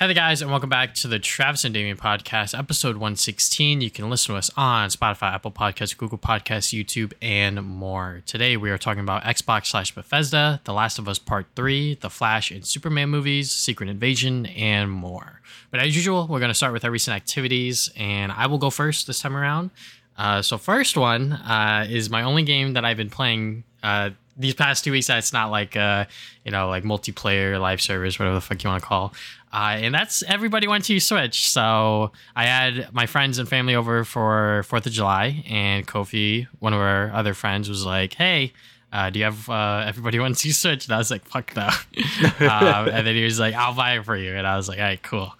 Hey 0.00 0.06
there, 0.06 0.14
guys, 0.14 0.40
and 0.42 0.48
welcome 0.48 0.70
back 0.70 0.94
to 0.94 1.08
the 1.08 1.18
Travis 1.18 1.64
and 1.64 1.74
Damian 1.74 1.96
podcast, 1.96 2.56
episode 2.56 2.98
116. 2.98 3.80
You 3.80 3.90
can 3.90 4.08
listen 4.08 4.32
to 4.32 4.38
us 4.38 4.48
on 4.56 4.90
Spotify, 4.90 5.32
Apple 5.34 5.50
Podcasts, 5.50 5.96
Google 5.96 6.18
Podcasts, 6.18 6.72
YouTube, 6.72 7.14
and 7.20 7.60
more. 7.64 8.22
Today, 8.24 8.56
we 8.56 8.70
are 8.70 8.78
talking 8.78 9.00
about 9.00 9.24
Xbox 9.24 9.66
slash 9.66 9.92
Bethesda, 9.92 10.60
The 10.62 10.72
Last 10.72 11.00
of 11.00 11.08
Us 11.08 11.18
Part 11.18 11.46
3, 11.56 11.94
The 11.96 12.10
Flash 12.10 12.52
and 12.52 12.64
Superman 12.64 13.08
movies, 13.08 13.50
Secret 13.50 13.88
Invasion, 13.88 14.46
and 14.46 14.88
more. 14.88 15.40
But 15.72 15.80
as 15.80 15.96
usual, 15.96 16.28
we're 16.28 16.38
going 16.38 16.50
to 16.50 16.54
start 16.54 16.72
with 16.72 16.84
our 16.84 16.92
recent 16.92 17.16
activities, 17.16 17.90
and 17.96 18.30
I 18.30 18.46
will 18.46 18.58
go 18.58 18.70
first 18.70 19.08
this 19.08 19.18
time 19.18 19.36
around. 19.36 19.70
Uh, 20.16 20.42
so, 20.42 20.58
first 20.58 20.96
one 20.96 21.32
uh, 21.32 21.86
is 21.90 22.08
my 22.08 22.22
only 22.22 22.44
game 22.44 22.74
that 22.74 22.84
I've 22.84 22.96
been 22.96 23.10
playing 23.10 23.64
uh, 23.82 24.10
these 24.36 24.54
past 24.54 24.84
two 24.84 24.92
weeks. 24.92 25.08
That's 25.08 25.32
not 25.32 25.50
like, 25.50 25.76
uh, 25.76 26.04
you 26.44 26.52
know, 26.52 26.68
like 26.68 26.84
multiplayer, 26.84 27.60
live 27.60 27.80
service, 27.80 28.18
whatever 28.18 28.36
the 28.36 28.40
fuck 28.40 28.62
you 28.62 28.70
want 28.70 28.82
to 28.82 28.88
call. 28.88 29.12
Uh, 29.52 29.76
and 29.80 29.94
that's 29.94 30.22
everybody 30.24 30.66
1-2-Switch. 30.66 31.48
So 31.48 32.12
I 32.36 32.44
had 32.44 32.92
my 32.92 33.06
friends 33.06 33.38
and 33.38 33.48
family 33.48 33.74
over 33.74 34.04
for 34.04 34.62
Fourth 34.64 34.86
of 34.86 34.92
July, 34.92 35.44
and 35.48 35.86
Kofi, 35.86 36.46
one 36.58 36.74
of 36.74 36.80
our 36.80 37.10
other 37.12 37.34
friends, 37.34 37.68
was 37.68 37.84
like, 37.84 38.14
"Hey, 38.14 38.52
uh, 38.92 39.10
do 39.10 39.18
you 39.18 39.24
have 39.24 39.48
uh, 39.48 39.84
everybody 39.86 40.18
1-2-Switch?" 40.26 40.86
And 40.86 40.94
I 40.94 40.98
was 40.98 41.10
like, 41.10 41.24
"Fuck 41.24 41.56
no." 41.56 41.66
um, 42.46 42.88
and 42.88 43.06
then 43.06 43.14
he 43.14 43.24
was 43.24 43.40
like, 43.40 43.54
"I'll 43.54 43.74
buy 43.74 43.96
it 43.98 44.04
for 44.04 44.16
you," 44.16 44.34
and 44.34 44.46
I 44.46 44.56
was 44.56 44.68
like, 44.68 44.78
"All 44.78 44.84
right, 44.84 45.02
cool." 45.02 45.32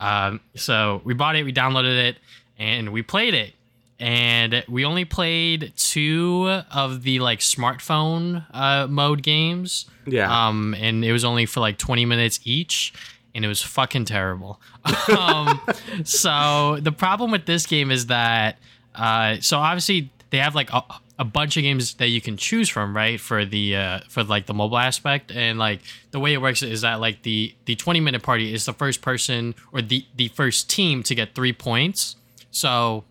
Um, 0.00 0.40
so 0.54 1.00
we 1.04 1.14
bought 1.14 1.36
it, 1.36 1.44
we 1.44 1.52
downloaded 1.52 1.96
it, 2.08 2.16
and 2.58 2.92
we 2.92 3.02
played 3.02 3.34
it. 3.34 3.54
And 3.98 4.62
we 4.68 4.84
only 4.84 5.06
played 5.06 5.72
two 5.74 6.60
of 6.70 7.02
the 7.02 7.18
like 7.20 7.38
smartphone 7.38 8.44
uh, 8.52 8.86
mode 8.88 9.22
games. 9.22 9.86
Yeah. 10.04 10.48
Um, 10.48 10.74
and 10.74 11.02
it 11.02 11.12
was 11.12 11.24
only 11.24 11.46
for 11.46 11.60
like 11.60 11.78
20 11.78 12.04
minutes 12.04 12.38
each 12.44 12.92
and 13.36 13.44
it 13.44 13.48
was 13.48 13.62
fucking 13.62 14.06
terrible. 14.06 14.60
um, 15.16 15.60
so 16.04 16.78
the 16.80 16.90
problem 16.90 17.30
with 17.30 17.44
this 17.44 17.66
game 17.66 17.90
is 17.90 18.06
that, 18.06 18.56
uh, 18.94 19.36
so 19.40 19.58
obviously 19.58 20.10
they 20.30 20.38
have 20.38 20.54
like 20.54 20.72
a, 20.72 20.82
a, 21.18 21.24
bunch 21.24 21.58
of 21.58 21.62
games 21.62 21.94
that 21.94 22.08
you 22.08 22.22
can 22.22 22.38
choose 22.38 22.70
from, 22.70 22.96
right? 22.96 23.20
For 23.20 23.44
the 23.44 23.76
uh, 23.76 24.00
for 24.08 24.24
like 24.24 24.46
the 24.46 24.54
mobile 24.54 24.78
aspect, 24.78 25.30
and 25.30 25.58
like 25.58 25.80
the 26.12 26.18
way 26.18 26.32
it 26.32 26.40
works 26.40 26.62
is 26.62 26.80
that 26.80 26.94
like 26.94 27.22
the 27.22 27.54
the 27.66 27.76
twenty 27.76 28.00
minute 28.00 28.22
party 28.22 28.54
is 28.54 28.64
the 28.64 28.72
first 28.72 29.02
person 29.02 29.54
or 29.70 29.82
the 29.82 30.06
the 30.16 30.28
first 30.28 30.70
team 30.70 31.02
to 31.04 31.14
get 31.14 31.34
three 31.34 31.52
points. 31.52 32.16
So 32.50 33.04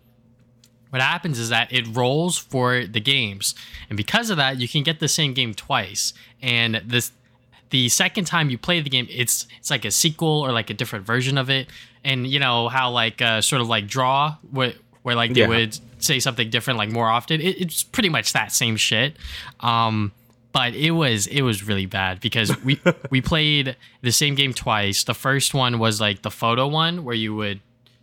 what 0.90 1.00
happens 1.02 1.38
is 1.38 1.50
that 1.50 1.72
it 1.72 1.86
rolls 1.94 2.36
for 2.36 2.84
the 2.84 3.00
games 3.00 3.54
and 3.88 3.96
because 3.96 4.30
of 4.30 4.36
that 4.36 4.58
you 4.58 4.66
can 4.66 4.82
get 4.82 4.98
the 4.98 5.08
same 5.08 5.34
game 5.34 5.52
twice 5.52 6.14
and 6.40 6.80
this 6.84 7.10
the 7.70 7.88
second 7.88 8.24
time 8.26 8.50
you 8.50 8.58
play 8.58 8.80
the 8.80 8.90
game 8.90 9.06
it's 9.10 9.46
it's 9.58 9.70
like 9.70 9.84
a 9.84 9.90
sequel 9.90 10.40
or 10.44 10.52
like 10.52 10.70
a 10.70 10.74
different 10.74 11.04
version 11.06 11.36
of 11.38 11.50
it 11.50 11.66
and 12.04 12.26
you 12.26 12.38
know 12.38 12.68
how 12.68 12.90
like 12.90 13.20
uh, 13.20 13.40
sort 13.40 13.60
of 13.60 13.68
like 13.68 13.86
draw 13.86 14.36
where, 14.50 14.72
where 15.02 15.14
like 15.16 15.34
they 15.34 15.40
Yeah. 15.40 15.48
would 15.48 15.78
say 15.98 16.20
something 16.20 16.50
different 16.50 16.78
like 16.78 16.90
more 16.90 17.08
often 17.08 17.40
it, 17.40 17.60
it's 17.60 17.82
pretty 17.82 18.08
much 18.08 18.32
that 18.34 18.52
same 18.52 18.76
shit 18.76 19.16
um 19.60 20.12
but 20.52 20.74
it 20.74 20.92
was 20.92 21.26
it 21.26 21.42
was 21.42 21.64
really 21.66 21.86
bad 21.86 22.20
because 22.20 22.56
we 22.62 22.80
we 23.10 23.20
played 23.20 23.76
the 24.02 24.12
same 24.12 24.34
game 24.34 24.52
twice 24.54 25.04
the 25.04 25.14
first 25.14 25.52
one 25.54 25.78
was 25.78 26.00
like 26.00 26.22
the 26.22 26.30
photo 26.30 26.66
one 26.68 27.04
where 27.04 27.14
you 27.14 27.34
would 27.34 27.60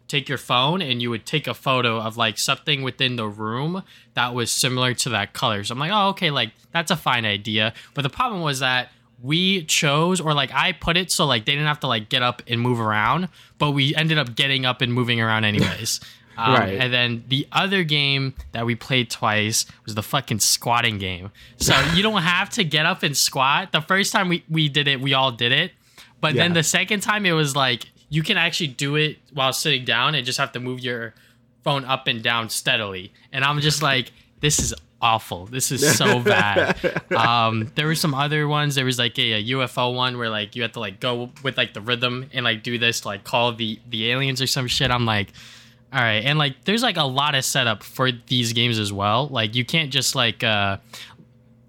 take 0.10 0.28
your 0.30 0.38
phone 0.38 0.82
and 0.82 1.02
you 1.02 1.10
would 1.10 1.26
take 1.26 1.48
a 1.48 1.54
photo 1.54 1.98
of 2.00 2.18
like 2.18 2.38
something 2.38 2.84
within 2.84 3.16
the 3.16 3.28
room 3.28 3.82
that 4.14 4.34
was 4.36 4.52
similar 4.52 4.94
to 4.94 5.10
that 5.10 5.34
color. 5.34 5.64
So 5.64 5.72
I'm 5.74 5.80
like, 5.80 5.92
oh, 5.92 6.10
okay, 6.10 6.30
like 6.30 6.52
that's 6.72 6.92
a 6.92 6.96
fine 6.98 7.26
idea. 7.26 7.74
But 7.96 8.04
the 8.04 8.10
problem 8.10 8.42
was 8.42 8.60
that 8.60 8.92
we 9.24 9.64
chose, 9.64 10.20
or 10.20 10.34
like 10.34 10.54
I 10.54 10.74
put 10.74 10.98
it 10.98 11.10
so 11.10 11.26
like 11.26 11.46
they 11.46 11.54
didn't 11.54 11.68
have 11.68 11.80
to 11.80 11.88
like 11.88 12.10
get 12.10 12.22
up 12.22 12.44
and 12.46 12.62
move 12.62 12.80
around, 12.80 13.30
but 13.58 13.72
we 13.72 13.96
ended 13.96 14.20
up 14.20 14.36
getting 14.36 14.66
up 14.66 14.82
and 14.82 14.94
moving 14.94 15.20
around 15.20 15.46
anyways. 15.46 16.00
Um, 16.36 16.56
Right. 16.56 16.80
And 16.80 16.92
then 16.92 17.24
the 17.28 17.48
other 17.52 17.84
game 17.84 18.34
that 18.54 18.66
we 18.66 18.74
played 18.74 19.12
twice 19.12 19.68
was 19.86 19.94
the 19.94 20.02
fucking 20.02 20.40
squatting 20.40 20.98
game. 20.98 21.30
So 21.58 21.80
you 21.94 22.02
don't 22.02 22.24
have 22.24 22.50
to 22.52 22.64
get 22.64 22.88
up 22.88 23.04
and 23.04 23.16
squat. 23.16 23.72
The 23.72 23.82
first 23.82 24.12
time 24.12 24.30
we, 24.30 24.44
we 24.50 24.68
did 24.68 24.88
it, 24.88 25.00
we 25.00 25.14
all 25.14 25.32
did 25.32 25.52
it. 25.52 25.74
But 26.22 26.34
then 26.34 26.54
the 26.54 26.64
second 26.64 27.02
time 27.02 27.28
it 27.28 27.34
was 27.34 27.56
like 27.56 27.86
you 28.10 28.24
can 28.24 28.38
actually 28.38 28.70
do 28.70 28.96
it 28.96 29.20
while 29.32 29.54
sitting 29.54 29.86
down 29.86 30.16
and 30.16 30.26
just 30.26 30.40
have 30.40 30.52
to 30.54 30.60
move 30.60 30.80
your 30.80 31.14
phone 31.64 31.86
up 31.86 32.08
and 32.08 32.24
down 32.24 32.50
steadily. 32.50 33.14
And 33.32 33.46
I'm 33.46 33.60
just 33.60 33.84
like, 33.84 34.12
this 34.40 34.58
is 34.58 34.74
awful. 35.04 35.46
This 35.46 35.72
is 35.72 35.98
so 35.98 36.20
bad. 36.24 37.04
um, 37.16 37.72
there 37.76 37.86
were 37.86 37.96
some 37.96 38.16
other 38.16 38.48
ones. 38.48 38.76
There 38.76 38.86
was 38.86 38.98
like 38.98 39.20
a, 39.20 39.34
a 39.34 39.44
UFO 39.52 39.94
one 39.94 40.18
where 40.18 40.30
like 40.30 40.56
you 40.56 40.62
had 40.62 40.74
to 40.74 40.80
like 40.80 41.00
go 41.00 41.30
with 41.44 41.58
like 41.58 41.74
the 41.74 41.82
rhythm 41.82 42.30
and 42.34 42.44
like 42.46 42.64
do 42.64 42.80
this 42.80 43.02
to 43.02 43.10
like 43.10 43.24
call 43.24 43.54
the 43.54 43.80
the 43.90 44.10
aliens 44.12 44.42
or 44.42 44.48
some 44.48 44.68
shit. 44.68 44.90
I'm 44.90 45.06
like, 45.06 45.34
all 45.92 46.00
right. 46.00 46.24
And 46.24 46.40
like 46.40 46.64
there's 46.64 46.82
like 46.82 46.98
a 46.98 47.04
lot 47.04 47.36
of 47.36 47.44
setup 47.46 47.84
for 47.84 48.12
these 48.12 48.54
games 48.54 48.80
as 48.80 48.92
well. 48.92 49.28
Like 49.28 49.54
you 49.54 49.66
can't 49.66 49.92
just 49.92 50.16
like 50.16 50.44
uh 50.44 50.78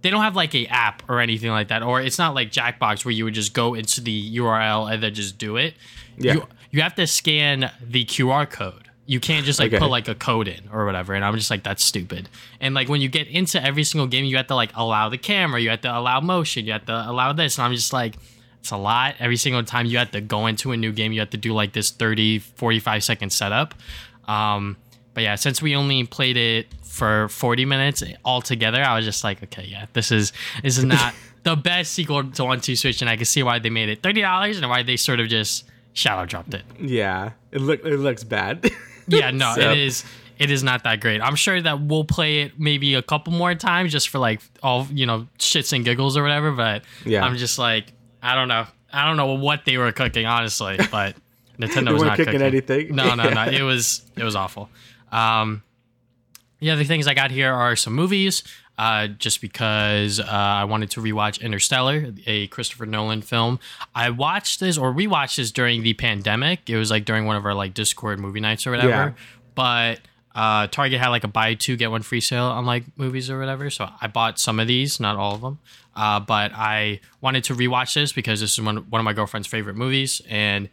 they 0.02 0.10
don't 0.10 0.22
have 0.22 0.36
like 0.36 0.54
a 0.54 0.66
app 0.66 1.02
or 1.08 1.20
anything 1.20 1.50
like 1.50 1.68
that, 1.68 1.82
or 1.82 2.00
it's 2.00 2.18
not 2.18 2.34
like 2.34 2.52
Jackbox 2.52 3.04
where 3.04 3.12
you 3.12 3.24
would 3.24 3.34
just 3.34 3.52
go 3.52 3.74
into 3.74 4.00
the 4.00 4.36
URL 4.36 4.92
and 4.92 5.02
then 5.02 5.12
just 5.12 5.38
do 5.38 5.56
it. 5.56 5.74
Yeah. 6.16 6.34
You 6.34 6.48
you 6.70 6.82
have 6.82 6.94
to 6.96 7.06
scan 7.06 7.70
the 7.80 8.04
QR 8.04 8.48
code. 8.48 8.83
You 9.06 9.20
can't 9.20 9.44
just 9.44 9.58
like 9.58 9.68
Okay. 9.72 9.78
put 9.78 9.90
like 9.90 10.08
a 10.08 10.14
code 10.14 10.48
in 10.48 10.68
or 10.72 10.86
whatever. 10.86 11.12
And 11.14 11.24
I'm 11.24 11.34
just 11.36 11.50
like, 11.50 11.62
that's 11.62 11.84
stupid. 11.84 12.28
And 12.60 12.74
like 12.74 12.88
when 12.88 13.00
you 13.02 13.08
get 13.08 13.28
into 13.28 13.62
every 13.62 13.84
single 13.84 14.06
game, 14.06 14.24
you 14.24 14.36
have 14.38 14.46
to 14.46 14.54
like 14.54 14.70
allow 14.74 15.08
the 15.10 15.18
camera, 15.18 15.60
you 15.60 15.68
have 15.70 15.82
to 15.82 15.94
allow 15.98 16.20
motion, 16.20 16.64
you 16.64 16.72
have 16.72 16.86
to 16.86 17.10
allow 17.10 17.32
this. 17.34 17.58
And 17.58 17.66
I'm 17.66 17.74
just 17.74 17.92
like, 17.92 18.14
it's 18.60 18.70
a 18.70 18.78
lot. 18.78 19.16
Every 19.20 19.36
single 19.36 19.62
time 19.62 19.84
you 19.84 19.98
have 19.98 20.10
to 20.12 20.22
go 20.22 20.46
into 20.46 20.72
a 20.72 20.76
new 20.78 20.90
game, 20.90 21.12
you 21.12 21.20
have 21.20 21.28
to 21.30 21.36
do 21.36 21.52
like 21.52 21.74
this 21.74 21.90
30, 21.90 22.38
45 22.38 23.04
second 23.04 23.30
setup. 23.30 23.74
Um, 24.26 24.78
but 25.12 25.22
yeah, 25.22 25.34
since 25.34 25.60
we 25.60 25.76
only 25.76 26.04
played 26.04 26.36
it 26.38 26.68
for 26.82 27.28
40 27.28 27.66
minutes 27.66 28.02
altogether, 28.24 28.82
I 28.82 28.96
was 28.96 29.04
just 29.04 29.22
like, 29.22 29.42
okay, 29.42 29.64
yeah, 29.68 29.86
this 29.92 30.10
is 30.10 30.32
this 30.62 30.78
is 30.78 30.84
not 30.84 31.12
the 31.42 31.56
best 31.56 31.92
sequel 31.92 32.24
to 32.24 32.44
One 32.44 32.60
Two 32.60 32.74
Switch, 32.74 33.02
and 33.02 33.10
I 33.10 33.16
can 33.16 33.26
see 33.26 33.42
why 33.42 33.58
they 33.58 33.68
made 33.70 33.90
it 33.90 34.02
thirty 34.02 34.22
dollars 34.22 34.58
and 34.58 34.68
why 34.70 34.82
they 34.82 34.96
sort 34.96 35.20
of 35.20 35.28
just 35.28 35.64
shadow 35.92 36.24
dropped 36.24 36.54
it. 36.54 36.62
yeah. 36.80 37.32
It 37.52 37.60
look 37.60 37.84
it 37.84 37.98
looks 37.98 38.24
bad. 38.24 38.68
Yeah, 39.06 39.30
no, 39.30 39.54
So- 39.54 39.70
it 39.72 39.78
is 39.78 40.04
it 40.38 40.50
is 40.50 40.62
not 40.64 40.82
that 40.82 41.00
great. 41.00 41.20
I'm 41.20 41.36
sure 41.36 41.60
that 41.62 41.80
we'll 41.80 42.04
play 42.04 42.42
it 42.42 42.58
maybe 42.58 42.94
a 42.94 43.02
couple 43.02 43.32
more 43.32 43.54
times 43.54 43.92
just 43.92 44.08
for 44.08 44.18
like 44.18 44.40
all 44.62 44.86
you 44.92 45.06
know 45.06 45.28
shits 45.38 45.72
and 45.72 45.84
giggles 45.84 46.16
or 46.16 46.22
whatever. 46.22 46.50
But 46.52 46.82
Yeah. 47.04 47.24
I'm 47.24 47.36
just 47.36 47.58
like, 47.58 47.92
I 48.22 48.34
don't 48.34 48.48
know, 48.48 48.66
I 48.92 49.06
don't 49.06 49.16
know 49.16 49.34
what 49.34 49.64
they 49.64 49.76
were 49.78 49.92
cooking 49.92 50.26
honestly, 50.26 50.76
but 50.90 51.14
Nintendo 51.58 51.92
was 51.92 52.02
weren't 52.02 52.16
cooking 52.16 52.24
cooking 52.32 52.42
anything? 52.42 52.94
No, 52.96 53.14
no, 53.14 53.24
no. 53.30 53.44
Yeah. 53.44 53.50
It 53.60 53.62
was 53.62 54.02
it 54.16 54.24
was 54.24 54.34
awful. 54.34 54.68
Um, 55.12 55.62
the 56.58 56.70
other 56.70 56.84
things 56.84 57.06
I 57.06 57.14
got 57.14 57.30
here 57.30 57.52
are 57.52 57.76
some 57.76 57.92
movies. 57.92 58.42
Uh, 58.76 59.06
just 59.06 59.40
because 59.40 60.18
uh, 60.18 60.24
I 60.26 60.64
wanted 60.64 60.90
to 60.92 61.00
rewatch 61.00 61.40
Interstellar, 61.40 62.12
a 62.26 62.48
Christopher 62.48 62.86
Nolan 62.86 63.22
film. 63.22 63.60
I 63.94 64.10
watched 64.10 64.58
this 64.58 64.76
or 64.76 64.92
rewatched 64.92 65.36
this 65.36 65.52
during 65.52 65.84
the 65.84 65.94
pandemic. 65.94 66.68
It 66.68 66.76
was 66.76 66.90
like 66.90 67.04
during 67.04 67.24
one 67.24 67.36
of 67.36 67.46
our 67.46 67.54
like 67.54 67.72
Discord 67.72 68.18
movie 68.18 68.40
nights 68.40 68.66
or 68.66 68.72
whatever. 68.72 68.88
Yeah. 68.88 69.12
But 69.54 70.00
uh, 70.34 70.66
Target 70.66 70.98
had 70.98 71.10
like 71.10 71.22
a 71.22 71.28
buy 71.28 71.54
two 71.54 71.76
get 71.76 71.92
one 71.92 72.02
free 72.02 72.20
sale 72.20 72.46
on 72.46 72.66
like 72.66 72.84
movies 72.98 73.30
or 73.30 73.38
whatever. 73.38 73.70
So 73.70 73.88
I 74.00 74.08
bought 74.08 74.40
some 74.40 74.58
of 74.58 74.66
these, 74.66 74.98
not 74.98 75.16
all 75.16 75.36
of 75.36 75.40
them. 75.40 75.60
Uh, 75.94 76.18
but 76.18 76.50
I 76.52 77.00
wanted 77.20 77.44
to 77.44 77.54
rewatch 77.54 77.94
this 77.94 78.12
because 78.12 78.40
this 78.40 78.54
is 78.54 78.60
one 78.60 78.78
one 78.90 79.00
of 79.00 79.04
my 79.04 79.12
girlfriend's 79.12 79.46
favorite 79.46 79.76
movies, 79.76 80.20
and 80.28 80.68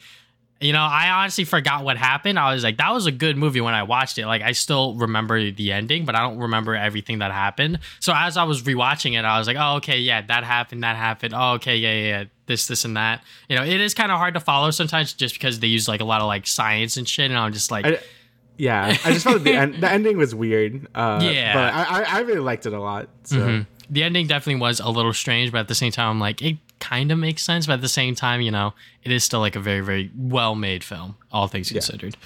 you 0.62 0.74
know, 0.74 0.80
I 0.82 1.10
honestly 1.10 1.44
forgot 1.44 1.84
what 1.84 1.98
happened. 1.98 2.38
I 2.40 2.54
was 2.54 2.64
like, 2.64 2.78
that 2.78 2.94
was 2.94 3.06
a 3.08 3.12
good 3.12 3.36
movie 3.38 3.62
when 3.62 3.74
I 3.74 3.84
watched 3.84 4.18
it. 4.18 4.26
Like, 4.28 4.42
I 4.42 4.52
still 4.52 4.96
remember 4.96 5.52
the 5.52 5.72
ending, 5.72 6.06
but 6.06 6.16
I 6.16 6.20
don't 6.22 6.38
remember 6.38 6.76
everything 6.76 7.20
that 7.20 7.32
happened. 7.32 7.80
So 8.00 8.14
as 8.16 8.38
I 8.38 8.44
was 8.44 8.62
rewatching 8.64 9.18
it, 9.20 9.26
I 9.26 9.38
was 9.40 9.48
like, 9.48 9.58
oh, 9.60 9.76
okay, 9.78 10.00
yeah, 10.00 10.22
that 10.22 10.44
happened, 10.44 10.84
that 10.84 10.96
happened. 10.96 11.34
Oh, 11.36 11.54
okay, 11.54 11.78
yeah, 11.78 11.94
yeah, 11.94 12.08
yeah, 12.20 12.24
this, 12.46 12.68
this, 12.68 12.86
and 12.86 12.96
that. 12.96 13.24
You 13.50 13.56
know, 13.58 13.64
it 13.64 13.82
is 13.82 13.94
kind 13.94 14.12
of 14.12 14.18
hard 14.20 14.36
to 14.36 14.40
follow 14.40 14.72
sometimes 14.72 15.14
just 15.14 15.34
because 15.36 15.60
they 15.60 15.68
use 15.68 15.88
like 15.88 16.02
a 16.02 16.06
lot 16.06 16.22
of 16.22 16.28
like 16.28 16.46
science 16.48 16.96
and 16.98 17.08
shit, 17.10 17.32
and 17.32 17.40
I'm 17.40 17.54
just 17.54 17.72
like, 17.72 17.86
I, 17.86 18.00
yeah. 18.58 18.96
I 19.04 19.12
just 19.14 19.24
felt 19.24 19.44
the 19.44 19.54
end, 19.54 19.82
the 19.82 19.92
ending 19.98 20.18
was 20.18 20.36
weird. 20.36 20.88
Uh, 20.94 21.20
Yeah. 21.24 21.54
But 21.54 21.74
I, 21.74 22.02
I 22.04 22.18
I 22.18 22.20
really 22.22 22.40
liked 22.42 22.66
it 22.68 22.74
a 22.74 22.80
lot. 22.80 23.10
So 23.24 23.38
Mhm. 23.38 23.66
the 23.90 24.04
ending 24.04 24.28
definitely 24.28 24.62
was 24.62 24.80
a 24.80 24.90
little 24.90 25.14
strange, 25.14 25.52
but 25.52 25.60
at 25.60 25.68
the 25.68 25.76
same 25.76 25.92
time, 25.92 26.10
I'm 26.10 26.20
like, 26.20 26.42
it 26.44 26.58
kind 26.82 27.12
of 27.12 27.18
makes 27.18 27.42
sense. 27.44 27.68
But 27.68 27.74
at 27.74 27.82
the 27.82 27.88
same 27.88 28.16
time, 28.16 28.42
you 28.42 28.52
know, 28.52 28.74
it 29.04 29.12
is 29.14 29.24
still 29.24 29.40
like 29.40 29.56
a 29.56 29.62
very, 29.62 29.80
very 29.80 30.12
well 30.18 30.56
made 30.56 30.84
film, 30.84 31.16
all 31.32 31.48
things 31.48 31.70
considered. 31.72 32.18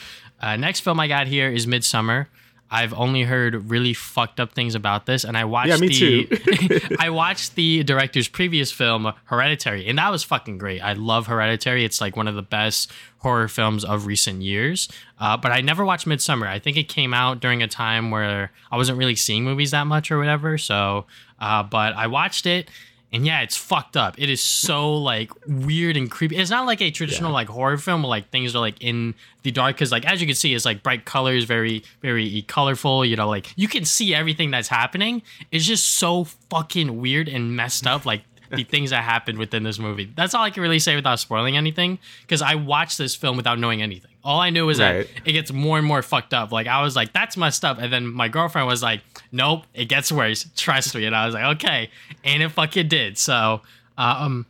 Uh, 0.42 0.56
next 0.58 0.80
film 0.80 1.00
I 1.00 1.08
got 1.08 1.28
here 1.28 1.50
is 1.50 1.68
Midsommar. 1.68 2.26
I've 2.72 2.96
only 2.96 3.22
heard 3.22 3.70
really 3.70 3.94
fucked 3.94 4.40
up 4.40 4.54
things 4.54 4.74
about 4.74 5.06
this, 5.06 5.24
and 5.24 5.38
I 5.38 5.46
watched 5.46 5.70
Yeah, 5.70 5.78
me 5.78 5.88
the 5.88 6.26
too. 6.26 6.96
I 7.00 7.12
watched 7.12 7.54
the 7.54 7.84
director's 7.84 8.28
previous 8.28 8.72
film, 8.72 9.14
Hereditary, 9.26 9.88
and 9.88 10.00
that 10.00 10.10
was 10.12 10.24
fucking 10.24 10.58
great. 10.58 10.82
I 10.82 10.94
love 10.94 11.28
Hereditary; 11.28 11.86
it's 11.86 12.02
like 12.02 12.18
one 12.18 12.28
of 12.28 12.34
the 12.34 12.42
best 12.42 12.92
horror 13.20 13.48
films 13.48 13.86
of 13.86 14.08
recent 14.08 14.42
years. 14.42 14.90
Uh, 15.20 15.38
but 15.38 15.52
I 15.52 15.62
never 15.62 15.86
watched 15.86 16.08
Midsommar. 16.08 16.48
I 16.48 16.58
think 16.58 16.76
it 16.76 16.90
came 16.90 17.14
out 17.14 17.40
during 17.40 17.62
a 17.62 17.68
time 17.68 18.10
where 18.10 18.52
I 18.72 18.78
wasn't 18.78 18.98
really 18.98 19.16
seeing 19.16 19.44
movies 19.44 19.70
that 19.72 19.86
much 19.86 20.10
or 20.12 20.18
whatever. 20.18 20.58
So, 20.58 21.06
uh, 21.40 21.62
but 21.64 21.94
I 21.96 22.08
watched 22.08 22.48
it, 22.48 22.70
And 23.16 23.26
yeah, 23.26 23.42
it's 23.42 23.56
fucked 23.56 23.96
up. 23.96 24.16
It 24.20 24.30
is 24.30 24.42
so 24.42 24.94
like 24.94 25.32
weird 25.48 25.96
and 25.96 26.12
creepy. 26.12 26.36
It's 26.36 26.50
not 26.52 26.66
like 26.66 26.82
a 26.82 26.92
traditional 26.92 27.32
Yeah. 27.32 27.36
like 27.36 27.48
horror 27.48 27.78
film 27.78 28.04
where 28.04 28.10
like 28.10 28.30
things 28.30 28.56
are 28.56 28.60
like 28.60 28.76
in 28.82 29.16
the 29.44 29.52
dark 29.52 29.76
because 29.76 29.92
like 29.92 30.06
as 30.06 30.20
you 30.20 30.28
can 30.28 30.36
see, 30.36 30.54
it's 30.54 30.66
like 30.66 30.84
bright 30.84 31.06
colors, 31.06 31.46
very 31.46 31.84
very 32.02 32.44
colorful. 32.48 33.06
You 33.06 33.16
know, 33.16 33.30
like 33.30 33.54
you 33.56 33.68
can 33.68 33.86
see 33.86 34.14
everything 34.14 34.52
that's 34.52 34.68
happening. 34.68 35.22
It's 35.52 35.66
just 35.66 35.86
so 35.94 36.26
fucking 36.50 37.00
weird 37.00 37.30
and 37.30 37.56
messed 37.56 37.88
up. 37.88 38.06
Like 38.06 38.24
the 38.52 38.64
things 38.64 38.90
that 38.92 39.04
happened 39.04 39.38
within 39.38 39.64
this 39.64 39.80
movie. 39.80 40.12
That's 40.16 40.34
all 40.34 40.44
I 40.44 40.50
can 40.50 40.62
really 40.64 40.80
say 40.80 40.96
without 40.96 41.20
spoiling 41.20 41.58
anything 41.58 42.00
because 42.22 42.42
I 42.42 42.56
watched 42.56 42.98
this 42.98 43.16
film 43.16 43.38
without 43.38 43.60
knowing 43.60 43.82
anything. 43.82 44.12
All 44.24 44.40
I 44.40 44.50
knew 44.50 44.66
was 44.66 44.80
Right. 44.80 45.08
that 45.08 45.28
it 45.30 45.34
gets 45.34 45.52
more 45.52 45.78
and 45.78 45.86
more 45.88 46.02
fucked 46.02 46.34
up. 46.34 46.52
Like 46.52 46.68
I 46.68 46.82
was 46.82 46.96
like, 46.96 47.14
that's 47.14 47.38
messed 47.38 47.64
up, 47.66 47.78
and 47.80 47.92
then 47.94 48.08
my 48.08 48.28
girlfriend 48.28 48.68
was 48.68 48.82
like, 48.84 49.02
nope, 49.32 49.64
it 49.74 49.86
gets 49.86 50.12
worse. 50.12 50.48
Trust 50.56 50.96
me. 50.96 51.06
And 51.06 51.16
I 51.16 51.26
was 51.26 51.36
like, 51.36 51.58
okay, 51.58 51.90
and 52.24 52.42
it 52.44 52.50
fucking 52.50 52.88
did. 52.88 53.18
So, 53.18 53.62
um, 53.98 54.46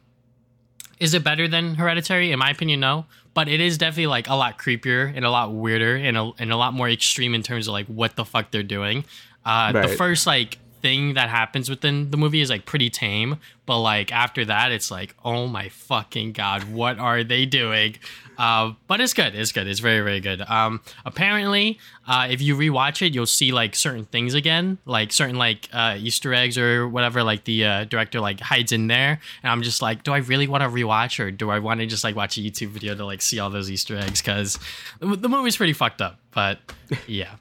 is 1.00 1.14
it 1.14 1.24
better 1.24 1.48
than 1.48 1.76
Hereditary? 1.76 2.32
In 2.32 2.40
my 2.40 2.50
opinion, 2.52 2.80
no. 2.80 3.06
But 3.34 3.50
it 3.50 3.60
is 3.60 3.78
definitely 3.78 4.08
like 4.08 4.30
a 4.30 4.36
lot 4.36 4.58
creepier 4.58 5.12
and 5.14 5.26
a 5.26 5.30
lot 5.30 5.52
weirder 5.52 5.98
and 5.98 6.16
a, 6.18 6.32
and 6.40 6.54
a 6.54 6.56
lot 6.58 6.74
more 6.74 6.90
extreme 6.90 7.36
in 7.36 7.44
terms 7.44 7.68
of 7.68 7.74
like 7.74 7.86
what 7.88 8.16
the 8.16 8.24
fuck 8.24 8.50
they're 8.52 8.64
doing. 8.64 9.04
Uh, 9.44 9.74
The 9.74 9.88
first 9.90 10.26
like 10.26 10.58
thing 10.86 11.16
that 11.16 11.30
happens 11.30 11.68
within 11.68 12.12
the 12.12 12.18
movie 12.18 12.42
is 12.42 12.52
like 12.52 12.68
pretty 12.68 12.92
tame, 12.92 13.40
but 13.66 13.80
like 13.80 14.12
after 14.12 14.46
that, 14.46 14.72
it's 14.72 14.92
like, 14.92 15.16
oh 15.26 15.48
my 15.48 15.68
fucking 15.70 16.34
god, 16.34 16.66
what 16.66 17.00
are 17.00 17.24
they 17.24 17.48
doing? 17.48 17.96
Uh, 18.38 18.74
but 18.86 19.02
it's 19.02 19.14
good. 19.14 19.34
It's 19.34 19.52
good. 19.52 19.66
It's 19.66 19.80
very 19.80 20.02
very 20.02 20.20
good. 20.20 20.42
Um, 20.42 20.82
apparently, 21.04 21.80
uh, 22.08 22.28
if 22.30 22.40
you 22.40 22.56
rewatch 22.56 23.02
it, 23.04 23.16
you'll 23.16 23.26
see 23.26 23.52
like 23.52 23.76
certain 23.76 24.06
things 24.06 24.36
again, 24.36 24.78
like 24.86 25.12
certain 25.12 25.38
like 25.38 25.68
uh, 25.74 25.98
Easter 25.98 26.36
eggs 26.36 26.56
or 26.56 26.88
whatever. 26.88 27.24
Like 27.24 27.46
the 27.46 27.66
uh, 27.66 27.86
director 27.86 28.20
like 28.20 28.40
hides 28.40 28.72
in 28.72 28.86
there, 28.86 29.20
and 29.42 29.52
I'm 29.52 29.64
just 29.64 29.82
like, 29.82 30.04
do 30.04 30.14
I 30.14 30.18
really 30.18 30.48
want 30.48 30.62
to 30.62 30.70
rewatch 30.70 31.20
or 31.20 31.32
do 31.32 31.50
I 31.50 31.58
want 31.58 31.80
to 31.80 31.88
just 31.88 32.04
like 32.04 32.16
watch 32.16 32.38
a 32.38 32.42
YouTube 32.42 32.70
video 32.70 32.94
to 32.94 33.06
like 33.06 33.24
see 33.24 33.40
all 33.40 33.50
those 33.50 33.72
Easter 33.72 33.98
eggs? 33.98 34.22
Because 34.22 34.60
the, 35.00 35.16
the 35.16 35.30
movie's 35.30 35.58
pretty 35.58 35.74
fucked 35.74 36.04
up. 36.04 36.20
But 36.30 36.60
yeah. 37.08 37.38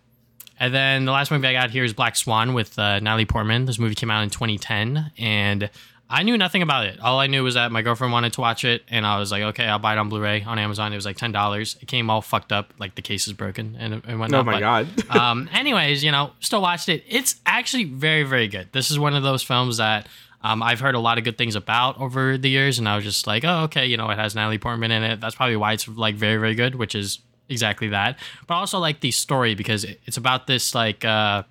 And 0.59 0.73
then 0.73 1.05
the 1.05 1.13
last 1.13 1.31
movie 1.31 1.47
I 1.47 1.53
got 1.53 1.71
here 1.71 1.85
is 1.85 1.93
Black 1.93 2.17
Swan 2.17 2.55
with 2.55 2.79
uh, 2.79 3.01
Natalie 3.01 3.27
Portman. 3.27 3.65
This 3.65 3.79
movie 3.79 3.95
came 3.95 4.11
out 4.11 4.23
in 4.23 4.31
2010, 4.31 5.11
and 5.19 5.71
I 6.09 6.23
knew 6.23 6.39
nothing 6.39 6.63
about 6.63 6.87
it. 6.87 7.01
All 7.01 7.19
I 7.19 7.27
knew 7.27 7.43
was 7.43 7.55
that 7.55 7.73
my 7.73 7.83
girlfriend 7.83 8.13
wanted 8.13 8.35
to 8.35 8.41
watch 8.41 8.65
it, 8.65 8.83
and 8.89 9.07
I 9.07 9.19
was 9.19 9.33
like, 9.33 9.43
okay, 9.43 9.65
I'll 9.65 9.79
buy 9.79 9.95
it 9.95 9.99
on 9.99 10.09
Blu-ray 10.09 10.45
on 10.45 10.59
Amazon. 10.59 10.93
It 10.93 10.97
was 10.97 11.07
like 11.07 11.17
ten 11.17 11.33
dollars. 11.33 11.77
It 11.81 11.87
came 11.87 12.09
all 12.09 12.23
fucked 12.23 12.53
up, 12.53 12.73
like 12.79 12.95
the 12.95 13.03
case 13.03 13.27
is 13.27 13.33
broken 13.33 13.77
and, 13.79 14.03
and 14.07 14.21
whatnot. 14.21 14.41
Oh 14.41 14.45
my 14.45 14.53
but, 14.53 14.61
god. 14.61 15.11
um, 15.17 15.49
anyways, 15.53 16.05
you 16.05 16.13
know, 16.13 16.31
still 16.41 16.63
watched 16.63 16.89
it. 16.89 17.05
It's 17.09 17.37
actually 17.47 17.85
very, 17.85 18.23
very 18.23 18.49
good. 18.49 18.69
This 18.73 18.91
is 18.91 18.99
one 18.99 19.15
of 19.15 19.23
those 19.23 19.43
films 19.43 19.79
that 19.79 20.07
um, 20.43 20.63
I've 20.63 20.79
heard 20.79 20.95
a 20.95 21.01
lot 21.01 21.17
of 21.17 21.25
good 21.25 21.39
things 21.39 21.57
about 21.57 21.99
over 21.99 22.37
the 22.37 22.51
years, 22.51 22.79
and 22.79 22.87
I 22.87 22.97
was 22.97 23.05
just 23.05 23.27
like, 23.27 23.45
oh, 23.45 23.63
okay, 23.65 23.87
you 23.87 23.97
know, 23.97 24.11
it 24.11 24.19
has 24.19 24.35
Natalie 24.35 24.59
Portman 24.59 24.91
in 24.91 25.03
it. 25.03 25.21
That's 25.21 25.35
probably 25.35 25.57
why 25.57 25.73
it's 25.73 25.89
like 25.89 26.17
very, 26.17 26.37
very 26.37 26.55
good, 26.55 26.75
which 26.75 26.95
is 26.95 27.19
exactly 27.49 27.89
that. 27.89 28.19
But 28.47 28.55
also 28.55 28.79
like 28.79 29.01
the 29.01 29.11
story 29.11 29.55
because 29.55 29.85
it's 29.85 30.17
about 30.17 30.47
this 30.47 30.75
like 30.75 31.05
uh, 31.05 31.45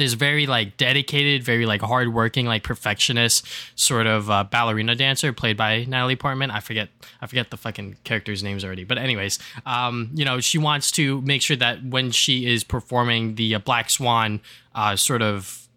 this 0.00 0.14
very 0.14 0.46
like 0.46 0.78
dedicated, 0.78 1.42
very 1.42 1.66
like 1.66 1.82
hardworking, 1.82 2.46
like 2.46 2.62
perfectionist 2.62 3.46
sort 3.74 4.06
of 4.06 4.30
uh, 4.30 4.44
ballerina 4.44 4.94
dancer 4.94 5.30
played 5.30 5.58
by 5.58 5.84
Natalie 5.84 6.16
Portman. 6.16 6.50
I 6.50 6.60
forget, 6.60 6.88
I 7.20 7.26
forget 7.26 7.50
the 7.50 7.58
fucking 7.58 7.98
characters' 8.02 8.42
names 8.42 8.64
already. 8.64 8.84
But 8.84 8.96
anyways, 8.96 9.38
um, 9.66 10.10
you 10.14 10.24
know, 10.24 10.40
she 10.40 10.56
wants 10.56 10.90
to 10.92 11.20
make 11.20 11.42
sure 11.42 11.56
that 11.58 11.84
when 11.84 12.12
she 12.12 12.46
is 12.46 12.64
performing 12.64 13.34
the 13.34 13.56
uh, 13.56 13.58
Black 13.58 13.90
Swan 13.90 14.40
uh, 14.74 14.96
sort 14.96 15.20
of 15.20 15.68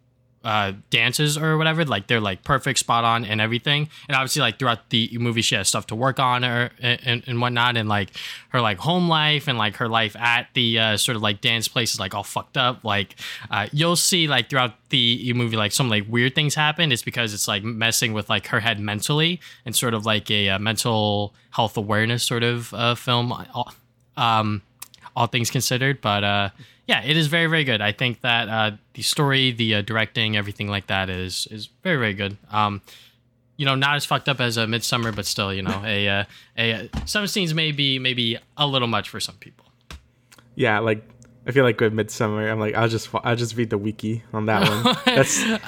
uh, 0.44 0.74
dances 0.90 1.38
or 1.38 1.58
whatever, 1.58 1.86
like 1.86 2.08
they're 2.08 2.20
like 2.20 2.44
perfect, 2.44 2.80
spot 2.80 3.04
on, 3.04 3.26
and 3.26 3.40
everything. 3.40 3.90
And 4.08 4.16
obviously, 4.16 4.42
like 4.42 4.60
throughout 4.60 4.90
the 4.90 5.10
movie, 5.20 5.42
she 5.42 5.56
has 5.56 5.68
stuff 5.68 5.88
to 5.88 5.96
work 5.96 6.20
on 6.20 6.44
or 6.44 6.72
and, 6.82 7.24
and 7.26 7.42
whatnot, 7.42 7.78
and 7.78 7.88
like 7.88 8.10
her 8.50 8.62
like 8.62 8.78
home 8.80 9.08
life 9.08 9.48
and 9.48 9.58
like 9.58 9.78
her 9.78 9.88
life 9.88 10.16
at 10.16 10.48
the 10.54 10.80
uh, 10.80 10.98
sort 10.98 11.16
of 11.16 11.22
like 11.22 11.42
dance 11.42 11.68
place 11.68 11.94
is 11.94 12.00
like 12.00 12.14
all 12.14 12.24
fucked 12.24 12.58
up. 12.58 12.84
Like 12.84 13.16
uh, 13.50 13.68
you'll 13.72 13.96
see 13.96 14.28
like 14.28 14.50
throughout 14.50 14.74
the 14.90 15.32
movie, 15.34 15.58
like 15.58 15.72
some 15.72 15.90
like 15.90 16.06
weird 16.08 16.36
things 16.36 16.56
happen. 16.56 16.92
It's 16.92 17.04
because 17.04 17.34
it's 17.34 17.48
like 17.48 17.64
messing 17.64 18.14
with 18.14 18.30
like 18.30 18.48
her 18.48 18.60
head 18.60 18.80
mentally 18.80 19.40
and 19.66 19.76
sort 19.76 19.94
of 19.94 20.06
like 20.06 20.30
a, 20.30 20.50
uh 20.50 20.60
mental 20.60 21.34
health 21.52 21.78
awareness 21.78 22.24
sort 22.24 22.44
of 22.44 22.74
uh, 22.74 22.96
film. 22.96 23.34
Um, 24.18 24.62
all 25.16 25.28
things 25.28 25.50
considered. 25.50 26.02
But 26.02 26.24
uh, 26.24 26.50
yeah, 26.88 27.04
it 27.04 27.16
is 27.16 27.28
very, 27.28 27.48
very 27.48 27.64
good. 27.64 27.82
I 27.82 27.92
think 27.92 28.22
that 28.22 28.50
uh, 28.50 28.72
the 28.94 29.02
story, 29.02 29.52
the 29.52 29.76
uh, 29.76 29.82
directing, 29.82 30.36
everything 30.36 30.68
like 30.68 30.88
that 30.88 31.10
is 31.10 31.48
is 31.50 31.70
very, 31.84 31.98
very 31.98 32.14
good. 32.14 32.38
Um, 32.52 32.82
you 33.56 33.66
know, 33.66 33.76
not 33.76 33.96
as 33.96 34.06
fucked 34.06 34.28
up 34.28 34.42
as 34.42 34.58
a 34.58 34.66
Midsommar, 34.66 35.16
but 35.16 35.26
still, 35.26 35.54
you 35.54 35.62
know, 35.62 35.82
a, 35.86 36.08
uh, 36.08 36.24
a 36.58 36.90
some 37.06 37.26
scenes 37.28 37.54
may 37.54 37.72
be 37.72 38.00
maybe 38.00 38.38
a 38.58 38.68
little 38.68 38.88
much 38.88 39.10
for 39.10 39.20
some 39.20 39.36
people. 39.36 39.66
yeah, 40.56 40.80
like 40.80 41.04
I 41.46 41.52
feel 41.52 41.66
like 41.66 41.78
with 41.82 41.92
Midsommar, 41.94 42.50
I'm 42.50 42.60
like 42.60 42.74
I'll 42.74 42.88
just 42.88 43.10
I'll 43.14 43.36
just 43.36 43.58
read 43.58 43.70
the 43.70 43.78
wiki 43.78 44.24
on 44.32 44.46
that 44.46 44.62
one. 44.68 44.96
That's 45.06 45.44
I, 45.44 45.60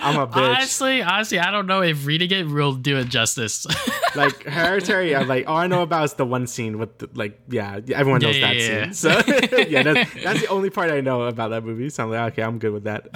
I'm 0.00 0.16
a 0.16 0.18
I'm 0.20 0.20
a 0.20 0.26
bitch. 0.32 0.56
Honestly, 0.56 1.02
honestly, 1.02 1.38
I 1.40 1.50
don't 1.50 1.66
know 1.66 1.82
if 1.82 2.06
reading 2.06 2.30
it 2.30 2.46
will 2.46 2.74
do 2.74 2.98
it 2.98 3.08
justice. 3.08 3.66
like 4.14 4.44
Hereditary, 4.44 5.16
I'm 5.16 5.26
like 5.26 5.48
all 5.48 5.56
I 5.56 5.66
know 5.66 5.82
about 5.82 6.04
is 6.04 6.14
the 6.14 6.24
one 6.24 6.46
scene 6.46 6.78
with 6.78 6.98
the, 6.98 7.08
like 7.14 7.40
yeah 7.48 7.80
everyone 7.92 8.20
knows 8.20 8.38
Yeah, 8.38 8.46
that 8.46 8.56
yeah, 8.56 8.92
scene. 8.92 8.94
So 8.94 9.08
yeah, 9.68 9.82
that's, 9.82 10.14
that's 10.22 10.40
the 10.42 10.46
only 10.48 10.70
part 10.70 10.90
I 10.92 11.00
know 11.00 11.22
about 11.22 11.48
that 11.50 11.64
movie. 11.64 11.90
So 11.90 12.04
I'm 12.04 12.10
like 12.10 12.32
okay, 12.34 12.42
I'm 12.42 12.60
good 12.60 12.72
with 12.72 12.84
that. 12.84 13.08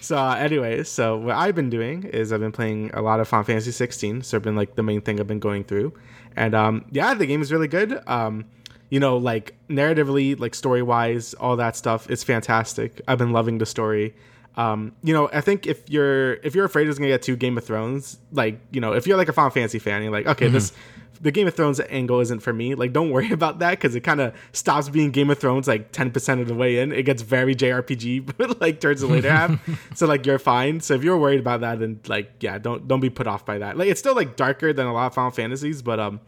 so 0.00 0.18
uh, 0.18 0.34
anyway, 0.34 0.82
so 0.84 1.16
what 1.16 1.36
I've 1.36 1.54
been 1.54 1.70
doing 1.70 2.04
is 2.04 2.30
I've 2.30 2.40
been 2.40 2.52
playing 2.52 2.90
a 2.92 3.00
lot 3.00 3.20
of 3.20 3.28
Final 3.28 3.44
Fantasy 3.44 3.72
16. 3.72 4.20
So 4.22 4.36
it's 4.36 4.44
been 4.44 4.56
like 4.56 4.74
the 4.74 4.82
main 4.82 5.00
thing 5.00 5.18
I've 5.18 5.26
been 5.26 5.38
going 5.40 5.64
through, 5.64 5.94
and 6.36 6.54
um 6.54 6.84
yeah, 6.92 7.14
the 7.14 7.24
game 7.24 7.40
is 7.40 7.50
really 7.50 7.68
good. 7.68 7.98
Um 8.06 8.44
you 8.90 9.00
know 9.00 9.16
like 9.16 9.54
narratively 9.68 10.38
like 10.38 10.54
story 10.54 10.82
wise 10.82 11.34
all 11.34 11.56
that 11.56 11.76
stuff 11.76 12.10
is 12.10 12.24
fantastic 12.24 13.00
i've 13.08 13.18
been 13.18 13.32
loving 13.32 13.58
the 13.58 13.66
story 13.66 14.14
um, 14.58 14.92
you 15.04 15.14
know, 15.14 15.30
I 15.32 15.40
think 15.40 15.68
if 15.68 15.88
you're 15.88 16.34
if 16.34 16.56
you're 16.56 16.64
afraid 16.64 16.88
it's 16.88 16.98
gonna 16.98 17.06
get 17.06 17.22
to 17.22 17.36
Game 17.36 17.56
of 17.56 17.64
Thrones, 17.64 18.18
like 18.32 18.58
you 18.72 18.80
know, 18.80 18.92
if 18.92 19.06
you're 19.06 19.16
like 19.16 19.28
a 19.28 19.32
Final 19.32 19.50
Fantasy 19.50 19.78
fan, 19.78 20.02
you're 20.02 20.10
like, 20.10 20.26
okay, 20.26 20.48
this 20.48 20.72
the 21.20 21.30
Game 21.30 21.46
of 21.46 21.54
Thrones 21.54 21.80
angle 21.88 22.20
isn't 22.20 22.40
for 22.40 22.52
me. 22.52 22.74
Like, 22.74 22.92
don't 22.92 23.10
worry 23.10 23.30
about 23.38 23.60
that 23.60 23.70
because 23.70 23.94
it 23.94 24.00
kind 24.00 24.20
of 24.20 24.34
stops 24.52 24.88
being 24.88 25.12
Game 25.12 25.30
of 25.30 25.38
Thrones 25.38 25.68
like 25.68 25.92
ten 25.92 26.10
percent 26.10 26.40
of 26.40 26.48
the 26.48 26.54
way 26.54 26.78
in. 26.78 26.90
It 26.90 27.04
gets 27.04 27.22
very 27.22 27.54
JRPG, 27.54 28.32
but 28.36 28.60
like 28.60 28.80
towards 28.80 29.00
the 29.00 29.06
later 29.06 29.30
half. 29.30 29.60
So 29.94 30.06
like 30.06 30.26
you're 30.26 30.40
fine. 30.40 30.80
So 30.80 30.94
if 30.94 31.04
you're 31.04 31.18
worried 31.18 31.40
about 31.40 31.60
that, 31.60 31.78
then 31.78 32.00
like 32.08 32.30
yeah, 32.40 32.58
don't 32.58 32.88
don't 32.88 33.00
be 33.00 33.10
put 33.10 33.28
off 33.28 33.46
by 33.46 33.58
that. 33.58 33.76
Like 33.76 33.88
it's 33.88 34.00
still 34.00 34.14
like 34.14 34.34
darker 34.34 34.72
than 34.72 34.86
a 34.86 34.92
lot 34.92 35.06
of 35.06 35.14
Final 35.14 35.30
Fantasies, 35.30 35.82
but 35.82 36.00
um, 36.00 36.20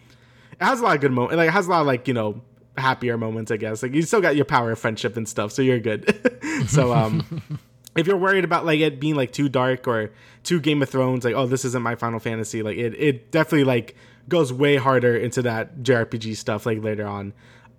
it 0.53 0.65
has 0.65 0.79
a 0.79 0.85
lot 0.85 0.95
of 0.95 1.01
good 1.01 1.13
moments. 1.13 1.37
Like 1.37 1.49
it 1.49 1.53
has 1.53 1.67
a 1.67 1.71
lot 1.71 1.81
of 1.81 1.87
like 1.89 2.07
you 2.07 2.15
know 2.15 2.43
happier 2.77 3.17
moments, 3.19 3.51
I 3.51 3.57
guess. 3.57 3.83
Like 3.83 3.95
you 3.95 4.03
still 4.03 4.21
got 4.21 4.37
your 4.37 4.45
power 4.45 4.73
of 4.73 4.79
friendship 4.79 5.17
and 5.17 5.29
stuff, 5.29 5.53
so 5.53 5.63
you're 5.63 5.81
good. 5.81 6.15
so 6.69 6.93
um 6.93 7.43
if 7.97 8.07
you're 8.07 8.17
worried 8.17 8.45
about 8.45 8.65
like 8.65 8.81
it 8.81 9.01
being 9.01 9.15
like 9.15 9.33
too 9.33 9.49
dark 9.49 9.87
or 9.89 10.11
too 10.45 10.61
Game 10.61 10.83
of 10.83 10.89
Thrones, 10.89 11.25
like 11.25 11.35
oh 11.35 11.47
this 11.47 11.65
isn't 11.65 11.83
my 11.83 11.95
Final 11.95 12.19
Fantasy, 12.19 12.63
like 12.63 12.77
it 12.77 12.95
it 12.99 13.31
definitely 13.31 13.65
like 13.65 13.97
goes 14.29 14.53
way 14.53 14.77
harder 14.77 15.17
into 15.17 15.43
that 15.43 15.79
JRPG 15.79 16.37
stuff 16.37 16.67
like 16.67 16.83
later 16.83 17.07
on. 17.07 17.33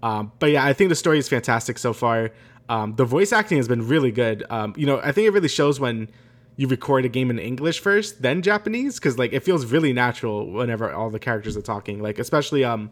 Um, 0.03 0.31
but 0.39 0.51
yeah, 0.51 0.65
I 0.65 0.74
think 0.74 0.89
the 0.89 0.95
story 0.95 1.19
is 1.19 1.29
fantastic 1.29 1.77
so 1.77 1.93
far. 1.93 2.31
Um, 2.69 2.95
the 2.95 3.05
voice 3.05 3.31
acting 3.31 3.57
has 3.57 3.67
been 3.67 3.88
really 3.88 4.12
good. 4.12 4.43
Um, 4.50 4.74
you 4.77 4.86
know, 4.86 5.00
I 5.00 5.12
think 5.12 5.27
it 5.27 5.31
really 5.31 5.48
shows 5.48 5.79
when 5.79 6.10
you 6.57 6.67
record 6.67 7.05
a 7.05 7.10
game 7.10 7.29
in 7.29 7.39
English 7.39 7.79
first, 7.79 8.21
then 8.21 8.41
Japanese, 8.41 8.95
because 9.00 9.17
like 9.17 9.33
it 9.33 9.41
feels 9.41 9.65
really 9.65 9.93
natural 9.93 10.50
whenever 10.50 10.91
all 10.91 11.10
the 11.10 11.19
characters 11.19 11.55
are 11.57 11.62
talking. 11.62 12.01
Like 12.01 12.19
especially 12.19 12.63
um 12.63 12.91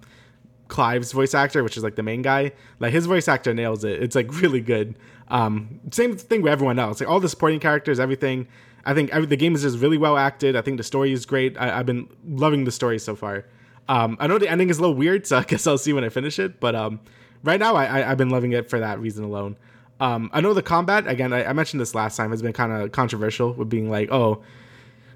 Clive's 0.69 1.11
voice 1.11 1.33
actor, 1.33 1.63
which 1.63 1.75
is 1.75 1.83
like 1.83 1.95
the 1.95 2.03
main 2.03 2.21
guy, 2.21 2.53
like 2.79 2.93
his 2.93 3.05
voice 3.05 3.27
actor 3.27 3.53
nails 3.53 3.83
it. 3.83 4.01
It's 4.01 4.15
like 4.15 4.31
really 4.41 4.61
good. 4.61 4.95
Um, 5.27 5.81
same 5.91 6.15
thing 6.15 6.41
with 6.41 6.51
everyone 6.51 6.79
else. 6.79 7.01
Like 7.01 7.09
all 7.09 7.19
the 7.19 7.29
supporting 7.29 7.59
characters, 7.59 7.99
everything. 7.99 8.47
I 8.85 8.93
think 8.93 9.11
every, 9.11 9.27
the 9.27 9.35
game 9.35 9.53
is 9.53 9.63
just 9.63 9.79
really 9.79 9.97
well 9.97 10.17
acted. 10.17 10.55
I 10.55 10.61
think 10.61 10.77
the 10.77 10.83
story 10.83 11.11
is 11.11 11.25
great. 11.25 11.57
I, 11.59 11.79
I've 11.79 11.85
been 11.85 12.07
loving 12.25 12.63
the 12.63 12.71
story 12.71 12.97
so 12.97 13.15
far. 13.15 13.45
Um, 13.89 14.15
I 14.19 14.27
know 14.27 14.37
the 14.37 14.47
ending 14.47 14.69
is 14.69 14.77
a 14.77 14.81
little 14.81 14.95
weird, 14.95 15.27
so 15.27 15.37
I 15.39 15.43
guess 15.47 15.67
I'll 15.67 15.77
see 15.77 15.91
when 15.91 16.03
I 16.03 16.09
finish 16.09 16.39
it. 16.39 16.59
But 16.59 16.75
um, 16.75 17.01
right 17.43 17.59
now, 17.59 17.75
I, 17.75 18.09
I've 18.09 18.17
been 18.17 18.29
loving 18.29 18.53
it 18.53 18.69
for 18.69 18.79
that 18.79 18.99
reason 18.99 19.25
alone. 19.25 19.57
Um, 19.99 20.29
I 20.31 20.39
know 20.39 20.53
the 20.53 20.63
combat 20.63 21.07
again. 21.07 21.33
I, 21.33 21.45
I 21.45 21.53
mentioned 21.53 21.81
this 21.81 21.93
last 21.93 22.15
time 22.15 22.31
has 22.31 22.41
been 22.41 22.53
kind 22.53 22.71
of 22.71 22.91
controversial 22.91 23.53
with 23.53 23.69
being 23.69 23.89
like, 23.89 24.11
oh, 24.11 24.43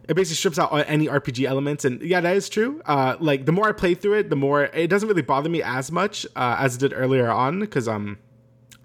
it 0.07 0.15
basically 0.15 0.35
strips 0.35 0.59
out 0.59 0.69
any 0.87 1.07
RPG 1.07 1.45
elements, 1.45 1.85
and 1.85 2.01
yeah, 2.01 2.19
that 2.19 2.35
is 2.35 2.49
true. 2.49 2.81
Uh, 2.85 3.15
like 3.19 3.45
the 3.45 3.51
more 3.51 3.69
I 3.69 3.71
play 3.71 3.95
through 3.95 4.19
it, 4.19 4.29
the 4.29 4.35
more 4.35 4.65
it 4.65 4.87
doesn't 4.87 5.07
really 5.07 5.21
bother 5.21 5.49
me 5.49 5.63
as 5.63 5.91
much 5.91 6.25
uh, 6.35 6.57
as 6.59 6.75
it 6.75 6.79
did 6.79 6.93
earlier 6.93 7.29
on, 7.29 7.61
because 7.61 7.87
um, 7.87 8.17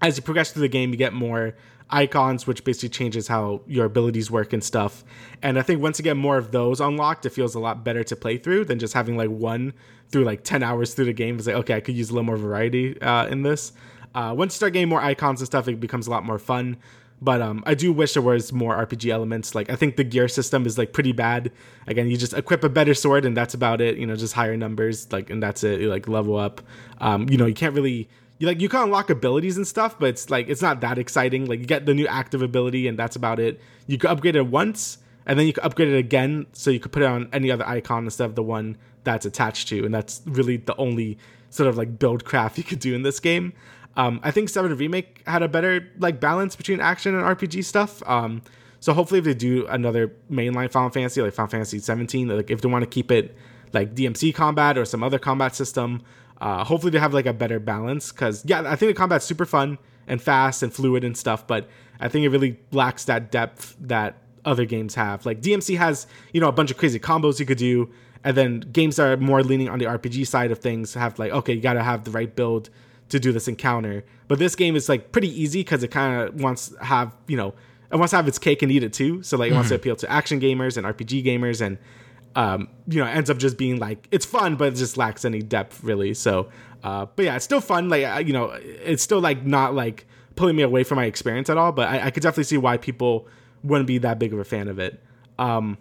as 0.01 0.17
you 0.17 0.23
progress 0.23 0.51
through 0.51 0.61
the 0.61 0.69
game, 0.69 0.91
you 0.91 0.97
get 0.97 1.13
more 1.13 1.55
icons, 1.89 2.47
which 2.47 2.63
basically 2.63 2.89
changes 2.89 3.27
how 3.27 3.61
your 3.67 3.85
abilities 3.85 4.29
work 4.29 4.53
and 4.53 4.63
stuff. 4.63 5.03
And 5.41 5.57
I 5.59 5.61
think 5.61 5.81
once 5.81 5.99
you 5.99 6.03
get 6.03 6.15
more 6.15 6.37
of 6.37 6.51
those 6.51 6.79
unlocked, 6.79 7.25
it 7.25 7.31
feels 7.31 7.55
a 7.55 7.59
lot 7.59 7.83
better 7.83 8.03
to 8.03 8.15
play 8.15 8.37
through 8.37 8.65
than 8.65 8.79
just 8.79 8.93
having 8.93 9.17
like 9.17 9.29
one 9.29 9.73
through 10.09 10.23
like 10.23 10.43
ten 10.43 10.63
hours 10.63 10.93
through 10.93 11.05
the 11.05 11.13
game. 11.13 11.37
It's 11.37 11.47
like 11.47 11.55
okay, 11.57 11.75
I 11.75 11.81
could 11.81 11.95
use 11.95 12.09
a 12.09 12.13
little 12.13 12.25
more 12.25 12.37
variety 12.37 12.99
uh, 13.01 13.27
in 13.27 13.43
this. 13.43 13.73
Uh, 14.15 14.33
once 14.35 14.53
you 14.53 14.57
start 14.57 14.73
getting 14.73 14.89
more 14.89 15.01
icons 15.01 15.41
and 15.41 15.47
stuff, 15.47 15.67
it 15.67 15.79
becomes 15.79 16.07
a 16.07 16.11
lot 16.11 16.25
more 16.25 16.39
fun. 16.39 16.77
But 17.21 17.41
um, 17.41 17.63
I 17.65 17.73
do 17.73 17.91
wish 17.91 18.13
there 18.13 18.23
was 18.23 18.53
more 18.53 18.75
RPG 18.75 19.09
elements. 19.09 19.53
Like 19.53 19.69
I 19.69 19.75
think 19.75 19.97
the 19.97 20.03
gear 20.03 20.27
system 20.27 20.65
is 20.65 20.77
like 20.77 20.93
pretty 20.93 21.11
bad. 21.11 21.51
Again, 21.85 22.07
you 22.07 22.17
just 22.17 22.33
equip 22.33 22.63
a 22.63 22.69
better 22.69 22.93
sword 22.93 23.25
and 23.25 23.35
that's 23.35 23.53
about 23.53 23.81
it. 23.81 23.97
You 23.97 24.07
know, 24.07 24.15
just 24.15 24.33
higher 24.33 24.55
numbers, 24.55 25.11
like 25.11 25.29
and 25.29 25.43
that's 25.43 25.63
it. 25.63 25.81
You 25.81 25.89
like 25.89 26.07
level 26.07 26.37
up. 26.37 26.61
Um, 26.99 27.27
you 27.29 27.37
know, 27.37 27.45
you 27.45 27.53
can't 27.53 27.75
really 27.75 28.07
you 28.37 28.47
like 28.47 28.61
you 28.61 28.69
can 28.69 28.83
unlock 28.83 29.09
abilities 29.09 29.57
and 29.57 29.67
stuff, 29.67 29.99
but 29.99 30.09
it's 30.09 30.29
like 30.29 30.47
it's 30.47 30.61
not 30.61 30.79
that 30.81 30.97
exciting. 30.97 31.45
Like 31.45 31.59
you 31.59 31.65
get 31.65 31.85
the 31.85 31.93
new 31.93 32.07
active 32.07 32.41
ability 32.41 32.87
and 32.87 32.97
that's 32.97 33.17
about 33.17 33.39
it. 33.39 33.59
You 33.85 33.97
can 33.97 34.09
upgrade 34.09 34.37
it 34.37 34.47
once 34.47 34.99
and 35.25 35.37
then 35.37 35.45
you 35.45 35.53
can 35.53 35.63
upgrade 35.63 35.89
it 35.89 35.97
again, 35.97 36.47
so 36.53 36.71
you 36.71 36.79
could 36.79 36.91
put 36.91 37.03
it 37.03 37.05
on 37.05 37.29
any 37.31 37.51
other 37.51 37.67
icon 37.67 38.05
instead 38.05 38.25
of 38.25 38.35
the 38.35 38.41
one 38.41 38.77
that's 39.03 39.27
attached 39.27 39.67
to, 39.67 39.85
and 39.85 39.93
that's 39.93 40.21
really 40.25 40.57
the 40.57 40.75
only 40.77 41.19
sort 41.51 41.69
of 41.69 41.77
like 41.77 41.99
build 41.99 42.25
craft 42.25 42.57
you 42.57 42.63
could 42.63 42.79
do 42.79 42.95
in 42.95 43.03
this 43.03 43.19
game. 43.19 43.53
Um, 43.99 44.21
I 44.23 44.31
think 44.31 44.47
Seven 44.47 44.77
Remake 44.77 45.23
had 45.27 45.43
a 45.43 45.49
better 45.49 45.85
like 45.97 46.21
balance 46.21 46.55
between 46.55 46.79
action 46.79 47.13
and 47.15 47.23
RPG 47.25 47.65
stuff. 47.65 48.01
Um, 48.07 48.41
so 48.79 48.93
hopefully, 48.93 49.19
if 49.19 49.25
they 49.25 49.33
do 49.33 49.67
another 49.67 50.13
mainline 50.31 50.71
Final 50.71 50.89
Fantasy 50.89 51.21
like 51.21 51.33
Final 51.33 51.49
Fantasy 51.49 51.79
17, 51.79 52.29
like 52.29 52.49
if 52.49 52.61
they 52.61 52.69
want 52.69 52.83
to 52.83 52.89
keep 52.89 53.11
it 53.11 53.35
like 53.73 53.95
DMC 53.95 54.33
combat 54.33 54.77
or 54.77 54.85
some 54.85 55.03
other 55.03 55.19
combat 55.19 55.53
system, 55.53 56.01
uh, 56.39 56.63
hopefully 56.63 56.91
they 56.91 56.99
have 56.99 57.13
like 57.13 57.25
a 57.25 57.33
better 57.33 57.59
balance. 57.59 58.13
Because 58.13 58.45
yeah, 58.45 58.61
I 58.61 58.77
think 58.77 58.89
the 58.89 58.93
combat's 58.93 59.25
super 59.25 59.45
fun 59.45 59.77
and 60.07 60.21
fast 60.21 60.63
and 60.63 60.73
fluid 60.73 61.03
and 61.03 61.17
stuff, 61.17 61.45
but 61.45 61.67
I 61.99 62.07
think 62.07 62.23
it 62.23 62.29
really 62.29 62.57
lacks 62.71 63.03
that 63.03 63.33
depth 63.33 63.75
that 63.81 64.15
other 64.45 64.63
games 64.63 64.95
have. 64.95 65.25
Like 65.25 65.41
DMC 65.41 65.77
has 65.77 66.07
you 66.31 66.39
know 66.39 66.47
a 66.47 66.53
bunch 66.53 66.71
of 66.71 66.77
crazy 66.77 67.01
combos 67.01 67.37
you 67.37 67.45
could 67.45 67.57
do, 67.57 67.89
and 68.23 68.37
then 68.37 68.61
games 68.61 68.95
that 68.95 69.07
are 69.07 69.17
more 69.17 69.43
leaning 69.43 69.67
on 69.67 69.77
the 69.77 69.85
RPG 69.87 70.25
side 70.25 70.51
of 70.51 70.59
things 70.59 70.93
have 70.93 71.19
like 71.19 71.33
okay, 71.33 71.51
you 71.51 71.59
got 71.59 71.73
to 71.73 71.83
have 71.83 72.05
the 72.05 72.11
right 72.11 72.33
build 72.33 72.69
to 73.09 73.19
do 73.19 73.31
this 73.31 73.47
encounter. 73.47 74.03
But 74.27 74.39
this 74.39 74.55
game 74.55 74.75
is 74.75 74.89
like 74.89 75.11
pretty 75.11 75.29
easy 75.29 75.61
because 75.61 75.83
it 75.83 75.89
kind 75.89 76.21
of 76.21 76.41
wants 76.41 76.69
to 76.69 76.83
have 76.83 77.15
you 77.27 77.37
know 77.37 77.53
it 77.91 77.97
wants 77.97 78.11
to 78.11 78.17
have 78.17 78.27
its 78.27 78.39
cake 78.39 78.61
and 78.61 78.71
eat 78.71 78.83
it 78.83 78.93
too. 78.93 79.23
So 79.23 79.37
like 79.37 79.47
it 79.47 79.49
mm-hmm. 79.49 79.55
wants 79.55 79.69
to 79.69 79.75
mm-hmm. 79.75 79.81
appeal 79.81 79.95
to 79.97 80.11
action 80.11 80.39
gamers 80.39 80.77
and 80.77 80.85
RPG 80.85 81.25
gamers 81.25 81.61
and 81.61 81.77
um, 82.35 82.69
you 82.87 83.03
know 83.03 83.09
ends 83.09 83.29
up 83.29 83.37
just 83.37 83.57
being 83.57 83.79
like 83.79 84.07
it's 84.11 84.25
fun 84.25 84.55
but 84.55 84.73
it 84.73 84.75
just 84.75 84.97
lacks 84.97 85.25
any 85.25 85.41
depth 85.41 85.83
really. 85.83 86.13
So 86.13 86.49
uh, 86.83 87.07
but 87.15 87.25
yeah, 87.25 87.35
it's 87.35 87.45
still 87.45 87.61
fun. 87.61 87.89
Like 87.89 88.25
you 88.27 88.33
know 88.33 88.51
it's 88.61 89.03
still 89.03 89.19
like 89.19 89.45
not 89.45 89.73
like 89.73 90.05
pulling 90.35 90.55
me 90.55 90.63
away 90.63 90.83
from 90.83 90.95
my 90.95 91.05
experience 91.05 91.49
at 91.49 91.57
all. 91.57 91.71
But 91.71 91.89
I, 91.89 92.07
I 92.07 92.11
could 92.11 92.23
definitely 92.23 92.45
see 92.45 92.57
why 92.57 92.77
people 92.77 93.27
wouldn't 93.63 93.87
be 93.87 93.97
that 93.99 94.19
big 94.19 94.33
of 94.33 94.39
a 94.39 94.45
fan 94.45 94.67
of 94.67 94.79
it. 94.79 95.01
Um, 95.37 95.77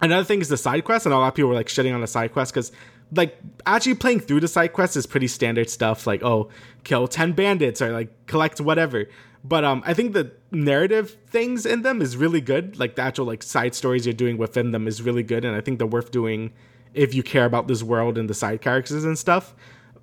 another 0.00 0.24
thing 0.24 0.40
is 0.40 0.48
the 0.48 0.56
side 0.56 0.84
quest, 0.84 1.06
and 1.06 1.14
a 1.14 1.18
lot 1.18 1.28
of 1.28 1.34
people 1.34 1.48
were 1.48 1.54
like 1.54 1.68
shitting 1.68 1.94
on 1.94 2.00
the 2.00 2.06
side 2.06 2.32
quest 2.32 2.52
because 2.52 2.72
like 3.12 3.38
actually 3.66 3.94
playing 3.94 4.20
through 4.20 4.40
the 4.40 4.48
side 4.48 4.72
quests 4.72 4.96
is 4.96 5.06
pretty 5.06 5.28
standard 5.28 5.70
stuff 5.70 6.06
like 6.06 6.22
oh 6.22 6.48
kill 6.84 7.08
10 7.08 7.32
bandits 7.32 7.80
or 7.80 7.92
like 7.92 8.26
collect 8.26 8.60
whatever. 8.60 9.06
But 9.44 9.64
um 9.64 9.82
i 9.86 9.94
think 9.94 10.12
the 10.12 10.32
narrative 10.50 11.16
things 11.28 11.66
in 11.66 11.82
them 11.82 12.02
is 12.02 12.16
really 12.16 12.40
good. 12.40 12.78
Like 12.78 12.96
the 12.96 13.02
actual 13.02 13.26
like 13.26 13.42
side 13.42 13.74
stories 13.74 14.06
you're 14.06 14.12
doing 14.12 14.36
within 14.36 14.72
them 14.72 14.86
is 14.86 15.02
really 15.02 15.22
good 15.22 15.44
and 15.44 15.56
i 15.56 15.60
think 15.60 15.78
they're 15.78 15.86
worth 15.86 16.10
doing 16.10 16.52
if 16.94 17.14
you 17.14 17.22
care 17.22 17.44
about 17.44 17.68
this 17.68 17.82
world 17.82 18.18
and 18.18 18.28
the 18.28 18.34
side 18.34 18.60
characters 18.60 19.04
and 19.04 19.18
stuff. 19.18 19.54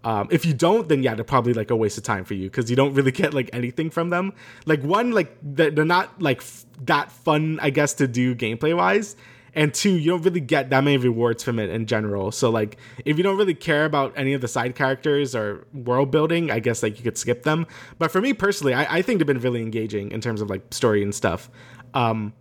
Um, 0.04 0.28
if 0.30 0.46
you 0.46 0.54
don't 0.54 0.88
then 0.88 1.04
yeah 1.04 1.16
they're 1.16 1.24
probably 1.24 1.54
like 1.54 1.72
a 1.72 1.76
waste 1.76 1.98
of 1.98 2.04
time 2.04 2.26
for 2.26 2.36
you 2.36 2.50
because 2.50 2.70
you 2.70 2.76
don't 2.76 2.94
really 2.94 3.12
get 3.12 3.34
like 3.34 3.50
anything 3.54 3.90
from 3.90 4.10
them. 4.10 4.34
Like 4.66 4.82
one 4.84 5.12
like 5.12 5.36
they're 5.42 5.72
not 5.86 6.22
like 6.22 6.40
f- 6.40 6.66
that 6.84 7.12
fun 7.12 7.58
i 7.62 7.70
guess 7.70 7.94
to 7.94 8.08
do 8.08 8.36
gameplay 8.36 8.76
wise 8.76 9.16
and 9.56 9.74
two 9.74 9.92
you 9.92 10.12
don't 10.12 10.22
really 10.22 10.40
get 10.40 10.70
that 10.70 10.84
many 10.84 10.98
rewards 10.98 11.44
from 11.44 11.58
it 11.58 11.70
in 11.70 11.86
general 11.86 12.32
so 12.32 12.50
like 12.50 12.78
if 13.06 13.18
you 13.18 13.24
don't 13.24 13.38
really 13.38 13.54
care 13.54 13.86
about 13.86 14.14
any 14.16 14.34
of 14.34 14.42
the 14.42 14.48
side 14.48 14.76
characters 14.76 15.34
or 15.34 15.66
world 15.74 16.12
building 16.12 16.52
i 16.52 16.60
guess 16.60 16.84
like 16.84 16.98
you 16.98 17.04
could 17.04 17.18
skip 17.18 17.44
them 17.44 17.66
but 17.98 18.12
for 18.12 18.22
me 18.22 18.34
personally 18.34 18.74
i, 18.74 18.98
I 18.98 19.02
think 19.02 19.20
they've 19.20 19.28
been 19.28 19.40
really 19.40 19.62
engaging 19.62 20.12
in 20.12 20.22
terms 20.22 20.42
of 20.42 20.50
like 20.50 20.74
story 20.74 21.02
and 21.02 21.16
stuff 21.16 21.50
um 21.94 22.34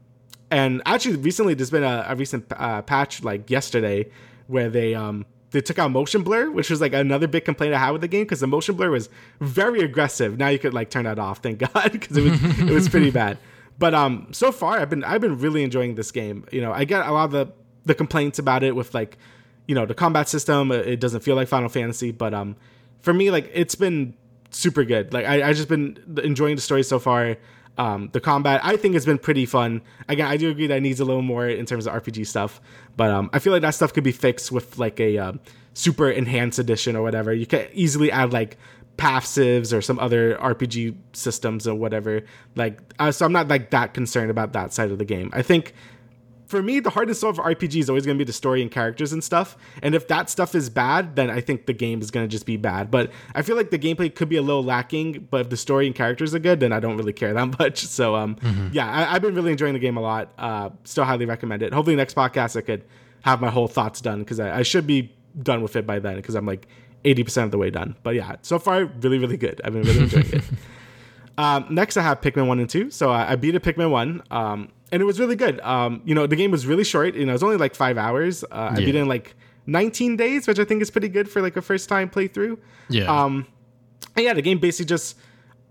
and 0.51 0.83
actually 0.85 1.17
recently 1.17 1.55
there's 1.55 1.71
been 1.71 1.85
a, 1.85 2.07
a 2.09 2.17
recent 2.17 2.45
uh, 2.57 2.83
patch 2.83 3.23
like 3.23 3.49
yesterday 3.49 4.11
where 4.47 4.69
they 4.69 4.95
um 4.95 5.25
they 5.55 5.61
took 5.61 5.79
out 5.79 5.93
motion 5.93 6.23
blur, 6.25 6.51
which 6.51 6.69
was 6.69 6.81
like 6.81 6.93
another 6.93 7.29
big 7.29 7.45
complaint 7.45 7.75
I 7.75 7.79
had 7.79 7.93
with 7.93 8.01
the 8.01 8.09
game 8.09 8.25
because 8.25 8.41
the 8.41 8.49
motion 8.49 8.75
blur 8.75 8.91
was 8.91 9.09
very 9.41 9.81
aggressive. 9.81 10.37
Now 10.37 10.49
you 10.49 10.59
could 10.59 10.75
like 10.75 10.91
turn 10.91 11.05
that 11.05 11.19
off, 11.19 11.39
thank 11.39 11.59
God, 11.73 11.93
because 11.93 12.17
it 12.17 12.23
was 12.23 12.59
it 12.61 12.71
was 12.71 12.89
pretty 12.89 13.11
bad. 13.11 13.39
But 13.79 13.95
um, 13.95 14.29
so 14.33 14.53
far 14.53 14.79
I've 14.79 14.91
been 14.91 15.05
I've 15.05 15.21
been 15.21 15.39
really 15.39 15.63
enjoying 15.63 15.95
this 15.95 16.11
game. 16.11 16.45
You 16.53 16.61
know, 16.61 16.73
I 16.73 16.85
get 16.85 17.07
a 17.07 17.13
lot 17.13 17.25
of 17.27 17.31
the 17.33 17.53
the 17.85 17.95
complaints 17.95 18.39
about 18.39 18.63
it 18.63 18.75
with 18.75 18.95
like, 18.95 19.19
you 19.67 19.75
know, 19.75 19.85
the 19.85 19.95
combat 19.95 20.29
system. 20.29 20.73
It 20.73 21.01
doesn't 21.01 21.21
feel 21.21 21.37
like 21.37 21.49
Final 21.49 21.69
Fantasy, 21.69 22.11
but 22.13 22.33
um, 22.33 22.57
for 23.01 23.13
me 23.13 23.31
like 23.31 23.51
it's 23.53 23.75
been 23.75 24.15
super 24.51 24.85
good. 24.85 25.13
Like 25.13 25.27
I 25.27 25.49
I 25.49 25.53
just 25.53 25.69
been 25.69 25.99
enjoying 26.23 26.57
the 26.57 26.63
story 26.63 26.83
so 26.83 26.99
far. 26.99 27.37
Um, 27.77 28.11
the 28.13 28.21
combat 28.21 28.61
I 28.63 28.77
think 28.77 28.95
has 28.95 29.05
been 29.05 29.19
pretty 29.19 29.47
fun. 29.47 29.83
Again, 30.09 30.29
I 30.29 30.37
do 30.37 30.49
agree 30.51 30.69
that 30.69 30.77
it 30.77 30.81
needs 30.81 31.01
a 31.01 31.05
little 31.05 31.23
more 31.23 31.49
in 31.49 31.67
terms 31.67 31.89
of 31.89 31.93
RPG 31.95 32.27
stuff, 32.29 32.61
but 32.97 33.11
um, 33.11 33.31
I 33.33 33.41
feel 33.41 33.53
like 33.53 33.63
that 33.63 33.75
stuff 33.75 33.93
could 33.93 34.05
be 34.05 34.13
fixed 34.13 34.53
with 34.53 34.79
like 34.79 35.01
a 35.01 35.19
uh, 35.19 35.33
super 35.75 36.09
enhanced 36.09 36.61
edition 36.61 36.95
or 36.95 37.03
whatever. 37.03 37.35
You 37.35 37.47
can 37.47 37.67
easily 37.73 38.13
add 38.13 38.33
like 38.33 38.57
passives 38.97 39.77
or 39.77 39.83
some 39.83 39.99
other 39.99 40.37
RPG 40.37 40.97
systems 41.13 41.67
or 41.67 41.75
whatever. 41.75 42.23
Like, 42.55 42.81
uh, 42.99 43.13
so 43.13 43.27
I'm 43.27 43.33
not 43.33 43.49
like 43.49 43.71
that 43.71 43.95
concerned 43.95 44.31
about 44.31 44.53
that 44.53 44.73
side 44.73 44.91
of 44.91 44.99
the 44.99 45.05
game. 45.05 45.31
I 45.33 45.43
think 45.43 45.75
for 46.47 46.63
me, 46.63 46.79
the 46.79 46.91
hardest 46.91 47.25
of 47.25 47.39
RPG 47.39 47.81
is 47.81 47.89
always 47.89 48.07
going 48.07 48.17
to 48.17 48.25
be 48.25 48.27
the 48.27 48.33
story 48.33 48.63
and 48.63 48.71
characters 48.71 49.13
and 49.13 49.25
stuff. 49.25 49.57
And 49.83 49.95
if 49.95 50.09
that 50.09 50.31
stuff 50.31 50.55
is 50.55 50.71
bad, 50.71 51.17
then 51.17 51.31
I 51.31 51.41
think 51.41 51.67
the 51.67 51.73
game 51.73 52.01
is 52.01 52.11
going 52.11 52.25
to 52.25 52.31
just 52.31 52.47
be 52.47 52.57
bad. 52.57 52.91
But 52.91 53.11
I 53.35 53.43
feel 53.43 53.57
like 53.57 53.71
the 53.71 53.79
gameplay 53.79 54.15
could 54.15 54.29
be 54.29 54.37
a 54.37 54.43
little 54.43 54.63
lacking. 54.63 55.27
But 55.31 55.43
if 55.43 55.51
the 55.51 55.57
story 55.57 55.87
and 55.87 55.95
characters 55.95 56.35
are 56.35 56.39
good, 56.39 56.61
then 56.61 56.73
I 56.73 56.81
don't 56.81 56.97
really 56.97 57.13
care 57.13 57.33
that 57.33 57.59
much. 57.59 57.85
So, 57.87 58.15
um, 58.15 58.37
mm-hmm. 58.37 58.69
yeah, 58.73 58.89
I, 58.89 59.15
have 59.15 59.23
been 59.23 59.35
really 59.35 59.53
enjoying 59.53 59.73
the 59.73 59.81
game 59.81 59.97
a 59.97 60.01
lot. 60.01 60.33
Uh, 60.39 60.71
still 60.85 61.05
highly 61.05 61.27
recommend 61.27 61.63
it. 61.63 61.73
Hopefully, 61.73 61.97
next 61.97 62.15
podcast 62.15 62.57
I 62.57 62.61
could 62.61 62.85
have 63.23 63.41
my 63.41 63.51
whole 63.51 63.69
thoughts 63.69 64.01
done 64.01 64.21
because 64.21 64.39
I, 64.39 64.59
I 64.59 64.63
should 64.63 64.87
be 64.87 65.13
done 65.43 65.63
with 65.63 65.77
it 65.77 65.87
by 65.87 65.99
then 65.99 66.17
because 66.17 66.35
I'm 66.35 66.47
like 66.47 66.69
80% 67.05 67.45
of 67.45 67.51
the 67.51 67.59
way 67.59 67.71
done. 67.71 67.97
But 68.03 68.15
yeah, 68.15 68.37
so 68.43 68.59
far, 68.59 68.85
really, 68.85 69.19
really 69.19 69.37
good. 69.37 69.61
I've 69.65 69.73
been 69.73 69.83
really 69.83 70.01
enjoying 70.01 70.33
it. 70.33 70.45
Um, 71.37 71.67
next, 71.69 71.97
I 71.97 72.03
have 72.03 72.21
Pikmin 72.21 72.47
1 72.47 72.61
and 72.61 72.71
2. 72.71 72.91
So 72.91 73.11
I, 73.11 73.33
I 73.33 73.37
beat 73.37 73.55
a 73.55 73.61
Pikmin 73.61 73.91
1, 73.91 74.23
um, 74.31 74.69
and 74.93 75.03
it 75.03 75.05
was 75.05 75.19
really 75.19 75.37
good. 75.37 75.61
Um, 75.63 76.01
you 76.05 76.15
know, 76.15 76.27
the 76.27 76.37
game 76.37 76.51
was 76.51 76.67
really 76.67 76.85
short. 76.85 77.15
You 77.15 77.27
know, 77.27 77.31
it 77.31 77.35
was 77.35 77.43
only 77.43 77.57
like 77.57 77.75
five 77.75 77.99
hours. 77.99 78.45
Uh, 78.45 78.47
yeah. 78.53 78.71
I 78.71 78.77
beat 78.77 78.95
it 78.95 79.01
in 79.01 79.09
like 79.09 79.35
19 79.67 80.17
days, 80.17 80.47
which 80.47 80.59
I 80.59 80.65
think 80.65 80.83
is 80.83 80.91
pretty 80.91 81.09
good 81.09 81.29
for 81.29 81.43
like 81.43 81.57
a 81.57 81.63
first 81.63 81.89
time 81.89 82.09
playthrough. 82.09 82.59
Yeah. 82.89 83.07
Um, 83.07 83.47
and 84.17 84.25
yeah, 84.25 84.35
the 84.35 84.43
game 84.43 84.59
basically 84.59 84.87
just, 84.87 85.17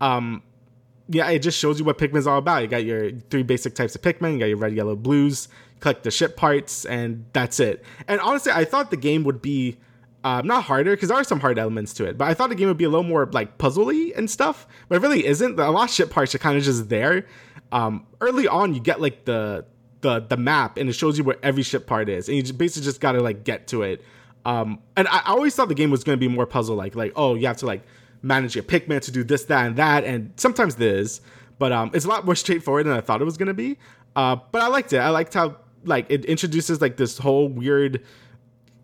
um, 0.02 0.42
yeah, 1.08 1.30
it 1.30 1.38
just 1.38 1.58
shows 1.58 1.78
you 1.78 1.84
what 1.84 1.96
Pikmin's 1.96 2.26
all 2.26 2.38
about. 2.38 2.62
You 2.62 2.68
got 2.68 2.84
your 2.84 3.12
three 3.30 3.42
basic 3.42 3.74
types 3.74 3.94
of 3.94 4.02
Pikmin. 4.02 4.34
You 4.34 4.38
got 4.40 4.46
your 4.46 4.58
red, 4.58 4.74
yellow, 4.74 4.96
blues. 4.96 5.48
collect 5.80 6.02
the 6.02 6.10
ship 6.10 6.36
parts, 6.36 6.84
and 6.84 7.24
that's 7.32 7.60
it. 7.60 7.84
And 8.08 8.20
honestly, 8.20 8.52
I 8.52 8.64
thought 8.64 8.90
the 8.90 8.96
game 8.96 9.24
would 9.24 9.40
be 9.40 9.78
uh, 10.24 10.40
not 10.42 10.64
harder 10.64 10.92
because 10.92 11.10
there 11.10 11.18
are 11.18 11.24
some 11.24 11.38
hard 11.38 11.58
elements 11.58 11.92
to 11.94 12.06
it, 12.06 12.16
but 12.16 12.26
I 12.26 12.34
thought 12.34 12.48
the 12.48 12.54
game 12.54 12.68
would 12.68 12.78
be 12.78 12.84
a 12.84 12.88
little 12.88 13.04
more 13.04 13.26
like 13.26 13.58
puzzly 13.58 14.16
and 14.16 14.28
stuff, 14.28 14.66
but 14.88 14.96
it 14.96 15.02
really 15.02 15.26
isn't. 15.26 15.60
A 15.60 15.70
lot 15.70 15.90
of 15.90 15.94
ship 15.94 16.10
parts 16.10 16.34
are 16.34 16.38
kind 16.38 16.56
of 16.56 16.64
just 16.64 16.88
there. 16.88 17.26
Um, 17.70 18.06
early 18.22 18.48
on, 18.48 18.74
you 18.74 18.80
get 18.80 19.02
like 19.02 19.26
the 19.26 19.66
the 20.00 20.20
the 20.20 20.38
map 20.38 20.78
and 20.78 20.88
it 20.88 20.94
shows 20.94 21.18
you 21.18 21.24
where 21.24 21.36
every 21.42 21.62
ship 21.62 21.86
part 21.86 22.08
is, 22.08 22.28
and 22.28 22.36
you 22.36 22.54
basically 22.54 22.84
just 22.86 23.02
gotta 23.02 23.20
like 23.20 23.44
get 23.44 23.66
to 23.68 23.82
it. 23.82 24.02
Um, 24.46 24.80
and 24.96 25.06
I, 25.08 25.18
I 25.18 25.30
always 25.32 25.54
thought 25.54 25.68
the 25.68 25.74
game 25.74 25.90
was 25.90 26.04
gonna 26.04 26.16
be 26.16 26.28
more 26.28 26.46
puzzle 26.46 26.74
like, 26.74 26.94
like 26.94 27.12
oh, 27.16 27.34
you 27.34 27.46
have 27.46 27.58
to 27.58 27.66
like 27.66 27.82
manage 28.22 28.54
your 28.54 28.64
Pikmin 28.64 29.02
to 29.02 29.10
do 29.10 29.24
this, 29.24 29.44
that, 29.44 29.66
and 29.66 29.76
that, 29.76 30.04
and 30.04 30.32
sometimes 30.36 30.76
this, 30.76 31.20
but 31.58 31.70
um, 31.70 31.90
it's 31.92 32.06
a 32.06 32.08
lot 32.08 32.24
more 32.24 32.34
straightforward 32.44 32.86
than 32.86 32.94
I 32.94 33.02
thought 33.02 33.20
it 33.20 33.24
was 33.24 33.36
gonna 33.36 33.52
be. 33.52 33.76
Uh, 34.16 34.36
but 34.52 34.62
I 34.62 34.68
liked 34.68 34.94
it. 34.94 34.98
I 34.98 35.10
liked 35.10 35.34
how 35.34 35.56
like 35.84 36.06
it 36.08 36.24
introduces 36.24 36.80
like 36.80 36.96
this 36.96 37.18
whole 37.18 37.46
weird 37.46 38.02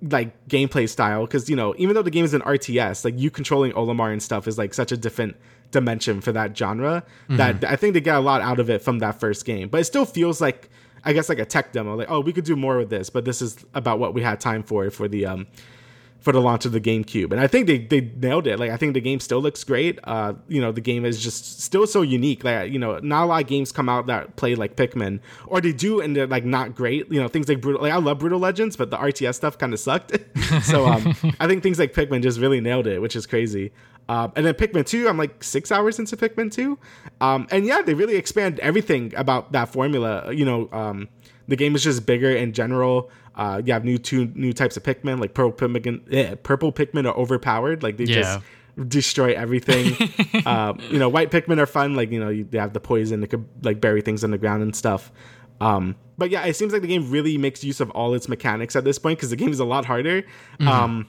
like 0.02 0.49
gameplay 0.49 0.88
style 0.88 1.26
because 1.26 1.50
you 1.50 1.57
know 1.57 1.75
even 1.76 1.95
though 1.95 2.02
the 2.02 2.11
game 2.11 2.25
is 2.25 2.35
an 2.35 2.40
RTS, 2.42 3.04
like 3.04 3.19
you 3.19 3.30
controlling 3.30 3.73
Olimar 3.73 4.12
and 4.12 4.23
stuff 4.23 4.49
is 4.49 4.57
like 4.57 4.73
such 4.75 4.92
a 4.92 4.97
different 4.97 5.37
dimension 5.71 6.21
for 6.21 6.33
that 6.33 6.57
genre 6.57 7.04
mm-hmm. 7.25 7.37
that 7.37 7.64
I 7.64 7.76
think 7.76 7.95
they 7.95 8.00
get 8.00 8.16
a 8.16 8.21
lot 8.21 8.40
out 8.40 8.59
of 8.59 8.71
it 8.71 8.83
from 8.83 8.99
that 9.00 9.21
first 9.21 9.45
game. 9.45 9.69
But 9.69 9.80
it 9.80 9.85
still 9.85 10.07
feels 10.07 10.40
like 10.40 10.71
I 11.04 11.12
guess 11.12 11.28
like 11.28 11.38
a 11.38 11.45
tech 11.45 11.73
demo, 11.73 11.97
like 11.97 12.11
oh 12.11 12.21
we 12.21 12.33
could 12.33 12.45
do 12.45 12.57
more 12.57 12.78
with 12.78 12.90
this, 12.90 13.11
but 13.11 13.25
this 13.25 13.42
is 13.42 13.64
about 13.75 13.99
what 13.99 14.14
we 14.14 14.23
had 14.23 14.40
time 14.40 14.62
for 14.62 14.90
for 14.90 15.09
the 15.09 15.26
um 15.26 15.47
for 16.21 16.33
the 16.33 16.41
launch 16.41 16.67
of 16.67 16.73
the 16.73 16.81
GameCube. 16.81 17.33
And 17.33 17.41
I 17.41 17.47
think 17.47 17.67
they, 17.67 17.79
they 17.79 18.00
nailed 18.00 18.47
it. 18.47 18.59
Like 18.59 18.71
I 18.71 18.77
think 18.77 18.95
the 18.95 19.00
game 19.00 19.21
still 19.21 19.41
looks 19.41 19.65
great. 19.65 19.99
Uh, 20.05 20.35
you 20.49 20.61
know, 20.61 20.71
the 20.71 20.81
game 20.81 21.05
is 21.05 21.23
just 21.23 21.61
still 21.61 21.87
so 21.87 22.03
unique. 22.03 22.45
Like, 22.45 22.71
you 22.71 22.79
know, 22.79 22.99
not 22.99 23.25
a 23.25 23.27
lot 23.27 23.43
of 23.43 23.49
games 23.49 23.73
come 23.73 23.89
out 23.89 24.07
that 24.07 24.37
play 24.37 24.55
like 24.55 24.77
Pikmin. 24.77 25.21
Or 25.47 25.61
they 25.61 25.73
do 25.73 26.00
and 26.00 26.15
they're 26.15 26.27
like 26.27 26.45
not 26.45 26.75
great. 26.75 27.11
You 27.11 27.21
know, 27.21 27.29
things 27.29 27.49
like 27.49 27.61
Brutal 27.61 27.83
like 27.83 27.93
I 27.93 27.97
love 27.97 28.19
Brutal 28.19 28.39
Legends, 28.39 28.77
but 28.77 28.91
the 28.91 28.99
RTS 28.99 29.35
stuff 29.35 29.59
kind 29.59 29.73
of 29.73 29.81
sucked. 29.81 30.17
so 30.62 30.87
um 30.87 31.15
I 31.41 31.47
think 31.47 31.62
things 31.62 31.79
like 31.79 31.95
Pikmin 31.95 32.23
just 32.23 32.39
really 32.39 32.61
nailed 32.61 32.87
it, 32.87 33.00
which 33.00 33.17
is 33.17 33.27
crazy. 33.27 33.73
Uh, 34.09 34.29
and 34.35 34.45
then 34.45 34.55
Pikmin 34.55 34.85
2, 34.85 35.09
I'm 35.09 35.17
like 35.17 35.45
six 35.45 35.71
hours 35.71 36.00
into 36.00 36.17
Pikmin 36.17 36.50
2. 36.50 36.77
Um, 37.21 37.47
and 37.53 37.65
yeah, 37.65 37.81
they 37.81 37.95
really 37.95 38.17
expand 38.17 38.59
everything 38.59 39.15
about 39.15 39.53
that 39.53 39.69
formula. 39.69 40.33
You 40.35 40.45
know, 40.45 40.69
um, 40.73 41.09
the 41.50 41.57
game 41.57 41.75
is 41.75 41.83
just 41.83 42.07
bigger 42.07 42.30
in 42.30 42.52
general. 42.52 43.11
Uh, 43.35 43.61
you 43.64 43.73
have 43.73 43.85
new 43.85 43.99
two 43.99 44.26
new 44.35 44.52
types 44.52 44.76
of 44.76 44.83
Pikmin, 44.85 45.21
like 45.21 45.35
purple 45.35 45.69
Pikmin. 45.69 46.00
Eh, 46.12 46.37
purple 46.42 46.73
Pikmin 46.73 47.07
are 47.07 47.16
overpowered. 47.16 47.83
Like 47.83 47.97
they 47.97 48.04
yeah. 48.04 48.14
just 48.14 48.40
destroy 48.88 49.33
everything. 49.35 49.97
um, 50.47 50.78
you 50.90 50.99
know, 50.99 51.09
white 51.09 51.30
Pikmin 51.30 51.59
are 51.59 51.66
fun. 51.66 51.95
Like 51.95 52.11
you 52.11 52.21
know, 52.21 52.28
you, 52.28 52.45
they 52.45 52.59
have 52.59 52.73
the 52.73 52.80
poison 52.80 53.21
that 53.21 53.28
could 53.28 53.47
like 53.62 53.80
bury 53.80 54.00
things 54.00 54.23
in 54.23 54.30
the 54.30 54.38
ground 54.38 54.62
and 54.62 54.75
stuff. 54.75 55.11
Um, 55.61 55.97
but 56.16 56.30
yeah, 56.30 56.45
it 56.45 56.54
seems 56.54 56.73
like 56.73 56.83
the 56.83 56.88
game 56.88 57.11
really 57.11 57.37
makes 57.37 57.64
use 57.64 57.80
of 57.80 57.90
all 57.90 58.14
its 58.14 58.28
mechanics 58.28 58.76
at 58.76 58.85
this 58.85 58.99
point 58.99 59.19
because 59.19 59.30
the 59.30 59.37
game 59.37 59.50
is 59.50 59.61
a 59.61 59.64
lot 59.64 59.85
harder. 59.85 60.23
Mm-hmm. 60.23 60.69
Um, 60.69 61.09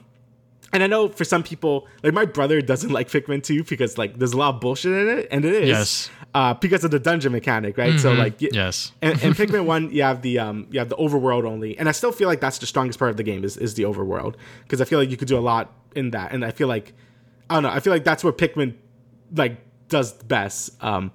and 0.72 0.82
I 0.82 0.86
know 0.86 1.08
for 1.08 1.24
some 1.24 1.42
people, 1.42 1.86
like 2.02 2.14
my 2.14 2.24
brother 2.24 2.60
doesn't 2.60 2.90
like 2.98 3.08
Pikmin 3.08 3.42
2 3.42 3.64
because 3.64 3.98
like 3.98 4.18
there's 4.18 4.32
a 4.32 4.38
lot 4.38 4.54
of 4.54 4.60
bullshit 4.60 4.92
in 4.92 5.18
it, 5.18 5.28
and 5.30 5.44
it 5.44 5.54
is. 5.54 5.68
Yes. 5.68 6.10
Uh, 6.34 6.54
because 6.54 6.82
of 6.82 6.90
the 6.90 6.98
dungeon 6.98 7.30
mechanic, 7.30 7.76
right? 7.76 8.00
So 8.00 8.14
like, 8.14 8.40
y- 8.40 8.48
Yes. 8.52 8.92
and, 9.02 9.22
and 9.22 9.34
Pikmin 9.34 9.66
One, 9.66 9.90
you 9.90 10.02
have 10.02 10.22
the 10.22 10.38
um, 10.38 10.66
you 10.70 10.78
have 10.78 10.88
the 10.88 10.96
overworld 10.96 11.44
only, 11.44 11.76
and 11.78 11.88
I 11.88 11.92
still 11.92 12.10
feel 12.12 12.26
like 12.28 12.40
that's 12.40 12.56
the 12.58 12.66
strongest 12.66 12.98
part 12.98 13.10
of 13.10 13.16
the 13.18 13.22
game 13.22 13.44
is 13.44 13.56
is 13.58 13.74
the 13.74 13.82
overworld 13.82 14.36
because 14.62 14.80
I 14.80 14.84
feel 14.86 14.98
like 14.98 15.10
you 15.10 15.16
could 15.18 15.28
do 15.28 15.36
a 15.38 15.40
lot 15.40 15.70
in 15.94 16.10
that, 16.12 16.32
and 16.32 16.42
I 16.44 16.50
feel 16.50 16.68
like 16.68 16.94
I 17.50 17.54
don't 17.54 17.64
know, 17.64 17.68
I 17.70 17.80
feel 17.80 17.92
like 17.92 18.04
that's 18.04 18.24
where 18.24 18.32
Pikmin 18.32 18.74
like 19.34 19.58
does 19.88 20.14
best. 20.24 20.82
Um, 20.82 21.12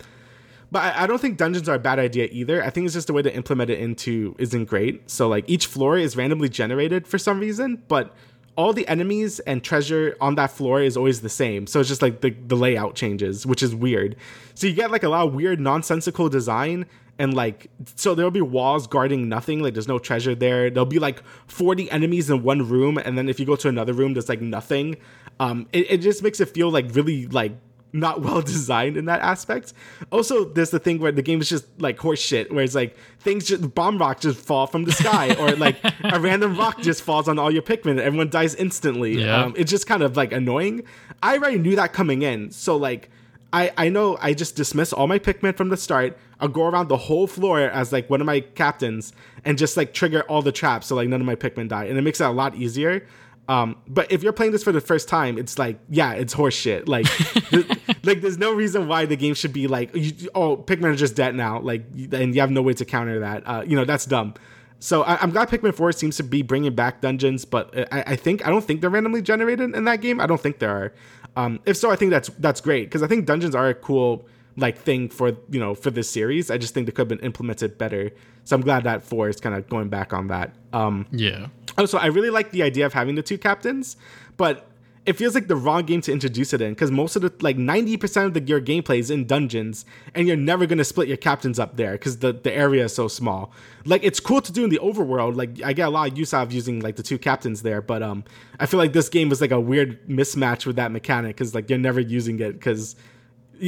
but 0.72 0.84
I, 0.84 1.04
I 1.04 1.08
don't 1.08 1.20
think 1.20 1.38
dungeons 1.38 1.68
are 1.68 1.76
a 1.76 1.80
bad 1.80 1.98
idea 1.98 2.28
either. 2.32 2.64
I 2.64 2.70
think 2.70 2.86
it's 2.86 2.94
just 2.94 3.08
the 3.08 3.14
way 3.14 3.22
to 3.24 3.34
implement 3.34 3.72
it 3.72 3.80
into 3.80 4.36
isn't 4.38 4.66
great. 4.66 5.10
So 5.10 5.28
like 5.28 5.46
each 5.48 5.66
floor 5.66 5.98
is 5.98 6.16
randomly 6.16 6.50
generated 6.50 7.08
for 7.08 7.18
some 7.18 7.40
reason, 7.40 7.82
but 7.88 8.14
all 8.58 8.74
the 8.74 8.88
enemies 8.88 9.40
and 9.42 9.64
treasure 9.64 10.18
on 10.20 10.36
that 10.36 10.52
floor 10.52 10.82
is 10.82 10.98
always 10.98 11.22
the 11.22 11.30
same. 11.30 11.68
So 11.68 11.80
it's 11.80 11.88
just 11.88 12.02
like 12.02 12.22
the, 12.22 12.32
the 12.32 12.56
layout 12.56 12.96
changes, 12.96 13.46
which 13.46 13.62
is 13.62 13.76
weird. 13.76 14.16
So 14.56 14.66
you 14.66 14.74
get 14.74 14.90
like 14.90 15.04
a 15.04 15.10
lot 15.10 15.28
of 15.28 15.36
weird 15.36 15.60
nonsensical 15.60 16.28
design 16.28 16.88
and 17.20 17.34
like 17.34 17.70
so 17.96 18.16
there'll 18.16 18.32
be 18.32 18.42
walls 18.42 18.88
guarding 18.88 19.30
nothing, 19.30 19.62
like 19.62 19.74
there's 19.74 19.88
no 19.88 20.00
treasure 20.00 20.36
there. 20.36 20.70
There'll 20.70 20.86
be 20.86 21.00
like 21.00 21.24
40 21.48 21.90
enemies 21.92 22.30
in 22.30 22.44
one 22.44 22.68
room, 22.68 22.98
and 22.98 23.18
then 23.18 23.30
if 23.30 23.40
you 23.40 23.46
go 23.46 23.56
to 23.56 23.68
another 23.68 23.94
room, 23.94 24.14
there's 24.14 24.30
like 24.30 24.42
nothing. 24.42 24.98
Um 25.40 25.68
it, 25.72 25.92
it 25.92 25.98
just 26.00 26.24
makes 26.24 26.40
it 26.40 26.50
feel 26.50 26.70
like 26.70 26.94
really 26.96 27.28
like 27.28 27.54
not 28.00 28.22
well 28.24 28.42
designed 28.42 28.98
in 28.98 29.06
that 29.06 29.22
aspect. 29.22 29.74
Also, 30.12 30.46
there's 30.46 30.70
the 30.70 30.80
thing 30.80 31.00
where 31.00 31.12
the 31.12 31.22
game 31.22 31.42
is 31.42 31.50
just 31.50 31.66
like 31.80 32.00
horse 32.00 32.22
shit, 32.22 32.52
where 32.54 32.64
it's 32.64 32.76
like 32.76 32.96
things 33.20 33.46
just 33.46 33.74
bomb 33.76 33.98
rocks 33.98 34.22
just 34.22 34.40
fall 34.40 34.68
from 34.68 34.86
the 34.86 34.92
sky, 34.92 35.36
or 35.40 35.56
like 35.56 35.78
a 36.04 36.20
random 36.20 36.58
rock 36.58 36.80
just 36.82 37.02
falls 37.02 37.28
on 37.28 37.40
all 37.40 37.52
your 37.52 37.62
Pikmin 37.62 37.92
and 37.92 38.00
everyone 38.00 38.30
dies 38.30 38.56
instantly. 38.56 39.22
Yeah. 39.24 39.44
Um, 39.44 39.54
it's 39.58 39.72
just 39.72 39.88
kind 39.88 40.04
of 40.04 40.16
like 40.16 40.32
annoying. 40.32 40.84
I 41.22 41.38
already 41.38 41.58
knew 41.60 41.76
that 41.76 41.94
coming 41.94 42.22
in, 42.22 42.52
so 42.52 42.78
like 42.78 43.10
I 43.54 43.72
I 43.78 43.90
know 43.90 44.18
I 44.22 44.34
just 44.34 44.56
dismiss 44.56 44.94
all 44.94 45.08
my 45.08 45.20
Pikmin 45.20 45.56
from 45.56 45.70
the 45.70 45.78
start. 45.78 46.18
I'll 46.40 46.48
go 46.48 46.68
around 46.68 46.88
the 46.88 46.98
whole 46.98 47.28
floor 47.28 47.60
as 47.62 47.92
like 47.92 48.10
one 48.10 48.22
of 48.22 48.28
my 48.28 48.42
captains 48.42 49.14
and 49.44 49.58
just 49.58 49.76
like 49.76 49.94
trigger 49.94 50.22
all 50.24 50.44
the 50.44 50.52
traps 50.52 50.86
so 50.88 50.96
like 50.96 51.10
none 51.10 51.20
of 51.20 51.26
my 51.26 51.36
Pikmin 51.36 51.68
die, 51.68 51.86
and 51.86 51.98
it 51.98 52.02
makes 52.02 52.22
it 52.22 52.26
a 52.26 52.32
lot 52.32 52.56
easier. 52.56 53.06
Um, 53.50 53.78
but 53.88 54.12
if 54.12 54.24
you're 54.24 54.34
playing 54.34 54.52
this 54.52 54.64
for 54.64 54.72
the 54.74 54.82
first 54.82 55.08
time, 55.08 55.38
it's 55.38 55.58
like, 55.58 55.80
yeah, 55.90 56.14
it's 56.14 56.34
horseshit. 56.34 56.88
Like, 56.88 57.06
th- 57.50 57.66
like 58.04 58.22
there's 58.22 58.38
no 58.38 58.54
reason 58.54 58.88
why 58.88 59.06
the 59.06 59.16
game 59.16 59.34
should 59.34 59.54
be 59.54 59.68
like, 59.68 59.96
you, 59.96 60.30
oh, 60.36 60.58
Pikmin 60.58 60.86
are 60.86 60.96
just 60.96 61.16
dead 61.16 61.34
now. 61.34 61.60
Like, 61.60 61.84
and 62.12 62.36
you 62.36 62.42
have 62.42 62.52
no 62.52 62.62
way 62.62 62.74
to 62.74 62.84
counter 62.86 63.22
that. 63.22 63.44
Uh, 63.46 63.64
you 63.66 63.76
know, 63.78 63.86
that's 63.86 64.06
dumb. 64.06 64.34
So 64.80 65.04
I, 65.04 65.18
I'm 65.22 65.32
glad 65.32 65.50
Pikmin 65.50 65.74
4 65.74 65.92
seems 65.94 66.18
to 66.18 66.24
be 66.24 66.42
bringing 66.42 66.76
back 66.76 67.02
dungeons, 67.02 67.46
but 67.46 67.74
I, 67.92 68.04
I 68.08 68.16
think 68.16 68.46
I 68.46 68.50
don't 68.50 68.64
think 68.64 68.82
they're 68.82 68.90
randomly 68.90 69.22
generated 69.22 69.76
in 69.76 69.86
that 69.86 70.02
game. 70.02 70.20
I 70.20 70.28
don't 70.28 70.42
think 70.42 70.60
there 70.60 70.70
are. 70.70 70.94
Um, 71.36 71.60
if 71.66 71.78
so, 71.78 71.90
I 71.90 71.96
think 71.96 72.12
that's 72.12 72.30
that's 72.40 72.62
great 72.62 72.86
because 72.86 73.02
I 73.02 73.08
think 73.08 73.26
dungeons 73.26 73.56
are 73.56 73.70
a 73.70 73.74
cool 73.74 74.28
like 74.56 74.78
thing 74.78 75.08
for 75.10 75.30
you 75.50 75.60
know 75.60 75.74
for 75.74 75.90
this 75.90 76.10
series. 76.10 76.52
I 76.52 76.58
just 76.58 76.74
think 76.74 76.86
they 76.86 76.92
could 76.92 77.10
have 77.10 77.20
been 77.20 77.26
implemented 77.26 77.78
better. 77.78 78.12
So 78.44 78.56
I'm 78.56 78.62
glad 78.62 78.84
that 78.84 79.04
four 79.04 79.30
is 79.30 79.40
kind 79.40 79.56
of 79.56 79.68
going 79.70 79.90
back 79.90 80.14
on 80.14 80.28
that. 80.28 80.54
Um, 80.74 81.06
Yeah. 81.12 81.48
Also, 81.78 81.98
I 81.98 82.08
really 82.08 82.30
like 82.30 82.52
the 82.52 82.64
idea 82.64 82.86
of 82.86 82.94
having 82.94 83.16
the 83.16 83.24
two 83.24 83.38
captains, 83.38 83.98
but 84.38 84.68
it 85.06 85.14
feels 85.14 85.34
like 85.34 85.48
the 85.48 85.56
wrong 85.56 85.84
game 85.86 86.02
to 86.02 86.12
introduce 86.12 86.52
it 86.52 86.60
in 86.62 86.74
because 86.74 86.92
most 86.92 87.16
of 87.16 87.22
the 87.22 87.32
like 87.40 87.56
90% 87.56 88.26
of 88.26 88.34
the 88.34 88.42
your 88.42 88.60
gameplay 88.60 89.00
is 89.00 89.10
in 89.10 89.26
dungeons 89.26 89.86
and 90.14 90.28
you're 90.28 90.36
never 90.36 90.66
going 90.66 90.80
to 90.80 90.84
split 90.84 91.08
your 91.08 91.16
captains 91.16 91.60
up 91.60 91.78
there 91.78 91.94
because 91.94 92.18
the, 92.20 92.34
the 92.34 92.52
area 92.52 92.84
is 92.84 92.94
so 92.94 93.08
small 93.08 93.54
like 93.86 94.04
it's 94.04 94.20
cool 94.20 94.42
to 94.42 94.52
do 94.52 94.66
in 94.66 94.70
the 94.70 94.80
overworld 94.80 95.38
like 95.38 95.64
i 95.64 95.72
get 95.72 95.88
a 95.88 95.90
lot 95.90 96.12
of 96.12 96.18
use 96.18 96.34
out 96.34 96.44
of 96.44 96.52
using 96.52 96.82
like 96.82 96.98
the 96.98 97.04
two 97.04 97.18
captains 97.18 97.62
there 97.62 97.82
but 97.82 98.04
um 98.04 98.26
i 98.60 98.66
feel 98.66 98.78
like 98.80 98.92
this 98.92 99.08
game 99.08 99.30
was 99.30 99.40
like 99.40 99.52
a 99.52 99.60
weird 99.62 100.06
mismatch 100.10 100.66
with 100.66 100.76
that 100.76 100.92
mechanic 100.92 101.38
because 101.38 101.56
like 101.56 101.70
you're 101.70 101.80
never 101.80 102.02
using 102.02 102.38
it 102.42 102.52
because 102.52 102.98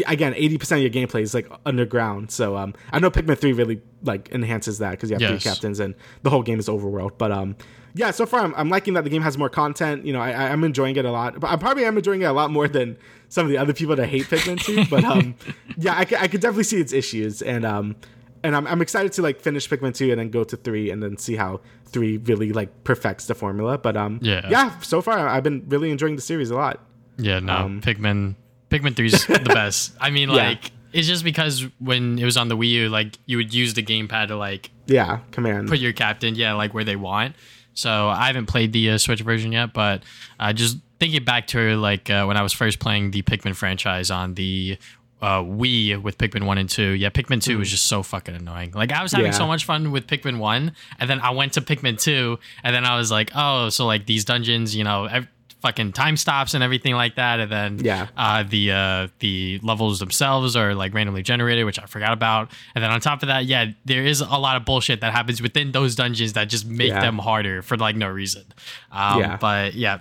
again 0.07 0.33
80% 0.33 0.71
of 0.73 0.79
your 0.79 0.89
gameplay 0.91 1.21
is 1.21 1.33
like 1.33 1.47
underground 1.65 2.31
so 2.31 2.57
um 2.57 2.73
i 2.91 2.99
know 2.99 3.09
pikmin 3.09 3.37
3 3.37 3.53
really 3.53 3.81
like 4.03 4.29
enhances 4.33 4.79
that 4.79 4.91
because 4.91 5.09
you 5.09 5.13
have 5.15 5.21
Yes. 5.21 5.29
three 5.41 5.49
captains 5.51 5.79
and 5.79 5.95
the 6.23 6.29
whole 6.29 6.43
game 6.43 6.59
is 6.59 6.67
overworld 6.67 7.11
but 7.17 7.31
um 7.31 7.55
yeah 7.95 8.11
so 8.11 8.25
far 8.25 8.41
I'm, 8.41 8.53
I'm 8.55 8.69
liking 8.69 8.93
that 8.95 9.03
the 9.03 9.09
game 9.09 9.21
has 9.21 9.37
more 9.37 9.49
content 9.49 10.05
you 10.05 10.13
know 10.13 10.21
I, 10.21 10.51
i'm 10.51 10.63
enjoying 10.63 10.95
it 10.95 11.05
a 11.05 11.11
lot 11.11 11.39
but 11.39 11.49
i 11.49 11.55
probably 11.55 11.85
am 11.85 11.97
enjoying 11.97 12.21
it 12.21 12.25
a 12.25 12.31
lot 12.33 12.51
more 12.51 12.67
than 12.67 12.97
some 13.29 13.45
of 13.45 13.51
the 13.51 13.57
other 13.57 13.73
people 13.73 13.95
that 13.95 14.07
hate 14.07 14.25
pikmin 14.25 14.59
2 14.63 14.85
but 14.85 15.03
um 15.03 15.35
yeah 15.77 15.93
I, 15.93 16.01
I 16.01 16.27
could 16.27 16.41
definitely 16.41 16.63
see 16.65 16.79
its 16.79 16.93
issues 16.93 17.41
and 17.41 17.65
um 17.65 17.95
and 18.41 18.55
I'm, 18.55 18.65
I'm 18.67 18.81
excited 18.81 19.11
to 19.13 19.21
like 19.21 19.41
finish 19.41 19.69
pikmin 19.69 19.93
2 19.95 20.11
and 20.11 20.19
then 20.19 20.29
go 20.29 20.43
to 20.43 20.55
3 20.55 20.91
and 20.91 21.03
then 21.03 21.17
see 21.17 21.35
how 21.35 21.61
3 21.87 22.17
really 22.17 22.53
like 22.53 22.83
perfects 22.83 23.25
the 23.25 23.35
formula 23.35 23.77
but 23.77 23.97
um 23.97 24.19
Yeah. 24.21 24.47
yeah 24.49 24.79
so 24.79 25.01
far 25.01 25.27
i've 25.27 25.43
been 25.43 25.65
really 25.67 25.91
enjoying 25.91 26.15
the 26.15 26.21
series 26.21 26.49
a 26.51 26.55
lot 26.55 26.79
Yeah, 27.17 27.39
no, 27.39 27.53
Um, 27.53 27.81
Pikmin, 27.81 28.35
Pikmin 28.69 28.95
Three 28.95 29.07
is 29.07 29.25
the 29.25 29.39
best. 29.53 29.91
I 29.99 30.09
mean, 30.09 30.29
Yeah. 30.29 30.35
like, 30.49 30.71
it's 30.93 31.05
just 31.07 31.23
because 31.25 31.67
when 31.79 32.17
it 32.17 32.23
was 32.23 32.37
on 32.37 32.47
the 32.47 32.55
Wii 32.55 32.69
U, 32.69 32.89
like, 32.89 33.17
you 33.25 33.35
would 33.37 33.53
use 33.53 33.73
the 33.73 33.83
gamepad 33.83 34.29
to 34.29 34.37
like 34.37 34.71
yeah 34.87 35.19
command 35.31 35.67
put 35.67 35.79
your 35.79 35.91
captain, 35.91 36.35
yeah, 36.35 36.53
like 36.53 36.73
where 36.73 36.85
they 36.85 36.95
want. 36.95 37.35
So 37.79 38.09
I 38.09 38.27
haven't 38.27 38.47
played 38.47 38.73
the 38.73 38.91
uh, 38.91 38.97
Switch 38.97 39.21
version 39.21 39.51
yet, 39.51 39.73
but 39.73 40.03
uh, 40.39 40.53
just 40.53 40.77
thinking 40.99 41.23
back 41.23 41.47
to 41.47 41.75
like 41.77 42.09
uh, 42.09 42.25
when 42.25 42.35
I 42.37 42.41
was 42.43 42.53
first 42.53 42.79
playing 42.79 43.11
the 43.11 43.21
Pikmin 43.21 43.55
franchise 43.55 44.11
on 44.11 44.33
the 44.33 44.77
uh, 45.21 45.39
Wii 45.41 46.01
with 46.01 46.17
Pikmin 46.17 46.45
one 46.45 46.57
and 46.57 46.69
two. 46.69 46.91
Yeah, 46.91 47.09
Pikmin 47.09 47.41
two 47.41 47.57
was 47.57 47.69
just 47.69 47.85
so 47.87 48.03
fucking 48.03 48.35
annoying. 48.35 48.71
Like 48.71 48.91
I 48.91 49.01
was 49.03 49.11
having 49.11 49.27
Mm. 49.27 49.33
Yeah. 49.33 49.37
so 49.37 49.47
much 49.47 49.65
fun 49.65 49.91
with 49.91 50.07
Pikmin 50.07 50.37
one, 50.39 50.73
and 50.99 51.09
then 51.09 51.19
I 51.21 51.31
went 51.31 51.53
to 51.53 51.61
Pikmin 51.61 51.99
two, 52.01 52.39
and 52.63 52.75
then 52.75 52.85
I 52.85 52.97
was 52.97 53.11
like, 53.11 53.31
oh, 53.35 53.69
so 53.69 53.85
like 53.85 54.05
these 54.05 54.23
dungeons, 54.25 54.75
you 54.75 54.83
know. 54.83 55.05
Ev- 55.05 55.27
fucking 55.61 55.91
time 55.91 56.15
stops 56.15 56.53
and 56.53 56.63
everything 56.63 56.95
like 56.95 57.15
that 57.15 57.39
and 57.41 57.51
then 57.51 57.79
Yeah. 57.83 58.07
uh 58.15 58.43
the 58.43 58.71
uh 58.71 59.07
the 59.19 59.59
levels 59.61 59.99
themselves 59.99 60.55
are 60.55 60.73
like 60.73 60.93
randomly 60.93 61.21
generated 61.21 61.65
which 61.65 61.77
i 61.79 61.85
forgot 61.85 62.13
about 62.13 62.51
and 62.75 62.83
then 62.83 62.91
on 62.91 63.01
top 63.01 63.21
of 63.23 63.27
that 63.27 63.43
yeah 63.45 63.65
there 63.83 64.03
is 64.05 64.21
a 64.21 64.37
lot 64.37 64.55
of 64.55 64.63
bullshit 64.63 65.01
that 65.01 65.11
happens 65.11 65.41
within 65.41 65.73
those 65.73 65.95
dungeons 65.95 66.33
that 66.33 66.45
just 66.49 66.65
make 66.65 66.89
Yeah. 66.89 67.01
them 67.01 67.17
harder 67.17 67.61
for 67.61 67.75
like 67.75 67.95
no 67.97 68.07
reason 68.07 68.45
um 68.91 69.19
Yeah. 69.19 69.37
but 69.37 69.73
yeah 69.73 69.99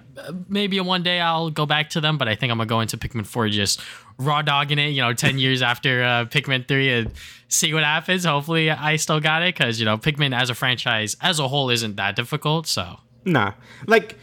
maybe 0.49 0.79
one 0.81 1.03
day 1.03 1.21
i'll 1.21 1.51
go 1.51 1.66
back 1.66 1.90
to 1.90 2.01
them 2.01 2.18
but 2.18 2.29
i 2.29 2.35
think 2.37 2.53
i'm 2.53 2.59
gonna 2.59 2.66
go 2.68 2.81
into 2.81 2.97
pikmin 2.97 3.27
4 3.27 3.49
just 3.49 3.81
raw 4.18 4.42
dogging 4.42 4.79
it 4.79 4.88
you 4.90 5.03
know 5.03 5.12
10 5.12 5.38
years 5.44 5.61
after 5.61 6.03
uh 6.05 6.25
pikmin 6.27 6.68
3 6.68 6.92
and 6.92 7.12
see 7.49 7.75
what 7.75 7.83
happens 7.83 8.25
hopefully 8.25 8.71
i 8.71 8.94
still 8.97 9.18
got 9.21 9.42
it 9.42 9.55
because 9.57 9.81
you 9.81 9.85
know 9.87 9.99
pikmin 9.99 10.33
as 10.37 10.51
a 10.51 10.55
franchise 10.55 11.16
as 11.21 11.40
a 11.40 11.49
whole 11.49 11.68
isn't 11.68 11.97
that 11.97 12.14
difficult 12.14 12.66
so 12.68 13.01
Nah, 13.25 13.53
like 13.87 14.16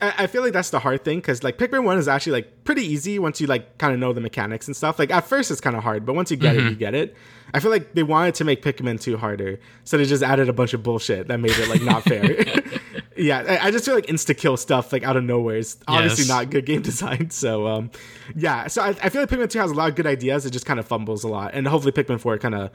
I, 0.00 0.26
feel 0.26 0.42
like 0.42 0.52
that's 0.52 0.70
the 0.70 0.78
hard 0.78 1.04
thing 1.04 1.18
because 1.18 1.42
like 1.42 1.58
Pikmin 1.58 1.84
One 1.84 1.98
is 1.98 2.08
actually 2.08 2.32
like 2.32 2.64
pretty 2.64 2.82
easy 2.82 3.18
once 3.18 3.40
you 3.40 3.46
like 3.46 3.76
kind 3.78 3.92
of 3.92 3.98
know 4.00 4.12
the 4.12 4.20
mechanics 4.20 4.66
and 4.66 4.76
stuff. 4.76 4.98
Like 4.98 5.10
at 5.10 5.26
first 5.26 5.50
it's 5.50 5.60
kind 5.60 5.76
of 5.76 5.82
hard, 5.82 6.06
but 6.06 6.14
once 6.14 6.30
you 6.30 6.36
get 6.36 6.56
it, 6.56 6.64
you 6.64 6.74
get 6.74 6.94
it. 6.94 7.14
I 7.52 7.60
feel 7.60 7.70
like 7.70 7.94
they 7.94 8.02
wanted 8.02 8.34
to 8.36 8.44
make 8.44 8.62
Pikmin 8.62 9.00
Two 9.00 9.16
harder, 9.16 9.58
so 9.84 9.98
they 9.98 10.04
just 10.04 10.22
added 10.22 10.48
a 10.48 10.52
bunch 10.52 10.72
of 10.72 10.82
bullshit 10.82 11.28
that 11.28 11.38
made 11.38 11.52
it 11.58 11.68
like 11.68 11.82
not 11.82 12.04
fair. 12.04 12.24
yeah, 13.16 13.44
I, 13.46 13.66
I 13.66 13.70
just 13.70 13.84
feel 13.84 13.94
like 13.94 14.06
insta 14.06 14.36
kill 14.36 14.56
stuff 14.56 14.92
like 14.92 15.02
out 15.02 15.16
of 15.16 15.24
nowhere 15.24 15.56
is 15.56 15.76
obviously 15.88 16.22
Yes. 16.22 16.28
not 16.28 16.50
good 16.50 16.64
game 16.66 16.82
design. 16.82 17.28
So 17.40 17.66
um, 17.66 17.90
yeah, 18.36 18.66
so 18.68 18.82
I, 18.82 18.88
I 19.02 19.08
feel 19.08 19.22
like 19.22 19.30
Pikmin 19.30 19.50
Two 19.50 19.58
has 19.58 19.70
a 19.70 19.74
lot 19.74 19.88
of 19.88 19.96
good 19.96 20.06
ideas. 20.06 20.46
It 20.46 20.50
just 20.50 20.66
kind 20.66 20.78
of 20.80 20.86
fumbles 20.86 21.24
a 21.24 21.28
lot, 21.28 21.52
and 21.54 21.66
hopefully 21.66 21.92
Pikmin 21.92 22.20
Four 22.20 22.38
kind 22.38 22.54
of 22.54 22.70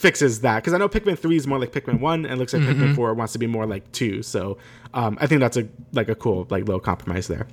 fixes 0.00 0.40
that 0.40 0.56
because 0.56 0.72
I 0.72 0.78
know 0.78 0.88
Pikmin 0.88 1.18
Three 1.18 1.36
is 1.36 1.46
more 1.46 1.58
like 1.58 1.72
Pikmin 1.72 2.00
One, 2.00 2.24
and 2.24 2.38
looks 2.38 2.54
like 2.54 2.62
Pikmin 2.62 2.94
Four 2.96 3.12
wants 3.12 3.34
to 3.34 3.38
be 3.38 3.46
more 3.46 3.66
like 3.66 3.90
Two. 3.92 4.22
So 4.22 4.56
um, 4.94 5.18
I 5.20 5.26
think 5.26 5.40
that's 5.40 5.58
a 5.58 5.68
like 5.92 6.08
a 6.08 6.14
cool 6.14 6.46
like 6.48 6.64
little 6.64 6.80
compromise 6.80 7.28
there. 7.28 7.46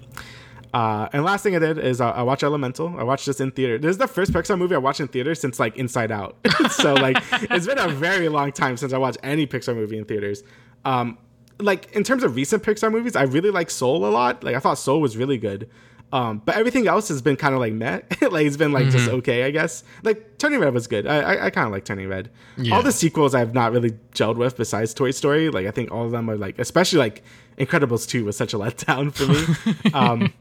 Uh, 0.74 1.10
and 1.12 1.24
last 1.24 1.44
thing 1.44 1.56
I 1.56 1.60
did 1.60 1.78
is 1.78 2.00
uh, 2.00 2.12
I 2.12 2.24
watched 2.24 2.44
Elemental. 2.44 2.98
I 2.98 3.04
watched 3.04 3.26
this 3.26 3.42
in 3.42 3.52
theater. 3.52 3.78
This 3.78 3.92
is 3.92 3.98
the 3.98 4.08
first 4.08 4.32
Pixar 4.32 4.58
movie 4.58 4.76
I 4.76 4.78
watched 4.78 5.00
in 5.00 5.08
theater 5.08 5.36
since 5.36 5.60
like 5.60 5.76
Inside 5.76 6.12
Out. 6.12 6.38
so 6.72 6.94
like 6.94 7.18
it's 7.32 7.68
been 7.68 7.80
a 7.80 7.90
very 7.90 8.30
long 8.30 8.52
time 8.52 8.78
since 8.78 8.94
I 8.94 8.98
watched 8.98 9.18
any 9.24 9.46
Pixar 9.46 9.76
movie 9.76 9.98
in 9.98 10.06
theaters. 10.06 10.44
Um, 10.86 11.18
like 11.60 11.92
in 11.94 12.04
terms 12.04 12.24
of 12.24 12.36
recent 12.36 12.64
Pixar 12.64 12.92
movies, 12.92 13.16
I 13.16 13.24
really 13.24 13.52
like 13.52 13.70
Soul 13.70 14.06
a 14.06 14.12
lot. 14.12 14.44
Like 14.44 14.56
I 14.56 14.60
thought 14.60 14.78
Soul 14.78 15.02
was 15.02 15.18
really 15.18 15.38
good. 15.38 15.70
Um, 16.14 16.42
but 16.46 16.56
everything 16.56 16.88
else 16.88 17.10
has 17.10 17.22
been 17.22 17.36
kind 17.36 17.54
of 17.54 17.60
like 17.60 17.74
meh. 17.74 18.00
like 18.30 18.46
it's 18.46 18.56
been 18.58 18.72
like 18.72 18.90
just 18.90 19.10
okay, 19.10 19.44
I 19.44 19.52
guess. 19.52 19.84
Like 20.04 20.38
Turning 20.38 20.60
Red 20.60 20.74
was 20.74 20.88
good. 20.88 21.06
I 21.06 21.20
I, 21.20 21.46
I 21.46 21.50
kind 21.50 21.66
of 21.66 21.74
like 21.74 21.84
Turning 21.84 22.08
Red. 22.08 22.30
Yeah. 22.58 22.76
All 22.76 22.82
the 22.82 22.94
sequels 22.94 23.36
I've 23.36 23.54
not 23.54 23.74
really 23.74 23.92
gelled 24.14 24.38
with 24.38 24.56
besides 24.56 24.94
Toy 24.94 25.12
Story. 25.12 25.50
Like 25.50 25.68
I 25.68 25.72
think 25.72 25.92
all 25.92 26.06
of 26.06 26.12
them 26.12 26.30
are 26.30 26.38
like, 26.38 26.60
especially 26.60 27.00
like 27.00 27.24
Incredibles 27.58 28.08
two 28.08 28.24
was 28.24 28.38
such 28.38 28.54
a 28.54 28.58
letdown 28.60 29.14
for 29.14 29.26
me. 29.28 29.92
um, 29.94 30.34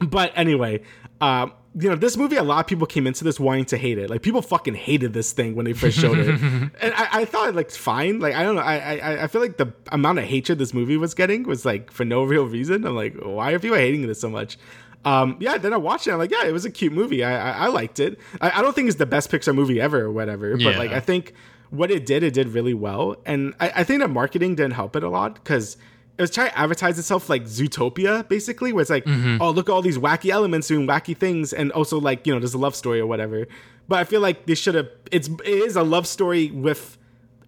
but 0.00 0.32
anyway, 0.34 0.82
um, 1.20 1.52
you 1.76 1.90
know, 1.90 1.96
this 1.96 2.16
movie, 2.16 2.36
a 2.36 2.42
lot 2.42 2.60
of 2.60 2.66
people 2.66 2.86
came 2.86 3.06
into 3.06 3.24
this 3.24 3.40
wanting 3.40 3.64
to 3.66 3.76
hate 3.76 3.98
it. 3.98 4.08
Like 4.08 4.22
people 4.22 4.40
fucking 4.40 4.74
hated 4.74 5.12
this 5.12 5.32
thing 5.32 5.56
when 5.56 5.64
they 5.64 5.72
first 5.72 5.98
showed 5.98 6.18
it, 6.18 6.28
and 6.28 6.94
I, 6.94 7.08
I 7.12 7.24
thought 7.24 7.48
it 7.48 7.54
looked 7.56 7.76
fine. 7.76 8.20
Like 8.20 8.34
I 8.34 8.44
don't 8.44 8.54
know, 8.54 8.62
I, 8.62 8.76
I 8.76 9.22
I 9.24 9.26
feel 9.26 9.40
like 9.40 9.56
the 9.56 9.72
amount 9.90 10.20
of 10.20 10.24
hatred 10.24 10.58
this 10.58 10.72
movie 10.72 10.96
was 10.96 11.14
getting 11.14 11.42
was 11.42 11.64
like 11.64 11.90
for 11.90 12.04
no 12.04 12.22
real 12.22 12.46
reason. 12.46 12.86
I'm 12.86 12.94
like, 12.94 13.16
why 13.16 13.52
are 13.52 13.58
people 13.58 13.76
hating 13.76 14.06
this 14.06 14.20
so 14.20 14.30
much? 14.30 14.56
Um, 15.04 15.36
yeah, 15.40 15.58
then 15.58 15.72
I 15.72 15.76
watched 15.76 16.06
it. 16.06 16.12
I'm 16.12 16.18
like, 16.18 16.30
yeah, 16.30 16.44
it 16.46 16.52
was 16.52 16.64
a 16.64 16.70
cute 16.70 16.92
movie. 16.92 17.22
I 17.24 17.32
I, 17.52 17.64
I 17.64 17.68
liked 17.68 18.00
it. 18.00 18.18
I, 18.40 18.58
I 18.58 18.62
don't 18.62 18.74
think 18.74 18.88
it's 18.88 18.96
the 18.98 19.06
best 19.06 19.30
Pixar 19.30 19.54
movie 19.54 19.80
ever 19.80 20.00
or 20.00 20.10
whatever, 20.12 20.52
but 20.52 20.60
Yeah. 20.62 20.78
like 20.78 20.92
I 20.92 21.00
think 21.00 21.34
what 21.70 21.90
it 21.90 22.06
did, 22.06 22.22
it 22.22 22.32
did 22.34 22.48
really 22.48 22.74
well. 22.74 23.16
And 23.26 23.54
I, 23.60 23.72
I 23.76 23.84
think 23.84 24.00
the 24.00 24.08
marketing 24.08 24.54
didn't 24.54 24.74
help 24.74 24.94
it 24.96 25.02
a 25.02 25.08
lot 25.08 25.34
because 25.34 25.76
it 26.16 26.22
was 26.22 26.30
trying 26.30 26.50
to 26.50 26.58
advertise 26.58 26.98
itself 26.98 27.28
like 27.28 27.42
Zootopia, 27.44 28.26
basically, 28.28 28.72
where 28.72 28.82
it's 28.82 28.90
like, 28.90 29.04
oh, 29.06 29.50
look 29.50 29.68
at 29.68 29.72
all 29.72 29.82
these 29.82 29.98
wacky 29.98 30.30
elements 30.30 30.68
doing 30.68 30.86
wacky 30.86 31.16
things, 31.16 31.52
and 31.52 31.72
also 31.72 31.98
like 32.00 32.26
you 32.26 32.32
know, 32.32 32.38
there's 32.38 32.54
a 32.54 32.58
love 32.58 32.74
story 32.76 33.00
or 33.00 33.06
whatever. 33.06 33.46
But 33.88 33.98
I 33.98 34.04
feel 34.04 34.20
like 34.20 34.46
they 34.46 34.54
should 34.54 34.74
have. 34.76 34.88
It's 35.10 35.28
it 35.28 35.46
is 35.68 35.74
a 35.76 35.82
love 35.82 36.06
story 36.06 36.50
with 36.52 36.96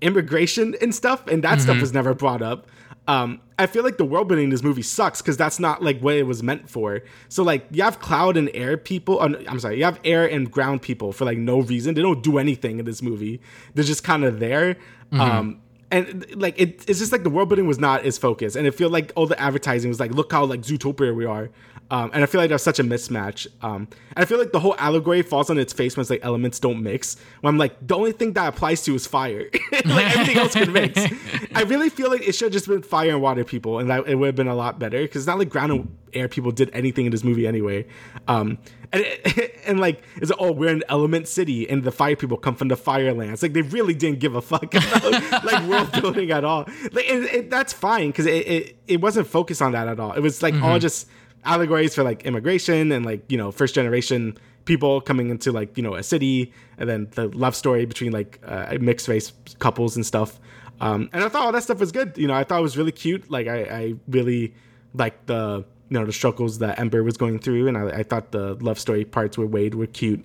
immigration 0.02 0.74
and 0.80 0.94
stuff, 0.94 1.26
and 1.26 1.42
that 1.44 1.60
stuff 1.60 1.80
was 1.80 1.92
never 1.92 2.12
brought 2.14 2.42
up. 2.42 2.66
Um, 3.08 3.40
I 3.58 3.66
feel 3.66 3.84
like 3.84 3.96
the 3.96 4.04
world 4.04 4.28
building 4.28 4.44
in 4.44 4.50
this 4.50 4.62
movie 4.62 4.82
sucks 4.82 5.22
because 5.22 5.36
that's 5.36 5.58
not 5.58 5.82
like 5.82 6.00
what 6.00 6.14
it 6.14 6.24
was 6.24 6.42
meant 6.42 6.68
for. 6.68 7.02
So 7.28 7.42
like 7.42 7.66
you 7.70 7.82
have 7.82 8.00
cloud 8.00 8.36
and 8.36 8.50
air 8.52 8.76
people. 8.76 9.20
Uh, 9.20 9.34
I'm 9.48 9.60
sorry, 9.60 9.78
you 9.78 9.84
have 9.84 10.00
air 10.04 10.26
and 10.26 10.50
ground 10.50 10.82
people 10.82 11.12
for 11.12 11.24
like 11.24 11.38
no 11.38 11.60
reason. 11.60 11.94
They 11.94 12.02
don't 12.02 12.22
do 12.22 12.38
anything 12.38 12.78
in 12.78 12.84
this 12.84 13.02
movie. 13.02 13.40
They're 13.74 13.84
just 13.84 14.04
kind 14.04 14.24
of 14.24 14.40
there. 14.40 14.76
Um, 15.12 15.60
and 15.90 16.26
like 16.34 16.60
it, 16.60 16.84
it's 16.88 16.98
just 16.98 17.12
like 17.12 17.22
the 17.22 17.30
world 17.30 17.48
building 17.48 17.66
was 17.66 17.78
not 17.78 18.04
as 18.04 18.18
focused, 18.18 18.56
and 18.56 18.66
it 18.66 18.72
feel 18.72 18.90
like 18.90 19.12
all 19.14 19.26
the 19.26 19.40
advertising 19.40 19.88
was 19.88 20.00
like, 20.00 20.10
look 20.10 20.32
how 20.32 20.44
like 20.44 20.60
Zootopia 20.60 21.14
we 21.14 21.24
are. 21.24 21.50
Um, 21.90 22.10
and 22.12 22.22
I 22.22 22.26
feel 22.26 22.40
like 22.40 22.48
there's 22.48 22.62
such 22.62 22.80
a 22.80 22.84
mismatch. 22.84 23.46
Um, 23.62 23.88
and 24.14 24.18
I 24.18 24.24
feel 24.24 24.38
like 24.38 24.52
the 24.52 24.60
whole 24.60 24.74
allegory 24.78 25.22
falls 25.22 25.50
on 25.50 25.58
its 25.58 25.72
face 25.72 25.96
when 25.96 26.02
it's 26.02 26.10
like 26.10 26.24
elements 26.24 26.58
don't 26.58 26.82
mix. 26.82 27.16
When 27.40 27.54
I'm 27.54 27.58
like, 27.58 27.74
the 27.86 27.96
only 27.96 28.12
thing 28.12 28.32
that 28.32 28.48
applies 28.48 28.82
to 28.82 28.94
is 28.94 29.06
fire. 29.06 29.48
like 29.72 30.16
everything 30.16 30.38
else 30.38 30.54
can 30.54 30.72
mix. 30.72 31.00
I 31.54 31.62
really 31.62 31.88
feel 31.88 32.10
like 32.10 32.26
it 32.26 32.34
should 32.34 32.46
have 32.46 32.52
just 32.52 32.66
been 32.66 32.82
fire 32.82 33.10
and 33.10 33.22
water 33.22 33.44
people, 33.44 33.78
and 33.78 33.88
that 33.90 34.06
it 34.08 34.16
would 34.16 34.26
have 34.26 34.36
been 34.36 34.48
a 34.48 34.54
lot 34.54 34.78
better. 34.78 35.00
Because 35.00 35.22
it's 35.22 35.26
not 35.26 35.38
like 35.38 35.48
ground 35.48 35.72
and 35.72 35.96
air 36.12 36.28
people 36.28 36.50
did 36.50 36.70
anything 36.72 37.06
in 37.06 37.12
this 37.12 37.22
movie 37.22 37.46
anyway. 37.46 37.86
Um, 38.26 38.58
and 38.92 39.04
and 39.66 39.78
like, 39.78 40.02
it's 40.16 40.30
like, 40.30 40.40
oh, 40.40 40.50
we're 40.50 40.70
in 40.70 40.82
Element 40.88 41.28
City, 41.28 41.68
and 41.70 41.84
the 41.84 41.92
fire 41.92 42.16
people 42.16 42.36
come 42.36 42.56
from 42.56 42.68
the 42.68 42.76
Firelands. 42.76 43.42
Like 43.42 43.52
they 43.52 43.62
really 43.62 43.94
didn't 43.94 44.18
give 44.18 44.34
a 44.34 44.42
fuck 44.42 44.74
about 44.74 45.44
like 45.44 45.62
world 45.68 45.92
building 45.92 46.32
at 46.32 46.44
all. 46.44 46.68
Like, 46.90 47.08
and, 47.08 47.26
and 47.26 47.50
that's 47.50 47.72
fine 47.72 48.08
because 48.08 48.26
it, 48.26 48.46
it 48.46 48.76
it 48.88 49.00
wasn't 49.00 49.28
focused 49.28 49.62
on 49.62 49.72
that 49.72 49.86
at 49.86 50.00
all. 50.00 50.12
It 50.12 50.20
was 50.20 50.42
like 50.42 50.54
all 50.62 50.80
just 50.80 51.06
allegories 51.46 51.94
for 51.94 52.02
like 52.02 52.24
immigration 52.24 52.92
and 52.92 53.04
like 53.06 53.22
you 53.30 53.38
know 53.38 53.50
first 53.52 53.74
generation 53.74 54.36
people 54.64 55.00
coming 55.00 55.30
into 55.30 55.52
like 55.52 55.76
you 55.76 55.82
know 55.82 55.94
a 55.94 56.02
city 56.02 56.52
and 56.78 56.88
then 56.90 57.06
the 57.12 57.28
love 57.28 57.54
story 57.54 57.86
between 57.86 58.12
like 58.12 58.40
uh, 58.44 58.76
mixed 58.80 59.08
race 59.08 59.32
couples 59.60 59.96
and 59.96 60.04
stuff. 60.04 60.38
Um 60.80 61.08
and 61.12 61.22
i 61.24 61.28
thought 61.28 61.44
all 61.46 61.52
that 61.52 61.62
stuff 61.62 61.78
was 61.78 61.92
good. 61.92 62.18
You 62.18 62.26
know 62.26 62.34
i 62.34 62.44
thought 62.44 62.58
it 62.58 62.62
was 62.62 62.76
really 62.76 62.92
cute. 62.92 63.30
Like 63.30 63.46
i 63.46 63.58
i 63.82 63.94
really 64.08 64.54
liked 64.92 65.26
the 65.26 65.64
you 65.88 65.98
know 65.98 66.04
the 66.04 66.12
struggles 66.12 66.58
that 66.58 66.78
ember 66.80 67.02
was 67.04 67.16
going 67.16 67.38
through 67.38 67.68
and 67.68 67.76
i, 67.78 68.00
I 68.00 68.02
thought 68.02 68.32
the 68.32 68.54
love 68.54 68.78
story 68.80 69.04
parts 69.04 69.38
with 69.38 69.50
wade 69.50 69.74
were 69.74 69.86
cute. 69.86 70.24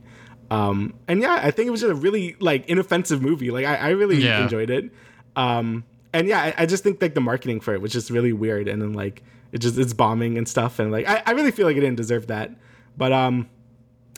Um 0.49 0.95
and 1.07 1.21
yeah 1.21 1.39
i 1.43 1.51
think 1.51 1.67
it 1.67 1.71
was 1.71 1.81
just 1.81 1.91
a 1.91 1.95
really 1.95 2.35
like 2.39 2.65
inoffensive 2.67 3.21
movie. 3.21 3.51
Like 3.51 3.65
i, 3.65 3.75
I 3.75 3.89
really 3.89 4.17
Yeah. 4.17 4.41
enjoyed 4.41 4.69
it. 4.69 4.91
Um 5.35 5.83
and 6.13 6.27
yeah 6.27 6.41
I, 6.41 6.63
I 6.63 6.65
just 6.65 6.83
think 6.83 7.01
like 7.01 7.13
the 7.13 7.21
marketing 7.21 7.59
for 7.61 7.73
it 7.73 7.81
was 7.81 7.91
just 7.93 8.09
really 8.09 8.33
weird 8.33 8.67
and 8.67 8.81
then 8.81 8.93
like 8.93 9.23
it 9.51 9.59
just 9.59 9.77
it's 9.77 9.93
bombing 9.93 10.37
and 10.37 10.47
stuff 10.47 10.79
and 10.79 10.91
like 10.91 11.07
I, 11.07 11.21
I 11.25 11.31
really 11.31 11.51
feel 11.51 11.65
like 11.67 11.75
it 11.77 11.81
didn't 11.81 11.97
deserve 11.97 12.27
that 12.27 12.51
but 12.97 13.11
um 13.11 13.49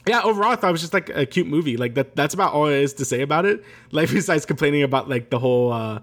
yeah 0.07 0.21
overall 0.23 0.51
i 0.51 0.55
thought 0.55 0.69
it 0.69 0.71
was 0.73 0.81
just 0.81 0.93
like 0.93 1.09
a 1.09 1.25
cute 1.25 1.47
movie 1.47 1.77
like 1.77 1.95
that 1.95 2.15
that's 2.15 2.33
about 2.33 2.53
all 2.53 2.65
there 2.65 2.81
is 2.81 2.93
to 2.95 3.05
say 3.05 3.21
about 3.21 3.45
it 3.45 3.63
like 3.91 4.09
besides 4.11 4.45
complaining 4.45 4.83
about 4.83 5.09
like 5.09 5.29
the 5.29 5.39
whole 5.39 5.71
uh 5.71 5.99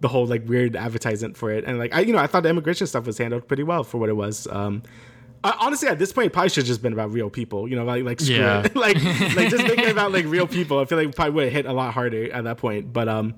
the 0.00 0.08
whole 0.08 0.26
like 0.26 0.46
weird 0.48 0.76
advertisement 0.76 1.36
for 1.36 1.50
it 1.50 1.64
and 1.64 1.78
like 1.78 1.94
i 1.94 2.00
you 2.00 2.12
know 2.12 2.18
i 2.18 2.26
thought 2.26 2.42
the 2.42 2.48
immigration 2.48 2.86
stuff 2.86 3.06
was 3.06 3.16
handled 3.18 3.46
pretty 3.48 3.62
well 3.62 3.84
for 3.84 3.98
what 3.98 4.08
it 4.08 4.14
was 4.16 4.46
um 4.48 4.82
I, 5.46 5.54
honestly, 5.60 5.88
at 5.88 5.98
this 5.98 6.10
point, 6.10 6.28
it 6.28 6.32
probably 6.32 6.48
should 6.48 6.62
have 6.62 6.68
just 6.68 6.80
been 6.80 6.94
about 6.94 7.12
real 7.12 7.28
people. 7.28 7.68
You 7.68 7.76
know, 7.76 7.84
like 7.84 8.02
like 8.02 8.18
screw 8.18 8.36
Yeah. 8.36 8.62
it. 8.64 8.74
like 8.84 8.94
like 9.36 9.50
just 9.50 9.66
thinking 9.66 9.90
about 9.90 10.10
like 10.10 10.24
real 10.24 10.46
people. 10.46 10.78
I 10.78 10.86
feel 10.86 10.96
like 10.96 11.08
it 11.08 11.14
probably 11.14 11.32
would 11.34 11.44
have 11.44 11.52
hit 11.52 11.66
a 11.66 11.72
lot 11.74 11.92
harder 11.92 12.32
at 12.32 12.44
that 12.44 12.56
point. 12.56 12.94
But 12.94 13.10
um, 13.10 13.34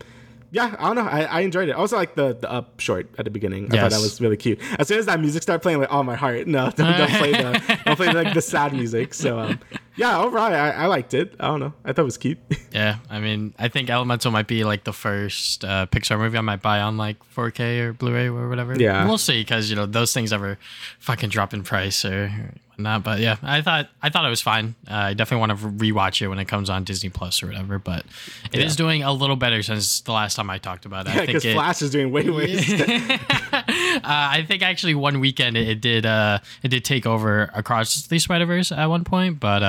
yeah, 0.57 0.75
I 0.79 0.87
don't 0.87 0.97
know. 0.97 1.11
I, 1.11 1.25
I 1.25 1.41
enjoyed 1.41 1.69
it. 1.69 1.73
I 1.73 1.75
also 1.75 1.97
like 1.97 2.15
the 2.15 2.35
the 2.35 2.51
up 2.51 2.81
short 2.81 3.11
at 3.19 3.27
the 3.27 3.31
beginning. 3.31 3.67
I 3.67 3.77
thought 3.77 3.91
that 3.91 4.01
was 4.01 4.23
really 4.23 4.39
cute. 4.39 4.59
As 4.79 4.89
soon 4.89 4.99
as 4.99 5.05
that 5.05 5.21
music 5.21 5.43
started 5.43 5.61
playing, 5.61 5.81
like 5.81 5.93
oh 5.93 6.03
my 6.03 6.15
heart, 6.15 6.47
no, 6.47 6.71
don't, 6.77 6.97
don't 6.97 7.11
play 7.11 7.33
the 7.33 7.79
don't 7.85 7.97
play 7.97 8.11
like 8.11 8.33
the 8.33 8.41
sad 8.41 8.73
music. 8.73 9.13
So 9.13 9.39
um, 9.39 9.61
yeah, 9.97 10.19
overall, 10.19 10.47
I, 10.47 10.71
I 10.71 10.87
liked 10.87 11.13
it. 11.13 11.35
I 11.39 11.49
don't 11.49 11.61
know. 11.61 11.75
I 11.85 11.93
thought 11.93 12.03
it 12.03 12.05
was 12.05 12.17
cute. 12.19 12.39
Yeah, 12.73 12.99
I 13.09 13.21
mean, 13.21 13.55
I 13.59 13.69
think 13.69 13.89
Elemental 13.89 14.31
might 14.31 14.49
be 14.49 14.63
like 14.63 14.85
the 14.85 14.93
first 14.93 15.65
uh, 15.65 15.87
Pixar 15.87 16.19
movie 16.19 16.37
I 16.37 16.43
might 16.43 16.61
buy 16.61 16.81
on 16.81 16.99
like 16.99 17.17
4K 17.35 17.81
or 17.81 17.93
Blu-ray 17.95 18.27
or 18.29 18.51
whatever. 18.51 18.75
Yeah. 18.79 19.07
we'll 19.07 19.17
see 19.17 19.41
because 19.41 19.71
you 19.71 19.77
know 19.77 19.87
those 19.87 20.13
things 20.13 20.31
ever 20.31 20.59
fucking 20.99 21.31
drop 21.31 21.55
in 21.55 21.63
price 21.63 22.05
or 22.05 22.53
whatnot. 22.77 23.03
But 23.05 23.21
yeah, 23.21 23.37
I 23.43 23.63
thought 23.63 23.89
I 24.03 24.11
thought 24.11 24.25
it 24.27 24.31
was 24.31 24.43
fine. 24.43 24.75
Uh, 24.89 24.95
I 24.95 25.15
definitely 25.15 25.47
want 25.47 25.61
to 25.61 25.67
rewatch 25.69 26.23
it 26.23 26.29
when 26.29 26.39
it 26.39 26.47
comes 26.47 26.71
on 26.71 26.85
Disney 26.85 27.11
Plus 27.11 27.43
or 27.43 27.47
whatever. 27.47 27.79
But 27.79 28.05
it 28.53 28.61
is 28.61 28.77
doing 28.77 29.03
a 29.03 29.13
little 29.13 29.37
better 29.37 29.63
since 29.63 30.01
the 30.01 30.13
last 30.13 30.35
time 30.37 30.51
I 30.51 30.59
talked 30.59 30.87
about 30.87 31.07
it. 31.09 31.15
Yeah, 31.15 31.27
because 31.27 31.45
Flash 31.45 31.83
is 31.83 31.91
doing 31.91 32.13
way 32.13 32.29
worse. 32.31 32.71
uh, 32.71 34.01
I 34.05 34.45
think 34.47 34.63
actually 34.63 34.95
one 34.95 35.21
weekend 35.21 35.57
it, 35.57 35.69
it 35.69 35.81
did 35.81 36.07
uh 36.07 36.39
it 36.63 36.69
did 36.69 36.85
take 36.85 37.07
over 37.07 37.51
across 37.55 38.07
the 38.07 38.19
Spider 38.19 38.47
Verse 38.47 38.73
at 38.73 38.87
one 38.87 39.05
point, 39.05 39.41
but 39.41 39.63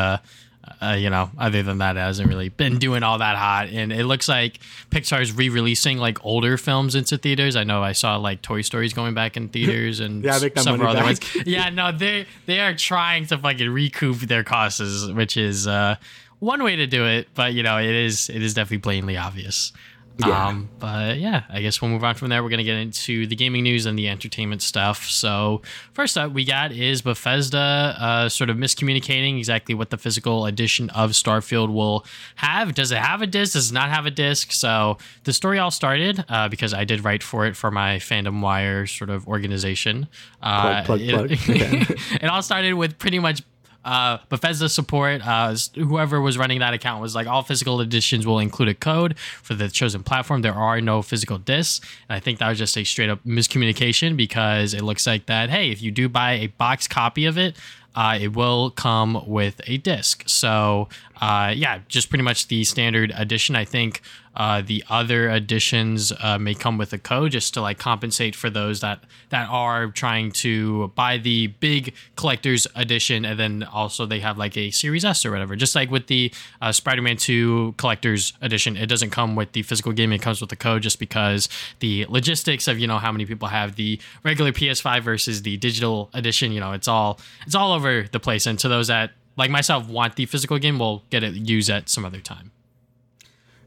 uh, 0.81 0.91
you 0.97 1.09
know 1.09 1.29
other 1.37 1.63
than 1.63 1.77
that 1.79 1.97
it 1.97 1.99
hasn't 1.99 2.27
really 2.29 2.49
been 2.49 2.77
doing 2.77 3.03
all 3.03 3.17
that 3.19 3.35
hot. 3.37 3.67
And 3.69 3.91
it 3.91 4.05
looks 4.05 4.27
like 4.27 4.59
Pixar's 4.91 5.31
re-releasing 5.31 5.97
like 5.97 6.23
older 6.25 6.57
films 6.57 6.95
into 6.95 7.17
theaters. 7.17 7.55
I 7.55 7.63
know 7.63 7.83
I 7.83 7.91
saw 7.93 8.17
like 8.17 8.41
Toy 8.41 8.61
Stories 8.61 8.93
going 8.93 9.13
back 9.13 9.37
in 9.37 9.49
theaters 9.49 9.99
and 9.99 10.23
Yeah, 10.23 10.37
several 10.37 10.87
other 10.89 10.99
back. 10.99 11.05
ones. 11.05 11.47
Yeah, 11.47 11.69
no, 11.69 11.91
they 11.91 12.25
they 12.45 12.59
are 12.59 12.73
trying 12.75 13.25
to 13.27 13.37
fucking 13.37 13.69
recoup 13.69 14.17
their 14.19 14.43
costs, 14.43 15.07
which 15.07 15.37
is 15.37 15.67
uh 15.67 15.95
one 16.39 16.61
way 16.63 16.75
to 16.75 16.85
do 16.85 17.05
it, 17.05 17.29
but 17.33 17.53
you 17.53 17.63
know 17.63 17.77
it 17.79 17.85
is 17.95 18.29
it 18.29 18.43
is 18.43 18.53
definitely 18.53 18.77
blatantly 18.77 19.17
obvious. 19.17 19.73
Yeah. 20.19 20.47
Um, 20.47 20.69
but 20.79 21.17
yeah, 21.19 21.43
I 21.49 21.61
guess 21.61 21.81
we'll 21.81 21.91
move 21.91 22.03
on 22.03 22.15
from 22.15 22.29
there. 22.29 22.43
We're 22.43 22.49
gonna 22.49 22.63
get 22.63 22.77
into 22.77 23.27
the 23.27 23.35
gaming 23.35 23.63
news 23.63 23.85
and 23.85 23.97
the 23.99 24.09
entertainment 24.09 24.61
stuff. 24.63 25.05
So 25.05 25.61
first 25.93 26.17
up, 26.17 26.31
we 26.31 26.43
got 26.43 26.71
is 26.71 27.01
Bethesda 27.03 27.95
uh, 27.99 28.29
sort 28.29 28.49
of 28.49 28.57
miscommunicating 28.57 29.37
exactly 29.37 29.75
what 29.75 29.89
the 29.91 29.97
physical 29.97 30.45
edition 30.47 30.89
of 30.91 31.11
Starfield 31.11 31.71
will 31.71 32.05
have. 32.35 32.73
Does 32.73 32.91
it 32.91 32.97
have 32.97 33.21
a 33.21 33.27
disc? 33.27 33.53
Does 33.53 33.69
it 33.71 33.73
not 33.73 33.89
have 33.89 34.05
a 34.05 34.11
disc? 34.11 34.51
So 34.51 34.97
the 35.23 35.33
story 35.33 35.59
all 35.59 35.71
started 35.71 36.25
uh, 36.29 36.47
because 36.49 36.73
I 36.73 36.83
did 36.83 37.03
write 37.03 37.21
for 37.21 37.45
it 37.45 37.55
for 37.55 37.69
my 37.69 37.97
Fandom 37.97 38.41
Wire 38.41 38.87
sort 38.87 39.09
of 39.09 39.27
organization. 39.27 40.07
Uh, 40.41 40.83
Plug, 40.83 40.99
plug, 41.09 41.31
it- 41.31 41.41
Okay. 41.49 41.85
it 42.21 42.25
all 42.25 42.41
started 42.41 42.73
with 42.73 42.97
pretty 42.97 43.19
much 43.19 43.41
uh, 43.87 44.17
Bethesda 44.27 44.67
support. 44.67 45.25
Uh, 45.25 45.55
whoever 45.75 46.19
was 46.19 46.37
running 46.37 46.59
that 46.59 46.73
account 46.73 47.01
was 47.01 47.15
like, 47.15 47.25
all 47.25 47.41
physical 47.41 47.79
editions 47.79 48.27
will 48.27 48.39
include 48.39 48.67
a 48.67 48.73
code 48.73 49.17
for 49.17 49.53
the 49.53 49.69
chosen 49.69 50.03
platform. 50.03 50.41
There 50.41 50.53
are 50.53 50.81
no 50.81 51.01
physical 51.01 51.37
discs. 51.37 51.79
And 52.09 52.17
I 52.17 52.19
think 52.19 52.39
that 52.39 52.49
was 52.49 52.57
just 52.57 52.77
a 52.77 52.83
straight 52.83 53.09
up 53.09 53.23
miscommunication 53.23 54.17
because 54.17 54.73
it 54.73 54.83
looks 54.83 55.07
like 55.07 55.27
that, 55.27 55.49
hey, 55.49 55.71
if 55.71 55.81
you 55.81 55.91
do 55.91 56.09
buy 56.09 56.33
a 56.33 56.47
box 56.47 56.85
copy 56.85 57.25
of 57.25 57.37
it, 57.37 57.55
uh, 57.95 58.19
it 58.21 58.35
will 58.35 58.71
come 58.71 59.23
with 59.25 59.61
a 59.65 59.77
disc. 59.77 60.23
So, 60.27 60.89
uh, 61.21 61.53
yeah, 61.55 61.79
just 61.87 62.09
pretty 62.09 62.23
much 62.23 62.49
the 62.49 62.65
standard 62.65 63.13
edition. 63.15 63.55
I 63.55 63.63
think 63.63 64.01
uh, 64.37 64.61
the 64.61 64.83
other 64.87 65.29
editions 65.31 66.13
uh, 66.21 66.37
may 66.37 66.53
come 66.53 66.77
with 66.77 66.93
a 66.93 66.97
code 66.99 67.31
just 67.31 67.55
to 67.55 67.61
like 67.61 67.79
compensate 67.79 68.35
for 68.35 68.51
those 68.51 68.81
that 68.81 69.03
that 69.29 69.49
are 69.49 69.87
trying 69.87 70.31
to 70.31 70.89
buy 70.89 71.17
the 71.17 71.47
big 71.47 71.93
collector's 72.15 72.67
edition, 72.75 73.25
and 73.25 73.39
then 73.39 73.63
also 73.63 74.05
they 74.05 74.19
have 74.19 74.37
like 74.37 74.55
a 74.55 74.69
Series 74.69 75.03
S 75.03 75.25
or 75.25 75.31
whatever. 75.31 75.55
Just 75.55 75.73
like 75.73 75.89
with 75.89 76.05
the 76.05 76.31
uh, 76.61 76.71
Spider-Man 76.71 77.17
2 77.17 77.73
collector's 77.77 78.33
edition, 78.39 78.77
it 78.77 78.85
doesn't 78.85 79.09
come 79.09 79.35
with 79.35 79.53
the 79.53 79.63
physical 79.63 79.91
game; 79.91 80.13
it 80.13 80.21
comes 80.21 80.39
with 80.39 80.51
the 80.51 80.55
code, 80.55 80.83
just 80.83 80.99
because 80.99 81.49
the 81.79 82.05
logistics 82.07 82.67
of 82.67 82.77
you 82.77 82.85
know 82.85 82.99
how 82.99 83.11
many 83.11 83.25
people 83.25 83.47
have 83.47 83.75
the 83.75 83.99
regular 84.23 84.51
PS5 84.51 85.01
versus 85.01 85.41
the 85.41 85.57
digital 85.57 86.11
edition. 86.13 86.51
You 86.51 86.59
know, 86.59 86.73
it's 86.73 86.87
all 86.87 87.19
it's 87.47 87.55
all 87.55 87.71
over 87.71 88.03
the 88.03 88.19
place, 88.19 88.45
and 88.45 88.59
to 88.59 88.67
those 88.67 88.87
that 88.87 89.13
like 89.35 89.49
myself 89.49 89.89
want 89.89 90.15
the 90.15 90.27
physical 90.27 90.59
game, 90.59 90.77
we'll 90.77 91.03
get 91.09 91.23
it 91.23 91.33
used 91.33 91.71
at 91.71 91.89
some 91.89 92.05
other 92.05 92.19
time. 92.19 92.51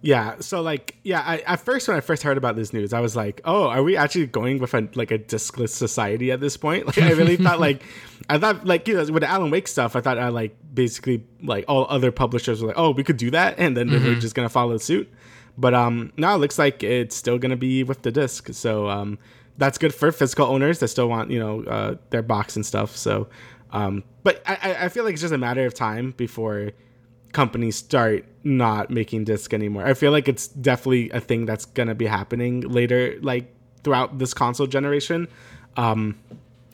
Yeah, 0.03 0.37
so 0.41 0.63
like, 0.63 0.97
yeah, 1.05 1.23
I, 1.25 1.39
at 1.41 1.61
first 1.61 1.87
when 1.87 1.95
I 1.97 2.01
first 2.01 2.23
heard 2.23 2.39
about 2.39 2.57
this 2.57 2.73
news, 2.73 2.95
I 2.95 3.01
was 3.01 3.15
like, 3.15 3.43
"Oh, 3.45 3.69
are 3.69 3.83
we 3.83 3.99
actually 3.99 4.27
going 4.27 4.59
with 4.59 4.73
a 4.73 4.89
like 4.95 5.11
a 5.11 5.19
discless 5.19 5.69
society 5.75 6.31
at 6.33 6.41
this 6.41 6.57
point?" 6.57 6.87
Like, 6.87 6.99
I 6.99 7.11
really 7.13 7.37
thought 7.37 7.61
like, 7.61 7.83
I 8.29 8.39
thought 8.39 8.65
like 8.67 8.89
you 8.89 8.95
know 8.95 9.05
with 9.13 9.23
the 9.23 9.29
Alan 9.29 9.51
Wake 9.51 9.69
stuff, 9.69 9.97
I 9.97 10.01
thought 10.01 10.17
I 10.19 10.29
like 10.29 10.57
basically 10.73 11.25
like 11.43 11.67
all 11.69 11.87
other 11.91 12.11
publishers 12.11 12.63
were 12.63 12.69
like, 12.69 12.79
"Oh, 12.79 12.93
we 12.93 13.05
could 13.05 13.19
do 13.19 13.31
that," 13.33 13.59
and 13.59 13.77
then 13.77 13.89
they 13.89 13.99
were 13.99 14.15
just 14.15 14.35
gonna 14.35 14.49
follow 14.49 14.79
suit. 14.79 15.07
But 15.59 15.75
um, 15.75 16.13
now 16.17 16.35
it 16.35 16.39
looks 16.39 16.59
like 16.59 16.83
it's 16.83 17.15
still 17.15 17.37
gonna 17.39 17.57
be 17.59 17.83
with 17.85 18.01
the 18.01 18.11
disc, 18.11 18.49
so 18.53 18.89
um, 18.89 19.19
that's 19.59 19.77
good 19.77 19.93
for 19.95 20.11
physical 20.13 20.47
owners 20.47 20.79
that 20.79 20.89
still 20.89 21.11
want 21.11 21.31
you 21.31 21.39
know 21.39 21.63
uh, 21.65 21.97
their 22.09 22.23
box 22.23 22.57
and 22.57 22.65
stuff. 22.65 22.97
So, 22.97 23.29
um, 23.71 24.05
but 24.23 24.41
I- 24.47 24.85
I 24.85 24.89
feel 24.89 25.05
like 25.05 25.13
it's 25.13 25.21
just 25.21 25.35
a 25.35 25.39
matter 25.39 25.67
of 25.67 25.75
time 25.75 26.13
before 26.17 26.71
companies 27.33 27.77
start 27.77 28.25
not 28.43 28.91
making 28.91 29.25
disc 29.25 29.53
anymore. 29.53 29.87
I 29.87 29.95
feel 29.95 30.13
like 30.13 30.29
it's 30.29 30.49
definitely 30.49 31.11
a 31.11 31.21
thing 31.21 31.47
that's 31.47 31.65
gonna 31.65 31.95
be 31.95 32.07
happening 32.07 32.63
later, 32.63 33.19
like 33.21 33.55
throughout 33.85 34.19
this 34.19 34.35
console 34.35 34.67
generation. 34.67 35.29
Um, 35.77 36.19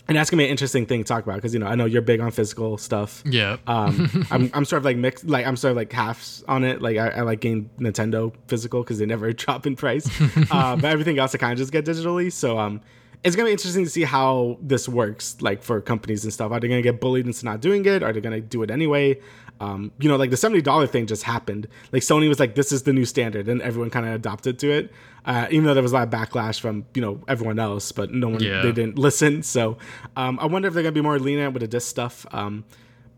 and 0.08 0.16
that's 0.16 0.30
gonna 0.30 0.40
be 0.40 0.44
an 0.44 0.50
interesting 0.50 0.86
thing 0.86 1.02
to 1.02 1.08
talk 1.08 1.24
about 1.24 1.36
because 1.36 1.52
you 1.52 1.58
know 1.58 1.66
I 1.66 1.74
know 1.74 1.84
you're 1.84 2.02
big 2.02 2.20
on 2.20 2.30
physical 2.30 2.78
stuff. 2.78 3.22
Yeah. 3.26 3.56
Um, 3.66 4.26
I'm 4.30 4.50
I'm 4.54 4.64
sort 4.64 4.78
of 4.78 4.84
like 4.84 4.96
mixed, 4.96 5.26
like 5.26 5.46
I'm 5.46 5.56
sort 5.56 5.72
of 5.72 5.76
like 5.76 5.92
halves 5.92 6.44
on 6.46 6.64
it. 6.64 6.80
Like 6.80 6.96
I, 6.96 7.08
I 7.08 7.20
like 7.22 7.40
getting 7.40 7.70
Nintendo 7.78 8.32
physical 8.46 8.82
because 8.82 8.98
they 8.98 9.06
never 9.06 9.32
drop 9.32 9.66
in 9.66 9.74
price, 9.74 10.08
uh, 10.50 10.76
but 10.76 10.84
everything 10.84 11.18
else 11.18 11.34
I 11.34 11.38
kind 11.38 11.52
of 11.52 11.58
just 11.58 11.72
get 11.72 11.84
digitally. 11.84 12.32
So 12.32 12.58
um, 12.58 12.80
it's 13.24 13.34
gonna 13.34 13.46
be 13.46 13.52
interesting 13.52 13.84
to 13.84 13.90
see 13.90 14.04
how 14.04 14.58
this 14.62 14.88
works, 14.88 15.36
like 15.40 15.62
for 15.62 15.80
companies 15.80 16.22
and 16.22 16.32
stuff. 16.32 16.52
Are 16.52 16.60
they 16.60 16.68
gonna 16.68 16.82
get 16.82 17.00
bullied 17.00 17.26
into 17.26 17.44
not 17.44 17.60
doing 17.60 17.84
it? 17.84 18.04
Are 18.04 18.12
they 18.12 18.20
gonna 18.20 18.40
do 18.40 18.62
it 18.62 18.70
anyway? 18.70 19.18
Um, 19.60 19.90
you 19.98 20.08
know, 20.08 20.16
like 20.16 20.30
the 20.30 20.36
seventy 20.36 20.60
dollar 20.62 20.86
thing 20.86 21.06
just 21.06 21.22
happened. 21.22 21.66
Like 21.92 22.02
Sony 22.02 22.28
was 22.28 22.38
like, 22.38 22.54
"This 22.54 22.72
is 22.72 22.82
the 22.82 22.92
new 22.92 23.04
standard," 23.04 23.48
and 23.48 23.62
everyone 23.62 23.90
kind 23.90 24.06
of 24.06 24.12
adopted 24.14 24.58
to 24.60 24.70
it. 24.70 24.92
Uh, 25.24 25.46
even 25.50 25.64
though 25.64 25.74
there 25.74 25.82
was 25.82 25.92
a 25.92 25.94
lot 25.96 26.02
of 26.04 26.10
backlash 26.10 26.60
from 26.60 26.84
you 26.94 27.00
know 27.02 27.20
everyone 27.26 27.58
else, 27.58 27.90
but 27.92 28.12
no 28.12 28.28
one 28.28 28.42
Yeah. 28.42 28.62
they 28.62 28.72
didn't 28.72 28.98
listen. 29.06 29.42
So 29.42 29.78
um, 30.16 30.38
I 30.40 30.46
wonder 30.46 30.68
if 30.68 30.74
they're 30.74 30.82
gonna 30.82 30.92
be 30.92 31.00
more 31.00 31.18
lenient 31.18 31.52
with 31.54 31.62
the 31.62 31.68
disc 31.68 31.88
stuff. 31.88 32.26
Um, 32.32 32.64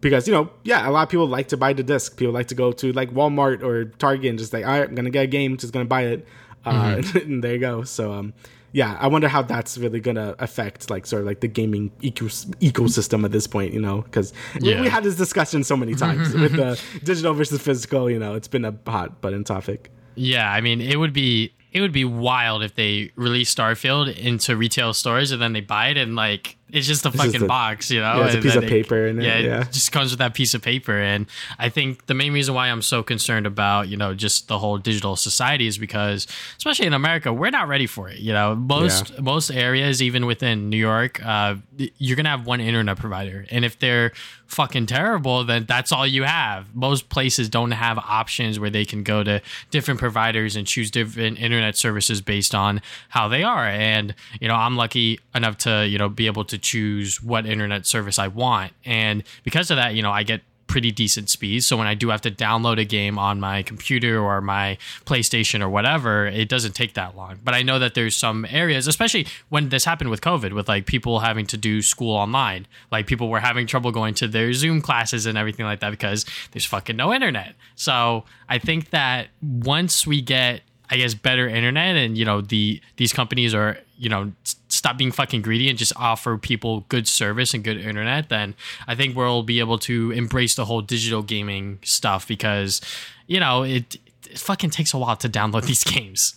because 0.00 0.28
you 0.28 0.32
know, 0.34 0.50
yeah, 0.62 0.88
a 0.88 0.92
lot 0.92 1.02
of 1.02 1.08
people 1.08 1.26
like 1.26 1.48
to 1.48 1.56
buy 1.56 1.72
the 1.72 1.82
disc. 1.82 2.16
People 2.16 2.32
like 2.32 2.46
to 2.48 2.54
go 2.54 2.70
to 2.72 2.92
like 2.92 3.12
Walmart 3.12 3.62
or 3.64 3.86
Target 3.86 4.30
and 4.30 4.38
just 4.38 4.52
like, 4.52 4.64
all 4.64 4.70
right, 4.78 4.88
I'm 4.88 4.94
gonna 4.94 5.10
get 5.10 5.24
a 5.24 5.26
game, 5.26 5.56
just 5.56 5.72
gonna 5.72 5.84
buy 5.86 6.02
it, 6.04 6.26
uh, 6.64 7.02
and 7.14 7.42
there 7.42 7.54
you 7.54 7.58
go. 7.58 7.82
So, 7.82 8.12
um, 8.12 8.32
yeah, 8.78 8.96
I 9.00 9.08
wonder 9.08 9.28
how 9.28 9.42
that's 9.42 9.76
really 9.78 9.98
gonna 10.00 10.36
affect 10.38 10.88
like 10.88 11.04
sort 11.06 11.22
of 11.22 11.26
like 11.26 11.40
the 11.40 11.48
gaming 11.48 11.90
ecos- 12.02 12.46
ecosystem 12.60 13.24
at 13.24 13.32
this 13.32 13.46
point. 13.48 13.72
You 13.74 13.80
know, 13.80 14.02
because 14.02 14.32
we, 14.60 14.70
Yeah. 14.70 14.80
we 14.82 14.88
had 14.88 15.02
this 15.02 15.16
discussion 15.16 15.64
so 15.64 15.76
many 15.76 15.94
times 15.96 16.32
with 16.42 16.52
the 16.52 16.80
digital 17.02 17.34
versus 17.34 17.60
physical. 17.60 18.08
You 18.08 18.18
know, 18.20 18.34
it's 18.34 18.48
been 18.48 18.64
a 18.64 18.74
hot 18.86 19.20
button 19.20 19.42
topic. 19.42 19.90
Yeah, 20.14 20.52
I 20.52 20.60
mean, 20.60 20.80
it 20.80 20.96
would 20.96 21.12
be 21.12 21.52
it 21.72 21.80
would 21.80 21.92
be 21.92 22.04
wild 22.04 22.62
if 22.62 22.74
they 22.76 23.10
release 23.16 23.52
Starfield 23.54 24.16
into 24.16 24.56
retail 24.56 24.94
stores 24.94 25.32
and 25.32 25.42
then 25.42 25.52
they 25.54 25.60
buy 25.60 25.88
it 25.88 25.96
and 25.96 26.14
like 26.14 26.56
it's 26.70 26.86
just 26.86 27.06
a 27.06 27.10
fucking 27.10 27.42
a- 27.42 27.46
box, 27.46 27.90
you 27.90 28.00
know. 28.00 28.18
yeah, 28.18 28.26
it's 28.26 28.34
a 28.34 28.40
piece 28.40 28.54
of 28.54 28.64
paper 28.64 29.06
in 29.06 29.18
it, 29.18 29.24
yeah, 29.24 29.38
yeah. 29.38 29.60
it 29.62 29.72
just 29.72 29.92
comes 29.92 30.10
with 30.10 30.18
that 30.18 30.34
piece 30.34 30.54
of 30.54 30.62
paper. 30.62 30.98
And 30.98 31.26
I 31.58 31.68
think 31.68 32.06
the 32.06 32.14
main 32.14 32.32
reason 32.32 32.54
why 32.54 32.68
I'm 32.68 32.82
so 32.82 33.02
concerned 33.02 33.46
about 33.46 33.88
you 33.88 33.96
know 33.96 34.14
just 34.14 34.48
the 34.48 34.58
whole 34.58 34.78
digital 34.78 35.16
society 35.16 35.66
is 35.66 35.78
because 35.78 36.26
especially 36.56 36.86
in 36.86 36.92
America, 36.92 37.32
we're 37.32 37.50
not 37.50 37.68
ready 37.68 37.86
for 37.86 38.08
it. 38.08 38.18
You 38.18 38.32
know, 38.32 38.54
most 38.54 39.20
most 39.20 39.50
areas, 39.50 40.02
even 40.02 40.26
within 40.26 40.70
New 40.70 40.76
York, 40.76 41.24
uh, 41.24 41.56
you're 41.98 42.16
gonna 42.16 42.30
have 42.30 42.46
one 42.46 42.60
internet 42.60 42.98
provider, 42.98 43.46
and 43.50 43.64
if 43.64 43.78
they're 43.78 44.12
fucking 44.48 44.86
terrible, 44.86 45.44
then 45.44 45.66
that's 45.68 45.92
all 45.92 46.06
you 46.06 46.24
have. 46.24 46.74
Most 46.74 47.10
places 47.10 47.48
don't 47.48 47.72
have 47.72 47.98
options 47.98 48.58
where 48.58 48.70
they 48.70 48.84
can 48.84 49.02
go 49.02 49.22
to 49.22 49.42
different 49.70 50.00
providers 50.00 50.56
and 50.56 50.66
choose 50.66 50.90
different 50.90 51.38
internet 51.38 51.76
services 51.76 52.22
based 52.22 52.54
on 52.54 52.80
how 53.10 53.28
they 53.28 53.42
are. 53.42 53.66
And, 53.66 54.14
you 54.40 54.48
know, 54.48 54.54
I'm 54.54 54.76
lucky 54.76 55.20
enough 55.34 55.58
to, 55.58 55.86
you 55.86 55.98
know, 55.98 56.08
be 56.08 56.26
able 56.26 56.44
to 56.46 56.57
choose 56.58 57.22
what 57.22 57.46
internet 57.46 57.86
service 57.86 58.18
I 58.18 58.28
want. 58.28 58.72
And 58.84 59.22
because 59.44 59.70
of 59.70 59.76
that, 59.76 59.94
you 59.94 60.02
know, 60.02 60.12
I 60.12 60.22
get 60.22 60.42
pretty 60.68 60.92
decent 60.92 61.28
speeds. 61.28 61.66
So 61.66 61.76
when 61.76 61.86
I 61.86 61.94
do 61.94 62.10
have 62.10 62.20
to 62.20 62.30
download 62.30 62.78
a 62.78 62.84
game 62.84 63.18
on 63.18 63.40
my 63.40 63.62
computer 63.62 64.20
or 64.20 64.40
my 64.40 64.78
PlayStation 65.06 65.60
or 65.62 65.68
whatever, 65.68 66.26
it 66.26 66.48
doesn't 66.48 66.72
take 66.72 66.94
that 66.94 67.16
long. 67.16 67.38
But 67.42 67.54
I 67.54 67.62
know 67.62 67.78
that 67.78 67.94
there's 67.94 68.14
some 68.14 68.46
areas, 68.48 68.86
especially 68.86 69.26
when 69.48 69.70
this 69.70 69.84
happened 69.84 70.10
with 70.10 70.20
COVID, 70.20 70.52
with 70.52 70.68
like 70.68 70.86
people 70.86 71.20
having 71.20 71.46
to 71.46 71.56
do 71.56 71.82
school 71.82 72.14
online. 72.14 72.66
Like 72.92 73.06
people 73.06 73.28
were 73.30 73.40
having 73.40 73.66
trouble 73.66 73.90
going 73.90 74.14
to 74.14 74.28
their 74.28 74.52
Zoom 74.52 74.80
classes 74.80 75.26
and 75.26 75.36
everything 75.36 75.66
like 75.66 75.80
that 75.80 75.90
because 75.90 76.24
there's 76.52 76.66
fucking 76.66 76.96
no 76.96 77.12
internet. 77.12 77.54
So 77.74 78.24
I 78.48 78.58
think 78.58 78.90
that 78.90 79.28
once 79.42 80.06
we 80.06 80.20
get 80.20 80.60
I 80.90 80.96
guess 80.96 81.12
better 81.12 81.46
internet 81.46 81.96
and 81.96 82.16
you 82.16 82.24
know 82.24 82.40
the 82.40 82.80
these 82.96 83.12
companies 83.12 83.54
are 83.54 83.78
you 83.98 84.08
know 84.08 84.32
stop 84.78 84.96
being 84.96 85.12
fucking 85.12 85.42
greedy 85.42 85.68
and 85.68 85.78
just 85.78 85.92
offer 85.96 86.38
people 86.38 86.86
good 86.88 87.06
service 87.08 87.52
and 87.52 87.64
good 87.64 87.76
internet 87.76 88.28
then 88.28 88.54
I 88.86 88.94
think 88.94 89.16
we'll 89.16 89.42
be 89.42 89.60
able 89.60 89.78
to 89.80 90.12
embrace 90.12 90.54
the 90.54 90.64
whole 90.64 90.80
digital 90.80 91.22
gaming 91.22 91.78
stuff 91.82 92.26
because 92.26 92.80
you 93.26 93.40
know 93.40 93.62
it, 93.62 93.96
it 94.30 94.38
fucking 94.38 94.70
takes 94.70 94.94
a 94.94 94.98
while 94.98 95.16
to 95.16 95.28
download 95.28 95.62
these 95.66 95.84
games. 95.84 96.34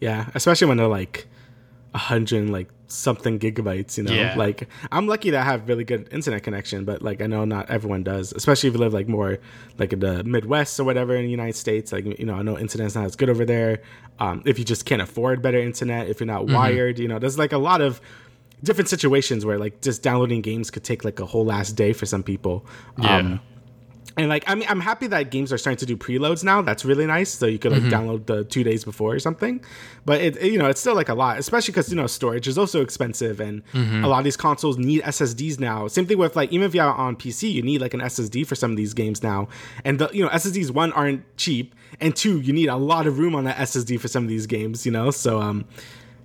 Yeah, 0.00 0.28
especially 0.34 0.68
when 0.68 0.76
they're 0.76 0.88
like 0.88 1.26
a 1.96 1.98
hundred 1.98 2.50
like 2.50 2.68
something 2.88 3.38
gigabytes. 3.38 3.96
You 3.98 4.04
know, 4.04 4.12
Yeah. 4.12 4.34
like 4.36 4.68
I'm 4.92 5.06
lucky 5.06 5.30
that 5.30 5.40
I 5.40 5.44
have 5.44 5.66
really 5.68 5.82
good 5.84 6.02
internet 6.12 6.42
connection, 6.42 6.84
but 6.84 7.00
like 7.02 7.22
I 7.22 7.26
know 7.26 7.44
not 7.44 7.70
everyone 7.70 8.02
does. 8.04 8.32
Especially 8.32 8.68
if 8.68 8.74
you 8.74 8.80
live 8.80 8.92
like 8.92 9.08
more 9.08 9.38
like 9.78 9.92
in 9.94 10.00
the 10.00 10.22
Midwest 10.24 10.78
or 10.78 10.84
whatever 10.84 11.16
in 11.16 11.24
the 11.24 11.30
United 11.30 11.56
States. 11.56 11.92
Like 11.92 12.04
you 12.18 12.26
know, 12.26 12.34
I 12.34 12.42
know 12.42 12.58
internet's 12.58 12.94
not 12.94 13.04
as 13.06 13.16
good 13.16 13.30
over 13.30 13.44
there. 13.44 13.80
Um, 14.18 14.42
if 14.44 14.58
you 14.58 14.64
just 14.64 14.84
can't 14.84 15.02
afford 15.02 15.42
better 15.42 15.58
internet, 15.58 16.08
if 16.08 16.20
you're 16.20 16.26
not 16.36 16.46
wired, 16.46 16.98
you 16.98 17.08
know, 17.08 17.18
there's 17.18 17.38
like 17.38 17.52
a 17.52 17.58
lot 17.70 17.80
of 17.80 18.00
different 18.62 18.88
situations 18.88 19.44
where 19.44 19.58
like 19.58 19.80
just 19.82 20.02
downloading 20.02 20.40
games 20.42 20.70
could 20.70 20.84
take 20.84 21.04
like 21.04 21.18
a 21.20 21.26
whole 21.26 21.44
last 21.44 21.72
day 21.72 21.92
for 21.92 22.06
some 22.06 22.22
people. 22.22 22.64
Um, 22.98 23.40
and 24.16 24.28
like 24.28 24.44
I 24.46 24.54
mean, 24.54 24.66
I'm 24.68 24.80
happy 24.80 25.06
that 25.08 25.30
games 25.30 25.52
are 25.52 25.58
starting 25.58 25.78
to 25.78 25.86
do 25.86 25.96
preloads 25.96 26.42
now. 26.42 26.62
That's 26.62 26.84
really 26.84 27.06
nice. 27.06 27.30
So 27.30 27.46
you 27.46 27.58
could 27.58 27.72
like 27.72 27.82
download 27.82 28.26
the 28.26 28.44
two 28.44 28.64
days 28.64 28.84
before 28.84 29.14
or 29.14 29.18
something. 29.18 29.60
But 30.04 30.20
it, 30.20 30.36
it- 30.36 30.52
you 30.52 30.58
know, 30.58 30.66
it's 30.68 30.80
still 30.80 30.94
like 30.94 31.08
a 31.08 31.14
lot, 31.14 31.38
especially 31.38 31.72
because 31.72 31.90
you 31.90 31.96
know 31.96 32.06
storage 32.06 32.48
is 32.48 32.56
also 32.56 32.80
expensive, 32.82 33.40
and 33.40 33.62
a 33.74 34.08
lot 34.08 34.18
of 34.18 34.24
these 34.24 34.36
consoles 34.36 34.78
need 34.78 35.02
SSDs 35.02 35.58
now. 35.60 35.86
Same 35.88 36.06
thing 36.06 36.18
with 36.18 36.34
like 36.36 36.50
even 36.52 36.66
if 36.66 36.74
you're 36.74 36.84
on 36.84 37.16
PC, 37.16 37.52
you 37.52 37.62
need 37.62 37.80
like 37.80 37.94
an 37.94 38.00
SSD 38.00 38.46
for 38.46 38.54
some 38.54 38.70
of 38.70 38.76
these 38.76 38.94
games 38.94 39.22
now. 39.22 39.48
And 39.84 39.98
the 39.98 40.08
you 40.12 40.22
know 40.24 40.30
SSDs 40.30 40.70
one 40.70 40.92
aren't 40.92 41.22
cheap, 41.36 41.74
and 42.00 42.14
two 42.16 42.40
you 42.40 42.52
need 42.52 42.68
a 42.68 42.76
lot 42.76 43.06
of 43.06 43.18
room 43.18 43.34
on 43.34 43.44
that 43.44 43.56
SSD 43.58 44.00
for 44.00 44.08
some 44.08 44.22
of 44.22 44.28
these 44.28 44.46
games. 44.46 44.86
You 44.86 44.92
know, 44.92 45.10
so 45.10 45.40
um 45.40 45.64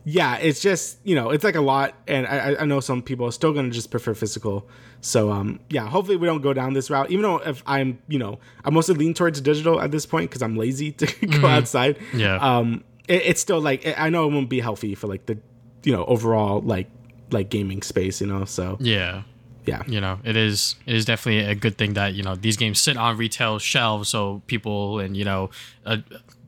yeah, 0.03 0.37
it's 0.37 0.59
just 0.61 0.97
you 1.03 1.15
know, 1.15 1.29
it's 1.29 1.43
like 1.43 1.55
a 1.55 1.61
lot, 1.61 1.93
and 2.07 2.25
I, 2.27 2.55
I- 2.61 2.65
know 2.65 2.79
some 2.79 3.01
people 3.01 3.25
are 3.27 3.31
still 3.31 3.53
gonna 3.53 3.69
just 3.69 3.91
prefer 3.91 4.13
physical. 4.13 4.67
So 5.01 5.31
um, 5.31 5.59
yeah, 5.69 5.87
hopefully 5.87 6.17
we 6.17 6.27
don't 6.27 6.41
go 6.41 6.53
down 6.53 6.73
this 6.73 6.89
route. 6.89 7.09
Even 7.11 7.23
though 7.23 7.37
if 7.37 7.63
I'm, 7.65 7.99
you 8.07 8.19
know, 8.19 8.39
I 8.63 8.69
mostly 8.69 8.95
lean 8.95 9.13
towards 9.13 9.41
digital 9.41 9.81
at 9.81 9.91
this 9.91 10.05
point 10.05 10.29
because 10.29 10.41
I'm 10.41 10.55
lazy 10.55 10.91
to 10.93 11.25
go 11.41 11.47
outside. 11.47 11.97
Yeah. 12.13 12.35
Um, 12.37 12.83
it, 13.07 13.21
it's 13.25 13.41
still 13.41 13.59
like 13.61 13.85
I 13.97 14.09
know 14.09 14.27
it 14.27 14.33
won't 14.33 14.49
be 14.49 14.59
healthy 14.59 14.93
for 14.95 15.07
like 15.07 15.25
the, 15.25 15.37
you 15.83 15.91
know, 15.91 16.05
overall 16.05 16.61
like 16.61 16.89
like 17.31 17.49
gaming 17.49 17.81
space. 17.81 18.21
You 18.21 18.27
know, 18.27 18.45
so 18.45 18.77
Yeah. 18.79 19.23
yeah, 19.65 19.81
you 19.87 20.01
know 20.01 20.19
it 20.23 20.35
is 20.35 20.75
it 20.87 20.95
is 20.95 21.05
definitely 21.05 21.45
a 21.49 21.55
good 21.55 21.77
thing 21.77 21.93
that 21.93 22.13
you 22.15 22.23
know 22.23 22.35
these 22.35 22.57
games 22.57 22.79
sit 22.81 22.97
on 22.97 23.15
retail 23.17 23.57
shelves 23.59 24.09
so 24.09 24.41
people 24.47 24.99
and 24.99 25.15
you 25.15 25.23
know 25.25 25.49
uh, 25.85 25.97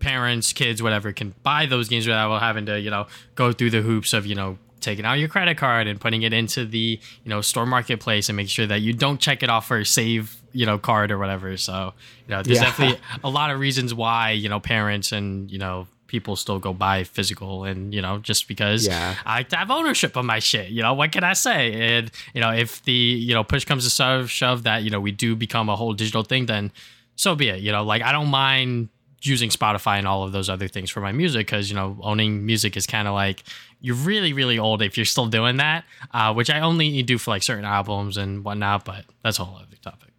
parents 0.03 0.53
kids 0.53 0.81
whatever 0.83 1.11
can 1.13 1.33
buy 1.43 1.65
those 1.65 1.87
games 1.89 2.05
without 2.07 2.37
having 2.39 2.65
to 2.65 2.79
you 2.79 2.89
know 2.91 3.07
go 3.35 3.51
through 3.51 3.69
the 3.69 3.81
hoops 3.81 4.11
of 4.13 4.25
you 4.25 4.35
know 4.35 4.57
taking 4.81 5.05
out 5.05 5.13
your 5.13 5.29
credit 5.29 5.55
card 5.57 5.87
and 5.87 6.01
putting 6.01 6.23
it 6.23 6.33
into 6.33 6.65
the 6.65 6.99
you 7.23 7.29
know 7.29 7.39
store 7.41 7.65
marketplace 7.65 8.27
and 8.29 8.35
make 8.35 8.49
sure 8.49 8.67
that 8.67 8.81
you 8.81 8.91
don't 8.91 9.19
check 9.21 9.41
it 9.41 9.49
off 9.49 9.67
for 9.67 9.83
save 9.85 10.35
you 10.51 10.65
know 10.65 10.77
card 10.77 11.09
or 11.11 11.17
whatever 11.17 11.55
so 11.57 11.93
you 12.27 12.35
know 12.35 12.43
there's 12.43 12.57
Yeah. 12.59 12.65
definitely 12.65 12.99
a 13.23 13.29
lot 13.29 13.49
of 13.49 13.59
reasons 13.59 13.93
why 13.93 14.31
you 14.31 14.49
know 14.49 14.59
parents 14.59 15.11
and 15.13 15.49
you 15.49 15.57
know 15.57 15.87
people 16.07 16.35
still 16.35 16.59
go 16.59 16.73
buy 16.73 17.03
physical 17.05 17.63
and 17.63 17.93
you 17.95 18.01
know 18.01 18.19
just 18.19 18.47
because 18.47 18.85
Yeah. 18.85 19.15
I 19.25 19.37
like 19.39 19.49
to 19.49 19.55
have 19.55 19.71
ownership 19.71 20.15
of 20.15 20.25
my 20.25 20.37
shit. 20.39 20.69
You 20.69 20.83
know, 20.83 20.93
what 20.93 21.11
can 21.11 21.23
I 21.23 21.33
say? 21.33 21.73
And 21.73 22.11
you 22.35 22.41
know, 22.41 22.51
if 22.51 22.83
the 22.83 22.91
you 22.93 23.33
know 23.33 23.43
push 23.43 23.65
comes 23.65 23.83
to 23.85 23.89
shove, 23.89 24.29
shove 24.29 24.61
that 24.63 24.83
you 24.83 24.91
know 24.91 24.99
we 24.99 25.11
do 25.11 25.35
become 25.35 25.69
a 25.69 25.75
whole 25.75 25.93
digital 25.93 26.21
thing, 26.23 26.45
then 26.45 26.71
so 27.15 27.33
be 27.35 27.47
it. 27.49 27.61
You 27.61 27.71
know, 27.71 27.83
like 27.83 28.03
I 28.03 28.11
don't 28.11 28.27
mind 28.29 28.89
using 29.25 29.49
Spotify 29.49 29.97
and 29.97 30.07
all 30.07 30.23
of 30.23 30.31
those 30.31 30.49
other 30.49 30.67
things 30.67 30.89
for 30.89 31.01
my 31.01 31.11
music 31.11 31.47
because 31.47 31.69
you 31.69 31.75
know 31.75 31.97
owning 32.01 32.45
music 32.45 32.75
is 32.77 32.85
kind 32.85 33.07
of 33.07 33.13
like 33.13 33.43
you're 33.81 33.95
really 33.95 34.33
really 34.33 34.59
old 34.59 34.81
if 34.81 34.97
you're 34.97 35.05
still 35.05 35.27
doing 35.27 35.57
that, 35.57 35.85
uh, 36.13 36.33
which 36.33 36.49
I 36.49 36.59
only 36.59 37.01
do 37.03 37.17
for 37.17 37.31
like 37.31 37.43
certain 37.43 37.65
albums 37.65 38.17
and 38.17 38.43
whatnot. 38.43 38.85
But 38.85 39.05
that's 39.23 39.39
a 39.39 39.45
whole 39.45 39.57
other 39.57 39.75
topic. 39.81 40.09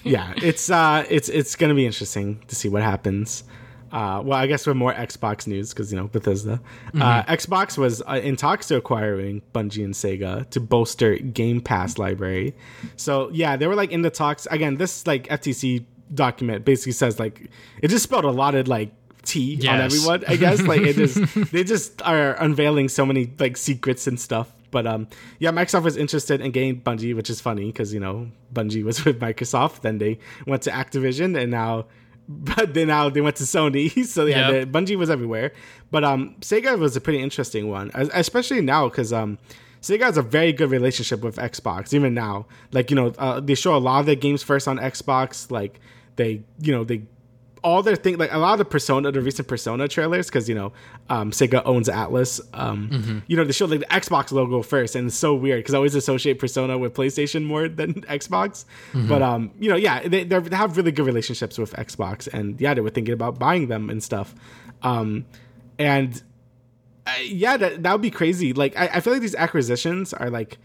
yeah, 0.04 0.32
it's 0.36 0.70
uh, 0.70 1.04
it's 1.08 1.28
it's 1.28 1.56
gonna 1.56 1.74
be 1.74 1.86
interesting 1.86 2.42
to 2.48 2.54
see 2.54 2.68
what 2.68 2.82
happens. 2.82 3.44
Uh, 3.92 4.20
well, 4.24 4.36
I 4.36 4.48
guess 4.48 4.66
with 4.66 4.76
more 4.76 4.92
Xbox 4.92 5.46
news 5.46 5.72
because 5.72 5.92
you 5.92 5.98
know 5.98 6.08
Bethesda, 6.08 6.60
uh, 7.00 7.22
Xbox 7.24 7.78
was 7.78 8.02
uh, 8.08 8.20
in 8.22 8.34
talks 8.34 8.66
to 8.68 8.76
acquiring 8.76 9.40
Bungie 9.54 9.84
and 9.84 9.94
Sega 9.94 10.50
to 10.50 10.58
bolster 10.58 11.16
Game 11.16 11.60
Pass 11.60 11.96
library. 11.96 12.56
So 12.96 13.30
yeah, 13.32 13.56
they 13.56 13.68
were 13.68 13.76
like 13.76 13.92
in 13.92 14.02
the 14.02 14.10
talks 14.10 14.46
again. 14.50 14.78
This 14.78 15.06
like 15.06 15.28
FTC 15.28 15.84
document 16.12 16.64
basically 16.64 16.92
says 16.92 17.18
like 17.18 17.50
it 17.82 17.88
just 17.88 18.02
spelled 18.04 18.24
a 18.24 18.30
lot 18.30 18.54
of 18.54 18.68
like 18.68 18.90
tea 19.22 19.56
on 19.68 19.80
everyone. 19.80 20.24
I 20.28 20.36
guess 20.36 20.60
like 20.62 20.82
it 20.82 20.96
just 20.96 21.34
they 21.52 21.64
just 21.64 22.02
are 22.02 22.34
unveiling 22.42 22.88
so 22.88 23.06
many 23.06 23.32
like 23.38 23.56
secrets 23.56 24.06
and 24.06 24.18
stuff. 24.20 24.52
But 24.70 24.86
um, 24.88 25.06
yeah, 25.38 25.50
Microsoft 25.52 25.84
was 25.84 25.96
interested 25.96 26.40
in 26.40 26.50
getting 26.50 26.80
Bungie, 26.80 27.14
which 27.14 27.30
is 27.30 27.40
funny 27.40 27.66
because 27.66 27.94
you 27.94 28.00
know 28.00 28.28
Bungie 28.52 28.82
was 28.82 29.04
with 29.04 29.20
Microsoft, 29.20 29.82
then 29.82 29.98
they 29.98 30.18
went 30.46 30.62
to 30.62 30.70
Activision, 30.70 31.40
and 31.40 31.50
now, 31.50 31.86
but 32.28 32.74
then 32.74 32.88
now 32.88 33.08
they 33.08 33.20
went 33.20 33.36
to 33.36 33.44
Sony. 33.44 34.04
So 34.04 34.26
yeah, 34.26 34.50
Yep. 34.50 34.72
the, 34.72 34.78
Bungie 34.78 34.96
was 34.96 35.10
everywhere. 35.10 35.52
But 35.90 36.02
um, 36.02 36.34
Sega 36.40 36.76
was 36.78 36.96
a 36.96 37.00
pretty 37.00 37.22
interesting 37.22 37.68
one, 37.70 37.90
especially 37.94 38.60
now 38.60 38.88
because 38.88 39.12
um. 39.12 39.38
Sega 39.80 40.04
has 40.04 40.16
a 40.16 40.22
very 40.22 40.50
good 40.50 40.70
relationship 40.70 41.20
with 41.20 41.36
Xbox, 41.36 41.92
even 41.92 42.14
now. 42.14 42.46
Like 42.72 42.88
you 42.90 42.96
know, 42.96 43.08
uh, 43.18 43.40
they 43.40 43.54
show 43.54 43.76
a 43.76 43.78
lot 43.78 44.00
of 44.00 44.06
their 44.06 44.14
games 44.14 44.42
first 44.42 44.66
on 44.66 44.78
Xbox. 44.78 45.50
Like 45.50 45.78
they, 46.16 46.42
you 46.60 46.72
know, 46.72 46.84
they 46.84 47.02
all 47.64 47.82
their 47.82 47.96
thing 47.96 48.18
like 48.18 48.30
a 48.30 48.36
lot 48.36 48.52
of 48.52 48.58
the 48.58 48.64
persona 48.64 49.10
the 49.10 49.22
recent 49.22 49.48
persona 49.48 49.88
trailers 49.88 50.26
because 50.26 50.48
you 50.48 50.54
know 50.54 50.70
um, 51.08 51.30
sega 51.30 51.62
owns 51.64 51.88
Atlus 51.88 52.40
um, 52.52 52.90
mm-hmm. 52.90 53.18
you 53.26 53.36
know 53.36 53.44
they 53.44 53.52
showed 53.52 53.70
like 53.70 53.80
the 53.80 53.86
xbox 53.86 54.30
logo 54.30 54.62
first 54.62 54.94
and 54.94 55.08
it's 55.08 55.16
so 55.16 55.34
weird 55.34 55.60
because 55.60 55.72
i 55.72 55.78
always 55.78 55.94
associate 55.94 56.38
persona 56.38 56.76
with 56.76 56.92
playstation 56.92 57.42
more 57.42 57.66
than 57.66 57.94
xbox 58.02 58.66
mm-hmm. 58.92 59.08
but 59.08 59.22
um 59.22 59.50
you 59.58 59.70
know 59.70 59.76
yeah 59.76 60.06
they, 60.06 60.24
they 60.24 60.36
have 60.54 60.76
really 60.76 60.92
good 60.92 61.06
relationships 61.06 61.56
with 61.56 61.72
xbox 61.72 62.28
and 62.32 62.60
yeah 62.60 62.74
they 62.74 62.82
were 62.82 62.90
thinking 62.90 63.14
about 63.14 63.38
buying 63.38 63.68
them 63.68 63.88
and 63.88 64.02
stuff 64.02 64.34
um 64.82 65.24
and 65.78 66.22
uh, 67.06 67.12
yeah 67.24 67.56
that, 67.56 67.82
that 67.82 67.92
would 67.92 68.02
be 68.02 68.10
crazy 68.10 68.52
like 68.52 68.76
I, 68.76 68.88
I 68.88 69.00
feel 69.00 69.14
like 69.14 69.22
these 69.22 69.34
acquisitions 69.34 70.12
are 70.12 70.28
like 70.28 70.58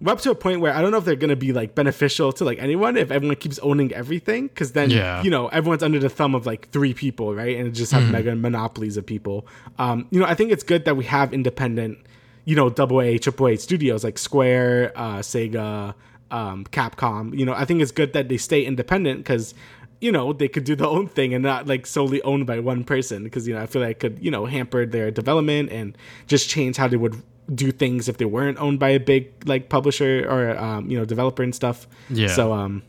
we're 0.00 0.12
up 0.12 0.20
to 0.20 0.30
a 0.30 0.34
point 0.34 0.60
where 0.60 0.72
I 0.72 0.80
don't 0.80 0.90
know 0.90 0.98
if 0.98 1.04
they're 1.04 1.16
going 1.16 1.30
to 1.30 1.36
be 1.36 1.52
like 1.52 1.74
beneficial 1.74 2.32
to 2.34 2.44
like 2.44 2.58
anyone 2.58 2.96
if 2.96 3.10
everyone 3.10 3.36
keeps 3.36 3.58
owning 3.60 3.92
everything 3.92 4.46
because 4.46 4.72
then 4.72 4.90
yeah. 4.90 5.22
you 5.22 5.30
know 5.30 5.48
everyone's 5.48 5.82
under 5.82 5.98
the 5.98 6.08
thumb 6.08 6.34
of 6.34 6.46
like 6.46 6.68
three 6.70 6.94
people 6.94 7.34
right 7.34 7.56
and 7.56 7.74
just 7.74 7.92
have 7.92 8.04
mm. 8.04 8.10
mega 8.12 8.34
monopolies 8.34 8.96
of 8.96 9.04
people. 9.04 9.46
Um, 9.78 10.06
you 10.10 10.20
know 10.20 10.26
I 10.26 10.34
think 10.34 10.52
it's 10.52 10.62
good 10.62 10.84
that 10.84 10.96
we 10.96 11.04
have 11.04 11.32
independent 11.32 11.98
you 12.44 12.54
know 12.54 12.70
double 12.70 13.00
A 13.00 13.18
triple 13.18 13.48
A 13.48 13.56
studios 13.56 14.04
like 14.04 14.18
Square, 14.18 14.92
uh, 14.96 15.18
Sega, 15.18 15.94
um, 16.30 16.64
Capcom. 16.66 17.36
You 17.36 17.44
know 17.44 17.54
I 17.54 17.64
think 17.64 17.82
it's 17.82 17.92
good 17.92 18.12
that 18.12 18.28
they 18.28 18.36
stay 18.36 18.64
independent 18.64 19.20
because 19.20 19.52
you 20.00 20.12
know 20.12 20.32
they 20.32 20.46
could 20.46 20.62
do 20.62 20.76
their 20.76 20.86
own 20.86 21.08
thing 21.08 21.34
and 21.34 21.42
not 21.42 21.66
like 21.66 21.86
solely 21.86 22.22
owned 22.22 22.46
by 22.46 22.60
one 22.60 22.84
person 22.84 23.24
because 23.24 23.48
you 23.48 23.54
know 23.54 23.60
I 23.60 23.66
feel 23.66 23.82
like 23.82 23.96
it 23.96 24.00
could 24.00 24.18
you 24.24 24.30
know 24.30 24.46
hamper 24.46 24.86
their 24.86 25.10
development 25.10 25.72
and 25.72 25.98
just 26.28 26.48
change 26.48 26.76
how 26.76 26.86
they 26.86 26.96
would 26.96 27.20
do 27.54 27.72
things 27.72 28.08
if 28.08 28.18
they 28.18 28.24
weren't 28.24 28.58
owned 28.58 28.78
by 28.78 28.90
a 28.90 29.00
big 29.00 29.48
like 29.48 29.68
publisher 29.68 30.26
or 30.28 30.56
um, 30.58 30.90
you 30.90 30.98
know 30.98 31.04
developer 31.04 31.42
and 31.42 31.54
stuff. 31.54 31.86
Yeah. 32.10 32.28
So 32.28 32.52
um, 32.52 32.82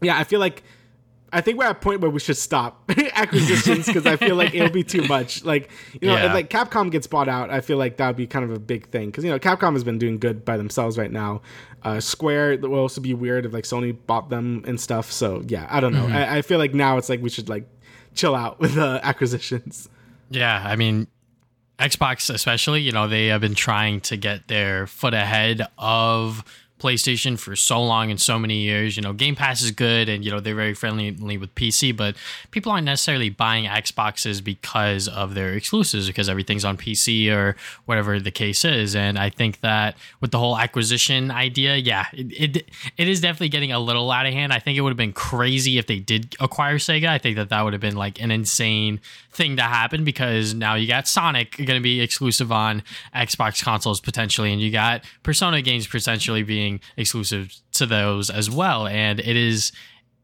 yeah, 0.00 0.18
I 0.18 0.24
feel 0.24 0.40
like 0.40 0.62
I 1.32 1.40
think 1.40 1.58
we're 1.58 1.66
at 1.66 1.72
a 1.72 1.74
point 1.74 2.00
where 2.00 2.10
we 2.10 2.20
should 2.20 2.36
stop 2.36 2.90
acquisitions 3.14 3.86
because 3.86 4.06
I 4.06 4.16
feel 4.16 4.34
like 4.34 4.54
it'll 4.54 4.70
be 4.70 4.84
too 4.84 5.06
much. 5.06 5.44
Like 5.44 5.70
you 6.00 6.08
know, 6.08 6.14
yeah. 6.14 6.26
if 6.26 6.34
like 6.34 6.48
Capcom 6.48 6.90
gets 6.90 7.06
bought 7.06 7.28
out, 7.28 7.50
I 7.50 7.60
feel 7.60 7.76
like 7.76 7.96
that 7.98 8.06
would 8.06 8.16
be 8.16 8.26
kind 8.26 8.44
of 8.44 8.52
a 8.52 8.58
big 8.58 8.88
thing 8.88 9.06
because 9.06 9.24
you 9.24 9.30
know 9.30 9.38
Capcom 9.38 9.72
has 9.74 9.84
been 9.84 9.98
doing 9.98 10.18
good 10.18 10.44
by 10.44 10.56
themselves 10.56 10.96
right 10.96 11.10
now. 11.10 11.42
Uh, 11.82 12.00
Square 12.00 12.58
will 12.58 12.74
also 12.74 13.00
be 13.00 13.14
weird 13.14 13.46
if 13.46 13.52
like 13.52 13.64
Sony 13.64 13.96
bought 14.06 14.30
them 14.30 14.64
and 14.66 14.80
stuff. 14.80 15.12
So 15.12 15.42
yeah, 15.46 15.66
I 15.70 15.80
don't 15.80 15.92
know. 15.92 16.06
Mm-hmm. 16.06 16.16
I, 16.16 16.38
I, 16.38 16.42
feel 16.42 16.58
like 16.58 16.74
now 16.74 16.98
it's 16.98 17.08
like 17.08 17.22
we 17.22 17.30
should 17.30 17.48
like 17.48 17.68
chill 18.14 18.34
out 18.34 18.58
with 18.58 18.76
uh, 18.76 19.00
acquisitions. 19.02 19.88
Yeah, 20.30 20.62
I 20.64 20.76
mean, 20.76 21.06
Xbox, 21.78 22.32
especially, 22.32 22.80
you 22.80 22.92
know, 22.92 23.06
they 23.06 23.28
have 23.28 23.40
been 23.40 23.54
trying 23.54 24.00
to 24.02 24.16
get 24.16 24.48
their 24.48 24.86
foot 24.86 25.14
ahead 25.14 25.66
of 25.78 26.44
PlayStation 26.78 27.38
for 27.38 27.56
so 27.56 27.82
long 27.82 28.10
and 28.10 28.20
so 28.20 28.38
many 28.38 28.58
years. 28.58 28.96
You 28.96 29.02
know, 29.02 29.12
Game 29.12 29.34
Pass 29.34 29.62
is 29.62 29.70
good 29.70 30.08
and, 30.08 30.24
you 30.24 30.30
know, 30.30 30.40
they're 30.40 30.54
very 30.54 30.74
friendly 30.74 31.10
with 31.36 31.54
PC, 31.54 31.96
but 31.96 32.16
people 32.50 32.72
aren't 32.72 32.84
necessarily 32.84 33.30
buying 33.30 33.64
Xboxes 33.64 34.42
because 34.42 35.08
of 35.08 35.34
their 35.34 35.54
exclusives, 35.54 36.06
because 36.06 36.28
everything's 36.28 36.64
on 36.64 36.76
PC 36.76 37.30
or 37.30 37.56
whatever 37.86 38.20
the 38.20 38.30
case 38.30 38.64
is. 38.64 38.94
And 38.94 39.18
I 39.18 39.30
think 39.30 39.60
that 39.60 39.96
with 40.20 40.30
the 40.30 40.38
whole 40.38 40.58
acquisition 40.58 41.30
idea, 41.30 41.76
yeah, 41.76 42.06
it, 42.12 42.56
it, 42.56 42.70
it 42.96 43.08
is 43.08 43.20
definitely 43.20 43.48
getting 43.48 43.72
a 43.72 43.78
little 43.78 44.10
out 44.10 44.26
of 44.26 44.32
hand. 44.32 44.52
I 44.52 44.58
think 44.58 44.78
it 44.78 44.82
would 44.82 44.90
have 44.90 44.96
been 44.96 45.12
crazy 45.12 45.78
if 45.78 45.86
they 45.86 45.98
did 45.98 46.36
acquire 46.40 46.78
Sega. 46.78 47.08
I 47.08 47.18
think 47.18 47.36
that 47.36 47.48
that 47.48 47.62
would 47.62 47.72
have 47.72 47.80
been 47.80 47.96
like 47.96 48.20
an 48.20 48.30
insane 48.30 49.00
thing 49.32 49.56
to 49.56 49.62
happen 49.62 50.04
because 50.04 50.52
now 50.52 50.74
you 50.74 50.86
got 50.86 51.06
Sonic 51.06 51.56
going 51.56 51.78
to 51.78 51.80
be 51.80 52.00
exclusive 52.00 52.52
on 52.52 52.82
Xbox 53.14 53.62
consoles 53.62 54.00
potentially, 54.00 54.52
and 54.52 54.60
you 54.60 54.70
got 54.70 55.04
Persona 55.22 55.62
games 55.62 55.86
potentially 55.86 56.42
being 56.42 56.67
exclusive 56.96 57.54
to 57.72 57.86
those 57.86 58.30
as 58.30 58.50
well. 58.50 58.86
And 58.86 59.20
it 59.20 59.36
is 59.36 59.72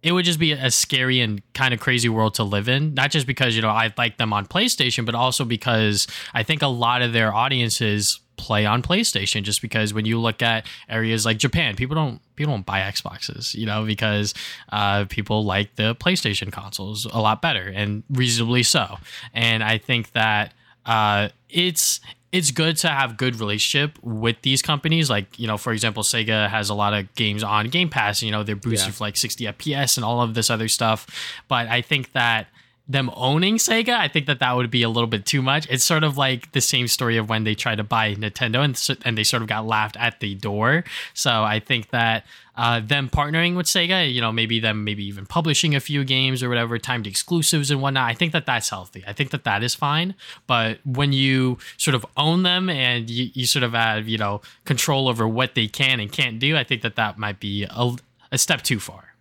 it 0.04 0.12
would 0.12 0.26
just 0.26 0.38
be 0.38 0.52
a 0.52 0.70
scary 0.70 1.20
and 1.20 1.40
kind 1.54 1.72
of 1.72 1.80
crazy 1.80 2.10
world 2.10 2.34
to 2.34 2.44
live 2.44 2.68
in. 2.68 2.92
Not 2.92 3.10
just 3.10 3.26
because, 3.26 3.56
you 3.56 3.62
know, 3.62 3.70
I 3.70 3.90
like 3.96 4.18
them 4.18 4.34
on 4.34 4.44
PlayStation, 4.44 5.06
but 5.06 5.14
also 5.14 5.46
because 5.46 6.06
I 6.34 6.42
think 6.42 6.60
a 6.60 6.66
lot 6.66 7.00
of 7.00 7.14
their 7.14 7.32
audiences 7.32 8.20
play 8.36 8.66
on 8.66 8.82
PlayStation 8.82 9.42
just 9.42 9.62
because 9.62 9.94
when 9.94 10.04
you 10.04 10.20
look 10.20 10.42
at 10.42 10.66
areas 10.90 11.24
like 11.24 11.38
Japan, 11.38 11.74
people 11.74 11.94
don't 11.94 12.20
people 12.36 12.52
don't 12.52 12.66
buy 12.66 12.80
Xboxes, 12.80 13.54
you 13.54 13.64
know, 13.64 13.86
because 13.86 14.34
uh, 14.70 15.06
people 15.06 15.44
like 15.44 15.76
the 15.76 15.94
PlayStation 15.94 16.52
consoles 16.52 17.06
a 17.06 17.18
lot 17.18 17.40
better 17.40 17.72
and 17.74 18.02
reasonably 18.10 18.62
so. 18.62 18.98
And 19.32 19.64
I 19.64 19.78
think 19.78 20.12
that 20.12 20.52
uh, 20.86 21.28
it's 21.48 22.00
it's 22.34 22.50
good 22.50 22.76
to 22.76 22.88
have 22.88 23.16
good 23.16 23.38
relationship 23.38 23.96
with 24.02 24.42
these 24.42 24.60
companies. 24.60 25.08
Like, 25.08 25.38
you 25.38 25.46
know, 25.46 25.56
for 25.56 25.72
example, 25.72 26.02
Sega 26.02 26.50
has 26.50 26.68
a 26.68 26.74
lot 26.74 26.92
of 26.92 27.14
games 27.14 27.44
on 27.44 27.68
Game 27.68 27.88
Pass, 27.88 28.24
you 28.24 28.32
know, 28.32 28.42
they're 28.42 28.56
boosted 28.56 28.88
yeah. 28.88 28.92
for 28.94 29.04
like 29.04 29.16
60 29.16 29.44
FPS 29.44 29.96
and 29.96 30.04
all 30.04 30.20
of 30.20 30.34
this 30.34 30.50
other 30.50 30.66
stuff. 30.66 31.06
But 31.46 31.68
I 31.68 31.80
think 31.80 32.10
that 32.10 32.48
them 32.86 33.10
owning 33.14 33.56
Sega, 33.56 33.94
I 33.94 34.08
think 34.08 34.26
that 34.26 34.40
that 34.40 34.52
would 34.52 34.70
be 34.70 34.82
a 34.82 34.90
little 34.90 35.06
bit 35.06 35.24
too 35.24 35.40
much. 35.40 35.66
It's 35.70 35.84
sort 35.84 36.04
of 36.04 36.18
like 36.18 36.52
the 36.52 36.60
same 36.60 36.86
story 36.86 37.16
of 37.16 37.30
when 37.30 37.44
they 37.44 37.54
tried 37.54 37.76
to 37.76 37.84
buy 37.84 38.14
Nintendo 38.14 38.62
and, 38.62 38.98
and 39.06 39.16
they 39.16 39.24
sort 39.24 39.42
of 39.42 39.48
got 39.48 39.66
laughed 39.66 39.96
at 39.96 40.20
the 40.20 40.34
door. 40.34 40.84
So 41.14 41.42
I 41.42 41.60
think 41.60 41.90
that 41.90 42.26
uh, 42.56 42.80
them 42.80 43.08
partnering 43.08 43.56
with 43.56 43.66
Sega, 43.66 44.12
you 44.12 44.20
know, 44.20 44.30
maybe 44.32 44.60
them 44.60 44.84
maybe 44.84 45.02
even 45.06 45.24
publishing 45.24 45.74
a 45.74 45.80
few 45.80 46.04
games 46.04 46.42
or 46.42 46.50
whatever, 46.50 46.78
timed 46.78 47.06
exclusives 47.06 47.70
and 47.70 47.80
whatnot. 47.80 48.10
I 48.10 48.14
think 48.14 48.32
that 48.32 48.44
that's 48.44 48.68
healthy. 48.68 49.02
I 49.06 49.14
think 49.14 49.30
that 49.30 49.44
that 49.44 49.62
is 49.62 49.74
fine. 49.74 50.14
But 50.46 50.78
when 50.84 51.14
you 51.14 51.56
sort 51.78 51.94
of 51.94 52.04
own 52.18 52.42
them 52.42 52.68
and 52.68 53.08
you, 53.08 53.30
you 53.32 53.46
sort 53.46 53.62
of 53.62 53.72
have 53.72 54.06
you 54.08 54.18
know 54.18 54.42
control 54.66 55.08
over 55.08 55.26
what 55.26 55.54
they 55.54 55.68
can 55.68 56.00
and 56.00 56.12
can't 56.12 56.38
do, 56.38 56.54
I 56.54 56.64
think 56.64 56.82
that 56.82 56.96
that 56.96 57.16
might 57.16 57.40
be 57.40 57.64
a, 57.64 57.96
a 58.30 58.36
step 58.36 58.60
too 58.60 58.78
far. 58.78 59.13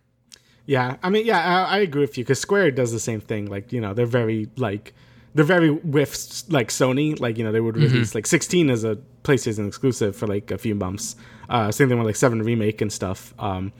Yeah, 0.66 0.96
I 1.02 1.10
mean, 1.10 1.26
yeah, 1.26 1.66
I, 1.66 1.76
I 1.76 1.78
agree 1.78 2.00
with 2.00 2.16
you 2.16 2.24
because 2.24 2.40
Square 2.40 2.72
does 2.72 2.92
the 2.92 3.00
same 3.00 3.20
thing. 3.20 3.46
Like, 3.46 3.72
you 3.72 3.80
know, 3.80 3.92
they're 3.92 4.06
very 4.06 4.48
like 4.56 4.94
they're 5.34 5.44
very 5.44 5.70
with 5.70 6.44
like 6.48 6.68
Sony. 6.68 7.18
Like, 7.18 7.36
you 7.36 7.44
know, 7.44 7.52
they 7.52 7.60
would 7.60 7.74
mm-hmm. 7.74 7.92
release 7.92 8.10
mm-hmm. 8.10 8.18
like 8.18 8.26
16 8.26 8.70
as 8.70 8.84
a 8.84 8.96
PlayStation 9.24 9.66
exclusive 9.66 10.16
for 10.16 10.26
like 10.26 10.50
a 10.50 10.58
few 10.58 10.74
months. 10.74 11.16
Uh, 11.48 11.70
same 11.70 11.88
thing 11.88 11.98
with 11.98 12.06
like 12.06 12.16
Seven 12.16 12.42
remake 12.42 12.80
and 12.80 12.92
stuff. 12.92 13.34
Um, 13.38 13.72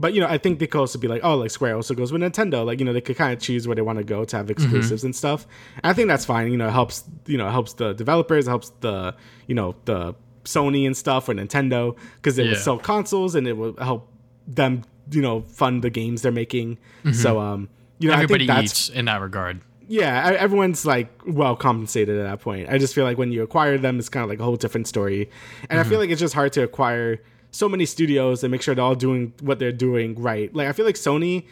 but 0.00 0.14
you 0.14 0.20
know, 0.20 0.26
I 0.26 0.38
think 0.38 0.58
they 0.58 0.66
could 0.66 0.80
also 0.80 0.98
be 0.98 1.06
like, 1.06 1.20
oh, 1.22 1.36
like 1.36 1.50
Square 1.50 1.76
also 1.76 1.94
goes 1.94 2.12
with 2.12 2.22
Nintendo. 2.22 2.66
Like, 2.66 2.80
you 2.80 2.84
know, 2.84 2.92
they 2.92 3.00
could 3.00 3.16
kind 3.16 3.32
of 3.32 3.38
choose 3.38 3.68
where 3.68 3.76
they 3.76 3.82
want 3.82 3.98
to 3.98 4.04
go 4.04 4.24
to 4.24 4.36
have 4.36 4.46
mm-hmm. 4.46 4.52
exclusives 4.52 5.02
mm-hmm. 5.02 5.08
and 5.08 5.16
stuff. 5.16 5.46
And 5.76 5.90
I 5.90 5.92
think 5.92 6.08
that's 6.08 6.24
fine. 6.24 6.50
You 6.50 6.56
know, 6.56 6.66
it 6.66 6.72
helps. 6.72 7.04
You 7.26 7.38
know, 7.38 7.46
it 7.46 7.52
helps 7.52 7.74
the 7.74 7.92
developers, 7.92 8.48
it 8.48 8.50
helps 8.50 8.70
the 8.80 9.14
you 9.46 9.54
know 9.54 9.76
the 9.84 10.14
Sony 10.44 10.86
and 10.86 10.96
stuff 10.96 11.28
or 11.28 11.34
Nintendo 11.34 11.96
because 12.16 12.38
it 12.38 12.46
yeah. 12.46 12.52
will 12.52 12.58
sell 12.58 12.78
consoles 12.78 13.36
and 13.36 13.46
it 13.46 13.56
will 13.56 13.76
help 13.76 14.08
them 14.46 14.82
you 15.12 15.22
know 15.22 15.42
fund 15.42 15.82
the 15.82 15.90
games 15.90 16.22
they're 16.22 16.32
making. 16.32 16.78
Mm-hmm. 17.04 17.12
So 17.12 17.40
um, 17.40 17.68
you 17.98 18.08
know, 18.08 18.14
everybody 18.14 18.46
eats 18.64 18.88
in 18.88 19.06
that 19.06 19.20
regard. 19.20 19.60
Yeah, 19.88 20.36
everyone's 20.38 20.86
like 20.86 21.08
well 21.26 21.56
compensated 21.56 22.18
at 22.18 22.22
that 22.22 22.40
point. 22.40 22.68
I 22.68 22.78
just 22.78 22.94
feel 22.94 23.04
like 23.04 23.18
when 23.18 23.32
you 23.32 23.42
acquire 23.42 23.78
them, 23.78 23.98
it's 23.98 24.08
kind 24.08 24.24
of 24.24 24.30
like 24.30 24.40
a 24.40 24.44
whole 24.44 24.56
different 24.56 24.88
story, 24.88 25.30
and 25.62 25.78
mm-hmm. 25.78 25.78
I 25.80 25.84
feel 25.84 25.98
like 25.98 26.10
it's 26.10 26.20
just 26.20 26.34
hard 26.34 26.52
to 26.54 26.62
acquire 26.62 27.20
so 27.50 27.68
many 27.68 27.84
studios 27.84 28.42
and 28.42 28.50
make 28.50 28.62
sure 28.62 28.74
they're 28.74 28.84
all 28.84 28.94
doing 28.94 29.34
what 29.40 29.58
they're 29.58 29.72
doing 29.72 30.20
right. 30.20 30.54
Like 30.54 30.68
I 30.68 30.72
feel 30.72 30.86
like 30.86 30.94
Sony 30.94 31.44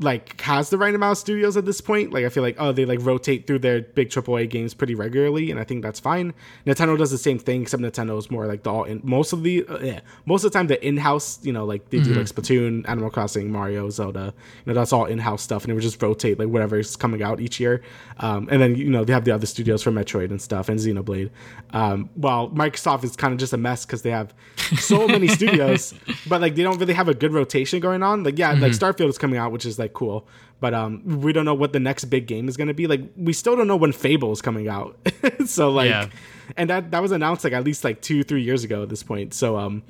like 0.00 0.40
has 0.42 0.70
the 0.70 0.78
right 0.78 0.94
amount 0.94 1.12
of 1.12 1.18
studios 1.18 1.56
at 1.56 1.64
this 1.64 1.80
point. 1.80 2.12
Like 2.12 2.24
I 2.24 2.28
feel 2.28 2.42
like 2.42 2.56
oh 2.58 2.72
they 2.72 2.84
like 2.84 3.00
rotate 3.02 3.46
through 3.46 3.60
their 3.60 3.82
big 3.82 4.10
AAA 4.10 4.48
games 4.48 4.74
pretty 4.74 4.94
regularly, 4.94 5.50
and 5.50 5.58
I 5.58 5.64
think 5.64 5.82
that's 5.82 5.98
fine. 5.98 6.34
Nintendo 6.66 6.96
does 6.96 7.10
the 7.10 7.18
same 7.18 7.38
thing, 7.38 7.62
except 7.62 7.82
Nintendo 7.82 8.18
is 8.18 8.30
more 8.30 8.46
like 8.46 8.62
the 8.62 8.70
all 8.70 8.84
in 8.84 9.00
most 9.02 9.32
of 9.32 9.42
the 9.42 9.66
uh, 9.66 9.78
yeah 9.80 10.00
most 10.26 10.44
of 10.44 10.52
the 10.52 10.58
time 10.58 10.68
the 10.68 10.84
in 10.86 10.96
house 10.96 11.44
you 11.44 11.52
know 11.52 11.64
like 11.64 11.90
they 11.90 11.98
mm-hmm. 11.98 12.12
do 12.12 12.18
like 12.18 12.26
Splatoon, 12.26 12.88
Animal 12.88 13.10
Crossing, 13.10 13.50
Mario, 13.50 13.90
Zelda. 13.90 14.32
You 14.64 14.72
know 14.72 14.74
that's 14.74 14.92
all 14.92 15.06
in 15.06 15.18
house 15.18 15.42
stuff, 15.42 15.64
and 15.64 15.70
it 15.70 15.74
would 15.74 15.82
just 15.82 16.00
rotate 16.00 16.38
like 16.38 16.48
whatever 16.48 16.78
is 16.78 16.96
coming 16.96 17.22
out 17.22 17.40
each 17.40 17.58
year. 17.58 17.82
Um, 18.20 18.48
and 18.50 18.62
then 18.62 18.76
you 18.76 18.88
know 18.88 19.04
they 19.04 19.12
have 19.12 19.24
the 19.24 19.32
other 19.32 19.46
studios 19.46 19.82
for 19.82 19.90
Metroid 19.90 20.30
and 20.30 20.40
stuff 20.40 20.68
and 20.68 20.78
Xenoblade. 20.78 21.30
Um, 21.70 22.10
while 22.14 22.50
Microsoft 22.50 23.02
is 23.02 23.16
kind 23.16 23.32
of 23.32 23.40
just 23.40 23.52
a 23.52 23.56
mess 23.58 23.84
because 23.84 24.02
they 24.02 24.10
have 24.10 24.32
so 24.78 25.08
many 25.08 25.26
studios, 25.26 25.92
but 26.28 26.40
like 26.40 26.54
they 26.54 26.62
don't 26.62 26.78
really 26.78 26.94
have 26.94 27.08
a 27.08 27.14
good 27.14 27.32
rotation 27.32 27.80
going 27.80 28.02
on. 28.02 28.22
Like 28.22 28.38
yeah, 28.38 28.52
mm-hmm. 28.52 28.62
like 28.62 28.72
Starfield 28.72 29.08
is 29.08 29.18
coming 29.18 29.38
out, 29.38 29.50
which 29.50 29.66
is 29.66 29.78
like 29.78 29.88
like 29.88 29.94
cool. 29.94 30.26
But 30.60 30.74
um, 30.74 31.20
we 31.20 31.32
don't 31.32 31.44
know 31.44 31.54
what 31.54 31.72
the 31.72 31.80
next 31.80 32.06
big 32.06 32.26
game 32.26 32.48
is 32.48 32.56
going 32.56 32.68
to 32.68 32.74
be. 32.74 32.86
Like 32.86 33.02
we 33.16 33.32
still 33.32 33.56
don't 33.56 33.68
know 33.68 33.76
when 33.76 33.92
Fable 33.92 34.32
is 34.32 34.42
coming 34.42 34.68
out. 34.68 34.96
so 35.46 35.70
like, 35.70 35.90
yeah. 35.90 36.08
and 36.56 36.68
that 36.70 36.90
that 36.90 37.00
was 37.00 37.12
announced 37.12 37.44
like 37.44 37.52
at 37.52 37.64
least 37.64 37.84
like 37.84 38.02
two 38.02 38.22
three 38.22 38.42
years 38.42 38.64
ago 38.64 38.82
at 38.82 38.88
this 38.88 39.02
point. 39.02 39.34
So 39.34 39.56
um, 39.56 39.82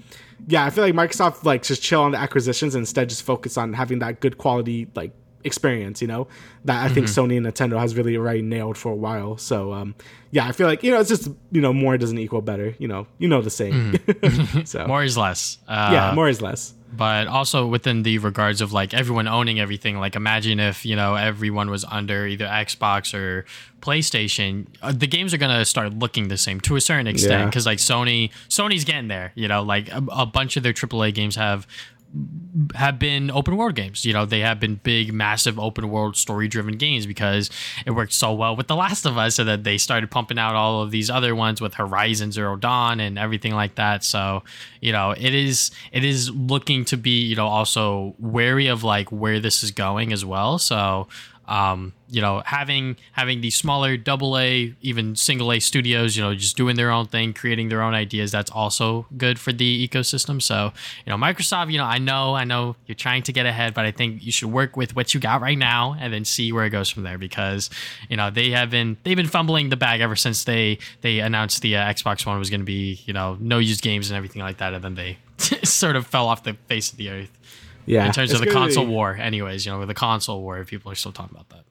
yeah, 0.46 0.64
I 0.64 0.70
feel 0.70 0.84
like 0.84 0.94
Microsoft 0.94 1.44
like 1.44 1.62
just 1.62 1.82
chill 1.82 2.02
on 2.02 2.12
the 2.12 2.18
acquisitions 2.18 2.74
and 2.74 2.82
instead 2.82 3.08
just 3.08 3.22
focus 3.22 3.56
on 3.56 3.72
having 3.72 4.00
that 4.00 4.20
good 4.20 4.38
quality 4.38 4.88
like 4.94 5.12
experience, 5.44 6.00
you 6.02 6.08
know, 6.08 6.28
that 6.64 6.84
I 6.84 6.88
think 6.88 7.06
mm-hmm. 7.06 7.30
Sony 7.30 7.36
and 7.36 7.46
Nintendo 7.46 7.78
has 7.78 7.94
really 7.94 8.16
already 8.16 8.42
nailed 8.42 8.76
for 8.76 8.92
a 8.92 8.96
while. 8.96 9.36
So, 9.36 9.72
um, 9.72 9.94
yeah, 10.30 10.46
I 10.46 10.52
feel 10.52 10.66
like, 10.66 10.82
you 10.82 10.90
know, 10.90 11.00
it's 11.00 11.08
just, 11.08 11.28
you 11.50 11.60
know, 11.60 11.72
more 11.72 11.96
doesn't 11.96 12.18
equal 12.18 12.42
better, 12.42 12.74
you 12.78 12.88
know, 12.88 13.06
you 13.18 13.28
know, 13.28 13.40
the 13.42 13.50
same. 13.50 13.92
Mm-hmm. 13.92 14.62
so 14.64 14.86
more 14.86 15.04
is 15.04 15.16
less. 15.16 15.58
Uh, 15.68 15.90
yeah, 15.92 16.14
more 16.14 16.28
is 16.28 16.42
less 16.42 16.74
but 16.92 17.26
also 17.26 17.66
within 17.66 18.02
the 18.02 18.18
regards 18.18 18.60
of 18.60 18.72
like 18.72 18.94
everyone 18.94 19.28
owning 19.28 19.60
everything 19.60 19.98
like 19.98 20.16
imagine 20.16 20.58
if 20.58 20.86
you 20.86 20.96
know 20.96 21.14
everyone 21.14 21.70
was 21.70 21.84
under 21.84 22.26
either 22.26 22.46
xbox 22.46 23.12
or 23.12 23.44
playstation 23.80 24.66
uh, 24.82 24.92
the 24.92 25.06
games 25.06 25.34
are 25.34 25.38
going 25.38 25.56
to 25.56 25.64
start 25.64 25.92
looking 25.94 26.28
the 26.28 26.36
same 26.36 26.60
to 26.60 26.76
a 26.76 26.80
certain 26.80 27.06
extent 27.06 27.50
because 27.50 27.66
yeah. 27.66 27.70
like 27.70 27.78
sony 27.78 28.30
sony's 28.48 28.84
getting 28.84 29.08
there 29.08 29.32
you 29.34 29.46
know 29.46 29.62
like 29.62 29.88
a, 29.90 30.02
a, 30.10 30.26
bunch 30.26 30.56
of 30.56 30.62
their 30.62 30.72
aaa 30.72 31.12
games 31.12 31.36
have 31.36 31.66
have 32.74 32.98
been 32.98 33.30
open 33.30 33.56
world 33.56 33.74
games. 33.74 34.04
You 34.04 34.12
know, 34.12 34.24
they 34.24 34.40
have 34.40 34.58
been 34.58 34.76
big, 34.76 35.12
massive 35.12 35.58
open 35.58 35.90
world 35.90 36.16
story 36.16 36.48
driven 36.48 36.76
games 36.76 37.06
because 37.06 37.50
it 37.84 37.90
worked 37.90 38.12
so 38.12 38.32
well 38.32 38.56
with 38.56 38.66
The 38.66 38.76
Last 38.76 39.04
of 39.04 39.18
Us, 39.18 39.36
so 39.36 39.44
that 39.44 39.64
they 39.64 39.78
started 39.78 40.10
pumping 40.10 40.38
out 40.38 40.54
all 40.54 40.82
of 40.82 40.90
these 40.90 41.10
other 41.10 41.34
ones 41.34 41.60
with 41.60 41.74
Horizon 41.74 42.32
Zero 42.32 42.56
Dawn 42.56 43.00
and 43.00 43.18
everything 43.18 43.54
like 43.54 43.74
that. 43.76 44.04
So, 44.04 44.42
you 44.80 44.92
know, 44.92 45.12
it 45.12 45.34
is 45.34 45.70
it 45.92 46.04
is 46.04 46.30
looking 46.30 46.84
to 46.86 46.96
be, 46.96 47.20
you 47.20 47.36
know, 47.36 47.46
also 47.46 48.14
wary 48.18 48.66
of 48.68 48.82
like 48.82 49.10
where 49.10 49.40
this 49.40 49.62
is 49.62 49.70
going 49.70 50.12
as 50.12 50.24
well. 50.24 50.58
So 50.58 51.08
um, 51.46 51.92
you 52.10 52.20
know, 52.20 52.42
having 52.46 52.96
having 53.12 53.40
these 53.40 53.56
smaller 53.56 53.96
double 53.96 54.38
A, 54.38 54.74
even 54.80 55.14
single 55.16 55.52
A 55.52 55.60
studios, 55.60 56.16
you 56.16 56.22
know, 56.22 56.34
just 56.34 56.56
doing 56.56 56.76
their 56.76 56.90
own 56.90 57.06
thing, 57.06 57.34
creating 57.34 57.68
their 57.68 57.82
own 57.82 57.94
ideas, 57.94 58.32
that's 58.32 58.50
also 58.50 59.06
good 59.16 59.38
for 59.38 59.52
the 59.52 59.88
ecosystem. 59.88 60.40
So, 60.40 60.72
you 61.04 61.10
know, 61.10 61.16
Microsoft, 61.16 61.70
you 61.70 61.78
know, 61.78 61.84
I 61.84 61.98
know, 61.98 62.34
I 62.34 62.44
know 62.44 62.76
you're 62.86 62.94
trying 62.94 63.22
to 63.24 63.32
get 63.32 63.46
ahead, 63.46 63.74
but 63.74 63.84
I 63.84 63.90
think 63.90 64.24
you 64.24 64.32
should 64.32 64.50
work 64.50 64.76
with 64.76 64.96
what 64.96 65.12
you 65.12 65.20
got 65.20 65.40
right 65.40 65.58
now 65.58 65.96
and 65.98 66.12
then 66.12 66.24
see 66.24 66.52
where 66.52 66.64
it 66.64 66.70
goes 66.70 66.88
from 66.88 67.02
there 67.02 67.18
because, 67.18 67.70
you 68.08 68.16
know, 68.16 68.30
they 68.30 68.50
have 68.50 68.70
been 68.70 68.96
they've 69.04 69.16
been 69.16 69.26
fumbling 69.26 69.68
the 69.68 69.76
bag 69.76 70.00
ever 70.00 70.16
since 70.16 70.44
they 70.44 70.78
they 71.02 71.20
announced 71.20 71.62
the 71.62 71.76
uh, 71.76 71.92
Xbox 71.92 72.24
One 72.24 72.38
was 72.38 72.50
going 72.50 72.60
to 72.60 72.66
be, 72.66 73.00
you 73.04 73.12
know, 73.12 73.36
no 73.40 73.58
use 73.58 73.80
games 73.80 74.10
and 74.10 74.16
everything 74.16 74.42
like 74.42 74.58
that, 74.58 74.72
and 74.72 74.82
then 74.82 74.94
they 74.94 75.18
sort 75.64 75.96
of 75.96 76.06
fell 76.06 76.26
off 76.26 76.42
the 76.42 76.54
face 76.68 76.90
of 76.90 76.96
the 76.96 77.10
earth 77.10 77.38
yeah, 77.88 78.06
in 78.06 78.12
terms 78.12 78.32
of 78.32 78.40
the 78.40 78.50
console 78.50 78.86
war. 78.86 79.14
Anyways, 79.14 79.64
you 79.64 79.72
know, 79.72 79.78
with 79.78 79.88
the 79.88 79.94
console 79.94 80.42
war, 80.42 80.62
people 80.64 80.92
are 80.92 80.94
still 80.94 81.12
talking 81.12 81.34
about 81.34 81.48
that. 81.50 81.64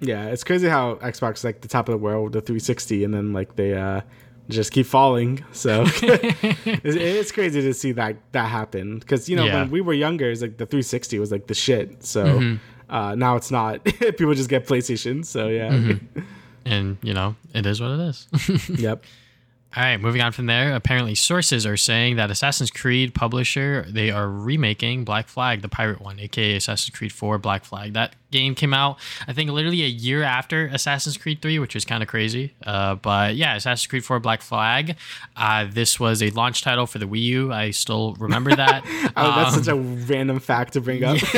Yeah, 0.00 0.26
it's 0.26 0.44
crazy 0.44 0.68
how 0.68 0.94
Xbox 0.96 1.34
is 1.36 1.44
like 1.44 1.60
the 1.60 1.68
top 1.68 1.88
of 1.88 1.92
the 1.92 1.98
world 1.98 2.24
with 2.24 2.32
the 2.32 2.40
360, 2.40 3.04
and 3.04 3.12
then 3.14 3.32
like 3.32 3.56
they 3.56 3.74
uh, 3.74 4.00
just 4.48 4.72
keep 4.72 4.86
falling. 4.86 5.44
So 5.52 5.84
it's, 6.02 6.96
it's 6.96 7.32
crazy 7.32 7.60
to 7.62 7.74
see 7.74 7.92
that 7.92 8.16
that 8.32 8.48
happen 8.48 8.98
because 8.98 9.28
you 9.28 9.36
know 9.36 9.44
Yeah. 9.44 9.60
when 9.60 9.70
we 9.70 9.80
were 9.80 9.92
younger, 9.92 10.30
it's 10.30 10.40
like 10.42 10.56
the 10.56 10.66
360 10.66 11.18
was 11.18 11.30
like 11.30 11.46
the 11.46 11.54
shit. 11.54 12.02
So 12.04 12.24
Mm-hmm. 12.24 12.94
uh, 12.94 13.14
now 13.14 13.36
it's 13.36 13.50
not. 13.50 13.84
People 13.84 14.34
just 14.34 14.48
get 14.48 14.66
PlayStation. 14.66 15.24
So 15.24 15.48
yeah, 15.48 15.70
Mm-hmm. 15.70 16.20
And 16.66 16.98
you 17.02 17.14
know, 17.14 17.36
it 17.54 17.64
is 17.66 17.80
what 17.80 17.90
it 17.92 18.00
is. 18.00 18.26
yep. 18.78 19.04
All 19.76 19.84
right, 19.84 20.00
moving 20.00 20.20
on 20.20 20.32
from 20.32 20.46
there. 20.46 20.74
Apparently, 20.74 21.14
sources 21.14 21.64
are 21.64 21.76
saying 21.76 22.16
that 22.16 22.28
Assassin's 22.28 22.72
Creed 22.72 23.14
publisher 23.14 23.86
they 23.88 24.10
are 24.10 24.28
remaking 24.28 25.04
Black 25.04 25.28
Flag, 25.28 25.62
the 25.62 25.68
pirate 25.68 26.00
one, 26.00 26.18
aka 26.18 26.56
Assassin's 26.56 26.90
Creed 26.96 27.12
4 27.12 27.38
Black 27.38 27.64
Flag. 27.64 27.92
That 27.92 28.16
game 28.32 28.54
came 28.56 28.74
out, 28.74 28.98
I 29.28 29.32
think, 29.32 29.48
literally 29.50 29.82
a 29.82 29.88
year 29.88 30.22
after 30.24 30.66
Assassin's 30.66 31.16
Creed 31.16 31.40
3, 31.40 31.60
which 31.60 31.76
is 31.76 31.84
kind 31.84 32.02
of 32.02 32.08
crazy. 32.08 32.52
Uh, 32.64 32.96
but 32.96 33.36
yeah, 33.36 33.54
Assassin's 33.54 33.86
Creed 33.86 34.04
4 34.04 34.18
Black 34.18 34.42
Flag. 34.42 34.96
Uh, 35.36 35.66
this 35.70 36.00
was 36.00 36.20
a 36.20 36.30
launch 36.30 36.62
title 36.62 36.86
for 36.88 36.98
the 36.98 37.06
Wii 37.06 37.22
U. 37.22 37.52
I 37.52 37.70
still 37.70 38.14
remember 38.18 38.54
that. 38.56 38.84
Oh, 39.16 39.34
that's 39.42 39.56
Um, 39.56 39.64
such 39.64 39.72
a 39.72 39.76
random 39.76 40.40
fact 40.40 40.72
to 40.74 40.80
bring 40.80 41.02
up. 41.04 41.16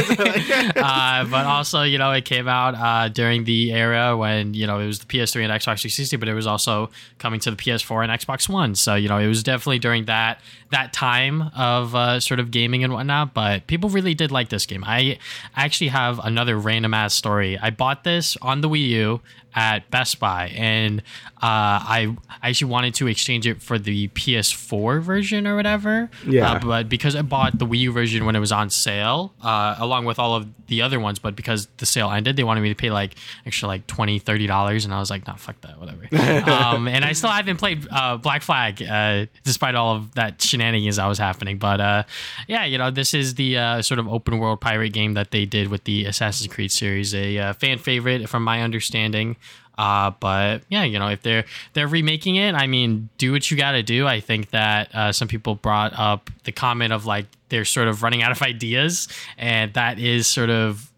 uh, 0.76 1.24
but 1.24 1.46
also, 1.46 1.82
you 1.82 1.98
know, 1.98 2.12
it 2.12 2.24
came 2.24 2.46
out 2.46 2.74
uh, 2.74 3.08
during 3.08 3.44
the 3.44 3.72
era 3.72 4.16
when 4.16 4.54
you 4.54 4.66
know 4.66 4.78
it 4.78 4.86
was 4.86 4.98
the 5.00 5.06
PS3 5.06 5.42
and 5.44 5.52
Xbox 5.52 5.80
360, 5.80 6.16
but 6.16 6.28
it 6.28 6.34
was 6.34 6.46
also 6.46 6.90
coming 7.18 7.40
to 7.40 7.50
the 7.50 7.56
PS4 7.56 8.02
and 8.04 8.12
Xbox 8.12 8.21
One. 8.48 8.74
So 8.74 8.94
you 8.94 9.08
know, 9.08 9.18
it 9.18 9.26
was 9.26 9.42
definitely 9.42 9.78
during 9.78 10.06
that 10.06 10.40
that 10.70 10.92
time 10.92 11.50
of 11.56 11.94
uh, 11.94 12.20
sort 12.20 12.40
of 12.40 12.50
gaming 12.50 12.84
and 12.84 12.92
whatnot. 12.92 13.34
But 13.34 13.66
people 13.66 13.90
really 13.90 14.14
did 14.14 14.30
like 14.30 14.48
this 14.48 14.66
game. 14.66 14.84
I 14.86 15.18
actually 15.56 15.88
have 15.88 16.18
another 16.18 16.58
random 16.58 16.94
ass 16.94 17.14
story. 17.14 17.58
I 17.58 17.70
bought 17.70 18.04
this 18.04 18.36
on 18.42 18.60
the 18.60 18.68
Wii 18.68 18.88
U 18.88 19.20
at 19.54 19.90
Best 19.90 20.18
Buy, 20.18 20.48
and 20.56 21.00
uh, 21.36 21.42
I 21.42 22.16
I 22.40 22.48
actually 22.48 22.70
wanted 22.70 22.94
to 22.94 23.06
exchange 23.06 23.46
it 23.46 23.60
for 23.60 23.78
the 23.78 24.08
PS4 24.08 25.02
version 25.02 25.46
or 25.46 25.56
whatever. 25.56 26.10
Yeah. 26.26 26.52
Uh, 26.52 26.58
but 26.60 26.88
because 26.88 27.16
I 27.16 27.22
bought 27.22 27.58
the 27.58 27.66
Wii 27.66 27.78
U 27.80 27.92
version 27.92 28.24
when 28.24 28.36
it 28.36 28.40
was 28.40 28.52
on 28.52 28.70
sale, 28.70 29.34
uh, 29.42 29.76
along 29.78 30.04
with 30.04 30.18
all 30.18 30.34
of 30.34 30.48
the 30.68 30.82
other 30.82 30.98
ones, 30.98 31.18
but 31.18 31.36
because 31.36 31.68
the 31.76 31.86
sale 31.86 32.10
ended, 32.10 32.36
they 32.36 32.44
wanted 32.44 32.60
me 32.62 32.68
to 32.68 32.74
pay 32.74 32.90
like 32.90 33.14
extra 33.44 33.68
like 33.68 33.86
20 33.86 34.20
$30. 34.20 34.84
And 34.84 34.94
I 34.94 34.98
was 34.98 35.10
like, 35.10 35.26
nah, 35.26 35.34
fuck 35.34 35.60
that, 35.62 35.78
whatever. 35.78 36.08
um, 36.50 36.88
and 36.88 37.04
I 37.04 37.12
still 37.12 37.30
haven't 37.30 37.58
played 37.58 37.86
uh, 37.90 38.16
Black 38.16 38.42
Flag, 38.42 38.82
uh, 38.82 39.26
despite 39.44 39.74
all 39.74 39.96
of 39.96 40.14
that 40.14 40.40
shenanigans 40.40 40.96
that 40.96 41.06
was 41.06 41.18
happening. 41.18 41.58
But 41.58 41.80
uh, 41.80 42.02
yeah, 42.48 42.64
you 42.64 42.78
know, 42.78 42.90
this 42.90 43.14
is 43.14 43.34
the 43.34 43.58
uh, 43.58 43.82
sort 43.82 43.98
of 44.00 44.08
open 44.08 44.38
world 44.38 44.60
pirate 44.60 44.90
game 44.90 45.14
that 45.14 45.30
they 45.30 45.44
did 45.44 45.68
with 45.68 45.84
the 45.84 46.06
Assassin's 46.06 46.52
Creed 46.52 46.72
series, 46.72 47.14
a 47.14 47.38
uh, 47.38 47.52
fan 47.52 47.78
favorite 47.78 48.28
from 48.28 48.44
my 48.44 48.62
understanding. 48.62 49.36
Uh, 49.78 50.10
but 50.20 50.62
yeah, 50.68 50.84
you 50.84 50.98
know, 50.98 51.08
if 51.08 51.22
they're 51.22 51.44
they're 51.72 51.88
remaking 51.88 52.36
it, 52.36 52.54
I 52.54 52.66
mean, 52.66 53.08
do 53.18 53.32
what 53.32 53.50
you 53.50 53.56
got 53.56 53.72
to 53.72 53.82
do. 53.82 54.06
I 54.06 54.20
think 54.20 54.50
that 54.50 54.94
uh, 54.94 55.12
some 55.12 55.28
people 55.28 55.54
brought 55.54 55.92
up 55.98 56.30
the 56.44 56.52
comment 56.52 56.92
of 56.92 57.06
like 57.06 57.26
they're 57.48 57.64
sort 57.64 57.88
of 57.88 58.02
running 58.02 58.22
out 58.22 58.32
of 58.32 58.42
ideas, 58.42 59.08
and 59.38 59.72
that 59.74 59.98
is 59.98 60.26
sort 60.26 60.50
of 60.50 60.90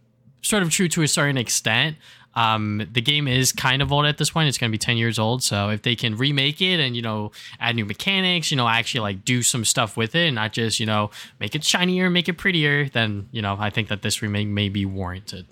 sort 0.42 0.62
of 0.62 0.70
true 0.70 0.88
to 0.88 1.02
a 1.02 1.08
certain 1.08 1.38
extent. 1.38 1.96
Um, 2.36 2.88
the 2.92 3.00
game 3.00 3.28
is 3.28 3.52
kind 3.52 3.80
of 3.80 3.92
old 3.92 4.06
at 4.06 4.18
this 4.18 4.30
point. 4.30 4.48
It's 4.48 4.58
going 4.58 4.70
to 4.70 4.74
be 4.74 4.78
10 4.78 4.96
years 4.96 5.18
old. 5.18 5.42
So 5.42 5.68
if 5.68 5.82
they 5.82 5.94
can 5.94 6.16
remake 6.16 6.60
it 6.60 6.80
and, 6.80 6.96
you 6.96 7.02
know, 7.02 7.30
add 7.60 7.76
new 7.76 7.84
mechanics, 7.84 8.50
you 8.50 8.56
know, 8.56 8.66
actually 8.66 9.00
like 9.00 9.24
do 9.24 9.42
some 9.42 9.64
stuff 9.64 9.96
with 9.96 10.14
it 10.14 10.26
and 10.26 10.34
not 10.34 10.52
just, 10.52 10.80
you 10.80 10.86
know, 10.86 11.10
make 11.38 11.54
it 11.54 11.62
shinier, 11.62 12.10
make 12.10 12.28
it 12.28 12.34
prettier, 12.34 12.88
then, 12.88 13.28
you 13.30 13.40
know, 13.40 13.56
I 13.58 13.70
think 13.70 13.88
that 13.88 14.02
this 14.02 14.20
remake 14.20 14.48
may 14.48 14.68
be 14.68 14.84
warranted. 14.84 15.46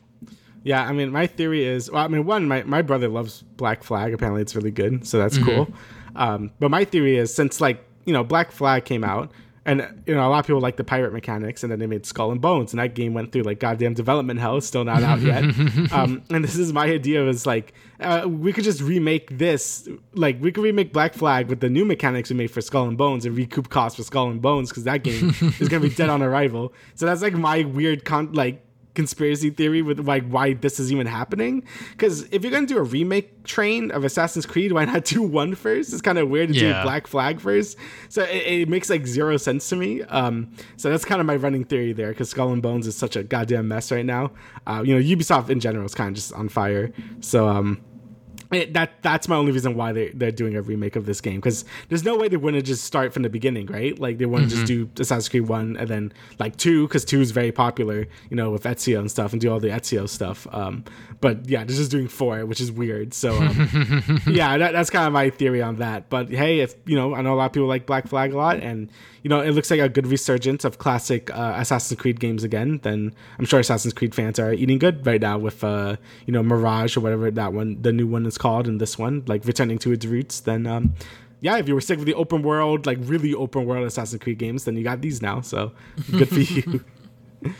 Yeah, 0.64 0.82
I 0.82 0.92
mean, 0.92 1.10
my 1.10 1.26
theory 1.26 1.64
is, 1.64 1.90
well, 1.90 2.04
I 2.04 2.08
mean, 2.08 2.24
one, 2.24 2.46
my, 2.46 2.62
my 2.62 2.82
brother 2.82 3.08
loves 3.08 3.42
Black 3.56 3.82
Flag. 3.82 4.14
Apparently, 4.14 4.42
it's 4.42 4.54
really 4.54 4.70
good, 4.70 5.06
so 5.06 5.18
that's 5.18 5.38
cool. 5.38 5.68
Um, 6.14 6.52
but 6.60 6.70
my 6.70 6.84
theory 6.84 7.16
is, 7.16 7.34
since 7.34 7.60
like 7.60 7.84
you 8.04 8.12
know, 8.12 8.24
Black 8.24 8.50
Flag 8.50 8.84
came 8.84 9.04
out, 9.04 9.30
and 9.64 10.02
you 10.06 10.14
know, 10.14 10.26
a 10.26 10.30
lot 10.30 10.40
of 10.40 10.46
people 10.46 10.60
like 10.60 10.76
the 10.76 10.84
pirate 10.84 11.12
mechanics, 11.12 11.62
and 11.62 11.70
then 11.70 11.78
they 11.78 11.86
made 11.86 12.04
Skull 12.04 12.32
and 12.32 12.40
Bones, 12.40 12.72
and 12.72 12.80
that 12.80 12.94
game 12.94 13.14
went 13.14 13.30
through 13.32 13.42
like 13.42 13.60
goddamn 13.60 13.94
development 13.94 14.40
hell, 14.40 14.56
it's 14.56 14.66
still 14.66 14.84
not 14.84 15.02
out 15.02 15.20
yet. 15.20 15.44
um, 15.92 16.22
and 16.30 16.42
this 16.42 16.56
is 16.56 16.72
my 16.72 16.86
idea 16.86 17.26
is 17.28 17.46
like, 17.46 17.72
uh, 18.00 18.26
we 18.28 18.52
could 18.52 18.64
just 18.64 18.80
remake 18.80 19.38
this, 19.38 19.88
like 20.14 20.40
we 20.40 20.50
could 20.50 20.64
remake 20.64 20.92
Black 20.92 21.14
Flag 21.14 21.48
with 21.48 21.60
the 21.60 21.70
new 21.70 21.84
mechanics 21.84 22.30
we 22.30 22.36
made 22.36 22.50
for 22.50 22.60
Skull 22.60 22.88
and 22.88 22.98
Bones, 22.98 23.24
and 23.24 23.36
recoup 23.36 23.68
costs 23.68 23.96
for 23.96 24.02
Skull 24.02 24.30
and 24.30 24.42
Bones 24.42 24.70
because 24.70 24.84
that 24.84 25.04
game 25.04 25.34
is 25.60 25.68
gonna 25.68 25.80
be 25.80 25.90
dead 25.90 26.08
on 26.10 26.22
arrival. 26.22 26.72
So 26.94 27.06
that's 27.06 27.22
like 27.22 27.34
my 27.34 27.62
weird 27.62 28.04
con 28.04 28.32
like 28.32 28.64
conspiracy 28.94 29.50
theory 29.50 29.82
with 29.82 30.00
like 30.00 30.26
why 30.28 30.52
this 30.54 30.78
is 30.78 30.92
even 30.92 31.06
happening. 31.06 31.62
Because 31.92 32.22
if 32.32 32.42
you're 32.42 32.52
gonna 32.52 32.66
do 32.66 32.78
a 32.78 32.82
remake 32.82 33.44
train 33.44 33.90
of 33.90 34.04
Assassin's 34.04 34.46
Creed, 34.46 34.72
why 34.72 34.84
not 34.84 35.04
do 35.04 35.22
one 35.40 35.54
first? 35.54 35.92
It's 35.92 36.02
kind 36.02 36.18
of 36.18 36.28
weird 36.28 36.50
to 36.50 36.54
Yeah. 36.54 36.78
do 36.78 36.82
Black 36.84 37.06
Flag 37.06 37.40
first. 37.40 37.76
So 38.08 38.22
it, 38.24 38.46
it 38.62 38.68
makes 38.68 38.90
like 38.90 39.06
zero 39.06 39.36
sense 39.36 39.68
to 39.70 39.76
me. 39.76 40.02
Um, 40.02 40.52
so 40.76 40.90
that's 40.90 41.04
kind 41.04 41.20
of 41.20 41.26
my 41.26 41.36
running 41.36 41.64
theory 41.64 41.92
there. 41.92 42.10
Because 42.10 42.30
Skull 42.30 42.52
and 42.52 42.62
Bones 42.62 42.86
is 42.86 42.96
such 42.96 43.16
a 43.16 43.22
goddamn 43.22 43.68
mess 43.68 43.90
right 43.90 44.04
now. 44.06 44.32
Uh, 44.66 44.82
you 44.84 44.94
know, 44.94 45.00
Ubisoft 45.16 45.48
in 45.50 45.60
general 45.60 45.86
is 45.86 45.94
kind 45.94 46.08
of 46.10 46.14
just 46.14 46.32
on 46.32 46.48
fire. 46.48 46.92
So 47.20 47.48
um. 47.48 47.80
It, 48.52 48.74
that 48.74 49.02
that's 49.02 49.28
my 49.28 49.36
only 49.36 49.52
reason 49.52 49.74
why 49.74 49.92
they 49.92 50.10
they're 50.10 50.30
doing 50.30 50.56
a 50.56 50.62
remake 50.62 50.96
of 50.96 51.06
this 51.06 51.20
game 51.20 51.36
because 51.36 51.64
there's 51.88 52.04
no 52.04 52.16
way 52.16 52.28
they 52.28 52.36
wouldn't 52.36 52.64
just 52.66 52.84
start 52.84 53.12
from 53.12 53.22
the 53.22 53.30
beginning, 53.30 53.66
right? 53.66 53.98
Like 53.98 54.18
they 54.18 54.26
wouldn't 54.26 54.50
just 54.50 54.66
do 54.66 54.90
Assassin's 54.98 55.28
Creed 55.28 55.48
one 55.48 55.76
and 55.76 55.88
then 55.88 56.12
like 56.38 56.56
two 56.56 56.86
because 56.86 57.04
two 57.04 57.20
is 57.20 57.30
very 57.30 57.52
popular, 57.52 58.06
you 58.30 58.36
know, 58.36 58.50
with 58.50 58.64
Ezio 58.64 58.98
and 58.98 59.10
stuff, 59.10 59.32
and 59.32 59.40
do 59.40 59.50
all 59.50 59.60
the 59.60 59.68
Ezio 59.68 60.08
stuff. 60.08 60.46
Um, 60.52 60.84
but 61.20 61.48
yeah, 61.48 61.64
they're 61.64 61.76
just 61.76 61.90
doing 61.90 62.08
four, 62.08 62.44
which 62.44 62.60
is 62.60 62.70
weird. 62.70 63.14
So 63.14 63.34
um, 63.36 64.20
yeah, 64.26 64.58
that, 64.58 64.72
that's 64.72 64.90
kind 64.90 65.06
of 65.06 65.12
my 65.12 65.30
theory 65.30 65.62
on 65.62 65.76
that. 65.76 66.10
But 66.10 66.30
hey, 66.30 66.60
if 66.60 66.74
you 66.84 66.96
know, 66.96 67.14
I 67.14 67.22
know 67.22 67.34
a 67.34 67.36
lot 67.36 67.46
of 67.46 67.52
people 67.52 67.68
like 67.68 67.86
Black 67.86 68.08
Flag 68.08 68.32
a 68.32 68.36
lot, 68.36 68.58
and 68.58 68.90
you 69.22 69.28
know, 69.28 69.40
it 69.40 69.52
looks 69.52 69.70
like 69.70 69.80
a 69.80 69.88
good 69.88 70.06
resurgence 70.06 70.64
of 70.64 70.78
classic 70.78 71.30
uh, 71.34 71.54
Assassin's 71.56 72.00
Creed 72.00 72.18
games 72.18 72.42
again. 72.42 72.80
Then 72.82 73.14
I'm 73.38 73.44
sure 73.44 73.60
Assassin's 73.60 73.94
Creed 73.94 74.14
fans 74.14 74.38
are 74.38 74.52
eating 74.52 74.78
good 74.78 75.06
right 75.06 75.20
now 75.20 75.38
with 75.38 75.62
uh, 75.62 75.96
you 76.26 76.32
know 76.32 76.42
Mirage 76.42 76.96
or 76.96 77.00
whatever 77.00 77.30
that 77.30 77.52
one, 77.52 77.80
the 77.80 77.92
new 77.92 78.06
one 78.06 78.26
is 78.26 78.36
called, 78.44 78.66
and 78.70 78.80
this 78.80 78.94
one 78.98 79.22
like 79.26 79.44
returning 79.44 79.78
to 79.84 79.92
its 79.92 80.04
roots. 80.04 80.40
Then 80.40 80.66
um, 80.66 80.84
yeah, 81.40 81.56
if 81.58 81.66
you 81.68 81.74
were 81.74 81.80
sick 81.90 81.98
of 81.98 82.04
the 82.04 82.14
open 82.14 82.42
world, 82.42 82.86
like 82.86 82.98
really 83.00 83.32
open 83.34 83.64
world 83.66 83.86
Assassin's 83.86 84.22
Creed 84.22 84.38
games, 84.38 84.64
then 84.64 84.76
you 84.76 84.84
got 84.84 85.00
these 85.00 85.22
now. 85.22 85.40
So 85.40 85.72
good 86.18 86.28
for 86.28 86.40
you. 86.40 86.84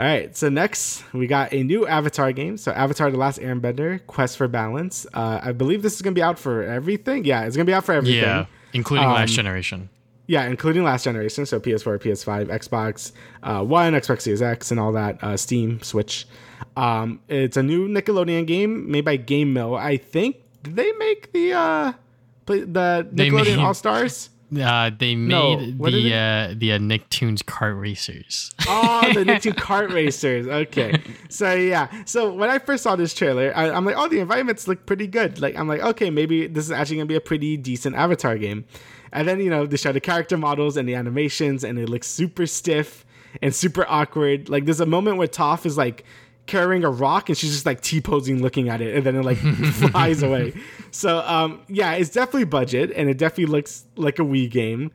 All 0.00 0.06
right, 0.06 0.36
so 0.36 0.48
next 0.48 1.02
we 1.12 1.26
got 1.26 1.52
a 1.52 1.62
new 1.64 1.84
Avatar 1.86 2.30
game. 2.32 2.56
So 2.56 2.70
Avatar: 2.70 3.10
The 3.10 3.18
Last 3.18 3.40
Airbender: 3.40 4.00
Quest 4.06 4.36
for 4.36 4.46
Balance. 4.46 5.06
Uh, 5.12 5.40
I 5.42 5.50
believe 5.52 5.82
this 5.82 5.94
is 5.96 6.02
gonna 6.02 6.14
be 6.14 6.22
out 6.22 6.38
for 6.38 6.62
everything. 6.62 7.24
Yeah, 7.24 7.44
it's 7.46 7.56
gonna 7.56 7.64
be 7.64 7.74
out 7.74 7.84
for 7.84 7.94
everything. 7.94 8.22
Yeah, 8.22 8.46
including 8.72 9.08
Um, 9.08 9.14
last 9.14 9.32
generation. 9.32 9.88
Yeah, 10.28 10.44
including 10.46 10.84
last 10.84 11.04
generation, 11.04 11.46
so 11.46 11.58
PS4, 11.58 11.98
PS5, 11.98 12.48
Xbox 12.48 13.12
uh, 13.42 13.64
One, 13.64 13.94
Xbox 13.94 14.20
Series 14.20 14.42
X, 14.42 14.70
and 14.70 14.78
all 14.78 14.92
that. 14.92 15.18
Uh, 15.24 15.36
Steam, 15.36 15.80
Switch. 15.82 16.26
Um, 16.76 17.20
it's 17.28 17.56
a 17.56 17.62
new 17.62 17.88
Nickelodeon 17.88 18.46
game 18.46 18.90
made 18.90 19.04
by 19.04 19.18
GameMill. 19.18 19.78
I 19.78 19.96
think 19.96 20.36
did 20.62 20.76
they 20.76 20.92
make 20.92 21.32
the 21.32 21.52
uh, 21.52 21.92
play, 22.46 22.60
the 22.60 23.06
They 23.10 23.28
Nickelodeon 23.30 23.58
All 23.62 23.74
Stars? 23.74 24.30
Uh, 24.50 24.90
they 24.98 25.14
made 25.14 25.60
is 25.60 25.76
the 25.76 26.14
uh, 26.14 26.54
the 26.56 26.72
uh, 26.72 26.78
Nicktoons 26.78 27.42
kart 27.42 27.78
racers. 27.78 28.50
Oh, 28.66 29.02
the 29.12 29.20
Nicktoon 29.26 29.52
kart 29.52 29.92
racers. 29.92 30.46
Okay, 30.46 31.02
so 31.28 31.52
yeah. 31.52 31.88
So 32.06 32.32
when 32.32 32.48
I 32.48 32.58
first 32.58 32.82
saw 32.82 32.96
this 32.96 33.12
trailer, 33.12 33.52
I, 33.54 33.68
I'm 33.70 33.84
like, 33.84 33.96
oh, 33.98 34.08
the 34.08 34.20
environments 34.20 34.66
look 34.66 34.86
pretty 34.86 35.06
good. 35.06 35.38
Like, 35.38 35.54
I'm 35.54 35.68
like, 35.68 35.82
okay, 35.82 36.08
maybe 36.08 36.46
this 36.46 36.64
is 36.64 36.70
actually 36.70 36.96
gonna 36.96 37.04
be 37.08 37.14
a 37.16 37.20
pretty 37.20 37.58
decent 37.58 37.94
Avatar 37.94 38.38
game. 38.38 38.64
And 39.12 39.28
then 39.28 39.38
you 39.38 39.50
know 39.50 39.66
they 39.66 39.76
show 39.76 39.92
the 39.92 40.00
character 40.00 40.38
models 40.38 40.78
and 40.78 40.88
the 40.88 40.94
animations, 40.94 41.62
and 41.62 41.78
it 41.78 41.90
looks 41.90 42.06
super 42.06 42.46
stiff. 42.46 43.04
and 43.42 43.54
super 43.54 43.84
awkward. 43.86 44.48
Like 44.48 44.64
there's 44.64 44.80
a 44.80 44.86
moment 44.86 45.18
where 45.18 45.28
Toph 45.28 45.66
is 45.66 45.76
like 45.76 46.04
carrying 46.48 46.82
a 46.82 46.90
rock 46.90 47.28
and 47.28 47.38
she's 47.38 47.52
just 47.52 47.66
like 47.66 47.80
T 47.80 48.00
posing 48.00 48.42
looking 48.42 48.68
at 48.68 48.80
it 48.80 48.96
and 48.96 49.06
then 49.06 49.14
it 49.14 49.24
like 49.24 49.38
flies 49.92 50.22
away. 50.22 50.52
So 50.90 51.20
um 51.20 51.60
yeah, 51.68 51.92
it's 51.92 52.10
definitely 52.10 52.44
budget 52.44 52.90
and 52.96 53.08
it 53.08 53.18
definitely 53.18 53.52
looks 53.52 53.84
like 53.94 54.18
a 54.18 54.22
Wii 54.22 54.50
game. 54.50 54.90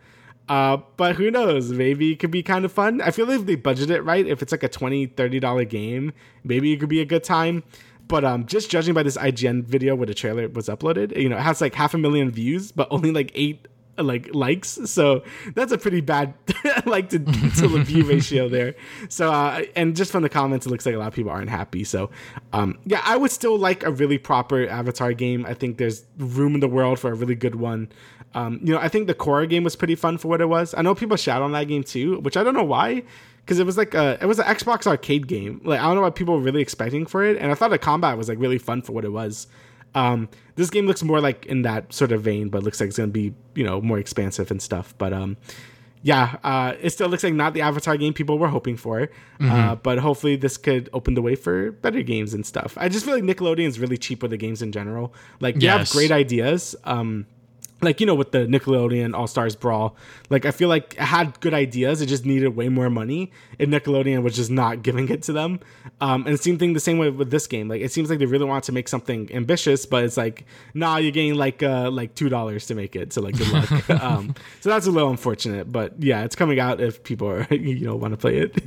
Uh, 0.50 0.78
but 0.98 1.16
who 1.16 1.32
knows? 1.32 1.72
Maybe 1.72 2.12
it 2.12 2.20
could 2.20 2.32
be 2.32 2.44
kind 2.44 2.66
of 2.66 2.72
fun. 2.72 3.00
I 3.00 3.12
feel 3.12 3.26
like 3.26 3.40
if 3.40 3.46
they 3.46 3.56
budget 3.56 3.90
it 3.90 4.02
right, 4.02 4.28
if 4.28 4.42
it's 4.42 4.52
like 4.52 4.64
a 4.64 4.68
20 4.68 5.08
$30 5.08 5.70
game, 5.70 6.12
maybe 6.44 6.74
it 6.74 6.82
could 6.82 6.90
be 6.90 7.00
a 7.00 7.06
good 7.06 7.24
time. 7.24 7.64
But 8.10 8.26
um, 8.26 8.46
just 8.46 8.70
judging 8.70 8.94
by 8.94 9.04
this 9.04 9.16
IGN 9.16 9.64
video 9.64 9.96
where 9.96 10.06
the 10.06 10.14
trailer 10.14 10.50
was 10.50 10.68
uploaded, 10.68 11.18
you 11.18 11.30
know, 11.30 11.38
it 11.38 11.42
has 11.42 11.62
like 11.62 11.74
half 11.74 11.94
a 11.94 11.98
million 11.98 12.30
views, 12.30 12.72
but 12.74 12.90
only 12.92 13.12
like 13.12 13.32
eight 13.36 13.68
like 13.98 14.34
likes. 14.34 14.80
So 14.86 15.24
that's 15.54 15.72
a 15.72 15.78
pretty 15.78 16.02
bad 16.02 16.34
like 16.86 17.10
to, 17.10 17.20
to 17.20 17.68
the 17.68 17.84
view 17.84 18.06
ratio 18.06 18.50
there. 18.50 18.76
So 19.10 19.32
uh 19.32 19.64
and 19.76 19.96
just 19.96 20.12
from 20.12 20.24
the 20.24 20.30
comments 20.30 20.66
it 20.66 20.70
looks 20.70 20.86
like 20.86 20.96
a 20.96 20.98
lot 20.98 21.08
of 21.08 21.14
people 21.14 21.32
aren't 21.32 21.50
happy. 21.50 21.84
So 21.84 22.10
um 22.54 22.80
yeah 22.86 23.02
i 23.06 23.16
would 23.16 23.32
still 23.32 23.58
like 23.58 23.84
a 23.84 23.92
really 23.92 24.18
proper 24.18 24.68
avatar 24.68 25.14
game. 25.14 25.46
I 25.46 25.54
think 25.54 25.78
there's 25.78 26.06
room 26.18 26.56
in 26.56 26.60
the 26.60 26.68
world 26.68 27.00
for 27.00 27.12
a 27.12 27.16
really 27.16 27.36
good 27.36 27.56
one. 27.56 27.90
Um 28.34 28.60
you 28.64 28.74
know 28.74 28.80
i 28.80 28.90
think 28.90 29.08
the 29.08 29.14
Korra 29.14 29.48
game 29.48 29.64
was 29.64 29.76
pretty 29.76 29.96
fun 29.96 30.18
for 30.18 30.28
what 30.28 30.42
it 30.42 30.50
was. 30.50 30.74
I 30.76 30.82
know 30.82 30.96
people 30.96 31.18
shout 31.18 31.42
on 31.42 31.52
that 31.52 31.68
game 31.68 31.84
too 31.84 32.20
which 32.20 32.38
i 32.38 32.44
don't 32.44 32.56
know 32.56 32.64
why 32.64 33.04
because 33.46 33.60
it 33.60 33.66
was 33.66 33.78
like 33.78 33.94
a 33.94 34.18
it 34.22 34.26
was 34.26 34.40
an 34.40 34.46
xbox 34.46 34.88
arcade 34.88 35.28
game. 35.28 35.62
Like 35.64 35.80
i 35.80 35.84
don't 35.84 35.96
know 35.96 36.02
what 36.02 36.16
people 36.16 36.36
were 36.36 36.42
really 36.42 36.62
expecting 36.62 37.06
for 37.06 37.24
it 37.24 37.38
and 37.38 37.52
i 37.52 37.56
thought 37.56 37.70
the 37.70 37.78
combat 37.78 38.18
was 38.18 38.28
like 38.28 38.40
really 38.40 38.58
fun 38.58 38.82
for 38.82 38.94
what 38.94 39.06
it 39.06 39.12
was 39.12 39.48
um, 39.96 40.30
this 40.56 40.70
game 40.70 40.86
looks 40.86 41.04
more 41.04 41.22
like 41.22 41.46
in 41.46 41.64
that 41.64 41.92
sort 41.94 42.12
of 42.12 42.22
vein, 42.22 42.50
but 42.50 42.64
looks 42.64 42.80
like 42.80 42.88
it's 42.88 42.98
gonna 42.98 43.10
be 43.10 43.34
you 43.56 43.64
know 43.64 43.82
more 43.82 44.00
expansive 44.00 44.52
and 44.52 44.62
stuff. 44.62 44.94
But 44.98 45.14
um, 45.14 45.38
yeah, 46.04 46.36
uh, 46.44 46.74
it 46.82 46.90
still 46.92 47.08
looks 47.08 47.24
like 47.24 47.34
not 47.34 47.54
the 47.54 47.62
Avatar 47.62 47.96
game 47.98 48.14
people 48.14 48.38
were 48.38 48.50
hoping 48.50 48.76
for. 48.76 49.08
Mm-hmm. 49.40 49.50
Uh, 49.50 49.76
but 49.76 50.00
hopefully 50.00 50.36
this 50.36 50.58
could 50.58 50.90
open 50.94 51.14
the 51.14 51.22
way 51.22 51.36
for 51.36 51.72
better 51.72 52.02
games 52.02 52.34
and 52.34 52.46
stuff. 52.46 52.78
I 52.78 52.90
just 52.90 53.06
feel 53.06 53.16
like 53.16 53.24
Nickelodeon 53.24 53.68
is 53.68 53.80
really 53.80 53.98
cheap 53.98 54.22
with 54.22 54.32
the 54.32 54.38
games 54.38 54.62
in 54.62 54.72
general. 54.72 55.14
Like 55.40 55.56
you 55.56 55.62
yes. 55.62 55.78
have 55.78 55.90
great 55.92 56.12
ideas. 56.12 56.76
Um, 56.84 57.26
like 57.84 58.00
you 58.00 58.06
know 58.06 58.16
with 58.16 58.32
the 58.32 58.40
Nickelodeon 58.40 59.14
All 59.14 59.28
Stars 59.28 59.56
Brawl, 59.56 59.96
like 60.30 60.46
I 60.46 60.52
feel 60.52 60.70
like 60.70 60.94
it 60.94 61.00
had 61.00 61.40
good 61.40 61.54
ideas. 61.54 62.02
It 62.02 62.08
just 62.08 62.26
needed 62.26 62.50
way 62.56 62.70
more 62.70 62.90
money, 62.90 63.32
and 63.60 63.72
Nickelodeon 63.72 64.24
was 64.24 64.36
just 64.36 64.50
not 64.50 64.84
giving 64.84 65.10
it 65.10 65.24
to 65.24 65.34
them. 65.34 65.60
Um, 66.02 66.26
and 66.28 66.40
same 66.40 66.58
thing 66.58 66.74
the 66.74 66.80
same 66.80 66.98
way 66.98 67.10
with 67.10 67.32
this 67.32 67.48
game. 67.48 67.68
Like 67.68 67.82
it 67.82 67.92
seems 67.92 68.10
like 68.10 68.20
they 68.20 68.26
really 68.26 68.46
want 68.46 68.64
to 68.66 68.72
make 68.72 68.88
something 68.88 69.30
ambitious, 69.34 69.86
but 69.86 70.04
it's 70.04 70.18
like 70.18 70.46
nah, 70.74 70.98
you're 70.98 71.12
getting 71.12 71.36
like 71.36 71.62
uh, 71.62 71.90
like 71.92 72.16
two 72.16 72.30
dollars 72.30 72.68
to 72.68 72.76
make 72.76 72.96
it. 72.96 73.14
So 73.14 73.22
like 73.22 73.38
good 73.38 73.52
luck. 73.52 73.90
um, 74.02 74.36
so 74.62 74.70
that's 74.70 74.88
a 74.88 74.92
little 74.92 75.10
unfortunate, 75.10 75.72
but 75.72 75.94
yeah, 76.00 76.24
it's 76.24 76.36
coming 76.36 76.60
out 76.60 76.82
if 76.82 77.04
people 77.04 77.28
are 77.28 77.48
you 77.54 77.86
know 77.86 77.96
want 77.96 78.14
to 78.14 78.18
play 78.18 78.38
it. 78.38 78.64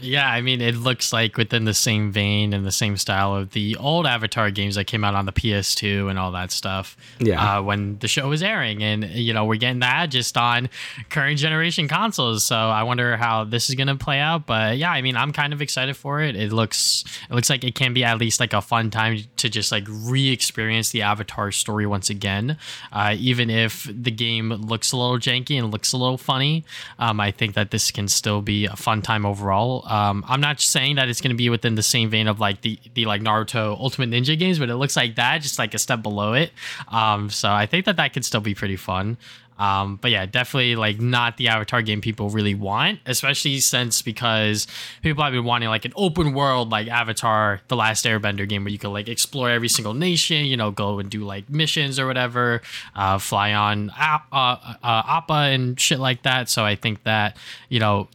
yeah, 0.00 0.30
I 0.30 0.40
mean 0.40 0.60
it 0.60 0.76
looks 0.76 1.12
like 1.12 1.36
within 1.36 1.64
the 1.64 1.74
same 1.74 2.12
vein 2.12 2.52
and 2.52 2.64
the 2.64 2.72
same 2.72 2.96
style 2.96 3.34
of 3.34 3.50
the 3.50 3.76
old 3.76 4.06
Avatar 4.06 4.50
games 4.50 4.76
that 4.76 4.86
came 4.86 5.04
out 5.04 5.14
on 5.14 5.26
the 5.26 5.32
PS2 5.32 6.08
and 6.08 6.18
all 6.18 6.32
that 6.32 6.50
stuff. 6.50 6.96
Yeah, 7.18 7.58
uh, 7.58 7.62
when 7.62 7.98
the 7.98 8.08
show 8.08 8.28
was 8.28 8.42
airing 8.42 8.59
airing, 8.60 8.82
and 8.82 9.04
you 9.10 9.32
know 9.32 9.44
we're 9.44 9.56
getting 9.56 9.80
that 9.80 10.06
just 10.06 10.36
on 10.36 10.68
current 11.08 11.38
generation 11.38 11.88
consoles. 11.88 12.44
So 12.44 12.56
I 12.56 12.82
wonder 12.82 13.16
how 13.16 13.44
this 13.44 13.68
is 13.68 13.74
going 13.74 13.88
to 13.88 13.96
play 13.96 14.18
out. 14.18 14.46
But 14.46 14.76
yeah, 14.78 14.90
I 14.90 15.02
mean, 15.02 15.16
I'm 15.16 15.32
kind 15.32 15.52
of 15.52 15.62
excited 15.62 15.96
for 15.96 16.20
it. 16.20 16.36
It 16.36 16.52
looks 16.52 17.04
it 17.28 17.34
looks 17.34 17.50
like 17.50 17.64
it 17.64 17.74
can 17.74 17.94
be 17.94 18.04
at 18.04 18.18
least 18.18 18.40
like 18.40 18.52
a 18.52 18.60
fun 18.60 18.90
time 18.90 19.18
to 19.36 19.48
just 19.48 19.72
like 19.72 19.84
re-experience 19.88 20.90
the 20.90 21.02
Avatar 21.02 21.50
story 21.52 21.86
once 21.86 22.10
again, 22.10 22.56
uh, 22.92 23.14
even 23.18 23.50
if 23.50 23.88
the 23.90 24.10
game 24.10 24.50
looks 24.50 24.92
a 24.92 24.96
little 24.96 25.18
janky 25.18 25.58
and 25.58 25.70
looks 25.70 25.92
a 25.92 25.96
little 25.96 26.18
funny. 26.18 26.64
Um, 26.98 27.20
I 27.20 27.30
think 27.30 27.54
that 27.54 27.70
this 27.70 27.90
can 27.90 28.08
still 28.08 28.42
be 28.42 28.66
a 28.66 28.76
fun 28.76 29.02
time 29.02 29.24
overall. 29.24 29.86
Um, 29.86 30.24
I'm 30.28 30.40
not 30.40 30.60
saying 30.60 30.96
that 30.96 31.08
it's 31.08 31.20
going 31.20 31.30
to 31.30 31.36
be 31.36 31.50
within 31.50 31.74
the 31.74 31.82
same 31.82 32.10
vein 32.10 32.28
of 32.28 32.40
like 32.40 32.60
the 32.60 32.78
the 32.94 33.06
like 33.06 33.22
Naruto 33.22 33.78
Ultimate 33.78 34.10
Ninja 34.10 34.38
games, 34.38 34.58
but 34.58 34.68
it 34.68 34.76
looks 34.76 34.96
like 34.96 35.16
that, 35.16 35.42
just 35.42 35.58
like 35.58 35.74
a 35.74 35.78
step 35.78 36.02
below 36.02 36.34
it. 36.34 36.50
Um, 36.88 37.30
so 37.30 37.50
I 37.50 37.66
think 37.66 37.86
that 37.86 37.96
that 37.96 38.12
could 38.12 38.24
still 38.24 38.40
be 38.40 38.49
pretty 38.54 38.76
fun. 38.76 39.16
Um, 39.60 39.96
but 39.96 40.10
yeah, 40.10 40.24
definitely 40.24 40.74
like 40.74 41.00
not 41.00 41.36
the 41.36 41.48
Avatar 41.48 41.82
game 41.82 42.00
people 42.00 42.30
really 42.30 42.54
want, 42.54 42.98
especially 43.04 43.60
since 43.60 44.00
because 44.00 44.66
people 45.02 45.22
have 45.22 45.34
been 45.34 45.44
wanting 45.44 45.68
like 45.68 45.84
an 45.84 45.92
open 45.96 46.32
world 46.32 46.70
like 46.70 46.88
Avatar, 46.88 47.60
the 47.68 47.76
Last 47.76 48.06
Airbender 48.06 48.48
game 48.48 48.64
where 48.64 48.72
you 48.72 48.78
can 48.78 48.90
like 48.90 49.06
explore 49.06 49.50
every 49.50 49.68
single 49.68 49.92
nation, 49.92 50.46
you 50.46 50.56
know, 50.56 50.70
go 50.70 50.98
and 50.98 51.10
do 51.10 51.24
like 51.24 51.50
missions 51.50 51.98
or 51.98 52.06
whatever, 52.06 52.62
uh, 52.96 53.18
fly 53.18 53.52
on 53.52 53.90
uh, 53.90 54.18
uh, 54.32 54.56
Appa 54.82 55.34
and 55.34 55.78
shit 55.78 56.00
like 56.00 56.22
that. 56.22 56.48
So 56.48 56.64
I 56.64 56.74
think 56.74 57.02
that 57.02 57.36
you 57.68 57.80
know 57.80 58.08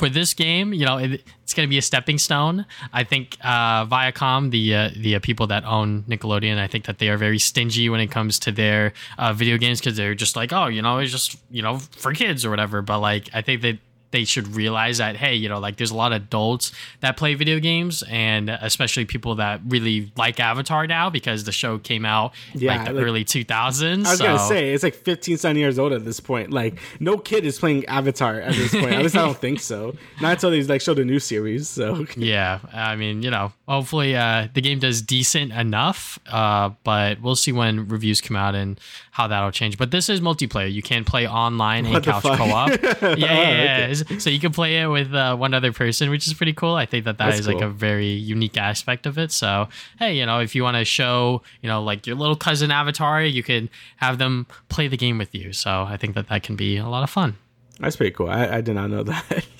for 0.00 0.08
this 0.08 0.32
game, 0.32 0.72
you 0.72 0.86
know, 0.86 0.96
it, 0.96 1.22
it's 1.42 1.52
going 1.52 1.68
to 1.68 1.70
be 1.70 1.76
a 1.76 1.82
stepping 1.82 2.16
stone. 2.16 2.64
I 2.90 3.04
think 3.04 3.36
uh, 3.44 3.84
Viacom, 3.84 4.50
the 4.50 4.74
uh, 4.74 4.90
the 4.96 5.16
uh, 5.16 5.20
people 5.20 5.46
that 5.48 5.62
own 5.66 6.04
Nickelodeon, 6.04 6.56
I 6.58 6.66
think 6.68 6.86
that 6.86 6.98
they 6.98 7.10
are 7.10 7.18
very 7.18 7.38
stingy 7.38 7.90
when 7.90 8.00
it 8.00 8.10
comes 8.10 8.38
to 8.40 8.50
their 8.50 8.94
uh, 9.18 9.34
video 9.34 9.58
games 9.58 9.78
because 9.78 9.98
they're 9.98 10.14
just 10.14 10.36
like, 10.36 10.54
oh, 10.54 10.68
you 10.68 10.80
know, 10.80 10.98
it's 10.98 11.12
just 11.12 11.36
you 11.50 11.60
know 11.60 11.76
for 11.78 12.14
kids 12.14 12.46
or 12.46 12.50
whatever. 12.50 12.80
But 12.80 13.00
like, 13.00 13.28
I 13.34 13.42
think 13.42 13.60
that 13.60 13.78
they 14.10 14.24
should 14.24 14.54
realize 14.54 14.98
that 14.98 15.16
hey 15.16 15.34
you 15.34 15.48
know 15.48 15.58
like 15.58 15.76
there's 15.76 15.90
a 15.90 15.96
lot 15.96 16.12
of 16.12 16.22
adults 16.22 16.72
that 17.00 17.16
play 17.16 17.34
video 17.34 17.58
games 17.58 18.02
and 18.08 18.50
especially 18.50 19.04
people 19.04 19.34
that 19.34 19.60
really 19.66 20.10
like 20.16 20.38
avatar 20.40 20.86
now 20.86 21.10
because 21.10 21.44
the 21.44 21.52
show 21.52 21.78
came 21.78 22.04
out 22.04 22.32
yeah, 22.54 22.76
like 22.76 22.88
the 22.88 22.94
like, 22.94 23.04
early 23.04 23.24
2000s 23.24 24.06
i 24.06 24.10
was 24.10 24.18
so. 24.18 24.24
gonna 24.24 24.38
say 24.38 24.72
it's 24.72 24.82
like 24.82 24.94
15 24.94 25.36
7 25.36 25.56
years 25.56 25.78
old 25.78 25.92
at 25.92 26.04
this 26.04 26.20
point. 26.20 26.50
Like 26.50 26.78
no 26.98 27.18
kid 27.18 27.44
is 27.44 27.58
playing 27.58 27.84
avatar 27.86 28.40
at 28.40 28.54
this 28.54 28.72
point. 28.72 28.92
At 28.92 29.02
least 29.02 29.16
i 29.16 29.24
don't 29.24 29.36
think 29.46 29.60
so. 29.60 29.94
Not 30.20 30.32
until 30.32 30.50
they 30.50 30.62
like 30.62 30.80
show 30.80 30.94
the 30.94 31.04
new 31.04 31.18
series 31.18 31.68
so. 31.68 32.06
Yeah 32.16 32.60
i 32.72 32.96
mean 32.96 33.22
you 33.22 33.30
know 33.30 33.52
hopefully 33.66 34.16
uh, 34.16 34.48
the 34.52 34.60
game 34.60 34.78
does 34.78 35.02
decent 35.02 35.52
enough 35.52 36.18
uh, 36.30 36.70
but 36.84 37.20
we'll 37.20 37.36
see 37.36 37.52
when 37.52 37.88
reviews 37.88 38.20
come 38.20 38.36
out 38.36 38.54
and 38.54 38.78
how 39.20 39.26
that'll 39.26 39.50
change. 39.50 39.76
But 39.76 39.90
this 39.90 40.08
is 40.08 40.20
multiplayer. 40.20 40.72
You 40.72 40.82
can 40.82 41.04
play 41.04 41.28
online 41.28 41.84
and 41.86 42.02
couch 42.02 42.22
co-op. 42.22 42.70
yeah, 43.02 43.16
yeah, 43.16 43.86
yeah 43.88 43.99
so 44.18 44.30
you 44.30 44.40
can 44.40 44.52
play 44.52 44.80
it 44.80 44.86
with 44.86 45.14
uh, 45.14 45.36
one 45.36 45.54
other 45.54 45.72
person, 45.72 46.10
which 46.10 46.26
is 46.26 46.34
pretty 46.34 46.52
cool. 46.52 46.74
I 46.74 46.86
think 46.86 47.04
that 47.04 47.18
that 47.18 47.26
That's 47.26 47.40
is 47.40 47.46
cool. 47.46 47.54
like 47.56 47.64
a 47.64 47.68
very 47.68 48.08
unique 48.08 48.56
aspect 48.56 49.06
of 49.06 49.18
it. 49.18 49.32
So 49.32 49.68
hey, 49.98 50.16
you 50.18 50.26
know, 50.26 50.40
if 50.40 50.54
you 50.54 50.62
want 50.62 50.76
to 50.76 50.84
show, 50.84 51.42
you 51.62 51.68
know, 51.68 51.82
like 51.82 52.06
your 52.06 52.16
little 52.16 52.36
cousin 52.36 52.70
Avatar, 52.70 53.22
you 53.22 53.42
can 53.42 53.68
have 53.96 54.18
them 54.18 54.46
play 54.68 54.88
the 54.88 54.96
game 54.96 55.18
with 55.18 55.34
you. 55.34 55.52
So 55.52 55.82
I 55.82 55.96
think 55.96 56.14
that 56.14 56.28
that 56.28 56.42
can 56.42 56.56
be 56.56 56.76
a 56.76 56.88
lot 56.88 57.02
of 57.02 57.10
fun. 57.10 57.36
That's 57.78 57.96
pretty 57.96 58.14
cool. 58.14 58.28
I, 58.28 58.58
I 58.58 58.60
did 58.60 58.74
not 58.74 58.90
know 58.90 59.02
that. 59.04 59.46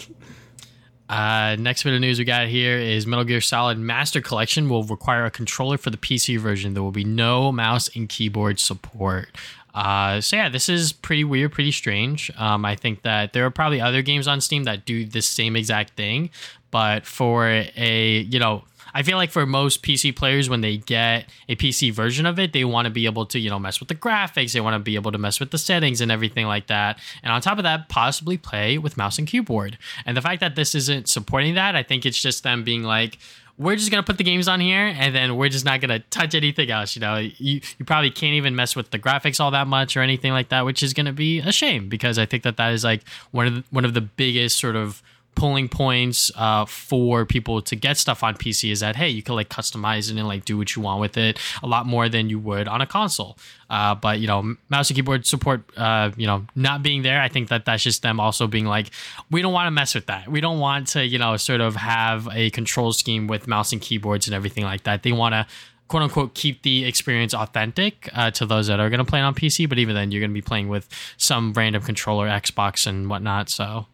Uh, 1.11 1.57
next 1.59 1.83
bit 1.83 1.93
of 1.93 2.01
news 2.01 2.21
we 2.21 2.25
got 2.25 2.47
here 2.47 2.79
is 2.79 3.05
Metal 3.05 3.25
Gear 3.25 3.41
Solid 3.41 3.77
Master 3.79 4.21
Collection 4.21 4.69
will 4.69 4.85
require 4.85 5.25
a 5.25 5.31
controller 5.31 5.77
for 5.77 5.91
the 5.91 5.97
PC 5.97 6.39
version. 6.39 6.73
There 6.75 6.85
will 6.85 6.93
be 6.93 7.03
no 7.03 7.51
mouse 7.51 7.91
and 7.97 8.09
keyboard 8.09 8.61
support. 8.61 9.37
Uh, 9.75 10.21
so 10.21 10.37
yeah, 10.37 10.49
this 10.49 10.69
is 10.69 10.93
pretty 10.93 11.25
weird, 11.25 11.53
pretty 11.53 11.73
strange. 11.73 12.31
Um, 12.37 12.65
I 12.65 12.77
think 12.77 13.03
that 13.03 13.33
there 13.33 13.45
are 13.47 13.51
probably 13.51 13.81
other 13.81 14.03
games 14.03 14.27
on 14.27 14.41
Steam 14.41 14.65
that 14.65 14.85
do 14.85 15.05
the 15.05 15.23
same 15.23 15.57
exact 15.57 15.95
thing, 15.97 16.31
but 16.71 17.07
for 17.07 17.47
a 17.47 18.27
you 18.29 18.39
know 18.39 18.65
I 18.95 19.03
feel 19.03 19.17
like 19.17 19.31
for 19.31 19.47
most 19.47 19.83
PC 19.83 20.15
players, 20.15 20.49
when 20.49 20.61
they 20.61 20.79
get 20.79 21.27
a 21.49 21.57
PC 21.57 21.93
version 21.93 22.27
of 22.27 22.39
it, 22.39 22.53
they 22.53 22.65
want 22.65 22.87
to 22.87 22.91
be 22.91 23.07
able 23.07 23.27
to, 23.27 23.39
you 23.39 23.51
know, 23.51 23.59
mess 23.59 23.81
with 23.81 23.89
the 23.89 23.95
graphics. 23.95 24.53
They 24.53 24.61
want 24.61 24.75
to 24.75 24.79
be 24.79 24.95
able 24.95 25.13
to 25.13 25.19
mess 25.19 25.41
with 25.41 25.51
the 25.51 25.59
settings 25.59 26.01
and 26.01 26.11
everything 26.11 26.47
like 26.47 26.67
that. 26.69 26.99
And 27.23 27.33
on 27.33 27.41
top 27.41 27.59
of 27.59 27.65
that, 27.65 27.89
possibly 27.89 28.37
play 28.37 28.79
with 28.79 28.97
mouse 28.97 29.19
and 29.19 29.27
keyboard. 29.27 29.79
And 30.07 30.17
the 30.17 30.23
fact 30.23 30.41
that 30.41 30.57
this 30.57 30.75
isn't 30.75 31.09
supporting 31.09 31.55
that, 31.55 31.77
I 31.77 31.83
think 31.83 32.05
it's 32.05 32.21
just 32.21 32.43
them 32.43 32.65
being 32.65 32.83
like, 32.83 33.19
we're 33.61 33.77
just 33.77 33.91
gonna 33.91 34.03
put 34.03 34.17
the 34.17 34.25
games 34.25 34.49
on 34.49 34.59
here 34.59 34.87
and 34.97 35.15
then 35.15 35.37
we're 35.37 35.51
just 35.51 35.67
not 35.67 35.83
gonna 35.83 35.99
touch 36.11 36.35
anything 36.35 36.71
else 36.71 36.97
you 36.97 37.01
know? 37.01 37.17
You, 37.19 37.61
you 37.79 37.85
probably 37.85 38.11
can't 38.11 38.33
even 38.33 38.57
mess 38.57 38.75
with 38.75 38.91
the 38.91 38.99
graphics 38.99 39.39
all 39.39 39.51
that 39.51 39.67
much 39.67 39.97
or 39.97 40.01
anything 40.01 40.33
like 40.33 40.49
that 40.49 40.65
which 40.65 40.83
is 40.83 40.95
gonna 40.95 41.13
be 41.13 41.41
a 41.41 41.53
shame 41.53 41.89
because 41.89 42.19
i 42.19 42.25
think 42.25 42.43
that 42.45 42.57
that 42.57 42.73
is 42.73 42.83
like 42.83 43.07
one 43.33 43.47
of 43.47 43.55
the, 43.55 43.65
one 43.71 43.85
of 43.85 43.93
the 43.93 44.01
biggest 44.01 44.59
sort 44.59 44.77
of 44.77 45.03
pulling 45.35 45.69
points 45.69 46.31
uh, 46.37 46.65
for 46.67 47.25
people 47.25 47.63
to 47.63 47.77
get 47.77 47.97
stuff 47.97 48.23
on 48.23 48.35
PC 48.35 48.71
is 48.71 48.81
that 48.81 48.97
hey, 48.97 49.09
you 49.09 49.23
can 49.23 49.35
like 49.35 49.49
customize 49.49 50.11
it 50.11 50.19
and 50.19 50.29
like 50.29 50.45
do 50.45 50.57
what 50.57 50.75
you 50.77 50.83
want 50.83 51.01
with 51.01 51.17
it 51.17 51.39
a 51.63 51.67
lot 51.67 51.87
more 51.87 52.09
than 52.09 52.29
you 52.29 52.39
would 52.39 52.69
on 52.69 52.81
a 52.81 52.87
console. 52.87 53.39
Uh, 53.69 53.95
but 53.95 54.21
you 54.21 54.27
know, 54.27 54.57
mouse 54.69 54.91
and 54.91 54.97
keyboard 54.97 55.27
support, 55.27 55.63
uh, 55.77 56.11
you 56.17 56.27
know, 56.27 56.45
not 56.55 56.83
being 56.83 57.03
there, 57.03 57.21
I 57.21 57.29
think 57.29 57.49
that 57.49 57.65
that's 57.65 57.83
just 57.83 58.03
them 58.03 58.21
also 58.21 58.47
being 58.47 58.67
like, 58.67 58.91
we 59.31 59.43
don't 59.43 59.53
want 59.53 59.67
to 59.67 59.71
mess 59.71 59.95
with 59.95 60.07
that. 60.07 60.29
We 60.29 60.41
don't 60.41 60.59
want 60.59 60.89
to, 60.89 61.07
you 61.07 61.19
know, 61.19 61.37
sort 61.37 61.61
of 61.61 61.77
have 61.77 62.29
a 62.33 62.51
control 62.51 62.93
scheme 62.93 63.27
with 63.27 63.47
mouse 63.47 63.73
and 63.73 63.81
keyboards 63.81 64.27
and 64.27 64.35
everything 64.35 64.65
like 64.65 64.83
that. 64.85 65.03
They 65.03 65.13
want 65.13 65.35
to 65.35 65.47
quote 65.89 66.03
unquote 66.05 66.35
keep 66.35 66.63
the 66.63 66.85
experience 66.85 67.35
authentic 67.35 68.09
uh, 68.15 68.31
to 68.31 68.47
those 68.47 68.69
that 68.69 68.79
are 68.81 68.89
going 68.89 68.99
to 68.99 69.05
play 69.05 69.21
on 69.21 69.35
PC. 69.35 69.69
But 69.69 69.79
even 69.79 69.95
then, 69.95 70.11
you're 70.11 70.21
going 70.21 70.31
to 70.31 70.35
be 70.35 70.43
playing 70.43 70.69
with 70.69 70.89
some 71.17 71.53
random 71.53 71.83
controller, 71.83 72.29
Xbox, 72.29 72.87
and 72.87 73.09
whatnot. 73.09 73.49
So 73.51 73.87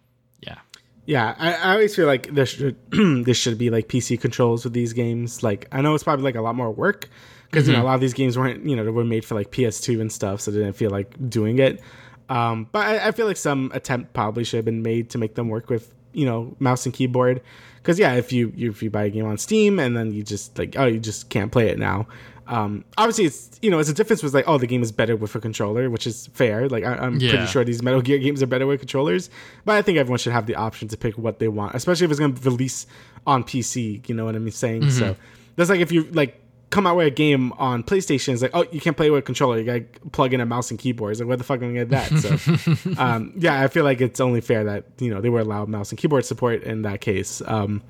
yeah, 1.07 1.37
I, 1.39 1.55
I 1.55 1.73
always 1.75 1.95
feel 1.95 2.07
like 2.07 2.35
there 2.35 2.47
should 2.47 2.77
this 2.91 3.37
should 3.37 3.59
be 3.59 3.71
like 3.71 3.89
PC 3.89 4.21
controls 4.21 4.65
with 4.65 4.73
these 4.73 4.93
games. 4.93 5.43
Like 5.43 5.69
I 5.73 5.81
know 5.81 5.95
it's 5.95 6.05
probably 6.05 6.25
like 6.25 6.35
a 6.35 6.43
lot 6.43 6.57
more 6.57 6.71
work 6.71 7.09
because 7.45 7.65
mm-hmm. 7.65 7.71
you 7.71 7.77
know 7.77 7.79
a 7.79 7.81
mm-hmm. 7.81 7.87
lot 7.87 7.95
of 7.95 8.01
these 8.01 8.15
games 8.15 8.37
weren't 8.37 8.67
you 8.67 8.75
know 8.75 8.85
they 8.85 8.91
were 8.91 9.05
made 9.05 9.25
for 9.25 9.37
like 9.37 9.53
PS2 9.53 10.01
and 10.01 10.13
stuff, 10.13 10.41
so 10.41 10.51
they 10.51 10.59
didn't 10.59 10.77
feel 10.77 10.91
like 10.91 11.15
doing 11.31 11.61
it. 11.61 11.81
Um, 12.29 12.69
but 12.73 12.85
I, 12.85 13.09
I, 13.09 13.11
feel 13.13 13.27
like 13.27 13.37
some 13.37 13.71
attempt 13.73 14.13
probably 14.13 14.43
should 14.43 14.57
have 14.57 14.65
been 14.65 14.83
made 14.83 15.11
to 15.11 15.19
make 15.19 15.37
them 15.37 15.49
work 15.49 15.71
with 15.71 15.95
you 16.13 16.27
know 16.27 16.57
mouse 16.59 16.85
and 16.85 16.93
keyboard. 16.93 17.41
Because 17.77 18.01
yeah, 18.01 18.15
if 18.15 18.33
you, 18.33 18.53
you 18.57 18.71
if 18.71 18.83
you 18.83 18.91
buy 18.91 19.05
a 19.05 19.11
game 19.11 19.27
on 19.27 19.39
Steam 19.39 19.79
and 19.79 19.97
then 19.97 20.13
you 20.13 20.25
just 20.25 20.59
like 20.59 20.75
oh 20.77 20.87
you 20.87 20.99
just 20.99 21.31
can't 21.31 21.53
play 21.53 21.69
it 21.69 21.79
now. 21.79 22.09
Um, 22.49 22.85
obviously, 22.97 23.25
it's 23.25 23.59
you 23.63 23.71
know 23.71 23.79
it's 23.79 23.89
a 23.89 23.95
difference 23.95 24.23
was 24.23 24.33
like 24.35 24.45
oh 24.47 24.57
the 24.59 24.67
game 24.67 24.83
is 24.83 24.93
better 24.93 25.17
with 25.17 25.35
a 25.35 25.41
controller, 25.41 25.91
which 25.91 26.07
is 26.07 26.29
fair. 26.29 26.69
Like 26.69 26.85
I, 26.85 27.05
am 27.07 27.19
Yeah. 27.19 27.31
pretty 27.31 27.47
sure 27.47 27.65
these 27.65 27.83
Metal 27.83 28.01
Gear 28.03 28.19
games 28.19 28.43
are 28.43 28.47
better 28.47 28.67
with 28.67 28.81
controllers, 28.81 29.31
but 29.65 29.75
I 29.77 29.83
think 29.83 29.99
everyone 29.99 30.19
should 30.19 30.33
have 30.33 30.47
the 30.47 30.55
option 30.55 30.89
to 30.89 30.97
pick 30.97 31.19
what 31.19 31.39
they 31.39 31.49
want, 31.49 31.75
especially 31.75 32.05
if 32.05 32.11
it's 32.13 32.21
going 32.21 32.35
to 32.35 32.43
release 32.49 32.87
on 33.27 33.43
PC. 33.45 34.09
You 34.09 34.15
know 34.15 34.25
what 34.25 34.37
I'm 34.37 34.51
saying? 34.51 34.91
So 34.91 35.17
that's 35.57 35.71
like 35.71 35.81
if 35.81 35.91
you 35.91 36.05
like 36.13 36.41
come 36.71 36.85
out 36.87 36.97
with 36.97 37.07
a 37.07 37.11
game 37.11 37.53
on 37.59 37.83
PlayStation, 37.83 38.33
it's 38.33 38.43
like 38.43 38.51
oh 38.55 38.65
you 38.71 38.81
can't 38.81 38.97
play 38.97 39.11
with 39.11 39.21
a 39.21 39.23
controller, 39.23 39.59
you 39.59 39.65
got 39.65 39.75
to 40.03 40.11
plug 40.11 40.33
in 40.33 40.41
a 40.41 40.47
mouse 40.47 40.71
and 40.71 40.79
keyboard. 40.79 41.13
It's 41.13 41.21
like 41.21 41.29
where 41.29 41.37
the 41.37 41.45
fuck 41.45 41.63
am 41.63 41.71
I 41.71 41.85
gonna 41.85 41.87
get 41.87 42.11
that? 42.11 42.77
So 42.87 42.97
um, 43.03 43.33
yeah, 43.37 43.61
I 43.61 43.69
feel 43.69 43.85
like 43.85 44.01
it's 44.01 44.21
only 44.21 44.41
fair 44.41 44.63
that 44.65 44.85
you 44.99 45.13
know 45.13 45.21
they 45.21 45.29
were 45.31 45.41
allowed 45.41 45.69
mouse 45.69 45.91
and 45.91 45.99
keyboard 45.99 46.25
support 46.25 46.63
in 46.63 46.83
that 46.83 47.01
case. 47.01 47.43
Um, 47.47 47.83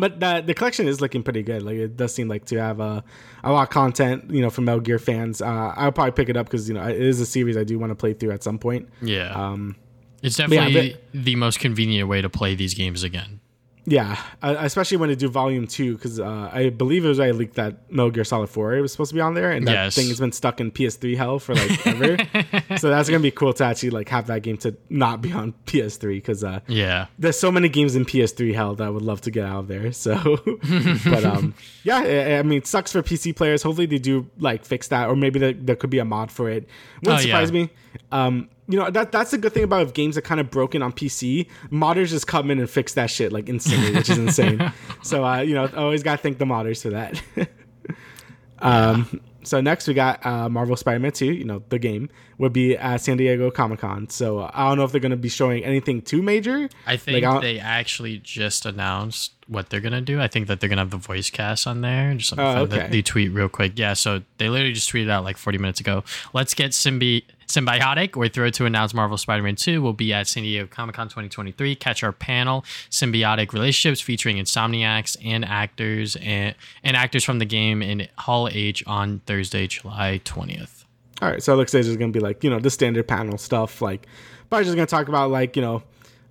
but 0.00 0.20
the 0.20 0.42
the 0.44 0.54
collection 0.54 0.88
is 0.88 1.00
looking 1.00 1.22
pretty 1.22 1.42
good. 1.42 1.62
Like 1.62 1.76
it 1.76 1.96
does 1.96 2.14
seem 2.14 2.28
like 2.28 2.44
to 2.46 2.56
have 2.60 2.80
a 2.80 3.04
a 3.44 3.52
lot 3.52 3.62
of 3.62 3.70
content, 3.70 4.30
you 4.30 4.40
know, 4.40 4.50
from 4.50 4.64
Metal 4.64 4.80
Gear 4.80 4.98
fans. 4.98 5.40
Uh, 5.42 5.74
I'll 5.76 5.92
probably 5.92 6.12
pick 6.12 6.28
it 6.28 6.36
up 6.36 6.46
because 6.46 6.68
you 6.68 6.74
know 6.74 6.86
it 6.86 7.00
is 7.00 7.20
a 7.20 7.26
series 7.26 7.56
I 7.56 7.64
do 7.64 7.78
want 7.78 7.90
to 7.90 7.96
play 7.96 8.14
through 8.14 8.32
at 8.32 8.42
some 8.42 8.58
point. 8.58 8.88
Yeah. 9.02 9.32
Um, 9.32 9.76
it's 10.22 10.38
yeah, 10.38 10.46
definitely 10.46 10.96
the 11.14 11.36
most 11.36 11.60
convenient 11.60 12.08
way 12.08 12.20
to 12.22 12.28
play 12.28 12.54
these 12.54 12.74
games 12.74 13.02
again. 13.02 13.40
Yeah, 13.90 14.18
especially 14.42 14.98
when 14.98 15.08
they 15.08 15.14
do 15.14 15.28
Volume 15.28 15.66
Two, 15.66 15.94
because 15.94 16.20
uh, 16.20 16.50
I 16.52 16.68
believe 16.68 17.04
it 17.04 17.08
was 17.08 17.18
I 17.18 17.30
leaked 17.30 17.54
that 17.54 17.90
Metal 17.90 18.10
Gear 18.10 18.24
Solid 18.24 18.48
Four 18.50 18.72
was 18.82 18.92
supposed 18.92 19.08
to 19.10 19.14
be 19.14 19.20
on 19.20 19.34
there, 19.34 19.50
and 19.50 19.66
that 19.66 19.72
Yes. 19.72 19.94
thing 19.94 20.08
has 20.08 20.20
been 20.20 20.32
stuck 20.32 20.60
in 20.60 20.70
PS3 20.70 21.16
hell 21.16 21.38
for 21.38 21.54
like 21.54 21.86
ever. 21.86 22.16
so 22.78 22.90
that's 22.90 23.08
gonna 23.08 23.22
be 23.22 23.30
cool 23.30 23.52
to 23.54 23.64
actually 23.64 23.90
like 23.90 24.08
have 24.10 24.26
that 24.26 24.42
game 24.42 24.56
to 24.58 24.76
not 24.90 25.22
be 25.22 25.32
on 25.32 25.54
PS3 25.66 26.16
because 26.16 26.44
uh, 26.44 26.60
Yeah. 26.66 27.06
there's 27.18 27.38
so 27.38 27.50
many 27.50 27.68
games 27.68 27.96
in 27.96 28.04
PS3 28.04 28.54
hell 28.54 28.74
that 28.74 28.84
I 28.86 28.90
would 28.90 29.02
love 29.02 29.20
to 29.22 29.30
get 29.30 29.46
out 29.46 29.60
of 29.60 29.68
there. 29.68 29.90
So, 29.92 30.38
but 31.04 31.24
um, 31.24 31.54
yeah, 31.84 32.38
I, 32.38 32.42
mean, 32.42 32.58
it 32.58 32.66
sucks 32.66 32.92
for 32.92 33.02
PC 33.02 33.34
players. 33.34 33.62
Hopefully, 33.62 33.86
they 33.86 33.98
do 33.98 34.26
like 34.38 34.64
fix 34.64 34.88
that, 34.88 35.08
or 35.08 35.16
maybe 35.16 35.38
there, 35.38 35.52
there 35.54 35.76
could 35.76 35.90
be 35.90 35.98
a 35.98 36.04
mod 36.04 36.30
for 36.30 36.50
it. 36.50 36.68
Wouldn't 37.02 37.06
Oh, 37.06 37.12
yeah. 37.12 37.20
surprise 37.20 37.52
me. 37.52 37.70
Um, 38.12 38.48
you 38.68 38.78
know 38.78 38.90
that 38.90 39.10
that's 39.12 39.30
the 39.30 39.38
good 39.38 39.52
thing 39.52 39.64
about 39.64 39.82
if 39.86 39.94
games 39.94 40.16
are 40.18 40.20
kind 40.20 40.40
of 40.40 40.50
broken 40.50 40.82
on 40.82 40.92
PC. 40.92 41.48
Modders 41.70 42.08
just 42.08 42.26
come 42.26 42.50
in 42.50 42.58
and 42.58 42.68
fix 42.68 42.94
that 42.94 43.10
shit 43.10 43.32
like 43.32 43.48
instantly, 43.48 43.94
which 43.94 44.10
is 44.10 44.18
insane. 44.18 44.72
So, 45.02 45.24
uh, 45.24 45.38
you 45.40 45.54
know, 45.54 45.64
I 45.64 45.76
always 45.76 46.02
gotta 46.02 46.20
thank 46.20 46.38
the 46.38 46.44
modders 46.44 46.82
for 46.82 46.90
that. 46.90 47.22
Um, 48.60 49.20
so 49.44 49.60
next 49.60 49.86
we 49.86 49.94
got 49.94 50.24
uh, 50.26 50.48
Marvel 50.48 50.76
Spider-Man 50.76 51.12
2, 51.12 51.26
you 51.26 51.44
know, 51.44 51.62
the 51.68 51.78
game, 51.78 52.10
would 52.38 52.52
be 52.52 52.76
at 52.76 53.00
San 53.00 53.16
Diego 53.16 53.50
Comic-Con. 53.52 54.10
So 54.10 54.40
uh, 54.40 54.50
I 54.52 54.68
don't 54.68 54.78
know 54.78 54.84
if 54.84 54.90
they're 54.90 55.00
going 55.00 55.12
to 55.12 55.16
be 55.16 55.28
showing 55.28 55.64
anything 55.64 56.02
too 56.02 56.22
major. 56.22 56.68
I 56.86 56.96
think 56.96 57.24
I'll- 57.24 57.40
they 57.40 57.60
actually 57.60 58.18
just 58.18 58.66
announced 58.66 59.32
what 59.46 59.70
they're 59.70 59.80
gonna 59.80 60.00
do. 60.02 60.20
I 60.20 60.26
think 60.28 60.46
that 60.48 60.60
they're 60.60 60.68
gonna 60.68 60.82
have 60.82 60.90
the 60.90 60.96
voice 60.98 61.30
cast 61.30 61.66
on 61.66 61.80
there. 61.80 62.12
Just 62.14 62.32
let 62.32 62.38
me 62.38 62.44
Oh, 62.50 62.54
find 62.54 62.70
the, 62.70 62.76
okay. 62.82 62.88
the 62.90 63.02
tweet 63.02 63.32
real 63.32 63.48
quick. 63.48 63.78
Yeah, 63.78 63.94
so 63.94 64.22
they 64.36 64.50
literally 64.50 64.74
just 64.74 64.92
tweeted 64.92 65.08
out 65.08 65.24
like 65.24 65.38
40 65.38 65.56
minutes 65.56 65.80
ago. 65.80 66.04
Let's 66.34 66.52
get 66.52 66.72
Symbi- 66.72 67.22
Symbiotic. 67.48 68.14
We're 68.14 68.28
thrilled 68.28 68.54
to 68.54 68.66
announce 68.66 68.94
Marvel 68.94 69.16
Spider-Man 69.16 69.56
2 69.56 69.82
will 69.82 69.94
be 69.94 70.12
at 70.12 70.26
San 70.28 70.42
Diego 70.42 70.66
Comic 70.66 70.94
Con 70.94 71.08
2023. 71.08 71.74
Catch 71.76 72.02
our 72.02 72.12
panel, 72.12 72.62
Symbiotic 72.90 73.52
Relationships, 73.52 74.00
featuring 74.00 74.36
Insomniacs 74.36 75.16
and 75.24 75.44
actors 75.44 76.16
and, 76.16 76.54
and 76.84 76.96
actors 76.96 77.24
from 77.24 77.38
the 77.38 77.46
game 77.46 77.82
in 77.82 78.06
Hall 78.18 78.48
H 78.52 78.84
on 78.86 79.20
Thursday, 79.26 79.66
July 79.66 80.20
20th. 80.24 80.84
All 81.20 81.30
right, 81.30 81.42
so 81.42 81.54
it 81.54 81.56
looks 81.56 81.74
like 81.74 81.82
there's 81.82 81.96
going 81.96 82.12
to 82.12 82.16
be 82.16 82.22
like, 82.22 82.44
you 82.44 82.50
know, 82.50 82.60
the 82.60 82.70
standard 82.70 83.08
panel 83.08 83.38
stuff. 83.38 83.82
Like, 83.82 84.06
probably 84.48 84.64
just 84.64 84.76
going 84.76 84.86
to 84.86 84.90
talk 84.90 85.08
about 85.08 85.30
like, 85.30 85.56
you 85.56 85.62
know, 85.62 85.82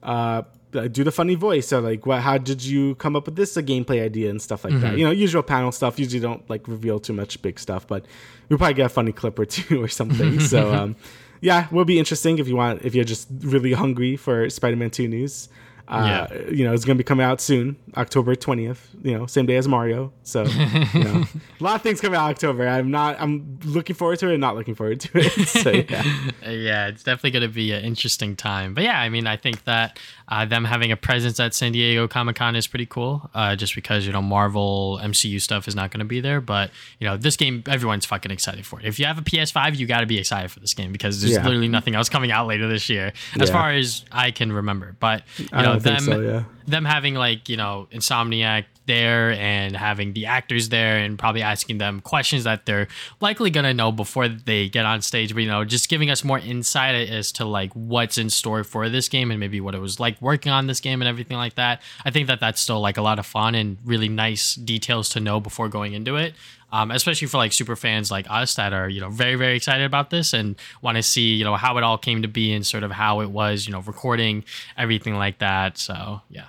uh, 0.03 0.43
do 0.85 1.03
the 1.03 1.11
funny 1.11 1.35
voice 1.35 1.73
or 1.73 1.81
like 1.81 2.05
what 2.05 2.21
how 2.21 2.37
did 2.37 2.63
you 2.63 2.95
come 2.95 3.15
up 3.15 3.25
with 3.25 3.35
this 3.35 3.57
a 3.57 3.63
gameplay 3.63 4.03
idea 4.03 4.29
and 4.29 4.41
stuff 4.41 4.63
like 4.63 4.79
that. 4.81 4.97
You 4.97 5.05
know 5.05 5.11
usual 5.11 5.41
panel 5.43 5.71
stuff. 5.71 5.97
Usually 5.97 6.19
don't 6.19 6.47
like 6.49 6.67
reveal 6.67 6.99
too 6.99 7.13
much 7.13 7.41
big 7.41 7.59
stuff 7.59 7.87
but 7.87 8.05
we'll 8.49 8.57
probably 8.57 8.75
get 8.75 8.85
a 8.85 8.89
funny 8.89 9.11
clip 9.11 9.39
or 9.39 9.45
two 9.57 9.81
or 9.81 9.87
something. 9.87 10.39
So 10.47 10.73
um 10.73 10.95
yeah 11.41 11.67
will 11.71 11.85
be 11.85 11.97
interesting 11.99 12.37
if 12.39 12.47
you 12.47 12.55
want 12.55 12.83
if 12.83 12.93
you're 12.95 13.03
just 13.03 13.27
really 13.41 13.73
hungry 13.73 14.15
for 14.15 14.49
spider-man 14.49 14.89
2 14.89 15.07
news 15.07 15.49
uh, 15.87 16.27
you 16.51 16.63
know, 16.65 16.73
it's 16.73 16.83
going 16.85 16.97
to 16.97 17.03
be 17.03 17.05
coming 17.07 17.25
out 17.25 17.39
soon, 17.39 17.77
October 17.95 18.35
20th, 18.35 18.79
you 19.03 19.17
know, 19.17 19.25
same 19.25 19.45
day 19.45 19.55
as 19.55 19.67
Mario. 19.67 20.11
So, 20.23 20.43
you 20.43 21.03
know, 21.03 21.23
a 21.59 21.63
lot 21.63 21.75
of 21.75 21.81
things 21.81 22.01
coming 22.01 22.17
out 22.19 22.29
October. 22.29 22.67
I'm 22.67 22.91
not, 22.91 23.15
I'm 23.21 23.57
looking 23.63 23.95
forward 23.95 24.19
to 24.19 24.27
it 24.29 24.33
and 24.33 24.41
not 24.41 24.55
looking 24.55 24.75
forward 24.75 24.99
to 25.01 25.09
it. 25.15 25.47
So, 25.47 25.71
yeah. 25.71 26.03
Uh, 26.45 26.49
yeah, 26.49 26.87
it's 26.87 27.03
definitely 27.03 27.31
going 27.31 27.43
to 27.49 27.53
be 27.53 27.71
an 27.71 27.83
interesting 27.85 28.35
time. 28.35 28.73
But 28.73 28.83
yeah, 28.83 28.99
I 28.99 29.07
mean, 29.09 29.27
I 29.27 29.37
think 29.37 29.63
that 29.63 29.97
uh, 30.27 30.45
them 30.45 30.65
having 30.65 30.91
a 30.91 30.97
presence 30.97 31.39
at 31.39 31.53
San 31.53 31.71
Diego 31.71 32.07
Comic 32.07 32.35
Con 32.35 32.55
is 32.55 32.67
pretty 32.67 32.85
cool. 32.85 33.29
Uh, 33.33 33.55
just 33.55 33.73
because 33.75 34.05
you 34.05 34.11
know 34.11 34.21
Marvel 34.21 34.99
MCU 35.01 35.39
stuff 35.41 35.67
is 35.67 35.75
not 35.75 35.89
going 35.91 35.99
to 35.99 36.05
be 36.05 36.19
there, 36.19 36.41
but 36.41 36.69
you 36.99 37.07
know 37.07 37.15
this 37.17 37.37
game, 37.37 37.63
everyone's 37.67 38.05
fucking 38.05 38.29
excited 38.31 38.65
for 38.65 38.79
it. 38.79 38.85
If 38.85 38.99
you 38.99 39.05
have 39.05 39.17
a 39.17 39.21
PS5, 39.21 39.77
you 39.77 39.87
got 39.87 40.01
to 40.01 40.05
be 40.05 40.17
excited 40.19 40.51
for 40.51 40.59
this 40.59 40.73
game 40.73 40.91
because 40.91 41.21
there's 41.21 41.33
Yeah. 41.33 41.43
literally 41.43 41.69
nothing 41.69 41.95
else 41.95 42.09
coming 42.09 42.31
out 42.31 42.45
later 42.47 42.67
this 42.67 42.89
year, 42.89 43.13
as 43.39 43.47
Yeah. 43.49 43.53
far 43.53 43.71
as 43.71 44.03
I 44.11 44.31
can 44.31 44.51
remember. 44.51 44.95
But 44.99 45.23
you 45.37 45.47
I 45.53 45.63
know 45.77 45.91
don't 45.91 45.99
think 46.01 46.07
them, 46.07 46.23
so, 46.23 46.29
yeah. 46.29 46.43
them 46.67 46.85
having 46.85 47.15
like 47.15 47.49
you 47.49 47.57
know 47.57 47.87
Insomniac 47.91 48.65
there 48.87 49.31
and 49.33 49.75
having 49.75 50.13
the 50.13 50.25
actors 50.25 50.69
there 50.69 50.97
and 50.97 51.19
probably 51.19 51.41
asking 51.41 51.77
them 51.77 51.99
questions 51.99 52.45
that 52.45 52.65
they're 52.65 52.87
likely 53.21 53.49
gonna 53.49 53.73
know 53.73 53.91
before 53.91 54.27
they 54.27 54.69
get 54.69 54.85
on 54.85 55.01
stage 55.01 55.33
but 55.33 55.43
you 55.43 55.49
know 55.49 55.63
just 55.63 55.89
giving 55.89 56.09
us 56.09 56.23
more 56.23 56.39
insight 56.39 56.95
as 57.09 57.31
to 57.33 57.45
like 57.45 57.71
what's 57.73 58.17
in 58.17 58.29
store 58.29 58.63
for 58.63 58.89
this 58.89 59.09
game 59.09 59.29
and 59.29 59.39
maybe 59.39 59.59
what 59.61 59.75
it 59.75 59.79
was 59.79 59.99
like 59.99 60.19
working 60.21 60.51
on 60.51 60.67
this 60.67 60.79
game 60.79 61.01
and 61.01 61.09
everything 61.09 61.37
like 61.37 61.55
that 61.55 61.81
i 62.05 62.09
think 62.11 62.27
that 62.27 62.39
that's 62.39 62.61
still 62.61 62.79
like 62.79 62.97
a 62.97 63.01
lot 63.01 63.19
of 63.19 63.25
fun 63.25 63.53
and 63.53 63.77
really 63.83 64.07
nice 64.07 64.55
details 64.55 65.09
to 65.09 65.19
know 65.19 65.39
before 65.39 65.67
going 65.67 65.93
into 65.93 66.15
it 66.15 66.33
um, 66.71 66.91
especially 66.91 67.27
for 67.27 67.37
like 67.37 67.53
super 67.53 67.75
fans 67.75 68.11
like 68.11 68.25
us 68.29 68.55
that 68.55 68.73
are 68.73 68.89
you 68.89 68.99
know 69.01 69.09
very 69.09 69.35
very 69.35 69.55
excited 69.55 69.85
about 69.85 70.09
this 70.09 70.33
and 70.33 70.55
want 70.81 70.97
to 70.97 71.03
see 71.03 71.33
you 71.35 71.43
know 71.45 71.55
how 71.55 71.77
it 71.77 71.83
all 71.83 71.97
came 71.97 72.21
to 72.21 72.27
be 72.27 72.53
and 72.53 72.65
sort 72.65 72.83
of 72.83 72.91
how 72.91 73.21
it 73.21 73.29
was 73.31 73.65
you 73.67 73.73
know 73.73 73.81
recording 73.81 74.43
everything 74.77 75.15
like 75.15 75.39
that 75.39 75.77
so 75.77 76.21
yeah 76.29 76.45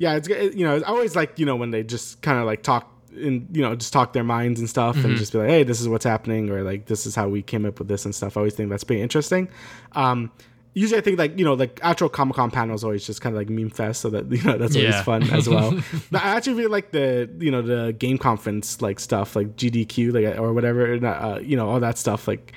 yeah, 0.00 0.14
it's 0.14 0.28
it- 0.28 0.54
you 0.54 0.64
know, 0.64 0.76
I 0.76 0.82
always 0.82 1.16
like 1.16 1.38
you 1.40 1.46
know 1.46 1.56
when 1.56 1.72
they 1.72 1.82
just 1.82 2.22
kind 2.22 2.38
of 2.38 2.46
like 2.46 2.62
talk 2.62 2.88
and 3.16 3.48
you 3.52 3.62
know 3.62 3.74
just 3.74 3.92
talk 3.92 4.12
their 4.12 4.22
minds 4.22 4.60
and 4.60 4.70
stuff 4.70 4.94
and 5.04 5.16
just 5.16 5.32
be 5.32 5.38
like, 5.38 5.48
hey, 5.48 5.64
this 5.64 5.80
is 5.80 5.88
what's 5.88 6.04
happening 6.04 6.50
or 6.50 6.62
like 6.62 6.86
this 6.86 7.04
is 7.04 7.16
how 7.16 7.28
we 7.28 7.42
came 7.42 7.64
up 7.66 7.80
with 7.80 7.88
this 7.88 8.04
and 8.04 8.14
stuff. 8.14 8.36
I 8.36 8.40
always 8.40 8.54
think 8.54 8.70
that's 8.70 8.84
pretty 8.84 9.02
interesting. 9.02 9.48
Um, 9.92 10.30
usually, 10.78 10.98
I 10.98 11.02
think 11.02 11.18
like 11.18 11.38
you 11.38 11.44
know 11.44 11.54
like 11.54 11.78
actual 11.82 12.08
Comic 12.08 12.36
Con 12.36 12.50
panels 12.50 12.84
always 12.84 13.06
just 13.06 13.20
kind 13.20 13.34
of 13.34 13.40
like 13.40 13.48
meme 13.48 13.70
fest, 13.70 14.00
so 14.00 14.10
that 14.10 14.30
you 14.30 14.42
know 14.42 14.56
that's 14.58 14.76
always 14.76 14.94
Yeah. 14.94 15.02
fun 15.02 15.22
as 15.30 15.48
well. 15.48 15.72
but 16.10 16.22
I 16.22 16.28
actually 16.36 16.54
really 16.54 16.68
like 16.70 16.90
the 16.92 17.28
you 17.38 17.50
know 17.50 17.62
the 17.62 17.92
game 17.92 18.18
conference 18.18 18.80
like 18.80 19.00
stuff 19.00 19.36
like 19.36 19.56
GDQ 19.56 20.12
like 20.12 20.38
or 20.38 20.52
whatever, 20.52 20.94
uh, 21.04 21.38
you 21.40 21.56
know 21.56 21.68
all 21.68 21.80
that 21.80 21.98
stuff 21.98 22.28
like 22.28 22.52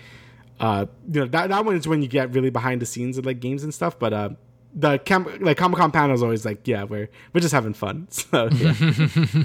uh 0.60 0.86
you 1.12 1.20
know 1.22 1.26
that, 1.28 1.50
that 1.50 1.66
one 1.66 1.76
is 1.76 1.88
when 1.88 2.02
you 2.04 2.08
get 2.08 2.32
really 2.34 2.52
behind 2.52 2.82
the 2.82 2.86
scenes 2.86 3.18
of 3.18 3.26
like 3.26 3.40
games 3.40 3.64
and 3.64 3.74
stuff 3.74 3.98
but 3.98 4.14
uh 4.14 4.30
the 4.76 5.00
cam- 5.00 5.26
like 5.42 5.58
comic 5.58 5.80
con 5.80 5.92
panel 5.92 6.14
is 6.14 6.22
always 6.22 6.46
like 6.46 6.68
yeah 6.68 6.84
we're 6.84 7.10
we're 7.34 7.42
just 7.42 7.52
having 7.54 7.74
fun 7.74 8.06
so 8.12 8.48
yeah 8.54 8.74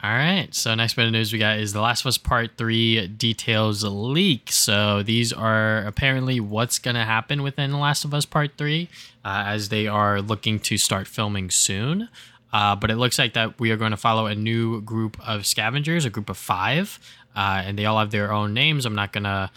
All 0.00 0.10
right. 0.10 0.54
So 0.54 0.74
next 0.76 0.94
bit 0.94 1.06
of 1.06 1.12
news 1.12 1.32
we 1.32 1.40
got 1.40 1.58
is 1.58 1.72
The 1.72 1.80
Last 1.80 2.02
of 2.02 2.06
Us 2.06 2.18
Part 2.18 2.52
Three 2.56 3.08
details 3.08 3.82
leak. 3.82 4.52
So 4.52 5.02
these 5.02 5.32
are 5.32 5.78
apparently 5.78 6.38
what's 6.38 6.78
going 6.78 6.94
to 6.94 7.04
happen 7.04 7.42
within 7.42 7.72
The 7.72 7.78
Last 7.78 8.04
of 8.04 8.14
Us 8.14 8.24
Part 8.24 8.52
Three, 8.56 8.88
uh, 9.24 9.42
as 9.46 9.70
they 9.70 9.88
are 9.88 10.22
looking 10.22 10.60
to 10.60 10.78
start 10.78 11.08
filming 11.08 11.50
soon. 11.50 12.08
Uh, 12.52 12.76
but 12.76 12.92
it 12.92 12.96
looks 12.96 13.18
like 13.18 13.34
that 13.34 13.58
we 13.58 13.72
are 13.72 13.76
going 13.76 13.90
to 13.90 13.96
follow 13.96 14.26
a 14.26 14.36
new 14.36 14.80
group 14.82 15.18
of 15.26 15.44
scavengers, 15.44 16.04
a 16.04 16.10
group 16.10 16.30
of 16.30 16.36
five, 16.36 17.00
uh, 17.34 17.62
and 17.64 17.76
they 17.76 17.84
all 17.84 17.98
have 17.98 18.12
their 18.12 18.32
own 18.32 18.54
names. 18.54 18.86
I'm 18.86 18.94
not 18.94 19.12
gonna 19.12 19.50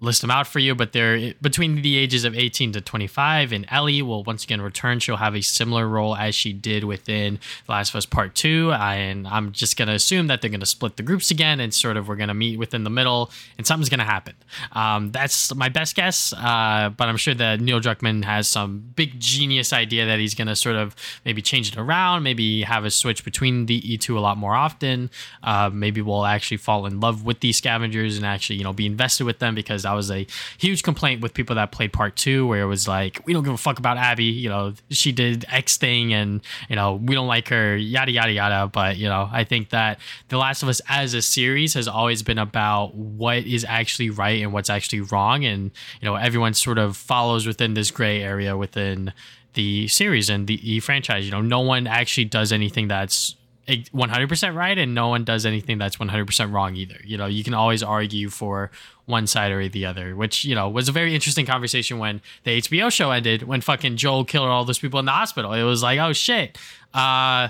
list 0.00 0.20
them 0.20 0.30
out 0.30 0.46
for 0.46 0.58
you, 0.58 0.74
but 0.74 0.92
they're 0.92 1.34
between 1.40 1.82
the 1.82 1.96
ages 1.96 2.24
of 2.24 2.36
18 2.36 2.72
to 2.72 2.80
25. 2.80 3.52
And 3.52 3.66
Ellie 3.70 4.02
will 4.02 4.22
once 4.24 4.44
again 4.44 4.60
return. 4.60 4.98
She'll 4.98 5.16
have 5.16 5.34
a 5.34 5.40
similar 5.40 5.88
role 5.88 6.14
as 6.14 6.34
she 6.34 6.52
did 6.52 6.84
within 6.84 7.38
The 7.66 7.72
Last 7.72 7.90
of 7.90 7.96
Us 7.96 8.06
Part 8.06 8.34
2. 8.34 8.72
And 8.72 9.26
I'm 9.26 9.52
just 9.52 9.76
going 9.76 9.88
to 9.88 9.94
assume 9.94 10.26
that 10.26 10.40
they're 10.42 10.50
going 10.50 10.60
to 10.60 10.66
split 10.66 10.96
the 10.96 11.02
groups 11.02 11.30
again 11.30 11.60
and 11.60 11.72
sort 11.72 11.96
of 11.96 12.08
we're 12.08 12.16
going 12.16 12.28
to 12.28 12.34
meet 12.34 12.58
within 12.58 12.84
the 12.84 12.90
middle 12.90 13.30
and 13.56 13.66
something's 13.66 13.88
going 13.88 14.00
to 14.00 14.04
happen. 14.04 14.34
Um, 14.72 15.12
that's 15.12 15.54
my 15.54 15.68
best 15.68 15.96
guess, 15.96 16.32
uh, 16.34 16.90
but 16.94 17.08
I'm 17.08 17.16
sure 17.16 17.34
that 17.34 17.60
Neil 17.60 17.80
Druckmann 17.80 18.24
has 18.24 18.48
some 18.48 18.92
big 18.94 19.18
genius 19.18 19.72
idea 19.72 20.06
that 20.06 20.18
he's 20.18 20.34
going 20.34 20.48
to 20.48 20.56
sort 20.56 20.76
of 20.76 20.94
maybe 21.24 21.40
change 21.40 21.72
it 21.72 21.78
around, 21.78 22.22
maybe 22.22 22.62
have 22.62 22.84
a 22.84 22.90
switch 22.90 23.24
between 23.24 23.66
the 23.66 23.80
E2 23.80 24.16
a 24.16 24.20
lot 24.20 24.36
more 24.36 24.54
often. 24.54 25.10
Uh, 25.42 25.70
maybe 25.72 26.02
we'll 26.02 26.26
actually 26.26 26.58
fall 26.58 26.84
in 26.84 27.00
love 27.00 27.24
with 27.24 27.40
these 27.40 27.56
scavengers 27.56 28.16
and 28.16 28.26
actually, 28.26 28.56
you 28.56 28.64
know, 28.64 28.72
be 28.72 28.86
invested 28.86 29.24
with 29.24 29.38
them 29.38 29.54
because 29.54 29.85
that 29.86 29.94
was 29.94 30.10
a 30.10 30.26
huge 30.58 30.82
complaint 30.82 31.22
with 31.22 31.32
people 31.32 31.56
that 31.56 31.72
played 31.72 31.92
part 31.92 32.16
two, 32.16 32.46
where 32.46 32.62
it 32.62 32.66
was 32.66 32.88
like, 32.88 33.20
we 33.24 33.32
don't 33.32 33.44
give 33.44 33.54
a 33.54 33.58
fuck 33.58 33.78
about 33.78 33.96
Abby. 33.96 34.24
You 34.24 34.48
know, 34.48 34.74
she 34.90 35.12
did 35.12 35.44
X 35.48 35.76
thing 35.76 36.12
and, 36.12 36.40
you 36.68 36.76
know, 36.76 36.96
we 36.96 37.14
don't 37.14 37.28
like 37.28 37.48
her, 37.48 37.76
yada, 37.76 38.10
yada, 38.10 38.32
yada. 38.32 38.66
But, 38.66 38.96
you 38.96 39.08
know, 39.08 39.28
I 39.30 39.44
think 39.44 39.70
that 39.70 39.98
The 40.28 40.38
Last 40.38 40.62
of 40.62 40.68
Us 40.68 40.80
as 40.88 41.14
a 41.14 41.22
series 41.22 41.74
has 41.74 41.86
always 41.86 42.22
been 42.22 42.38
about 42.38 42.94
what 42.94 43.38
is 43.38 43.64
actually 43.68 44.10
right 44.10 44.42
and 44.42 44.52
what's 44.52 44.70
actually 44.70 45.02
wrong. 45.02 45.44
And, 45.44 45.70
you 46.00 46.06
know, 46.06 46.16
everyone 46.16 46.54
sort 46.54 46.78
of 46.78 46.96
follows 46.96 47.46
within 47.46 47.74
this 47.74 47.90
gray 47.90 48.22
area 48.22 48.56
within 48.56 49.12
the 49.54 49.88
series 49.88 50.28
and 50.28 50.46
the, 50.46 50.56
the 50.58 50.80
franchise. 50.80 51.24
You 51.24 51.30
know, 51.30 51.40
no 51.40 51.60
one 51.60 51.86
actually 51.86 52.26
does 52.26 52.52
anything 52.52 52.88
that's 52.88 53.36
100% 53.68 54.54
right 54.54 54.78
and 54.78 54.94
no 54.94 55.08
one 55.08 55.24
does 55.24 55.44
anything 55.44 55.78
that's 55.78 55.96
100% 55.96 56.52
wrong 56.52 56.76
either. 56.76 57.00
You 57.04 57.16
know, 57.16 57.26
you 57.26 57.42
can 57.42 57.54
always 57.54 57.82
argue 57.82 58.28
for 58.28 58.70
one 59.06 59.26
side 59.26 59.52
or 59.52 59.68
the 59.68 59.86
other, 59.86 60.14
which, 60.14 60.44
you 60.44 60.54
know, 60.54 60.68
was 60.68 60.88
a 60.88 60.92
very 60.92 61.14
interesting 61.14 61.46
conversation 61.46 61.98
when 61.98 62.20
the 62.44 62.60
HBO 62.60 62.90
show 62.90 63.10
ended, 63.10 63.44
when 63.44 63.60
fucking 63.60 63.96
Joel 63.96 64.24
killed 64.24 64.48
all 64.48 64.64
those 64.64 64.78
people 64.78 65.00
in 65.00 65.06
the 65.06 65.12
hospital. 65.12 65.52
It 65.52 65.62
was 65.62 65.82
like, 65.82 65.98
oh 65.98 66.12
shit. 66.12 66.58
Uh, 66.92 67.48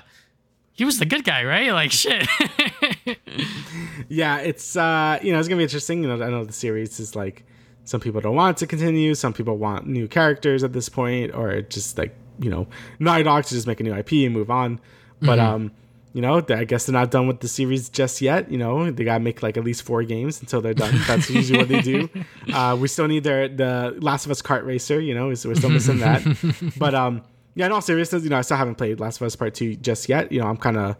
he 0.76 0.84
was 0.84 0.98
the 0.98 1.06
good 1.06 1.24
guy, 1.24 1.42
right? 1.44 1.72
Like 1.72 1.90
shit. 1.90 2.28
yeah, 4.08 4.38
it's 4.38 4.76
uh, 4.76 5.18
you 5.22 5.32
know, 5.32 5.38
it's 5.38 5.48
gonna 5.48 5.58
be 5.58 5.64
interesting. 5.64 6.02
You 6.02 6.14
know, 6.14 6.22
I 6.22 6.28
know 6.28 6.44
the 6.44 6.52
series 6.52 7.00
is 7.00 7.16
like 7.16 7.44
some 7.84 8.00
people 8.00 8.20
don't 8.20 8.36
want 8.36 8.58
to 8.58 8.66
continue, 8.66 9.14
some 9.14 9.32
people 9.32 9.56
want 9.56 9.86
new 9.86 10.06
characters 10.06 10.62
at 10.62 10.74
this 10.74 10.90
point, 10.90 11.34
or 11.34 11.62
just 11.62 11.96
like 11.96 12.14
you 12.38 12.50
know, 12.50 12.66
Naughty 12.98 13.24
Dog 13.24 13.44
to 13.44 13.54
just 13.54 13.66
make 13.66 13.80
a 13.80 13.82
new 13.82 13.94
IP 13.94 14.12
and 14.12 14.34
move 14.34 14.50
on. 14.50 14.78
But 15.20 15.38
mm-hmm. 15.38 15.54
um, 15.54 15.72
you 16.16 16.22
know, 16.22 16.42
I 16.48 16.64
guess 16.64 16.86
they're 16.86 16.94
not 16.94 17.10
done 17.10 17.26
with 17.26 17.40
the 17.40 17.48
series 17.48 17.90
just 17.90 18.22
yet. 18.22 18.50
You 18.50 18.56
know, 18.56 18.90
they 18.90 19.04
gotta 19.04 19.22
make 19.22 19.42
like 19.42 19.58
at 19.58 19.64
least 19.64 19.82
four 19.82 20.02
games 20.02 20.40
until 20.40 20.62
they're 20.62 20.72
done. 20.72 20.98
That's 21.06 21.28
usually 21.38 21.58
what 21.58 21.68
they 21.68 21.82
do. 21.82 22.08
Uh, 22.50 22.74
we 22.80 22.88
still 22.88 23.06
need 23.06 23.22
their 23.22 23.48
the 23.48 23.94
Last 24.00 24.24
of 24.24 24.30
Us 24.30 24.40
kart 24.40 24.64
racer. 24.64 24.98
You 24.98 25.14
know, 25.14 25.26
we're 25.26 25.34
still 25.34 25.68
missing 25.68 25.98
that. 25.98 26.22
but 26.78 26.94
um, 26.94 27.20
yeah, 27.54 27.66
in 27.66 27.72
all 27.72 27.82
seriousness, 27.82 28.24
you 28.24 28.30
know, 28.30 28.38
I 28.38 28.40
still 28.40 28.56
haven't 28.56 28.76
played 28.76 28.98
Last 28.98 29.20
of 29.20 29.26
Us 29.26 29.36
Part 29.36 29.52
Two 29.52 29.76
just 29.76 30.08
yet. 30.08 30.32
You 30.32 30.40
know, 30.40 30.46
I'm 30.46 30.56
kind 30.56 30.78
of 30.78 30.96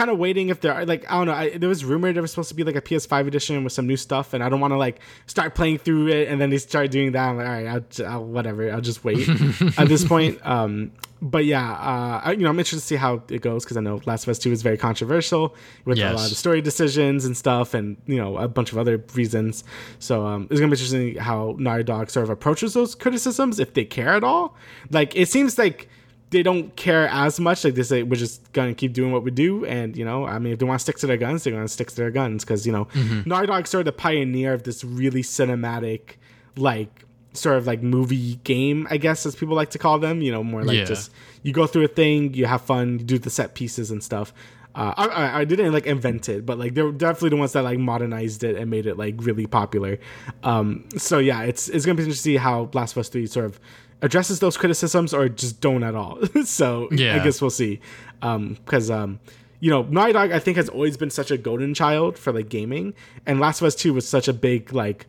kind 0.00 0.10
of 0.10 0.16
waiting 0.16 0.48
if 0.48 0.62
there 0.62 0.72
are 0.72 0.86
like 0.86 1.04
I 1.10 1.18
don't 1.18 1.26
know. 1.26 1.34
I, 1.34 1.58
there 1.58 1.68
was 1.68 1.84
rumored 1.84 2.16
there 2.16 2.22
was 2.22 2.30
supposed 2.30 2.48
to 2.48 2.54
be 2.54 2.64
like 2.64 2.74
a 2.74 2.80
PS5 2.80 3.26
edition 3.26 3.62
with 3.62 3.74
some 3.74 3.86
new 3.86 3.98
stuff, 3.98 4.32
and 4.32 4.42
I 4.42 4.48
don't 4.48 4.58
want 4.58 4.72
to 4.72 4.78
like 4.78 4.98
start 5.26 5.54
playing 5.54 5.76
through 5.76 6.08
it 6.08 6.28
and 6.28 6.40
then 6.40 6.48
they 6.48 6.56
start 6.56 6.90
doing 6.90 7.12
that. 7.12 7.28
I'm 7.28 7.36
like, 7.36 7.46
all 7.46 7.52
right, 7.52 7.66
I'll, 8.00 8.06
I'll 8.06 8.24
whatever. 8.24 8.72
I'll 8.72 8.80
just 8.80 9.04
wait 9.04 9.28
at 9.78 9.88
this 9.88 10.02
point. 10.02 10.38
Um, 10.46 10.92
but 11.20 11.44
yeah, 11.44 11.70
uh, 11.70 12.22
I, 12.24 12.32
you 12.32 12.44
know, 12.44 12.48
I'm 12.48 12.58
interested 12.58 12.80
to 12.80 12.86
see 12.86 12.96
how 12.96 13.22
it 13.28 13.42
goes 13.42 13.64
because 13.64 13.76
I 13.76 13.80
know 13.80 14.00
Last 14.06 14.22
of 14.22 14.30
Us 14.30 14.38
Two 14.38 14.52
is 14.52 14.62
very 14.62 14.78
controversial 14.78 15.54
with 15.84 15.98
yes. 15.98 16.14
a 16.14 16.16
lot 16.16 16.30
of 16.30 16.36
story 16.38 16.62
decisions 16.62 17.26
and 17.26 17.36
stuff, 17.36 17.74
and 17.74 17.98
you 18.06 18.16
know 18.16 18.38
a 18.38 18.48
bunch 18.48 18.72
of 18.72 18.78
other 18.78 19.04
reasons. 19.14 19.64
So 19.98 20.24
um, 20.26 20.48
it's 20.50 20.58
gonna 20.60 20.70
be 20.70 20.80
interesting 20.80 21.16
how 21.16 21.56
Naughty 21.58 21.82
Dog 21.82 22.08
sort 22.08 22.24
of 22.24 22.30
approaches 22.30 22.72
those 22.72 22.94
criticisms 22.94 23.60
if 23.60 23.74
they 23.74 23.84
care 23.84 24.14
at 24.14 24.24
all. 24.24 24.56
Like 24.90 25.14
it 25.14 25.28
seems 25.28 25.58
like 25.58 25.90
they 26.30 26.42
don't 26.42 26.74
care 26.76 27.08
as 27.08 27.40
much. 27.40 27.64
Like 27.64 27.74
they 27.74 27.82
say, 27.82 28.02
we're 28.02 28.16
just 28.16 28.52
gonna 28.52 28.74
keep 28.74 28.92
doing 28.92 29.12
what 29.12 29.22
we 29.22 29.30
do, 29.30 29.64
and 29.64 29.96
you 29.96 30.04
know, 30.04 30.24
I 30.24 30.38
mean, 30.38 30.52
if 30.52 30.58
they 30.58 30.64
want 30.64 30.78
to 30.78 30.82
stick 30.82 30.98
to 30.98 31.06
their 31.06 31.16
guns, 31.16 31.44
they're 31.44 31.52
gonna 31.52 31.68
stick 31.68 31.88
to 31.88 31.96
their 31.96 32.10
guns 32.10 32.44
because 32.44 32.66
you 32.66 32.72
know, 32.72 32.86
mm-hmm. 32.86 33.28
Naughty 33.28 33.46
Dog 33.46 33.66
sort 33.66 33.80
of 33.80 33.86
the 33.86 33.92
pioneer 33.92 34.52
of 34.52 34.62
this 34.62 34.84
really 34.84 35.22
cinematic, 35.22 36.16
like 36.56 37.04
sort 37.32 37.56
of 37.56 37.66
like 37.66 37.82
movie 37.82 38.36
game, 38.44 38.86
I 38.90 38.96
guess, 38.96 39.26
as 39.26 39.34
people 39.34 39.56
like 39.56 39.70
to 39.70 39.78
call 39.78 39.98
them. 39.98 40.22
You 40.22 40.32
know, 40.32 40.44
more 40.44 40.62
like 40.62 40.76
yeah. 40.76 40.84
just 40.84 41.10
you 41.42 41.52
go 41.52 41.66
through 41.66 41.84
a 41.84 41.88
thing, 41.88 42.34
you 42.34 42.46
have 42.46 42.62
fun, 42.62 43.00
you 43.00 43.04
do 43.04 43.18
the 43.18 43.30
set 43.30 43.54
pieces 43.54 43.90
and 43.90 44.02
stuff. 44.02 44.32
Uh, 44.72 44.94
I, 44.96 45.40
I 45.40 45.44
didn't 45.44 45.72
like 45.72 45.86
invent 45.86 46.28
it, 46.28 46.46
but 46.46 46.56
like 46.56 46.74
they're 46.74 46.92
definitely 46.92 47.30
the 47.30 47.36
ones 47.36 47.54
that 47.54 47.64
like 47.64 47.80
modernized 47.80 48.44
it 48.44 48.54
and 48.54 48.70
made 48.70 48.86
it 48.86 48.96
like 48.96 49.16
really 49.18 49.46
popular. 49.46 49.98
Um, 50.44 50.88
so 50.96 51.18
yeah, 51.18 51.42
it's 51.42 51.68
it's 51.68 51.84
gonna 51.84 51.96
be 51.96 52.04
interesting 52.04 52.34
to 52.34 52.34
see 52.34 52.36
how 52.36 52.70
Last 52.72 52.92
of 52.92 52.98
Us 52.98 53.08
Three 53.08 53.26
sort 53.26 53.46
of 53.46 53.58
addresses 54.02 54.40
those 54.40 54.56
criticisms 54.56 55.12
or 55.12 55.28
just 55.28 55.60
don't 55.60 55.82
at 55.82 55.94
all. 55.94 56.18
so 56.44 56.88
yeah. 56.90 57.16
I 57.16 57.24
guess 57.24 57.40
we'll 57.40 57.50
see. 57.50 57.80
Because 58.20 58.90
um, 58.90 59.02
um, 59.02 59.20
you 59.60 59.70
know, 59.70 59.82
Naughty 59.82 60.12
Dog 60.12 60.32
I 60.32 60.38
think 60.38 60.56
has 60.56 60.68
always 60.68 60.96
been 60.96 61.10
such 61.10 61.30
a 61.30 61.38
golden 61.38 61.74
child 61.74 62.18
for 62.18 62.32
like 62.32 62.48
gaming, 62.48 62.94
and 63.26 63.40
Last 63.40 63.60
of 63.60 63.66
Us 63.66 63.74
Two 63.74 63.94
was 63.94 64.08
such 64.08 64.28
a 64.28 64.32
big 64.32 64.72
like 64.72 65.06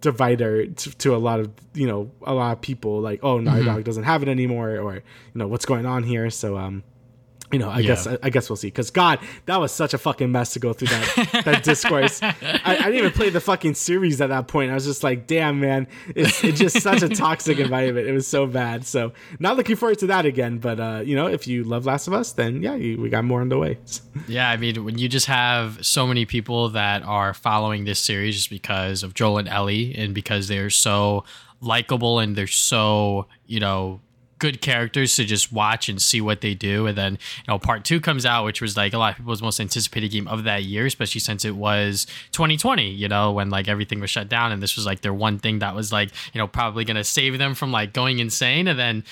divider 0.00 0.66
to, 0.66 0.90
to, 0.96 1.14
a 1.14 1.18
lot 1.18 1.40
of 1.40 1.52
you 1.74 1.86
know 1.86 2.10
a 2.22 2.32
lot 2.32 2.52
of 2.52 2.60
people 2.62 3.00
like 3.00 3.20
oh 3.22 3.38
Naughty 3.38 3.60
mm-hmm. 3.60 3.68
Dog 3.74 3.84
doesn't 3.84 4.04
have 4.04 4.22
it 4.22 4.28
anymore 4.30 4.78
or 4.78 4.94
you 4.94 5.02
know 5.34 5.46
what's 5.46 5.66
going 5.66 5.84
on 5.84 6.04
here 6.04 6.30
so 6.30 6.56
um 6.56 6.82
you 7.54 7.60
know, 7.60 7.70
I 7.70 7.78
yeah. 7.78 7.86
guess 7.86 8.06
I, 8.08 8.18
I, 8.20 8.30
guess 8.30 8.50
we'll 8.50 8.56
see. 8.56 8.66
Because 8.66 8.90
God, 8.90 9.20
that 9.46 9.58
was 9.58 9.70
such 9.70 9.94
a 9.94 9.98
fucking 9.98 10.30
mess 10.30 10.52
to 10.54 10.58
go 10.58 10.72
through 10.72 10.88
that 10.88 11.42
that 11.44 11.62
discourse. 11.62 12.20
I, 12.20 12.32
I, 12.64 12.76
didn't 12.76 12.96
even 12.96 13.12
play 13.12 13.30
the 13.30 13.40
fucking 13.40 13.74
series 13.74 14.20
at 14.20 14.30
that 14.30 14.48
point. 14.48 14.72
I 14.72 14.74
was 14.74 14.84
just 14.84 15.04
like, 15.04 15.28
damn, 15.28 15.60
man, 15.60 15.86
it's, 16.16 16.42
it's 16.42 16.58
just 16.58 16.80
such 16.80 17.02
a 17.02 17.08
toxic 17.08 17.60
environment. 17.60 18.08
It 18.08 18.12
was 18.12 18.26
so 18.26 18.46
bad. 18.46 18.84
So 18.84 19.12
not 19.38 19.56
looking 19.56 19.76
forward 19.76 20.00
to 20.00 20.08
that 20.08 20.26
again. 20.26 20.58
But 20.58 20.80
uh, 20.80 21.02
you 21.04 21.14
know, 21.14 21.28
if 21.28 21.46
you 21.46 21.62
love 21.62 21.86
Last 21.86 22.08
of 22.08 22.12
Us, 22.12 22.32
then 22.32 22.60
yeah, 22.60 22.74
you, 22.74 23.00
we 23.00 23.08
got 23.08 23.24
more 23.24 23.40
on 23.40 23.48
the 23.48 23.58
way. 23.58 23.78
yeah, 24.26 24.50
I 24.50 24.56
mean, 24.56 24.84
when 24.84 24.98
you 24.98 25.08
just 25.08 25.26
have 25.26 25.84
so 25.86 26.08
many 26.08 26.26
people 26.26 26.70
that 26.70 27.04
are 27.04 27.34
following 27.34 27.84
this 27.84 28.00
series 28.00 28.34
just 28.34 28.50
because 28.50 29.04
of 29.04 29.14
Joel 29.14 29.38
and 29.38 29.48
Ellie, 29.48 29.94
and 29.94 30.12
because 30.12 30.48
they're 30.48 30.70
so 30.70 31.24
likable 31.60 32.18
and 32.18 32.36
they're 32.36 32.46
so 32.46 33.26
you 33.46 33.60
know 33.60 34.00
good 34.38 34.60
characters 34.60 35.16
to 35.16 35.24
just 35.24 35.52
watch 35.52 35.88
and 35.88 36.00
see 36.00 36.20
what 36.20 36.40
they 36.40 36.54
do. 36.54 36.86
And 36.86 36.96
then, 36.96 37.12
you 37.12 37.44
know, 37.48 37.58
part 37.58 37.84
two 37.84 38.00
comes 38.00 38.26
out, 38.26 38.44
which 38.44 38.60
was 38.60 38.76
like 38.76 38.92
a 38.92 38.98
lot 38.98 39.12
of 39.12 39.16
people's 39.18 39.42
most 39.42 39.60
anticipated 39.60 40.10
game 40.10 40.28
of 40.28 40.44
that 40.44 40.64
year, 40.64 40.86
especially 40.86 41.20
since 41.20 41.44
it 41.44 41.56
was 41.56 42.06
2020, 42.32 42.90
you 42.90 43.08
know, 43.08 43.32
when 43.32 43.50
like 43.50 43.68
everything 43.68 44.00
was 44.00 44.10
shut 44.10 44.28
down. 44.28 44.52
And 44.52 44.62
this 44.62 44.76
was 44.76 44.86
like 44.86 45.00
their 45.00 45.14
one 45.14 45.38
thing 45.38 45.60
that 45.60 45.74
was 45.74 45.92
like, 45.92 46.10
you 46.32 46.38
know, 46.38 46.46
probably 46.46 46.84
going 46.84 46.96
to 46.96 47.04
save 47.04 47.38
them 47.38 47.54
from 47.54 47.72
like 47.72 47.92
going 47.92 48.18
insane. 48.18 48.68
And 48.68 48.78
then, 48.78 49.04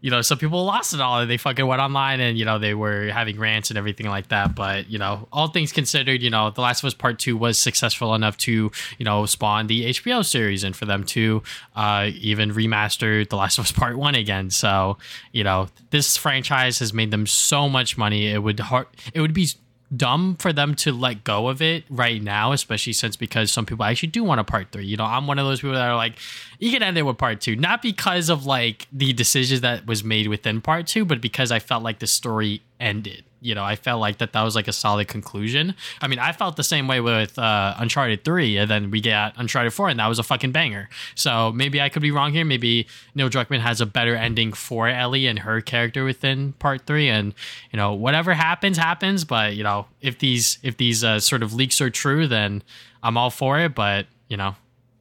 you 0.00 0.10
know, 0.10 0.22
some 0.22 0.38
people 0.38 0.64
lost 0.64 0.94
it 0.94 1.00
all. 1.00 1.26
They 1.26 1.36
fucking 1.36 1.66
went 1.66 1.80
online 1.80 2.20
and, 2.20 2.38
you 2.38 2.44
know, 2.44 2.58
they 2.58 2.74
were 2.74 3.08
having 3.08 3.38
rants 3.38 3.70
and 3.70 3.78
everything 3.78 4.06
like 4.06 4.28
that. 4.28 4.54
But, 4.54 4.90
you 4.90 4.98
know, 4.98 5.26
all 5.32 5.48
things 5.48 5.72
considered, 5.72 6.22
you 6.22 6.30
know, 6.30 6.50
The 6.50 6.60
Last 6.60 6.82
of 6.82 6.88
Us 6.88 6.94
Part 6.94 7.18
2 7.18 7.36
was 7.36 7.58
successful 7.58 8.14
enough 8.14 8.36
to, 8.38 8.70
you 8.98 9.04
know, 9.04 9.26
spawn 9.26 9.66
the 9.66 9.86
HBO 9.86 10.24
series 10.24 10.64
and 10.64 10.76
for 10.76 10.84
them 10.84 11.04
to 11.04 11.42
uh, 11.74 12.10
even 12.14 12.52
remaster 12.52 13.28
The 13.28 13.36
Last 13.36 13.58
of 13.58 13.64
Us 13.64 13.72
Part 13.72 13.96
1 13.96 14.14
again. 14.14 14.50
So, 14.50 14.98
you 15.32 15.44
know, 15.44 15.68
this 15.90 16.16
franchise 16.16 16.78
has 16.78 16.92
made 16.92 17.10
them 17.10 17.26
so 17.26 17.68
much 17.68 17.96
money. 17.96 18.28
It 18.28 18.42
would 18.42 18.60
hard, 18.60 18.86
it 19.14 19.20
would 19.20 19.34
be 19.34 19.48
dumb 19.94 20.36
for 20.36 20.52
them 20.52 20.74
to 20.74 20.92
let 20.92 21.24
go 21.24 21.48
of 21.48 21.62
it 21.62 21.84
right 21.90 22.22
now, 22.22 22.52
especially 22.52 22.92
since 22.92 23.16
because 23.16 23.52
some 23.52 23.66
people 23.66 23.84
actually 23.84 24.08
do 24.08 24.24
want 24.24 24.40
a 24.40 24.44
part 24.44 24.72
three. 24.72 24.86
You 24.86 24.96
know, 24.96 25.04
I'm 25.04 25.26
one 25.26 25.38
of 25.38 25.46
those 25.46 25.60
people 25.60 25.74
that 25.74 25.88
are 25.88 25.96
like, 25.96 26.18
you 26.58 26.70
can 26.70 26.82
end 26.82 26.96
it 26.98 27.02
with 27.02 27.18
part 27.18 27.40
two, 27.40 27.56
not 27.56 27.82
because 27.82 28.28
of 28.28 28.46
like 28.46 28.86
the 28.92 29.12
decisions 29.12 29.60
that 29.60 29.86
was 29.86 30.02
made 30.02 30.28
within 30.28 30.60
part 30.60 30.86
two, 30.86 31.04
but 31.04 31.20
because 31.20 31.52
I 31.52 31.58
felt 31.58 31.82
like 31.82 31.98
the 31.98 32.06
story 32.06 32.62
ended 32.80 33.24
you 33.40 33.54
know, 33.54 33.64
I 33.64 33.76
felt 33.76 34.00
like 34.00 34.18
that 34.18 34.32
that 34.32 34.42
was 34.42 34.54
like 34.54 34.68
a 34.68 34.72
solid 34.72 35.08
conclusion. 35.08 35.74
I 36.00 36.08
mean, 36.08 36.18
I 36.18 36.32
felt 36.32 36.56
the 36.56 36.64
same 36.64 36.88
way 36.88 37.00
with 37.00 37.38
uh, 37.38 37.74
Uncharted 37.78 38.24
3, 38.24 38.56
and 38.58 38.70
then 38.70 38.90
we 38.90 39.00
get 39.00 39.34
Uncharted 39.36 39.72
4, 39.72 39.90
and 39.90 40.00
that 40.00 40.06
was 40.06 40.18
a 40.18 40.22
fucking 40.22 40.52
banger. 40.52 40.88
So 41.14 41.52
maybe 41.52 41.80
I 41.80 41.88
could 41.88 42.02
be 42.02 42.10
wrong 42.10 42.32
here. 42.32 42.44
Maybe 42.44 42.86
Neil 43.14 43.28
Druckmann 43.28 43.60
has 43.60 43.80
a 43.80 43.86
better 43.86 44.16
ending 44.16 44.52
for 44.52 44.88
Ellie 44.88 45.26
and 45.26 45.40
her 45.40 45.60
character 45.60 46.04
within 46.04 46.54
part 46.54 46.86
3, 46.86 47.08
and, 47.08 47.34
you 47.72 47.76
know, 47.76 47.92
whatever 47.92 48.34
happens, 48.34 48.78
happens. 48.78 49.24
But, 49.24 49.54
you 49.54 49.64
know, 49.64 49.86
if 50.00 50.18
these, 50.18 50.58
if 50.62 50.76
these 50.76 51.04
uh, 51.04 51.20
sort 51.20 51.42
of 51.42 51.52
leaks 51.52 51.80
are 51.80 51.90
true, 51.90 52.26
then 52.26 52.62
I'm 53.02 53.16
all 53.16 53.30
for 53.30 53.58
it. 53.60 53.74
But, 53.74 54.06
you 54.28 54.36
know, 54.36 54.56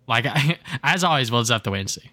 like, 0.08 0.26
as 0.84 1.04
always, 1.04 1.32
we'll 1.32 1.42
just 1.42 1.52
have 1.52 1.64
to 1.64 1.72
wait 1.72 1.82
and 1.82 1.90
see. 1.90 2.12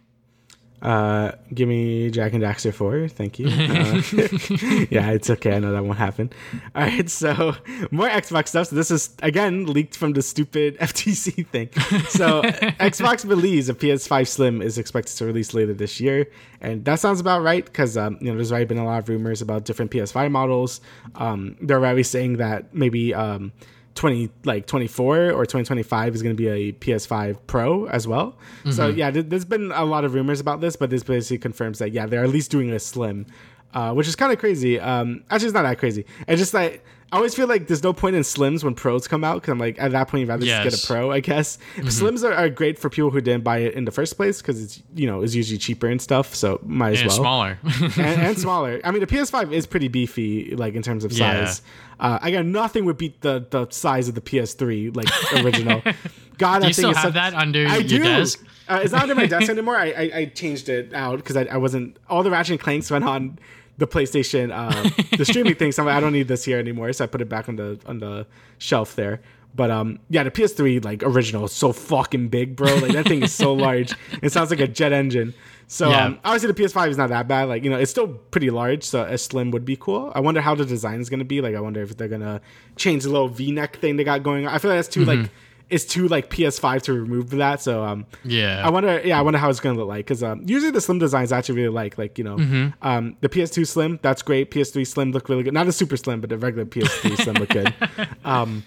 Uh, 0.83 1.31
give 1.55 1.69
me 1.69 2.11
Jak 2.11 2.33
and 2.33 2.43
Daxter 2.43 2.75
4. 2.75 3.09
Thank 3.09 3.39
you. 3.39 3.47
Uh, 3.47 4.03
yeah, 4.91 5.11
it's 5.13 5.31
okay. 5.31 5.55
I 5.55 5.61
know 5.61 5.73
that 5.73 5.85
won't 5.85 5.99
happen. 5.99 6.31
All 6.75 6.83
right, 6.83 7.09
so 7.09 7.55
more 7.93 8.09
Xbox 8.09 8.49
stuff. 8.49 8.67
So 8.67 8.77
this 8.77 8.91
is, 8.91 9.11
again, 9.23 9.67
leaked 9.67 9.97
from 9.97 10.13
the 10.13 10.23
stupid 10.23 10.77
FTC 10.79 11.47
thing. 11.47 11.69
So 12.09 12.43
Xbox 12.43 13.27
believes 13.27 13.69
a 13.69 13.75
PS5 13.75 14.27
Slim 14.27 14.61
is 14.61 14.77
expected 14.77 15.17
to 15.19 15.25
release 15.25 15.55
later 15.55 15.73
this 15.73 16.01
year. 16.01 16.27
And 16.61 16.85
that 16.85 16.99
sounds 16.99 17.21
about 17.21 17.43
right 17.43 17.65
because, 17.65 17.97
um, 17.97 18.19
you 18.21 18.31
know, 18.31 18.37
there's 18.37 18.51
already 18.51 18.67
been 18.67 18.79
a 18.79 18.85
lot 18.85 18.99
of 18.99 19.09
rumors 19.09 19.41
about 19.41 19.65
different 19.65 19.93
PS5 19.93 20.33
models. 20.33 20.81
Um, 21.15 21.57
they're 21.61 21.79
already 21.79 22.03
saying 22.03 22.39
that 22.39 22.75
maybe... 22.75 23.15
Um, 23.15 23.53
20 23.95 24.31
like 24.45 24.67
24 24.67 25.33
or 25.33 25.45
2025 25.45 26.15
is 26.15 26.23
going 26.23 26.35
to 26.35 26.41
be 26.41 26.49
a 26.49 26.73
PS5 26.73 27.39
Pro 27.47 27.87
as 27.87 28.07
well. 28.07 28.37
Mm-hmm. 28.61 28.71
So 28.73 28.89
yeah, 28.89 29.11
th- 29.11 29.27
there's 29.29 29.45
been 29.45 29.73
a 29.73 29.85
lot 29.85 30.05
of 30.05 30.15
rumors 30.15 30.41
about 30.41 30.61
this, 30.61 30.77
but 30.77 30.91
this 30.91 31.03
basically 31.03 31.39
confirms 31.39 31.79
that 31.79 31.93
yeah, 31.93 32.07
they're 32.07 32.25
at 32.25 32.31
least 32.31 32.51
doing 32.51 32.71
a 32.71 32.79
slim, 32.79 33.27
uh, 33.75 33.93
which 33.93 34.09
is 34.09 34.17
kind 34.17 34.33
of 34.33 34.39
crazy. 34.39 34.81
Um, 34.81 35.25
actually, 35.31 35.49
it's 35.49 35.55
not 35.55 35.63
that 35.63 35.79
crazy. 35.79 36.07
It's 36.27 36.41
just 36.41 36.55
like 36.55 36.85
I 37.13 37.17
always 37.17 37.35
feel 37.35 37.47
like 37.47 37.67
there's 37.67 37.83
no 37.83 37.93
point 37.93 38.17
in 38.17 38.23
slims 38.23 38.65
when 38.65 38.75
pros 38.75 39.07
come 39.07 39.23
out 39.23 39.43
because 39.43 39.53
I'm 39.53 39.59
like 39.59 39.79
at 39.79 39.93
that 39.93 40.09
point 40.09 40.23
you'd 40.23 40.31
rather 40.31 40.47
yes. 40.47 40.65
just 40.65 40.77
get 40.77 40.85
a 40.85 40.87
pro, 40.87 41.11
I 41.11 41.21
guess. 41.21 41.59
Mm-hmm. 41.77 41.89
Slims 41.89 42.25
are, 42.25 42.33
are, 42.33 42.49
great 42.49 42.79
for 42.79 42.89
people 42.89 43.11
who 43.11 43.21
didn't 43.21 43.45
buy 43.45 43.59
it 43.59 43.75
in 43.75 43.85
the 43.85 43.91
first 43.91 44.17
place 44.17 44.41
because 44.41 44.63
it's 44.63 44.83
you 44.95 45.07
know 45.07 45.23
it's 45.23 45.35
usually 45.35 45.59
cheaper 45.59 45.89
and 45.89 46.01
stuff, 46.01 46.35
so 46.35 46.59
might 46.63 46.95
as 46.95 47.01
and 47.01 47.09
well. 47.09 47.17
Smaller 47.19 47.59
and, 47.63 47.99
and, 47.99 48.39
smaller. 48.47 48.81
I 48.83 48.91
mean, 48.93 49.01
the 49.01 49.07
PS5 49.07 49.53
is 49.53 49.67
pretty 49.67 49.89
beefy, 49.89 50.57
like 50.57 50.73
in 50.73 50.81
terms 50.81 51.05
of 51.05 51.13
size. 51.13 51.61
Yeah. 52.01 52.07
Uh, 52.07 52.19
I 52.23 52.31
got 52.31 52.47
nothing 52.47 52.87
would 52.87 52.97
beat 52.97 53.21
the 53.21 53.47
the 53.51 53.69
size 53.69 54.09
of 54.09 54.15
the 54.15 54.23
PS3, 54.23 54.97
like 54.97 55.09
original. 55.45 55.83
God, 56.39 56.61
do 56.61 56.65
I 56.65 56.69
you 56.69 56.73
still 56.73 56.95
have 56.95 57.03
such, 57.03 57.15
that 57.15 57.35
under 57.35 57.67
I 57.69 57.77
your 57.77 57.83
do. 57.83 58.03
desk? 58.03 58.43
Uh, 58.69 58.81
it's 58.83 58.93
not 58.93 59.03
under 59.03 59.15
my 59.15 59.27
desk 59.27 59.51
anymore. 59.51 59.77
I, 59.77 59.91
I, 59.91 60.11
I 60.15 60.25
changed 60.25 60.71
it 60.71 60.95
out 60.95 61.19
because 61.19 61.37
I, 61.37 61.45
I 61.45 61.59
wasn't 61.59 61.99
all 62.09 62.23
the 62.23 62.31
Ratchet 62.31 62.53
and 62.53 62.61
Clanks 62.61 62.91
went 62.91 63.05
on 63.05 63.39
the 63.79 63.87
PlayStation, 63.87 64.51
uh, 64.53 64.91
the 65.17 65.25
streaming 65.25 65.55
thing. 65.55 65.73
So 65.73 65.89
I 65.89 65.99
don't 66.01 66.13
need 66.13 66.29
this 66.29 66.45
here 66.45 66.59
anymore. 66.59 66.93
So 66.93 67.05
I 67.05 67.07
put 67.07 67.21
it 67.21 67.29
back 67.29 67.49
on 67.49 67.57
the 67.57 67.79
on 67.87 67.99
the 67.99 68.27
shelf 68.59 68.95
there. 68.97 69.21
But 69.55 69.71
um, 69.71 69.99
yeah, 70.09 70.23
the 70.23 70.31
PS3 70.31 70.83
like 70.85 71.03
original 71.03 71.45
is 71.45 71.53
so 71.53 71.73
fucking 71.73 72.29
big, 72.29 72.57
bro. 72.57 72.75
Like 72.77 72.93
that 72.93 73.07
thing 73.07 73.23
is 73.23 73.33
so 73.35 73.53
large. 73.53 73.95
It 74.23 74.33
sounds 74.33 74.51
like 74.51 74.61
a 74.61 74.67
jet 74.69 74.93
engine. 74.93 75.35
So 75.69 75.91
Yeah. 75.91 76.07
um, 76.07 76.19
obviously 76.25 76.53
the 76.53 76.63
PS5 76.63 76.89
is 76.91 76.97
not 76.99 77.09
that 77.11 77.29
bad. 77.29 77.49
Like 77.49 77.63
you 77.65 77.69
know, 77.71 77.79
it's 77.79 77.91
still 77.91 78.09
pretty 78.09 78.49
large. 78.51 78.83
So 78.85 79.03
a 79.03 79.19
slim 79.19 79.51
would 79.51 79.65
be 79.67 79.77
cool. 79.77 80.11
I 80.15 80.21
wonder 80.21 80.41
how 80.41 80.55
the 80.55 80.65
design 80.65 81.01
is 81.01 81.11
gonna 81.11 81.25
be. 81.25 81.41
Like 81.43 81.55
I 81.55 81.61
wonder 81.61 81.83
if 81.83 81.97
they're 81.99 82.09
gonna 82.09 82.41
change 82.77 83.03
the 83.03 83.11
little 83.11 83.29
V-neck 83.29 83.77
thing 83.77 83.97
they 83.97 84.05
got 84.05 84.23
going 84.23 84.47
on. 84.47 84.55
I 84.55 84.59
feel 84.59 84.71
like 84.71 84.79
that's 84.79 84.89
too 84.89 85.05
like 85.05 85.31
it's 85.73 85.85
too 85.85 86.07
like 86.07 86.31
PS5 86.31 86.83
to 86.83 86.93
remove 86.93 87.31
that. 87.31 87.61
So 87.63 87.83
um, 87.83 88.07
Yeah. 88.25 88.63
I 88.65 88.71
wonder, 88.71 89.01
yeah, 89.05 89.19
I 89.19 89.23
wonder 89.23 89.39
how 89.39 89.49
it's 89.51 89.59
gonna 89.61 89.79
look 89.79 89.89
like 89.89 90.05
because 90.07 90.23
um, 90.23 90.43
usually 90.47 90.71
the 90.71 90.81
slim 90.81 90.99
designs 90.99 91.33
I 91.33 91.39
actually 91.39 91.57
really 91.57 91.75
like, 91.75 91.99
like 91.99 92.19
you 92.19 92.25
know, 92.25 92.37
Mm-hmm. 92.37 92.87
um, 92.87 93.17
the 93.21 93.29
PS2 93.29 93.67
slim 93.67 93.99
that's 94.03 94.23
great. 94.23 94.51
PS3 94.51 94.87
slim 94.87 95.13
look 95.13 95.29
really 95.29 95.43
good. 95.43 95.55
Not 95.55 95.67
the 95.67 95.73
super 95.73 95.97
slim, 95.97 96.21
but 96.21 96.31
the 96.31 96.39
regular 96.39 96.65
PS3 96.67 97.17
slim 97.17 97.35
look 97.37 97.49
good. 97.49 97.75
Um, 98.25 98.65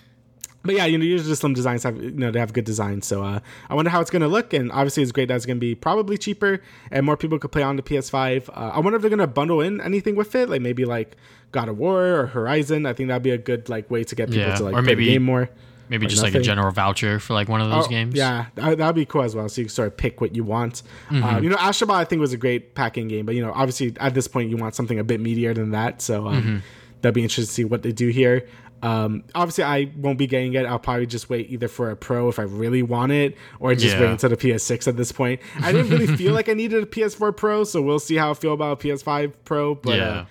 but 0.64 0.74
yeah, 0.74 0.86
you 0.86 0.97
know, 0.97 1.06
usually 1.06 1.30
the 1.30 1.36
slim 1.36 1.53
designs 1.53 1.84
have 1.84 1.95
you 2.01 2.10
know 2.10 2.32
they 2.32 2.39
have 2.39 2.51
good 2.51 2.66
designs. 2.66 3.06
So 3.06 3.24
uh, 3.24 3.39
I 3.70 3.76
wonder 3.76 3.91
how 3.91 4.01
it's 4.01 4.10
gonna 4.10 4.28
look, 4.28 4.51
and 4.51 4.72
obviously 4.72 5.03
it's 5.03 5.12
great 5.12 5.28
that 5.28 5.36
it's 5.36 5.45
gonna 5.45 5.60
be 5.60 5.76
probably 5.76 6.18
cheaper 6.18 6.60
and 6.89 7.06
more 7.06 7.16
people 7.16 7.38
could 7.38 7.51
play 7.51 7.62
on 7.62 7.76
the 7.76 7.84
PS5. 7.84 8.49
Uh, 8.49 8.51
I 8.74 8.80
wonder 8.80 8.95
if 8.95 9.01
they're 9.03 9.12
gonna 9.12 9.28
bundle 9.28 9.62
in 9.62 9.80
anything 9.80 10.16
with 10.16 10.34
it, 10.34 10.49
like 10.49 10.62
maybe 10.64 10.84
like 10.84 11.18
God 11.51 11.70
of 11.70 11.78
War 11.78 12.01
or 12.22 12.26
Horizon. 12.26 12.88
I 12.88 12.93
think 12.93 13.10
that'd 13.10 13.22
be 13.22 13.30
a 13.30 13.38
good 13.38 13.70
like 13.70 13.91
way 13.91 14.03
to 14.06 14.16
get 14.16 14.30
people 14.32 14.47
Yeah, 14.47 14.56
to 14.56 14.64
like 14.64 14.74
or 14.74 14.82
play 14.82 14.93
maybe 14.93 15.06
the 15.06 15.12
game 15.14 15.24
more. 15.24 15.49
Maybe 15.90 16.08
just 16.08 16.24
like 16.24 16.34
a 16.36 16.42
general 16.42 16.72
voucher 16.72 17.20
for 17.20 17.34
like 17.34 17.48
one 17.48 17.62
of 17.62 17.70
those 17.70 17.86
Oh, 17.86 17.90
games. 17.90 18.16
Yeah, 18.16 18.48
that, 18.56 18.78
that'd 18.78 18.96
be 18.96 19.06
cool 19.06 19.22
as 19.24 19.36
well. 19.36 19.48
So 19.50 19.62
you 19.62 19.66
can 19.66 19.74
sort 19.74 19.88
of 19.88 19.98
pick 19.98 20.20
what 20.22 20.36
you 20.36 20.44
want. 20.44 20.82
Mm-hmm. 21.10 21.24
Uh, 21.24 21.40
you 21.40 21.50
know, 21.50 21.58
Astrobot 21.58 21.94
I 21.96 22.06
think 22.06 22.20
was 22.20 22.34
a 22.34 22.38
great 22.38 22.74
packing 22.76 23.08
game, 23.08 23.26
but 23.26 23.36
you 23.36 23.42
know, 23.46 23.52
obviously 23.54 23.94
at 24.00 24.14
this 24.14 24.28
point 24.28 24.50
you 24.50 24.58
want 24.58 24.76
something 24.76 24.98
a 25.00 25.04
bit 25.04 25.22
meatier 25.22 25.54
than 25.54 25.72
that. 25.72 26.02
So 26.02 26.28
um, 26.28 26.36
Mm-hmm. 26.42 26.58
that'd 27.02 27.14
be 27.16 27.22
interesting 27.22 27.46
to 27.46 27.52
see 27.52 27.64
what 27.66 27.84
they 27.84 27.92
do 27.92 28.08
here. 28.10 28.48
Um, 28.84 29.24
obviously, 29.34 29.64
I 29.64 29.90
won't 29.98 30.20
be 30.20 30.28
getting 30.28 30.54
it. 30.54 30.66
I'll 30.66 30.78
probably 30.78 31.08
just 31.08 31.28
wait 31.30 31.50
either 31.50 31.68
for 31.68 31.90
a 31.90 31.96
Pro 31.96 32.30
if 32.30 32.38
I 32.38 32.44
really 32.44 32.84
want 32.84 33.12
it, 33.14 33.36
or 33.60 33.74
just 33.74 33.96
Yeah. 33.96 34.02
wait 34.02 34.10
until 34.12 34.30
the 34.30 34.38
PS6 34.38 34.88
at 34.88 34.96
this 34.98 35.12
point. 35.12 35.40
I 35.62 35.72
didn't 35.72 35.90
really 35.90 36.06
feel 36.18 36.34
like 36.40 36.50
I 36.50 36.54
needed 36.54 36.84
a 36.84 36.86
PS4 36.86 37.36
Pro, 37.36 37.64
so 37.64 37.82
we'll 37.82 37.98
see 38.00 38.16
how 38.16 38.32
I 38.32 38.34
feel 38.36 38.54
about 38.54 38.84
a 38.84 38.88
PS5 38.88 39.34
Pro. 39.44 39.74
But 39.76 39.98
Yeah. 39.98 40.04
uh, 40.10 40.26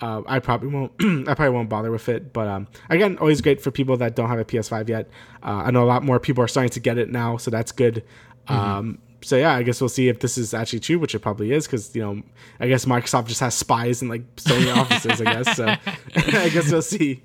uh, 0.00 0.22
I 0.26 0.38
probably 0.38 0.68
won't. 0.68 0.92
I 1.28 1.34
probably 1.34 1.50
won't 1.50 1.68
bother 1.68 1.90
with 1.90 2.08
it. 2.08 2.32
But 2.32 2.48
um, 2.48 2.68
again, 2.88 3.18
always 3.18 3.40
great 3.40 3.60
for 3.60 3.70
people 3.70 3.96
that 3.98 4.14
don't 4.14 4.28
have 4.28 4.38
a 4.38 4.44
PS5 4.44 4.88
yet. 4.88 5.08
Uh, 5.42 5.62
I 5.66 5.70
know 5.70 5.82
a 5.82 5.86
lot 5.86 6.02
more 6.02 6.20
people 6.20 6.42
are 6.44 6.48
starting 6.48 6.70
to 6.70 6.80
get 6.80 6.98
it 6.98 7.10
now, 7.10 7.36
so 7.36 7.50
that's 7.50 7.72
good. 7.72 8.04
Um, 8.48 8.98
so 9.22 9.36
yeah, 9.36 9.54
I 9.54 9.62
guess 9.62 9.80
we'll 9.80 9.88
see 9.88 10.08
if 10.08 10.20
this 10.20 10.38
is 10.38 10.54
actually 10.54 10.80
true, 10.80 10.98
which 10.98 11.14
it 11.14 11.18
probably 11.18 11.52
is, 11.52 11.66
because 11.66 11.94
you 11.94 12.02
know, 12.02 12.22
I 12.60 12.68
guess 12.68 12.84
Microsoft 12.84 13.26
just 13.26 13.40
has 13.40 13.54
spies 13.54 14.00
in 14.00 14.08
like 14.08 14.36
Sony 14.36 14.74
offices. 14.76 15.20
I 15.20 15.24
guess 15.24 15.56
so. 15.56 15.66
I 16.16 16.48
guess 16.48 16.70
we'll 16.70 16.82
see. 16.82 17.22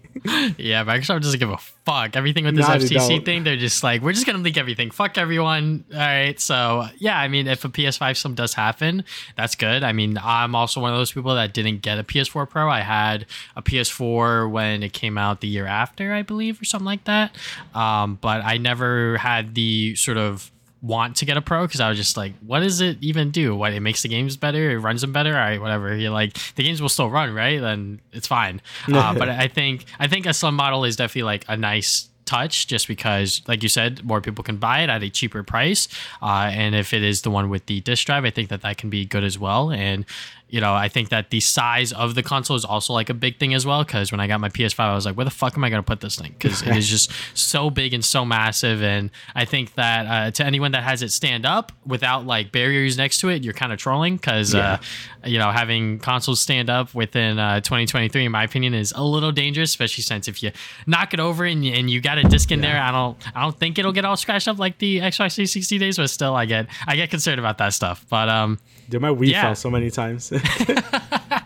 Yeah, 0.57 0.83
Microsoft 0.85 1.21
doesn't 1.21 1.39
give 1.39 1.49
a 1.49 1.57
fuck. 1.57 2.15
Everything 2.15 2.45
with 2.45 2.55
this 2.55 2.67
they 2.67 2.95
FTC 2.95 3.25
thing, 3.25 3.43
they're 3.43 3.57
just 3.57 3.83
like, 3.83 4.01
we're 4.01 4.13
just 4.13 4.25
gonna 4.25 4.39
leak 4.39 4.57
everything. 4.57 4.91
Fuck 4.91 5.17
everyone. 5.17 5.85
All 5.93 5.99
right. 5.99 6.39
So 6.39 6.85
yeah, 6.97 7.19
I 7.19 7.27
mean, 7.27 7.47
if 7.47 7.63
a 7.65 7.69
PS5 7.69 8.17
slim 8.17 8.35
does 8.35 8.53
happen, 8.53 9.03
that's 9.37 9.55
good. 9.55 9.83
I 9.83 9.93
mean, 9.93 10.17
I'm 10.21 10.55
also 10.55 10.81
one 10.81 10.91
of 10.91 10.97
those 10.97 11.11
people 11.11 11.35
that 11.35 11.53
didn't 11.53 11.81
get 11.81 11.99
a 11.99 12.03
PS4 12.03 12.49
Pro. 12.49 12.69
I 12.69 12.81
had 12.81 13.25
a 13.55 13.61
PS4 13.61 14.49
when 14.49 14.81
it 14.81 14.93
came 14.93 15.17
out 15.17 15.41
the 15.41 15.47
year 15.47 15.67
after, 15.67 16.13
I 16.13 16.23
believe, 16.23 16.61
or 16.61 16.65
something 16.65 16.85
like 16.85 17.03
that. 17.05 17.35
Um, 17.75 18.17
but 18.19 18.43
I 18.43 18.57
never 18.57 19.17
had 19.17 19.55
the 19.55 19.95
sort 19.95 20.17
of 20.17 20.51
want 20.83 21.15
to 21.15 21.25
get 21.25 21.37
a 21.37 21.41
pro 21.41 21.65
because 21.65 21.79
I 21.79 21.89
was 21.89 21.97
just 21.97 22.17
like, 22.17 22.33
what 22.45 22.59
does 22.59 22.81
it 22.81 22.97
even 23.01 23.31
do? 23.31 23.55
What 23.55 23.73
it 23.73 23.79
makes 23.79 24.03
the 24.03 24.09
games 24.09 24.35
better? 24.37 24.71
It 24.71 24.79
runs 24.79 25.01
them 25.01 25.13
better? 25.13 25.33
All 25.33 25.39
right, 25.39 25.59
whatever. 25.59 25.95
You're 25.95 26.11
like, 26.11 26.33
the 26.55 26.63
games 26.63 26.81
will 26.81 26.89
still 26.89 27.09
run, 27.09 27.33
right? 27.33 27.59
Then 27.59 28.01
it's 28.11 28.27
fine. 28.27 28.61
Uh, 28.93 29.13
but 29.13 29.27
I 29.27 29.47
think 29.47 29.85
I 29.97 30.07
think 30.07 30.25
a 30.27 30.33
slim 30.33 30.55
model 30.55 30.85
is 30.85 30.95
definitely 30.95 31.23
like 31.23 31.45
a 31.47 31.57
nice 31.57 32.09
touch 32.25 32.67
just 32.67 32.87
because 32.87 33.41
like 33.47 33.63
you 33.63 33.69
said 33.69 34.03
more 34.03 34.21
people 34.21 34.43
can 34.43 34.57
buy 34.57 34.81
it 34.81 34.89
at 34.89 35.01
a 35.03 35.09
cheaper 35.09 35.43
price 35.43 35.87
uh, 36.21 36.49
and 36.51 36.75
if 36.75 36.93
it 36.93 37.03
is 37.03 37.23
the 37.23 37.31
one 37.31 37.49
with 37.49 37.65
the 37.65 37.81
disk 37.81 38.05
drive 38.05 38.23
i 38.23 38.29
think 38.29 38.49
that 38.49 38.61
that 38.61 38.77
can 38.77 38.89
be 38.89 39.05
good 39.05 39.23
as 39.23 39.37
well 39.37 39.71
and 39.71 40.05
you 40.53 40.61
know 40.61 40.75
i 40.75 40.87
think 40.87 41.09
that 41.09 41.31
the 41.31 41.39
size 41.39 41.91
of 41.93 42.13
the 42.13 42.21
console 42.21 42.55
is 42.55 42.63
also 42.63 42.93
like 42.93 43.09
a 43.09 43.13
big 43.13 43.39
thing 43.39 43.55
as 43.55 43.65
well 43.65 43.83
because 43.83 44.11
when 44.11 44.19
i 44.19 44.27
got 44.27 44.39
my 44.39 44.49
ps5 44.49 44.79
i 44.79 44.93
was 44.93 45.03
like 45.03 45.17
where 45.17 45.25
the 45.25 45.31
fuck 45.31 45.57
am 45.57 45.63
i 45.63 45.69
going 45.69 45.81
to 45.81 45.85
put 45.85 45.99
this 45.99 46.15
thing? 46.15 46.35
Because 46.37 46.61
it 46.61 46.77
is 46.77 46.87
just 46.87 47.11
so 47.33 47.71
big 47.71 47.91
and 47.91 48.05
so 48.05 48.23
massive 48.23 48.83
and 48.83 49.09
i 49.33 49.45
think 49.45 49.73
that 49.73 50.05
uh, 50.05 50.31
to 50.31 50.45
anyone 50.45 50.71
that 50.73 50.83
has 50.83 51.01
it 51.01 51.11
stand 51.11 51.43
up 51.43 51.71
without 51.87 52.27
like 52.27 52.51
barriers 52.51 52.97
next 52.97 53.19
to 53.21 53.29
it 53.29 53.43
you're 53.43 53.53
kind 53.53 53.73
of 53.73 53.79
trolling 53.79 54.15
because 54.15 54.53
uh, 54.53 54.77
you 55.25 55.39
know 55.39 55.49
having 55.49 55.97
consoles 55.97 56.39
stand 56.39 56.69
up 56.69 56.93
within 56.93 57.39
uh, 57.39 57.59
2023 57.61 58.25
in 58.25 58.31
my 58.31 58.43
opinion 58.43 58.75
is 58.75 58.93
a 58.95 59.03
little 59.03 59.31
dangerous 59.31 59.71
especially 59.71 60.03
since 60.03 60.27
if 60.27 60.43
you 60.43 60.51
knock 60.85 61.15
it 61.15 61.19
over 61.19 61.45
and 61.45 61.65
you, 61.65 61.73
and 61.73 61.89
you 61.89 61.99
got 61.99 62.19
a 62.19 62.23
disc 62.25 62.51
in 62.51 62.61
there 62.61 62.79
i 62.79 62.91
don't 62.91 63.17
i 63.35 63.41
don't 63.41 63.57
think 63.57 63.79
it'll 63.79 63.91
get 63.91 64.05
all 64.05 64.15
scratched 64.15 64.47
up 64.47 64.59
like 64.59 64.77
the 64.77 64.99
xbox 64.99 65.33
360 65.33 65.79
days 65.79 65.97
but 65.97 66.07
still 66.11 66.35
i 66.35 66.45
get 66.45 66.67
i 66.85 66.95
get 66.95 67.09
concerned 67.09 67.39
about 67.39 67.57
that 67.57 67.73
stuff 67.73 68.05
but 68.07 68.29
um 68.29 68.59
Dude, 68.93 69.01
my 69.01 69.09
Wii 69.09 69.29
Yeah. 69.31 69.41
fell 69.41 69.55
so 69.55 69.71
many 69.71 69.89
times. 69.89 70.31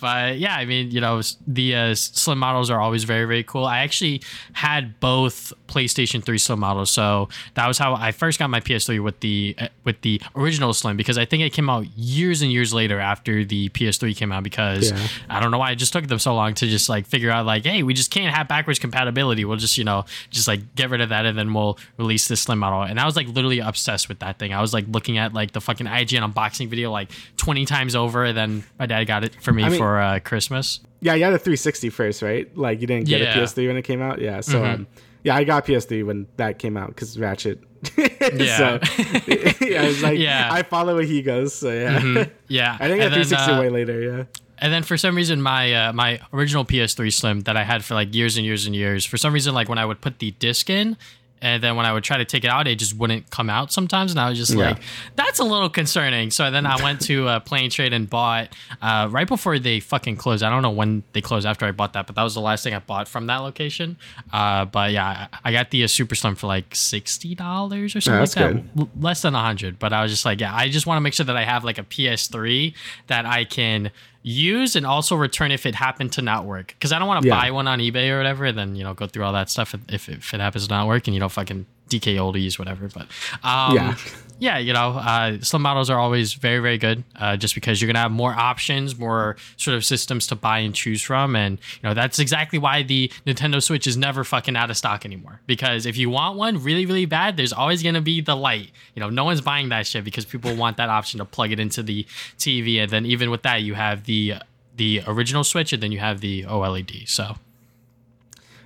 but 0.00 0.38
yeah, 0.38 0.56
I 0.56 0.64
mean, 0.64 0.90
you 0.90 1.00
know, 1.00 1.20
the 1.46 1.74
uh, 1.74 1.94
slim 1.94 2.38
models 2.38 2.70
are 2.70 2.80
always 2.80 3.04
very, 3.04 3.24
very 3.26 3.42
cool. 3.44 3.64
I 3.64 3.78
actually 3.80 4.22
had 4.54 4.98
both 5.00 5.52
PlayStation 5.68 6.22
3 6.24 6.38
slim 6.38 6.60
models, 6.60 6.90
so 6.90 7.28
that 7.54 7.66
was 7.68 7.78
how 7.78 7.94
I 7.94 8.12
first 8.12 8.38
got 8.38 8.50
my 8.50 8.60
PS3 8.60 9.02
with 9.02 9.20
the 9.20 9.54
uh, 9.58 9.68
with 9.84 10.00
the 10.02 10.20
original 10.34 10.72
slim 10.74 10.96
because 10.96 11.18
I 11.18 11.24
think 11.24 11.42
it 11.42 11.52
came 11.52 11.70
out 11.70 11.86
years 11.96 12.42
and 12.42 12.50
years 12.52 12.72
later 12.74 12.98
after 13.00 13.44
the 13.44 13.68
PS3 13.70 14.16
came 14.16 14.32
out 14.32 14.42
because 14.42 14.90
Yeah. 14.90 15.06
I 15.28 15.40
don't 15.40 15.50
know 15.50 15.58
why 15.58 15.70
it 15.72 15.76
just 15.76 15.92
took 15.92 16.06
them 16.06 16.18
so 16.18 16.34
long 16.34 16.54
to 16.54 16.66
just 16.66 16.88
like 16.88 17.06
figure 17.06 17.30
out 17.30 17.46
like, 17.46 17.64
hey, 17.64 17.82
we 17.82 17.94
just 17.94 18.10
can't 18.10 18.34
have 18.34 18.48
backwards 18.48 18.78
compatibility. 18.78 19.44
We'll 19.44 19.56
just 19.58 19.78
you 19.78 19.84
know 19.84 20.04
just 20.30 20.48
like 20.48 20.74
get 20.74 20.90
rid 20.90 21.00
of 21.00 21.10
that 21.10 21.26
and 21.26 21.38
then 21.38 21.52
we'll 21.54 21.78
release 21.98 22.28
this 22.28 22.40
slim 22.42 22.58
model. 22.58 22.82
And 22.82 22.98
I 22.98 23.06
was 23.06 23.16
like 23.16 23.28
literally 23.28 23.60
obsessed 23.60 24.08
with 24.08 24.18
that 24.20 24.38
thing. 24.38 24.52
I 24.52 24.60
was 24.60 24.72
like 24.74 24.86
looking 24.88 25.18
at 25.18 25.32
like 25.32 25.52
the 25.52 25.60
fucking 25.60 25.86
IGN 25.86 26.32
unboxing 26.32 26.68
video 26.68 26.90
like 26.90 27.10
20 27.36 27.64
times 27.66 27.94
over. 27.94 28.24
And 28.24 28.36
then 28.36 28.64
my 28.78 28.86
dad 28.86 29.04
got 29.04 29.24
it 29.24 29.34
for 29.42 29.52
me 29.52 29.62
I 29.64 29.68
mean- 29.68 29.78
for 29.78 29.89
uh, 29.98 30.18
Christmas. 30.20 30.80
yeah, 31.00 31.14
you 31.14 31.24
had 31.24 31.32
a 31.32 31.38
360 31.38 31.90
first, 31.90 32.22
right? 32.22 32.54
Like 32.56 32.80
you 32.80 32.86
didn't 32.86 33.06
get 33.06 33.20
Yeah. 33.20 33.32
Mm-hmm. 33.32 33.40
a 33.40 33.42
PS3 33.44 33.66
when 33.68 33.76
it 33.78 33.82
came 33.82 34.02
out. 34.02 34.20
Yeah, 34.20 34.40
so 34.42 34.64
um, 34.64 34.86
yeah, 35.24 35.34
I 35.36 35.44
got 35.44 35.66
PS3 35.66 36.04
when 36.06 36.26
that 36.36 36.58
came 36.58 36.76
out 36.76 36.88
because 36.88 37.18
Ratchet. 37.18 37.60
Yeah. 37.98 38.56
so 38.58 38.78
yeah, 39.66 39.82
I 39.82 39.86
was 39.86 40.02
like, 40.02 40.18
Yeah. 40.18 40.48
I 40.52 40.62
follow 40.62 40.94
where 40.94 41.04
he 41.04 41.22
goes. 41.22 41.54
So 41.54 41.72
yeah, 41.72 42.26
Yeah, 42.48 42.76
I 42.78 42.88
think 42.88 43.00
I 43.00 43.06
and 43.06 43.14
got 43.14 43.26
360 43.26 43.50
uh, 43.52 43.60
way 43.60 43.68
later. 43.70 44.00
Yeah. 44.00 44.24
And 44.58 44.70
then 44.70 44.82
for 44.82 44.98
some 44.98 45.14
reason, 45.16 45.40
my 45.40 45.72
uh, 45.72 45.92
my 45.94 46.20
original 46.34 46.66
PS3 46.66 47.10
Slim 47.10 47.40
that 47.40 47.56
I 47.56 47.64
had 47.64 47.82
for 47.82 47.94
like 47.94 48.14
years 48.14 48.36
and 48.36 48.44
years 48.44 48.66
and 48.66 48.76
years, 48.76 49.06
for 49.06 49.16
some 49.16 49.32
reason, 49.32 49.54
like 49.54 49.70
when 49.70 49.78
I 49.78 49.86
would 49.86 50.02
put 50.02 50.18
the 50.18 50.32
disc 50.32 50.68
in, 50.68 50.98
and 51.42 51.62
then 51.62 51.76
when 51.76 51.86
I 51.86 51.92
would 51.92 52.04
try 52.04 52.18
to 52.18 52.24
take 52.24 52.44
it 52.44 52.48
out, 52.50 52.66
it 52.68 52.78
just 52.78 52.96
wouldn't 52.96 53.30
come 53.30 53.48
out 53.48 53.72
sometimes, 53.72 54.10
and 54.12 54.20
I 54.20 54.28
was 54.28 54.38
just 54.38 54.52
Yeah. 54.52 54.70
like, 54.70 54.78
that's 55.16 55.38
a 55.38 55.44
little 55.44 55.70
concerning. 55.70 56.30
So 56.30 56.50
then 56.50 56.66
I 56.66 56.82
went 56.82 57.00
to 57.02 57.28
uh, 57.28 57.40
Play 57.40 57.60
N 57.64 57.70
Trade 57.70 57.92
and 57.92 58.08
bought 58.08 58.54
uh, 58.82 59.08
right 59.10 59.26
before 59.26 59.58
they 59.58 59.80
fucking 59.80 60.16
closed. 60.16 60.42
I 60.42 60.50
don't 60.50 60.62
know 60.62 60.70
when 60.70 61.02
they 61.12 61.20
closed 61.20 61.46
after 61.46 61.66
I 61.66 61.72
bought 61.72 61.92
that, 61.94 62.06
but 62.06 62.16
that 62.16 62.22
was 62.22 62.34
the 62.34 62.40
last 62.40 62.62
thing 62.64 62.74
I 62.74 62.78
bought 62.80 63.08
from 63.08 63.26
that 63.28 63.38
location. 63.38 63.96
Uh, 64.32 64.64
but 64.64 64.92
yeah, 64.92 65.28
I, 65.44 65.52
got 65.52 65.70
the 65.70 65.84
uh, 65.84 65.88
Super 65.88 66.14
Slim 66.14 66.34
for 66.34 66.46
like 66.46 66.74
sixty 66.74 67.34
dollars 67.34 67.96
or 67.96 68.00
something 68.00 68.20
that's 68.20 68.36
like 68.36 68.54
that, 68.54 68.80
L- 68.80 68.90
less 69.00 69.22
than 69.22 69.34
a 69.34 69.40
hundred. 69.40 69.78
But 69.78 69.92
I 69.92 70.02
was 70.02 70.10
just 70.12 70.24
like, 70.24 70.40
yeah, 70.40 70.54
I 70.54 70.68
just 70.68 70.86
want 70.86 70.96
to 70.98 71.00
make 71.00 71.14
sure 71.14 71.26
that 71.26 71.36
I 71.36 71.44
have 71.44 71.64
like 71.64 71.78
a 71.78 71.84
PS3 71.84 72.74
that 73.06 73.26
I 73.26 73.44
can 73.44 73.90
use 74.22 74.76
and 74.76 74.84
also 74.86 75.16
return 75.16 75.50
if 75.50 75.64
it 75.64 75.74
happened 75.74 76.12
to 76.12 76.20
not 76.22 76.44
work 76.44 76.68
because 76.68 76.92
i 76.92 76.98
don't 76.98 77.08
want 77.08 77.22
to 77.22 77.28
Yeah. 77.28 77.40
buy 77.40 77.50
one 77.52 77.66
on 77.66 77.78
ebay 77.78 78.10
or 78.10 78.18
whatever 78.18 78.44
and 78.44 78.58
then 78.58 78.76
you 78.76 78.84
know 78.84 78.92
go 78.92 79.06
through 79.06 79.24
all 79.24 79.32
that 79.32 79.48
stuff 79.48 79.74
if, 79.88 80.08
if 80.10 80.34
it 80.34 80.40
happens 80.40 80.66
to 80.66 80.72
not 80.74 80.86
work 80.86 81.06
and 81.08 81.14
you 81.14 81.20
don't 81.20 81.32
fucking 81.32 81.64
dk 81.88 82.16
oldies 82.16 82.58
whatever 82.58 82.88
but 82.88 83.06
um 83.42 83.74
Yeah. 83.76 83.96
Yeah 84.40 84.58
you 84.58 84.72
know 84.72 84.90
uh 84.92 85.38
slim 85.40 85.62
models 85.62 85.88
are 85.90 85.98
always 85.98 86.32
very 86.32 86.58
very 86.58 86.78
good 86.78 87.04
uh 87.16 87.36
just 87.36 87.54
because 87.54 87.80
you're 87.80 87.86
gonna 87.86 88.00
have 88.00 88.10
more 88.10 88.32
options 88.32 88.98
more 88.98 89.36
sort 89.56 89.76
of 89.76 89.84
systems 89.84 90.26
to 90.28 90.34
buy 90.34 90.58
and 90.58 90.74
choose 90.74 91.02
from. 91.02 91.36
And 91.36 91.58
you 91.58 91.88
know 91.88 91.94
that's 91.94 92.18
exactly 92.18 92.58
why 92.58 92.82
the 92.82 93.12
nintendo 93.26 93.62
switch 93.62 93.86
is 93.86 93.96
never 93.96 94.24
fucking 94.24 94.56
out 94.56 94.70
of 94.70 94.76
stock 94.76 95.04
anymore. 95.04 95.40
Because 95.46 95.86
if 95.86 95.96
you 95.96 96.10
want 96.10 96.36
one 96.36 96.62
really 96.62 96.86
really 96.86 97.06
bad 97.06 97.36
there's 97.36 97.52
always 97.52 97.82
gonna 97.82 98.00
be 98.00 98.20
the 98.20 98.34
Lite. 98.34 98.70
You 98.94 99.00
know 99.00 99.10
no 99.10 99.24
one's 99.24 99.40
buying 99.40 99.68
that 99.68 99.86
shit 99.86 100.04
because 100.04 100.24
people 100.24 100.56
want 100.56 100.78
that 100.78 100.88
option 100.88 101.18
to 101.18 101.24
plug 101.24 101.52
it 101.52 101.60
into 101.60 101.82
the 101.82 102.04
tv 102.38 102.78
and 102.82 102.90
then 102.90 103.06
even 103.06 103.30
with 103.30 103.42
that 103.42 103.62
you 103.62 103.74
have 103.74 104.04
the 104.04 104.34
the 104.76 105.02
original 105.06 105.44
switch 105.44 105.72
and 105.74 105.82
then 105.82 105.92
you 105.92 105.98
have 105.98 106.20
the 106.20 106.44
oled. 106.44 107.06
So 107.06 107.36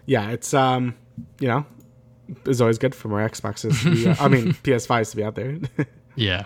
yeah, 0.07 0.31
it's 0.31 0.55
um, 0.55 0.95
you 1.41 1.49
know, 1.49 1.67
it's 2.47 2.61
always 2.61 2.79
good 2.79 2.95
for 2.95 3.09
more 3.09 3.21
Xboxes. 3.29 3.83
be- 3.85 4.09
I 4.21 4.29
mean, 4.29 4.53
PS5s 4.55 5.11
to 5.11 5.17
be 5.17 5.25
out 5.25 5.35
there. 5.35 5.59
Yeah. 6.17 6.45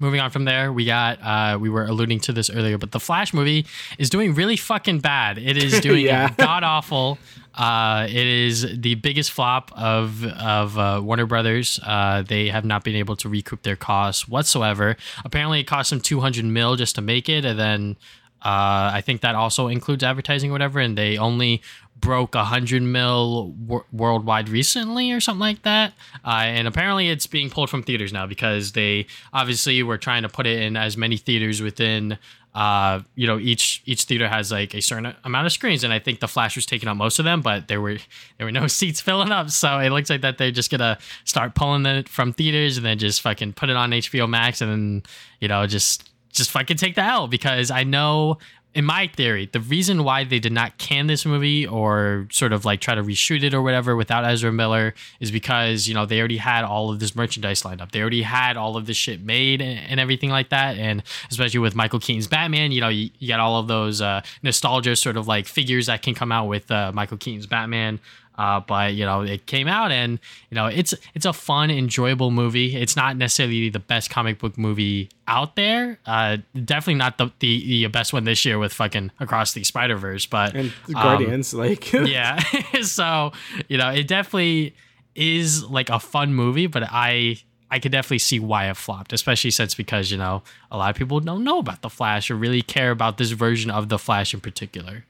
Moving 0.00 0.20
on 0.20 0.30
from 0.30 0.44
there, 0.44 0.72
we 0.72 0.84
got 0.86 1.18
uh 1.22 1.58
we 1.58 1.68
were 1.70 1.84
alluding 1.84 2.18
to 2.20 2.32
this 2.32 2.50
earlier, 2.50 2.78
but 2.78 2.90
the 2.90 2.98
Flash 2.98 3.32
movie 3.32 3.64
is 3.96 4.10
doing 4.10 4.34
really 4.34 4.56
fucking 4.56 4.98
bad. 5.00 5.38
It 5.38 5.56
is 5.56 5.80
doing 5.88 6.06
Yeah. 6.06 6.30
god 6.36 6.64
awful. 6.64 7.18
Uh 7.54 8.06
it 8.10 8.26
is 8.26 8.66
the 8.80 8.96
biggest 8.96 9.30
flop 9.30 9.70
of 9.76 10.24
of 10.24 10.76
uh, 10.76 11.00
Warner 11.02 11.26
Brothers. 11.26 11.78
Uh 11.82 12.22
they 12.26 12.48
have 12.48 12.64
not 12.64 12.82
been 12.82 12.96
able 12.96 13.14
to 13.16 13.28
recoup 13.28 13.62
their 13.62 13.76
costs 13.76 14.26
whatsoever. 14.26 14.96
Apparently 15.24 15.60
it 15.60 15.64
cost 15.64 15.90
them 15.90 16.00
200 16.00 16.44
mil 16.44 16.74
just 16.74 16.96
to 16.96 17.00
make 17.02 17.28
it 17.28 17.44
and 17.44 17.58
then 17.58 17.96
Uh, 18.44 18.92
I 18.98 19.00
think 19.00 19.22
that 19.22 19.34
also 19.34 19.68
includes 19.68 20.04
advertising 20.04 20.50
or 20.50 20.52
whatever, 20.52 20.78
and 20.78 20.98
they 20.98 21.16
only 21.16 21.62
broke 22.04 22.34
a 22.34 22.44
hundred 22.44 22.82
mil 22.82 23.54
w- 23.66 23.84
worldwide 23.90 24.48
recently 24.50 25.10
or 25.10 25.20
something 25.20 25.40
like 25.40 25.62
that. 25.62 25.94
Uh, 26.24 26.42
and 26.44 26.68
apparently, 26.68 27.08
it's 27.08 27.26
being 27.26 27.48
pulled 27.50 27.70
from 27.70 27.82
theaters 27.82 28.12
now 28.12 28.26
because 28.26 28.72
they 28.72 29.06
obviously 29.32 29.82
were 29.82 29.96
trying 29.98 30.22
to 30.22 30.28
put 30.28 30.46
it 30.46 30.60
in 30.60 30.76
as 30.76 30.96
many 30.96 31.16
theaters 31.16 31.60
within. 31.60 32.18
Uh, 32.54 33.00
you 33.16 33.26
know, 33.26 33.36
each 33.36 33.82
each 33.84 34.04
theater 34.04 34.28
has 34.28 34.52
like 34.52 34.74
a 34.74 34.80
certain 34.80 35.12
amount 35.24 35.46
of 35.46 35.52
screens, 35.52 35.82
and 35.82 35.92
I 35.92 35.98
think 35.98 36.20
the 36.20 36.28
Flash 36.28 36.54
was 36.54 36.66
taking 36.66 36.88
up 36.88 36.96
most 36.96 37.18
of 37.18 37.24
them, 37.24 37.40
but 37.40 37.66
there 37.66 37.80
were 37.80 37.96
there 38.38 38.46
were 38.46 38.52
no 38.52 38.66
seats 38.68 39.00
filling 39.00 39.32
up, 39.32 39.50
so 39.50 39.78
it 39.78 39.90
looks 39.90 40.08
like 40.08 40.20
that 40.20 40.38
they're 40.38 40.52
just 40.52 40.70
gonna 40.70 40.98
start 41.24 41.56
pulling 41.56 41.84
it 41.86 42.08
from 42.08 42.32
theaters 42.32 42.76
and 42.76 42.86
then 42.86 42.98
just 42.98 43.22
fucking 43.22 43.54
put 43.54 43.70
it 43.70 43.76
on 43.76 43.90
HBO 43.90 44.28
Max, 44.28 44.60
and 44.60 44.70
then 44.70 45.02
you 45.40 45.48
know 45.48 45.66
just 45.66 46.10
just 46.32 46.50
fucking 46.50 46.76
take 46.76 46.94
the 46.94 47.02
L 47.02 47.26
because 47.26 47.70
I 47.72 47.82
know 47.82 48.38
in 48.74 48.84
my 48.84 49.06
theory, 49.06 49.48
the 49.52 49.60
reason 49.60 50.02
why 50.02 50.24
they 50.24 50.40
did 50.40 50.52
not 50.52 50.78
can 50.78 51.06
this 51.06 51.24
movie 51.24 51.64
or 51.64 52.26
sort 52.32 52.52
of 52.52 52.64
like 52.64 52.80
try 52.80 52.94
to 52.96 53.02
reshoot 53.02 53.44
it 53.44 53.54
or 53.54 53.62
whatever 53.62 53.94
without 53.94 54.24
Ezra 54.24 54.50
Miller 54.50 54.94
is 55.20 55.30
because, 55.30 55.86
you 55.86 55.94
know, 55.94 56.06
they 56.06 56.18
already 56.18 56.38
had 56.38 56.64
all 56.64 56.90
of 56.90 56.98
this 56.98 57.14
merchandise 57.14 57.64
lined 57.64 57.80
up. 57.80 57.92
They 57.92 58.00
already 58.00 58.22
had 58.22 58.56
all 58.56 58.76
of 58.76 58.86
this 58.86 58.96
shit 58.96 59.22
made 59.22 59.62
and, 59.62 60.00
everything 60.00 60.30
like 60.30 60.48
that. 60.48 60.76
And 60.76 61.04
especially 61.30 61.60
with 61.60 61.76
Michael 61.76 62.00
Keaton's 62.00 62.26
Batman, 62.26 62.72
you 62.72 62.80
know, 62.80 62.88
you, 62.88 63.10
you 63.20 63.28
got 63.28 63.38
all 63.38 63.60
of 63.60 63.68
those 63.68 64.00
uh, 64.00 64.22
nostalgia 64.42 64.96
sort 64.96 65.16
of 65.16 65.28
like 65.28 65.46
figures 65.46 65.86
that 65.86 66.02
can 66.02 66.14
come 66.14 66.32
out 66.32 66.48
with 66.48 66.68
uh, 66.70 66.90
Michael 66.92 67.16
Keaton's 67.16 67.46
Batman. 67.46 68.00
Uh, 68.36 68.60
but 68.60 68.94
you 68.94 69.04
know, 69.04 69.22
it 69.22 69.46
came 69.46 69.68
out, 69.68 69.92
and 69.92 70.18
you 70.50 70.54
know, 70.54 70.66
it's 70.66 70.94
it's 71.14 71.26
a 71.26 71.32
fun, 71.32 71.70
enjoyable 71.70 72.30
movie. 72.30 72.76
It's 72.76 72.96
not 72.96 73.16
necessarily 73.16 73.68
the 73.68 73.78
best 73.78 74.10
comic 74.10 74.38
book 74.38 74.58
movie 74.58 75.08
out 75.28 75.56
there. 75.56 75.98
Uh, 76.04 76.38
definitely 76.64 76.96
not 76.96 77.18
the, 77.18 77.30
the, 77.38 77.60
the 77.60 77.86
best 77.86 78.12
one 78.12 78.24
this 78.24 78.44
year 78.44 78.58
with 78.58 78.72
fucking 78.72 79.12
Across 79.20 79.54
the 79.54 79.62
Spider 79.64 79.96
Verse, 79.96 80.26
but 80.26 80.54
and 80.54 80.72
Guardians, 80.92 81.54
um, 81.54 81.60
like 81.60 81.92
yeah. 81.92 82.38
so 82.82 83.32
you 83.68 83.78
know, 83.78 83.90
it 83.90 84.08
definitely 84.08 84.74
is 85.14 85.64
like 85.64 85.88
a 85.90 86.00
fun 86.00 86.34
movie, 86.34 86.66
but 86.66 86.82
I 86.90 87.36
I 87.70 87.78
could 87.78 87.92
definitely 87.92 88.18
see 88.18 88.40
why 88.40 88.68
it 88.68 88.76
flopped, 88.76 89.12
especially 89.12 89.50
since 89.50 89.74
because 89.74 90.10
you 90.10 90.18
know 90.18 90.42
a 90.70 90.76
lot 90.76 90.90
of 90.90 90.96
people 90.96 91.20
don't 91.20 91.44
know 91.44 91.58
about 91.58 91.82
the 91.82 91.90
Flash 91.90 92.30
or 92.30 92.36
really 92.36 92.62
care 92.62 92.90
about 92.90 93.18
this 93.18 93.30
version 93.30 93.70
of 93.70 93.88
the 93.88 93.98
Flash 93.98 94.34
in 94.34 94.40
particular. 94.40 95.04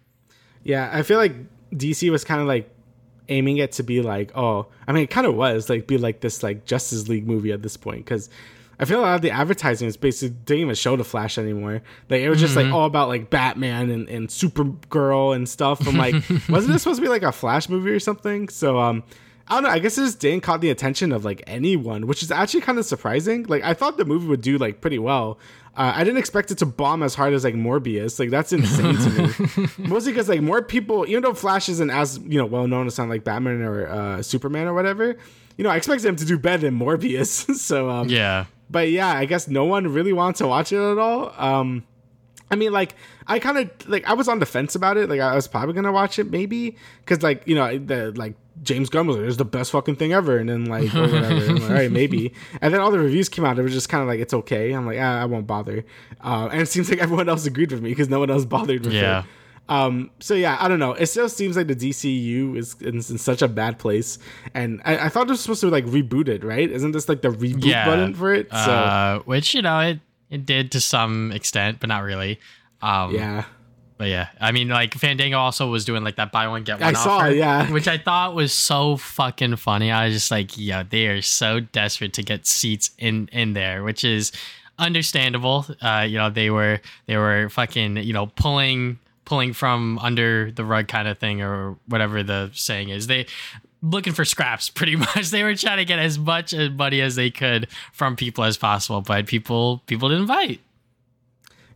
Yeah, 0.63 0.91
I 0.93 1.03
feel 1.03 1.19
like 1.19 1.35
DC 1.73 2.11
was 2.11 2.25
kind 2.25 2.41
of 2.41 2.47
like 2.47 2.74
aiming 3.29 3.59
it 3.59 3.73
to 3.73 3.83
be 3.83 4.03
like, 4.03 4.33
oh, 4.37 4.67
I 4.87 4.93
mean, 4.93 5.05
it 5.05 5.11
kind 5.11 5.27
of 5.27 5.35
was 5.35 5.69
like 5.69 5.87
be 5.87 5.99
like 5.99 6.21
this 6.21 6.43
like 6.43 6.65
Justice 6.65 7.09
League 7.09 7.27
movie 7.27 7.53
at 7.53 7.63
this 7.63 7.77
point 7.77 8.05
because 8.05 8.29
I 8.79 8.85
feel 8.85 9.01
a 9.01 9.03
lot 9.03 9.15
of 9.15 9.23
the 9.23 9.31
advertising 9.31 9.89
is 9.89 9.97
basically 9.97 10.37
didn't 10.45 10.63
even 10.63 10.75
show 10.75 10.97
the 10.97 11.05
Flash 11.05 11.39
anymore. 11.39 11.83
Like 12.11 12.21
it 12.21 12.29
was 12.29 12.41
just 12.41 12.55
mm-hmm. 12.55 12.71
like 12.71 12.75
all 12.75 12.87
about 12.87 13.09
like 13.09 13.31
Batman 13.31 13.91
and, 13.91 14.09
and 14.09 14.29
Supergirl 14.29 15.35
and 15.35 15.49
stuff. 15.49 15.87
I'm 15.87 15.97
like, 15.97 16.15
wasn't 16.49 16.73
this 16.73 16.83
supposed 16.83 16.99
to 16.99 17.03
be 17.03 17.09
like 17.09 17.23
a 17.23 17.33
Flash 17.33 17.69
movie 17.69 17.91
or 17.91 18.01
something? 18.01 18.49
So 18.49 18.79
um, 18.79 19.05
I 19.47 19.55
don't 19.55 19.65
know. 19.65 19.71
I 19.71 19.79
guess 19.79 19.99
it 19.99 20.03
just 20.03 20.21
didn't 20.21 20.43
caught 20.43 20.61
the 20.61 20.71
attention 20.71 21.13
of 21.13 21.25
like 21.25 21.43
anyone, 21.47 22.07
which 22.07 22.23
is 22.23 22.31
actually 22.31 22.63
kind 22.63 22.79
of 22.79 22.87
surprising. 22.87 23.45
Like 23.45 23.63
I 23.63 23.75
thought 23.75 23.97
the 23.99 24.05
movie 24.05 24.27
would 24.27 24.41
do 24.41 24.57
like 24.57 24.81
pretty 24.81 24.99
well. 24.99 25.39
Uh, 25.77 25.93
I 25.95 26.05
didn't 26.05 26.19
expect 26.19 26.51
it 26.51 26.59
to 26.59 26.67
bomb 26.67 27.03
as 27.03 27.15
hard 27.15 27.35
as 27.35 27.45
like 27.45 27.55
Morbius. 27.55 28.19
Like 28.19 28.31
that's 28.31 28.53
insane 28.53 28.97
to 28.97 29.11
me. 29.11 29.69
Mostly 29.89 30.13
because 30.13 30.29
like 30.29 30.41
more 30.41 30.63
people, 30.63 31.05
even 31.07 31.23
though 31.23 31.35
Flash 31.35 31.69
isn't 31.69 31.91
as 31.91 32.19
you 32.19 32.39
know 32.39 32.47
well 32.47 32.67
known 32.69 32.87
as 32.87 32.95
sound 32.95 33.11
like 33.11 33.25
Batman 33.25 33.61
or 33.61 33.87
uh, 33.87 34.23
Superman 34.23 34.67
or 34.67 34.73
whatever, 34.73 35.17
you 35.57 35.65
know 35.65 35.71
I 35.71 35.77
expect 35.77 36.03
them 36.03 36.17
to 36.17 36.25
do 36.25 36.39
better 36.39 36.63
than 36.63 36.79
Morbius. 36.79 37.55
so 37.57 37.91
um, 37.91 38.09
yeah, 38.09 38.47
but 38.71 38.91
yeah, 38.91 39.09
I 39.09 39.27
guess 39.27 39.49
no 39.49 39.65
one 39.65 39.89
really 39.89 40.13
wants 40.13 40.39
to 40.39 40.47
watch 40.47 40.73
it 40.73 40.79
at 40.79 40.99
all. 40.99 41.35
Um, 41.37 41.85
I 42.51 42.57
mean, 42.57 42.73
like 42.73 42.95
I 43.27 43.39
kind 43.39 43.59
of 43.59 43.89
like 43.89 44.09
I 44.09 44.15
was 44.15 44.29
on 44.29 44.39
the 44.39 44.47
fence 44.47 44.75
about 44.75 44.97
it. 44.97 45.09
Like 45.09 45.21
I 45.21 45.35
was 45.35 45.49
probably 45.49 45.75
gonna 45.75 45.93
watch 45.93 46.19
it 46.19 46.31
maybe 46.31 46.77
because 47.01 47.23
like 47.23 47.47
you 47.47 47.55
know 47.55 47.79
the 47.79 48.13
like 48.13 48.35
James 48.63 48.89
Gunn 48.89 49.07
was 49.07 49.17
like, 49.17 49.27
"It's 49.27 49.37
the 49.37 49.45
best 49.45 49.73
fucking 49.73 49.97
thing 49.97 50.13
ever," 50.13 50.39
and 50.39 50.49
then 50.49 50.67
like 50.67 50.95
or 50.95 51.03
whatever. 51.03 51.53
like, 51.53 51.63
all 51.63 51.69
right, 51.69 51.91
maybe. 52.01 52.33
And 52.61 52.73
then 52.73 52.81
all 52.81 52.91
the 52.91 52.99
reviews 52.99 53.29
came 53.29 53.45
out. 53.45 53.59
It 53.59 53.63
was 53.63 53.73
just 53.73 53.89
kind 53.89 54.03
of 54.03 54.09
like 54.09 54.21
it's 54.21 54.35
okay. 54.35 54.73
I'm 54.73 54.87
like, 54.87 54.99
ah, 55.01 55.21
I 55.21 55.25
won't 55.25 55.47
bother. 55.47 55.85
Uh, 56.23 56.49
and 56.53 56.61
it 56.63 56.69
seems 56.69 56.91
like 56.91 56.99
everyone 57.01 57.29
else 57.29 57.47
agreed 57.47 57.73
with 57.73 57.83
me 57.83 57.91
because 57.91 58.09
no 58.09 58.21
one 58.21 58.31
else 58.31 58.45
bothered 58.45 58.85
with 58.85 58.95
yeah. 58.95 59.21
it. 59.21 59.25
Um, 59.67 60.11
so 60.21 60.35
yeah, 60.35 60.59
I 60.61 60.69
don't 60.69 60.79
know. 60.79 60.93
It 60.93 61.07
still 61.07 61.29
seems 61.29 61.57
like 61.57 61.67
the 61.67 61.77
DCU 61.77 62.57
is 62.57 62.75
in, 62.83 62.97
in 62.97 63.19
such 63.19 63.41
a 63.41 63.49
bad 63.49 63.79
place, 63.79 64.19
and 64.53 64.83
I, 64.85 65.07
I, 65.07 65.09
thought 65.09 65.27
it 65.27 65.31
was 65.31 65.41
supposed 65.41 65.63
to 65.63 65.71
like 65.71 65.87
reboot 65.87 66.29
it, 66.29 66.45
right? 66.45 66.71
Isn't 66.71 66.93
this 66.93 67.09
like 67.09 67.23
the 67.23 67.31
reboot 67.31 67.65
yeah. 67.65 67.87
button 67.87 68.15
for 68.15 68.35
it? 68.35 68.51
So, 68.51 68.57
uh, 68.57 69.19
which 69.21 69.55
you 69.55 69.63
know 69.63 69.81
it 69.81 70.01
it 70.35 70.45
did 70.45 70.73
to 70.73 70.81
some 70.81 71.31
extent, 71.33 71.79
but 71.81 71.89
not 71.89 72.03
really. 72.03 72.41
Um, 72.83 73.15
yeah. 73.15 73.45
But 73.97 74.09
yeah, 74.09 74.31
I 74.41 74.51
mean, 74.51 74.69
like 74.69 74.93
Fandango 74.95 75.39
also 75.39 75.71
was 75.71 75.85
doing 75.85 76.03
like 76.03 76.17
that 76.17 76.33
buy 76.33 76.49
one 76.49 76.65
get 76.65 76.81
one. 76.81 76.95
I 76.95 76.99
offer, 76.99 77.09
saw, 77.09 77.25
yeah, 77.27 77.71
which 77.71 77.87
I 77.87 77.97
thought 77.97 78.35
was 78.35 78.53
so 78.53 78.97
fucking 78.97 79.55
funny. 79.55 79.93
I 79.93 80.07
was 80.07 80.15
just 80.15 80.33
like, 80.33 80.59
yeah, 80.59 80.83
they 80.83 81.07
are 81.07 81.23
so 81.23 81.61
desperate 81.61 82.13
to 82.15 82.25
get 82.25 82.45
seats 82.45 82.91
in 82.99 83.29
in 83.31 83.53
there, 83.53 83.85
which 83.85 84.03
is 84.03 84.33
understandable. 84.81 85.65
Uh, 85.81 86.05
you 86.09 86.19
know, 86.19 86.29
they 86.29 86.51
were 86.51 86.81
they 87.07 87.17
were 87.17 87.49
fucking 87.51 87.99
you 87.99 88.13
know 88.13 88.27
pulling 88.27 88.99
pulling 89.25 89.53
from 89.53 89.99
under 90.01 90.51
the 90.51 90.65
rug 90.65 90.89
kind 90.89 91.07
of 91.07 91.19
thing 91.19 91.41
or 91.41 91.77
whatever 91.87 92.25
the 92.25 92.51
saying 92.53 92.89
is. 92.89 93.07
They 93.07 93.27
looking 93.85 94.13
for 94.13 94.25
scraps 94.25 94.69
pretty 94.69 94.97
much. 94.97 95.31
They 95.31 95.43
were 95.45 95.55
trying 95.55 95.79
to 95.79 95.85
get 95.85 95.99
as 95.99 96.19
much 96.19 96.53
money 96.55 97.01
as 97.01 97.15
they 97.15 97.31
could 97.31 97.69
from 97.93 98.17
people 98.17 98.43
as 98.45 98.57
possible, 98.57 99.01
but 99.01 99.27
people 99.27 99.83
people 99.87 100.09
didn't 100.09 100.27
bite 100.27 100.61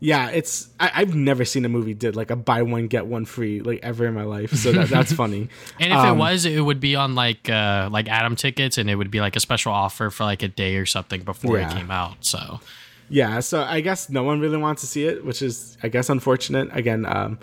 yeah, 0.00 0.30
it's 0.30 0.68
I, 0.78 0.88
have 0.88 1.14
never 1.14 1.44
seen 1.44 1.64
a 1.64 1.68
movie 1.68 1.94
did 1.94 2.14
like 2.14 2.30
a 2.30 2.36
buy 2.36 2.62
one 2.62 2.86
get 2.86 3.06
one 3.06 3.24
free 3.24 3.60
like 3.60 3.80
ever 3.82 4.06
in 4.06 4.14
my 4.14 4.22
life. 4.22 4.52
So 4.52 4.70
that, 4.70 4.88
that's 4.88 5.12
funny. 5.14 5.48
and 5.80 5.92
if 5.92 5.98
um, 5.98 6.16
it 6.16 6.20
was, 6.20 6.44
it 6.44 6.60
would 6.60 6.78
be 6.78 6.94
on 6.94 7.16
like 7.16 7.50
uh 7.50 7.88
like 7.90 8.08
Atom 8.08 8.36
tickets, 8.36 8.78
and 8.78 8.88
it 8.88 8.94
would 8.94 9.10
be 9.10 9.20
like 9.20 9.34
a 9.34 9.40
special 9.40 9.72
offer 9.72 10.10
for 10.10 10.24
like 10.24 10.42
a 10.42 10.48
day 10.48 10.76
or 10.76 10.86
something 10.86 11.22
before 11.22 11.58
yeah. 11.58 11.70
it 11.70 11.76
came 11.76 11.90
out. 11.90 12.24
So 12.24 12.60
yeah, 13.08 13.40
so 13.40 13.62
I 13.62 13.80
guess 13.80 14.08
no 14.08 14.22
one 14.22 14.38
really 14.38 14.58
wants 14.58 14.82
to 14.82 14.86
see 14.86 15.04
it, 15.04 15.24
which 15.24 15.42
is 15.42 15.76
I 15.82 15.88
guess 15.88 16.08
unfortunate. 16.08 16.68
Again, 16.72 17.04
um, 17.04 17.38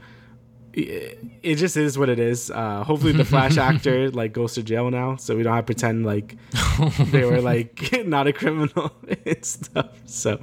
it 0.76 1.56
just 1.56 1.78
is 1.78 1.98
what 1.98 2.10
it 2.10 2.20
is. 2.20 2.52
Uh, 2.52 2.84
hopefully, 2.84 3.14
the 3.14 3.26
Flash 3.26 3.58
actor 3.70 4.12
like 4.12 4.34
goes 4.34 4.54
to 4.56 4.64
jail 4.64 4.92
now, 4.92 5.16
so 5.16 5.36
we 5.36 5.44
don't 5.44 5.56
have 5.56 5.64
to 5.64 5.68
pretend 5.68 6.06
like 6.06 6.36
they 7.12 7.24
were 7.24 7.42
like 7.42 7.90
not 8.06 8.28
a 8.28 8.34
criminal 8.34 8.92
and 9.26 9.46
stuff. 9.46 9.90
So, 10.06 10.40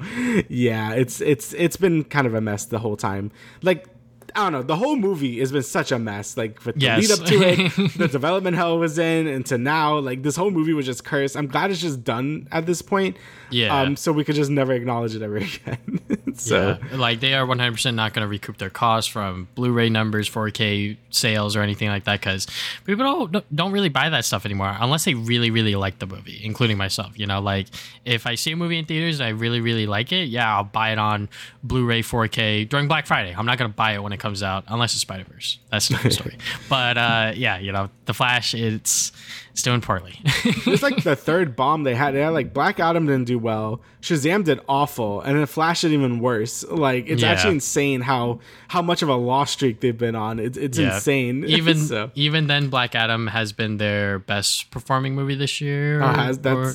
yeah, 0.48 0.92
it's 0.92 1.20
it's 1.20 1.52
it's 1.54 1.76
been 1.76 2.04
kind 2.04 2.26
of 2.26 2.34
a 2.34 2.40
mess 2.40 2.64
the 2.64 2.78
whole 2.78 2.96
time. 2.96 3.30
Like 3.62 3.86
I 4.34 4.44
don't 4.44 4.52
know. 4.52 4.62
The 4.62 4.76
whole 4.76 4.96
movie 4.96 5.38
has 5.40 5.52
been 5.52 5.62
such 5.62 5.92
a 5.92 5.98
mess. 5.98 6.36
Like 6.36 6.64
with 6.64 6.76
the 6.76 6.82
yes. 6.82 7.00
lead 7.00 7.20
up 7.20 7.26
to 7.26 7.42
it, 7.42 7.92
the 7.98 8.08
development 8.08 8.56
hell 8.56 8.78
was 8.78 8.98
in, 8.98 9.26
and 9.26 9.44
to 9.46 9.58
now, 9.58 9.98
like 9.98 10.22
this 10.22 10.36
whole 10.36 10.50
movie 10.50 10.72
was 10.72 10.86
just 10.86 11.04
cursed. 11.04 11.36
I'm 11.36 11.46
glad 11.46 11.70
it's 11.70 11.80
just 11.80 12.04
done 12.04 12.48
at 12.50 12.66
this 12.66 12.82
point. 12.82 13.16
Yeah. 13.50 13.80
Um. 13.80 13.96
So 13.96 14.12
we 14.12 14.24
could 14.24 14.34
just 14.34 14.50
never 14.50 14.72
acknowledge 14.72 15.14
it 15.14 15.22
ever 15.22 15.36
again. 15.36 16.34
so 16.34 16.78
yeah. 16.90 16.96
like 16.96 17.20
they 17.20 17.34
are 17.34 17.44
100 17.44 17.72
percent 17.72 17.96
not 17.96 18.14
going 18.14 18.22
to 18.24 18.28
recoup 18.28 18.58
their 18.58 18.70
costs 18.70 19.10
from 19.10 19.48
Blu-ray 19.54 19.90
numbers, 19.90 20.28
4K 20.30 20.96
sales, 21.10 21.54
or 21.54 21.60
anything 21.60 21.88
like 21.88 22.04
that 22.04 22.20
because 22.20 22.46
people 22.84 23.04
don't 23.04 23.54
don't 23.54 23.72
really 23.72 23.90
buy 23.90 24.08
that 24.08 24.24
stuff 24.24 24.46
anymore 24.46 24.74
unless 24.80 25.04
they 25.04 25.14
really 25.14 25.50
really 25.50 25.74
like 25.74 25.98
the 25.98 26.06
movie, 26.06 26.40
including 26.42 26.78
myself. 26.78 27.18
You 27.18 27.26
know, 27.26 27.40
like 27.40 27.68
if 28.04 28.26
I 28.26 28.34
see 28.34 28.52
a 28.52 28.56
movie 28.56 28.78
in 28.78 28.86
theaters 28.86 29.20
and 29.20 29.26
I 29.26 29.30
really 29.30 29.60
really 29.60 29.86
like 29.86 30.12
it, 30.12 30.28
yeah, 30.28 30.56
I'll 30.56 30.64
buy 30.64 30.92
it 30.92 30.98
on 30.98 31.28
Blu-ray, 31.62 32.02
4K 32.02 32.68
during 32.68 32.88
Black 32.88 33.06
Friday. 33.06 33.34
I'm 33.36 33.46
not 33.46 33.58
going 33.58 33.70
to 33.70 33.74
buy 33.74 33.92
it 33.94 34.02
when 34.02 34.12
it 34.12 34.18
comes 34.22 34.42
out 34.42 34.64
unless 34.68 34.92
it's 34.92 35.02
Spider 35.02 35.24
Verse. 35.24 35.58
That's 35.70 35.90
another 35.90 36.10
story. 36.18 36.38
but 36.68 36.96
uh, 36.96 37.32
yeah, 37.34 37.58
you 37.58 37.72
know, 37.72 37.90
the 38.06 38.14
Flash, 38.14 38.54
it's 38.54 39.10
it's 39.50 39.62
doing 39.62 39.80
poorly. 39.80 40.14
it's 40.24 40.82
like 40.82 41.02
the 41.02 41.16
third 41.28 41.56
bomb 41.56 41.82
they 41.82 41.96
had. 41.96 42.14
They 42.14 42.20
had 42.20 42.30
like 42.30 42.54
Black 42.54 42.78
Adam 42.78 43.06
didn't 43.06 43.24
do 43.24 43.38
well, 43.38 43.82
Shazam 44.00 44.44
did 44.44 44.60
awful, 44.68 45.20
and 45.20 45.36
then 45.36 45.44
Flash 45.46 45.82
did 45.82 45.92
even 45.92 46.20
worse. 46.20 46.64
Like 46.64 47.08
it's 47.08 47.22
yeah. 47.22 47.32
actually 47.32 47.54
insane 47.54 48.00
how 48.00 48.38
how 48.68 48.80
much 48.80 49.02
of 49.02 49.08
a 49.08 49.16
loss 49.16 49.50
streak 49.50 49.80
they've 49.80 49.98
been 49.98 50.14
on. 50.14 50.38
It's 50.38 50.56
it's 50.56 50.78
yeah. 50.78 50.94
insane. 50.94 51.44
Even 51.48 51.76
so. 51.76 52.10
even 52.14 52.46
then, 52.46 52.68
Black 52.68 52.94
Adam 52.94 53.26
has 53.26 53.52
been 53.52 53.76
their 53.76 54.20
best 54.20 54.70
performing 54.70 55.14
movie 55.14 55.34
this 55.34 55.60
year, 55.60 56.00
oh, 56.00 56.06
has, 56.06 56.38
or, 56.46 56.74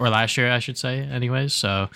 or 0.00 0.08
last 0.08 0.36
year, 0.36 0.50
I 0.50 0.58
should 0.58 0.78
say. 0.78 1.00
Anyways, 1.00 1.52
so 1.52 1.90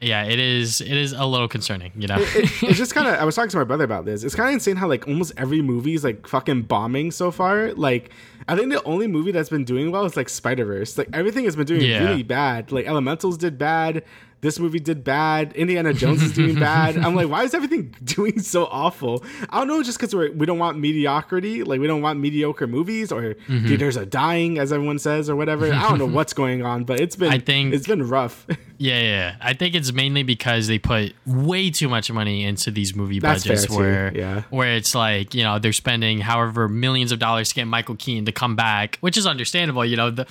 yeah, 0.00 0.24
it 0.24 0.38
is. 0.38 0.80
It 0.80 0.92
is 0.92 1.12
a 1.12 1.26
little 1.26 1.46
concerning, 1.46 1.92
you 1.94 2.08
know. 2.08 2.16
it, 2.18 2.36
it, 2.36 2.62
it's 2.62 2.78
just 2.78 2.94
kind 2.94 3.06
of. 3.06 3.14
I 3.16 3.24
was 3.24 3.34
talking 3.34 3.50
to 3.50 3.58
my 3.58 3.64
brother 3.64 3.84
about 3.84 4.06
this. 4.06 4.24
It's 4.24 4.34
kind 4.34 4.48
of 4.48 4.54
insane 4.54 4.76
how 4.76 4.88
like 4.88 5.06
almost 5.06 5.32
every 5.36 5.60
movie 5.60 5.94
is 5.94 6.04
like 6.04 6.26
fucking 6.26 6.62
bombing 6.62 7.10
so 7.10 7.30
far. 7.30 7.74
Like, 7.74 8.10
I 8.48 8.56
think 8.56 8.72
the 8.72 8.82
only 8.84 9.06
movie 9.06 9.30
that's 9.30 9.50
been 9.50 9.64
doing 9.64 9.90
well 9.90 10.06
is 10.06 10.16
like 10.16 10.30
Spider 10.30 10.64
Verse. 10.64 10.96
Like 10.96 11.08
everything 11.12 11.44
has 11.44 11.54
been 11.54 11.66
doing 11.66 11.82
yeah. 11.82 12.02
really 12.02 12.22
bad. 12.22 12.72
Like 12.72 12.86
Elementals 12.86 13.36
did 13.36 13.58
bad. 13.58 14.02
This 14.42 14.58
movie 14.58 14.80
did 14.80 15.04
bad. 15.04 15.52
Indiana 15.52 15.92
Jones 15.92 16.22
is 16.22 16.32
doing 16.32 16.54
bad. 16.58 16.96
I'm 16.96 17.14
like, 17.14 17.28
why 17.28 17.44
is 17.44 17.54
everything 17.54 17.94
doing 18.04 18.38
so 18.40 18.66
awful? 18.66 19.24
I 19.50 19.58
don't 19.58 19.68
know, 19.68 19.82
just 19.82 19.98
because 19.98 20.14
we 20.14 20.30
we 20.30 20.46
don't 20.46 20.58
want 20.58 20.78
mediocrity, 20.78 21.62
like 21.64 21.80
we 21.80 21.86
don't 21.86 22.02
want 22.02 22.18
mediocre 22.20 22.66
movies, 22.66 23.12
or 23.12 23.20
Mm-hmm. 23.20 23.66
theaters 23.68 23.96
are 23.96 24.04
dying, 24.04 24.58
as 24.58 24.72
everyone 24.72 24.98
says, 24.98 25.28
or 25.28 25.36
whatever. 25.36 25.72
I 25.72 25.88
don't 25.88 25.98
know 25.98 26.06
what's 26.18 26.32
going 26.32 26.64
on, 26.64 26.84
but 26.84 27.00
it's 27.00 27.16
been 27.16 27.32
I 27.32 27.38
think- 27.38 27.74
it's 27.74 27.86
been 27.86 28.06
rough. 28.08 28.46
Yeah, 28.82 28.98
yeah. 29.02 29.36
I 29.42 29.52
think 29.52 29.74
it's 29.74 29.92
mainly 29.92 30.22
because 30.22 30.66
they 30.66 30.78
put 30.78 31.12
way 31.26 31.68
too 31.68 31.86
much 31.86 32.10
money 32.10 32.44
into 32.44 32.70
these 32.70 32.96
movie 32.96 33.18
That's 33.18 33.44
budgets 33.44 33.66
fair, 33.66 33.68
too. 33.68 33.76
where 33.76 34.16
Yeah. 34.16 34.42
where 34.48 34.72
it's 34.74 34.94
like, 34.94 35.34
you 35.34 35.42
know, 35.42 35.58
they're 35.58 35.74
spending 35.74 36.20
however 36.22 36.66
millions 36.66 37.12
of 37.12 37.18
dollars 37.18 37.50
to 37.50 37.54
get 37.56 37.66
Michael 37.66 37.96
Keaton 37.96 38.24
to 38.24 38.32
come 38.32 38.56
back, 38.56 38.96
which 39.02 39.18
is 39.18 39.26
understandable, 39.26 39.84
you 39.84 39.98
know, 39.98 40.10
the 40.10 40.26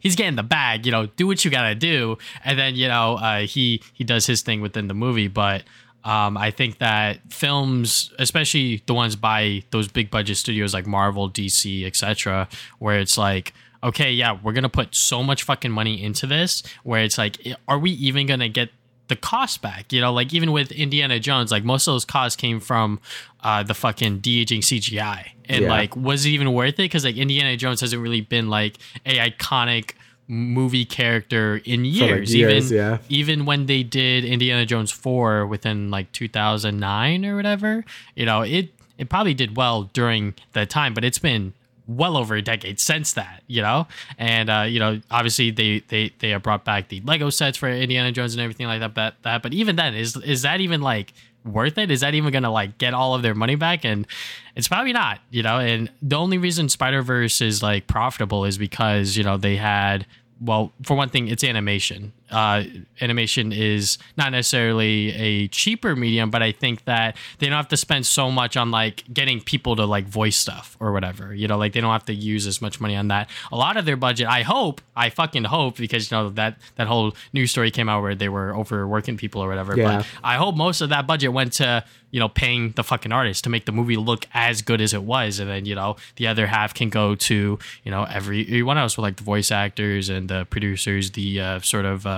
he's 0.00 0.16
getting 0.16 0.36
the 0.36 0.42
bag, 0.42 0.86
you 0.86 0.92
know, 0.92 1.06
do 1.06 1.26
what 1.26 1.44
you 1.44 1.50
got 1.50 1.68
to 1.68 1.74
do 1.74 2.18
and 2.44 2.58
then, 2.58 2.76
you 2.76 2.88
know, 2.88 3.14
uh, 3.16 3.40
he 3.40 3.82
he 3.92 4.04
does 4.04 4.26
his 4.26 4.42
thing 4.42 4.60
within 4.60 4.88
the 4.88 4.94
movie, 4.94 5.28
but 5.28 5.64
um, 6.06 6.36
I 6.36 6.52
think 6.52 6.78
that 6.78 7.32
films, 7.32 8.12
especially 8.20 8.80
the 8.86 8.94
ones 8.94 9.16
by 9.16 9.64
those 9.72 9.88
big 9.88 10.08
budget 10.08 10.36
studios 10.36 10.72
like 10.72 10.86
Marvel, 10.86 11.28
DC, 11.28 11.84
etc., 11.84 12.48
where 12.78 13.00
it's 13.00 13.18
like, 13.18 13.52
okay, 13.82 14.12
yeah, 14.12 14.38
we're 14.40 14.52
gonna 14.52 14.68
put 14.68 14.94
so 14.94 15.24
much 15.24 15.42
fucking 15.42 15.72
money 15.72 16.00
into 16.00 16.28
this, 16.28 16.62
where 16.84 17.02
it's 17.02 17.18
like, 17.18 17.38
are 17.66 17.78
we 17.80 17.90
even 17.90 18.28
gonna 18.28 18.48
get 18.48 18.70
the 19.08 19.16
cost 19.16 19.62
back? 19.62 19.92
You 19.92 20.00
know, 20.00 20.12
like 20.12 20.32
even 20.34 20.52
with 20.52 20.72
Indiana 20.72 21.18
Jones, 21.18 21.50
like 21.50 21.64
most 21.64 21.86
of 21.86 21.94
those 21.94 22.04
costs 22.04 22.36
came 22.36 22.60
from 22.60 23.00
uh, 23.42 23.62
the 23.62 23.74
fucking 23.74 24.18
de 24.18 24.40
aging 24.40 24.60
CGI, 24.62 25.30
and 25.48 25.64
Yeah. 25.64 25.70
like, 25.70 25.94
was 25.96 26.26
it 26.26 26.30
even 26.30 26.52
worth 26.52 26.74
it? 26.74 26.76
Because 26.78 27.04
like 27.04 27.16
Indiana 27.16 27.56
Jones 27.56 27.80
hasn't 27.80 28.00
really 28.02 28.20
been 28.20 28.48
like 28.48 28.78
a 29.04 29.18
iconic 29.30 29.92
movie 30.28 30.84
character 30.84 31.60
in 31.64 31.84
years, 31.84 32.34
years, 32.34 32.72
even 32.72 32.76
yeah. 32.78 32.98
even 33.08 33.44
when 33.46 33.66
they 33.66 33.84
did 33.84 34.24
Indiana 34.24 34.66
Jones 34.66 34.90
4 34.90 35.46
within 35.46 35.88
like 35.90 36.10
2009 36.10 37.24
or 37.24 37.36
whatever, 37.36 37.84
you 38.16 38.26
know, 38.26 38.42
it 38.42 38.70
it 38.98 39.08
probably 39.08 39.34
did 39.34 39.56
well 39.56 39.84
during 39.92 40.34
that 40.54 40.68
time, 40.70 40.94
but 40.94 41.04
it's 41.04 41.18
been 41.18 41.52
well 41.86 42.16
over 42.16 42.34
a 42.34 42.42
decade 42.42 42.80
since 42.80 43.12
that, 43.14 43.42
you 43.46 43.62
know? 43.62 43.86
And 44.18 44.50
uh, 44.50 44.62
you 44.68 44.78
know, 44.78 45.00
obviously 45.10 45.50
they 45.50 45.80
they 45.88 46.12
they 46.18 46.30
have 46.30 46.42
brought 46.42 46.64
back 46.64 46.88
the 46.88 47.00
Lego 47.02 47.30
sets 47.30 47.58
for 47.58 47.68
Indiana 47.68 48.12
Jones 48.12 48.34
and 48.34 48.40
everything 48.40 48.66
like 48.66 48.80
that 48.80 48.94
that, 48.94 49.14
that 49.22 49.42
but 49.42 49.52
even 49.52 49.76
then 49.76 49.94
is 49.94 50.16
is 50.16 50.42
that 50.42 50.60
even 50.60 50.80
like 50.82 51.12
worth 51.44 51.78
it? 51.78 51.90
Is 51.90 52.00
that 52.00 52.14
even 52.14 52.32
gonna 52.32 52.50
like 52.50 52.78
get 52.78 52.94
all 52.94 53.14
of 53.14 53.22
their 53.22 53.34
money 53.34 53.54
back? 53.54 53.84
And 53.84 54.06
it's 54.54 54.68
probably 54.68 54.92
not, 54.92 55.20
you 55.30 55.42
know. 55.42 55.58
And 55.58 55.90
the 56.02 56.16
only 56.16 56.38
reason 56.38 56.68
Spider 56.68 57.02
Verse 57.02 57.40
is 57.40 57.62
like 57.62 57.86
profitable 57.86 58.44
is 58.44 58.58
because 58.58 59.16
you 59.16 59.24
know 59.24 59.36
they 59.36 59.56
had 59.56 60.06
well, 60.40 60.72
for 60.82 60.94
one 60.94 61.08
thing, 61.08 61.28
it's 61.28 61.42
animation. 61.42 62.12
Uh, 62.30 62.64
animation 63.00 63.52
is 63.52 63.98
not 64.16 64.32
necessarily 64.32 65.12
a 65.14 65.48
cheaper 65.48 65.94
medium, 65.94 66.30
but 66.30 66.42
I 66.42 66.52
think 66.52 66.84
that 66.84 67.16
they 67.38 67.46
don't 67.46 67.56
have 67.56 67.68
to 67.68 67.76
spend 67.76 68.06
so 68.06 68.30
much 68.30 68.56
on 68.56 68.70
like 68.70 69.04
getting 69.12 69.40
people 69.40 69.76
to 69.76 69.84
like 69.84 70.06
voice 70.06 70.36
stuff 70.36 70.76
or 70.80 70.92
whatever. 70.92 71.34
You 71.34 71.46
know, 71.48 71.56
like 71.58 71.72
they 71.72 71.80
don't 71.80 71.92
have 71.92 72.06
to 72.06 72.14
use 72.14 72.46
as 72.46 72.60
much 72.60 72.80
money 72.80 72.96
on 72.96 73.08
that. 73.08 73.30
A 73.52 73.56
lot 73.56 73.76
of 73.76 73.84
their 73.84 73.96
budget, 73.96 74.26
I 74.26 74.42
hope, 74.42 74.80
I 74.96 75.10
fucking 75.10 75.44
hope, 75.44 75.76
because 75.76 76.10
you 76.10 76.16
know 76.16 76.30
that 76.30 76.58
that 76.76 76.86
whole 76.86 77.14
news 77.32 77.50
story 77.50 77.70
came 77.70 77.88
out 77.88 78.02
where 78.02 78.14
they 78.14 78.28
were 78.28 78.56
overworking 78.56 79.16
people 79.16 79.42
or 79.42 79.48
whatever. 79.48 79.76
Yeah. 79.76 79.98
But 79.98 80.06
I 80.24 80.36
hope 80.36 80.56
most 80.56 80.80
of 80.80 80.88
that 80.90 81.06
budget 81.06 81.32
went 81.32 81.52
to 81.54 81.84
you 82.10 82.20
know 82.20 82.28
paying 82.28 82.72
the 82.72 82.84
fucking 82.84 83.12
artist 83.12 83.44
to 83.44 83.50
make 83.50 83.66
the 83.66 83.72
movie 83.72 83.96
look 83.96 84.26
as 84.32 84.62
good 84.62 84.80
as 84.80 84.94
it 84.94 85.02
was, 85.02 85.38
and 85.38 85.50
then 85.50 85.66
you 85.66 85.74
know 85.74 85.96
the 86.16 86.26
other 86.26 86.46
half 86.46 86.72
can 86.74 86.88
go 86.88 87.14
to 87.14 87.58
you 87.84 87.90
know 87.90 88.04
everyone 88.04 88.78
else 88.78 88.96
with 88.96 89.02
like 89.02 89.16
the 89.16 89.24
voice 89.24 89.50
actors 89.50 90.08
and 90.08 90.28
the 90.28 90.46
producers, 90.46 91.10
the 91.12 91.40
uh, 91.40 91.60
sort 91.60 91.84
of 91.84 92.06
uh, 92.06 92.15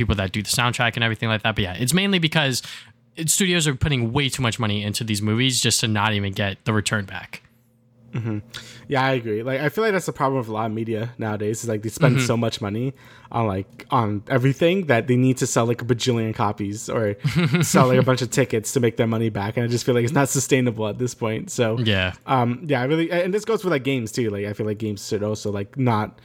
people 0.00 0.14
that 0.16 0.32
do 0.32 0.42
the 0.42 0.48
soundtrack 0.48 0.94
and 0.96 1.04
everything 1.04 1.28
like 1.28 1.42
that. 1.42 1.54
But 1.54 1.62
yeah, 1.62 1.74
it's 1.74 1.94
mainly 1.94 2.18
because 2.18 2.62
studios 3.26 3.66
are 3.68 3.74
putting 3.74 4.12
way 4.12 4.28
too 4.28 4.42
much 4.42 4.58
money 4.58 4.82
into 4.82 5.04
these 5.04 5.20
movies 5.22 5.60
just 5.60 5.80
to 5.80 5.88
not 5.88 6.12
even 6.14 6.32
get 6.32 6.64
the 6.64 6.72
return 6.72 7.04
back. 7.04 7.42
Yeah, 8.88 9.04
I 9.04 9.12
agree. 9.12 9.44
Like, 9.44 9.60
I 9.60 9.68
feel 9.68 9.84
like 9.84 9.92
that's 9.92 10.06
the 10.06 10.12
problem 10.12 10.38
with 10.40 10.48
a 10.48 10.52
lot 10.52 10.66
of 10.66 10.72
media 10.72 11.12
nowadays. 11.16 11.62
Is 11.62 11.68
like 11.68 11.82
they 11.82 11.90
spend 11.90 12.16
Mm-hmm. 12.16 12.26
so 12.26 12.36
much 12.36 12.60
money 12.60 12.92
on 13.30 13.46
like 13.46 13.86
on 13.92 14.24
everything 14.28 14.86
that 14.86 15.06
they 15.06 15.14
need 15.14 15.36
to 15.36 15.46
sell 15.46 15.64
like 15.64 15.80
a 15.80 15.84
bajillion 15.84 16.34
copies 16.34 16.88
or 16.90 17.14
sell 17.62 17.86
like 17.86 17.98
a 18.00 18.02
bunch 18.02 18.20
of 18.20 18.30
tickets 18.30 18.72
to 18.72 18.80
make 18.80 18.96
their 18.96 19.06
money 19.06 19.28
back. 19.30 19.56
And 19.56 19.62
I 19.64 19.68
just 19.68 19.86
feel 19.86 19.94
like 19.94 20.02
it's 20.02 20.12
not 20.12 20.28
sustainable 20.28 20.88
at 20.88 20.98
this 20.98 21.14
point. 21.14 21.50
So 21.52 21.78
Yeah. 21.78 22.14
um, 22.26 22.64
yeah, 22.66 22.80
I 22.80 22.84
really, 22.86 23.12
and 23.12 23.32
this 23.32 23.44
goes 23.44 23.62
for 23.62 23.68
like 23.70 23.84
games 23.84 24.10
too. 24.10 24.28
Like, 24.30 24.44
I 24.46 24.54
feel 24.54 24.66
like 24.66 24.78
games 24.78 25.06
should 25.06 25.22
also 25.22 25.52
like 25.52 25.78
not 25.78 26.18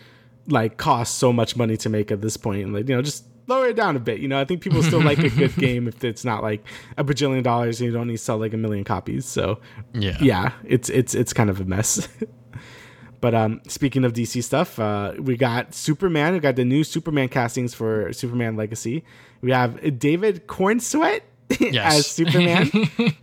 like 0.48 0.78
cost 0.78 1.20
so 1.20 1.32
much 1.32 1.56
money 1.56 1.78
to 1.78 1.90
make 1.90 2.12
at 2.12 2.22
this 2.22 2.36
point, 2.36 2.64
and 2.64 2.74
like 2.74 2.90
you 2.90 2.96
know 2.96 3.04
just 3.04 3.26
lower 3.48 3.68
it 3.68 3.76
down 3.76 3.96
a 3.96 4.00
bit. 4.00 4.20
You 4.20 4.28
know, 4.28 4.39
I 4.39 4.46
think 4.46 4.62
people 4.62 4.82
still 4.84 5.02
like 5.02 5.20
a 5.20 5.30
good 5.30 5.56
game 5.58 5.88
if 5.88 6.04
it's 6.04 6.26
not 6.26 6.41
like 6.43 6.66
a 6.98 7.04
bajillion 7.04 7.43
dollars 7.43 7.80
and 7.80 7.88
you 7.88 7.93
don't 7.93 8.08
need 8.08 8.18
to 8.18 8.24
sell 8.24 8.38
like 8.38 8.54
a 8.54 8.58
million 8.58 8.84
copies. 8.84 9.26
So 9.26 9.60
Yeah. 9.93 10.18
yeah, 10.20 10.52
it's 10.64 10.89
it's 10.89 11.14
it's 11.16 11.34
kind 11.34 11.50
of 11.50 11.60
a 11.62 11.66
mess. 11.66 12.08
but 13.22 13.34
um, 13.34 13.62
speaking 13.68 14.04
of 14.06 14.14
DC 14.14 14.43
stuff, 14.43 14.80
uh, 14.80 15.14
we 15.20 15.38
got 15.38 15.74
Superman. 15.74 16.34
We 16.34 16.39
got 16.39 16.56
the 16.56 16.66
new 16.66 16.84
Superman 16.84 17.30
castings 17.30 17.74
for 17.74 18.12
Superman 18.14 18.56
Legacy. 18.56 19.04
We 19.41 19.52
have 19.52 20.00
David 20.00 20.48
Corenswet 20.48 21.22
Yes. 21.60 21.93
as 22.00 22.08
Superman 22.08 22.72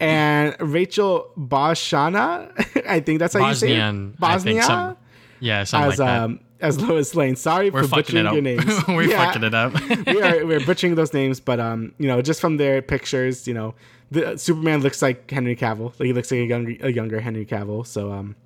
and 0.00 0.56
Rachel 0.60 1.30
Brosnahan. 1.36 2.86
I 2.88 3.00
think 3.00 3.18
that's 3.18 3.34
how 3.34 3.48
you 3.48 3.54
say 3.54 3.68
Bosnian. 3.78 4.10
it. 4.14 4.20
Bosnia 4.20 4.62
some- 4.62 4.96
yeah, 5.40 5.64
something 5.64 5.92
as 5.92 5.98
like 5.98 6.06
that. 6.08 6.22
um 6.22 6.40
as 6.62 6.80
Lois 6.80 7.14
Lane. 7.14 7.36
Sorry 7.36 7.68
We're 7.68 7.82
for 7.82 7.96
butchering 7.96 8.24
your 8.24 8.40
names. 8.40 8.64
We're 8.88 9.02
Yeah 9.02 9.26
fucking 9.26 9.44
it 9.44 9.54
up. 9.54 9.74
we 10.06 10.22
are 10.22 10.46
we're 10.46 10.64
butchering 10.64 10.94
those 10.94 11.12
names, 11.12 11.40
but 11.40 11.60
um, 11.60 11.92
you 11.98 12.06
know, 12.06 12.22
just 12.22 12.40
from 12.40 12.56
their 12.56 12.80
pictures, 12.80 13.46
you 13.46 13.54
know, 13.54 13.74
the 14.10 14.38
Superman 14.38 14.80
looks 14.80 15.02
like 15.02 15.30
Henry 15.30 15.56
Cavill. 15.56 15.92
Like 15.98 16.06
he 16.06 16.12
looks 16.12 16.30
like 16.30 16.40
a 16.40 16.44
younger 16.44 16.76
a 16.80 16.92
younger 16.92 17.20
Henry 17.20 17.44
Cavill. 17.44 17.86
So 17.86 18.12
um, 18.12 18.36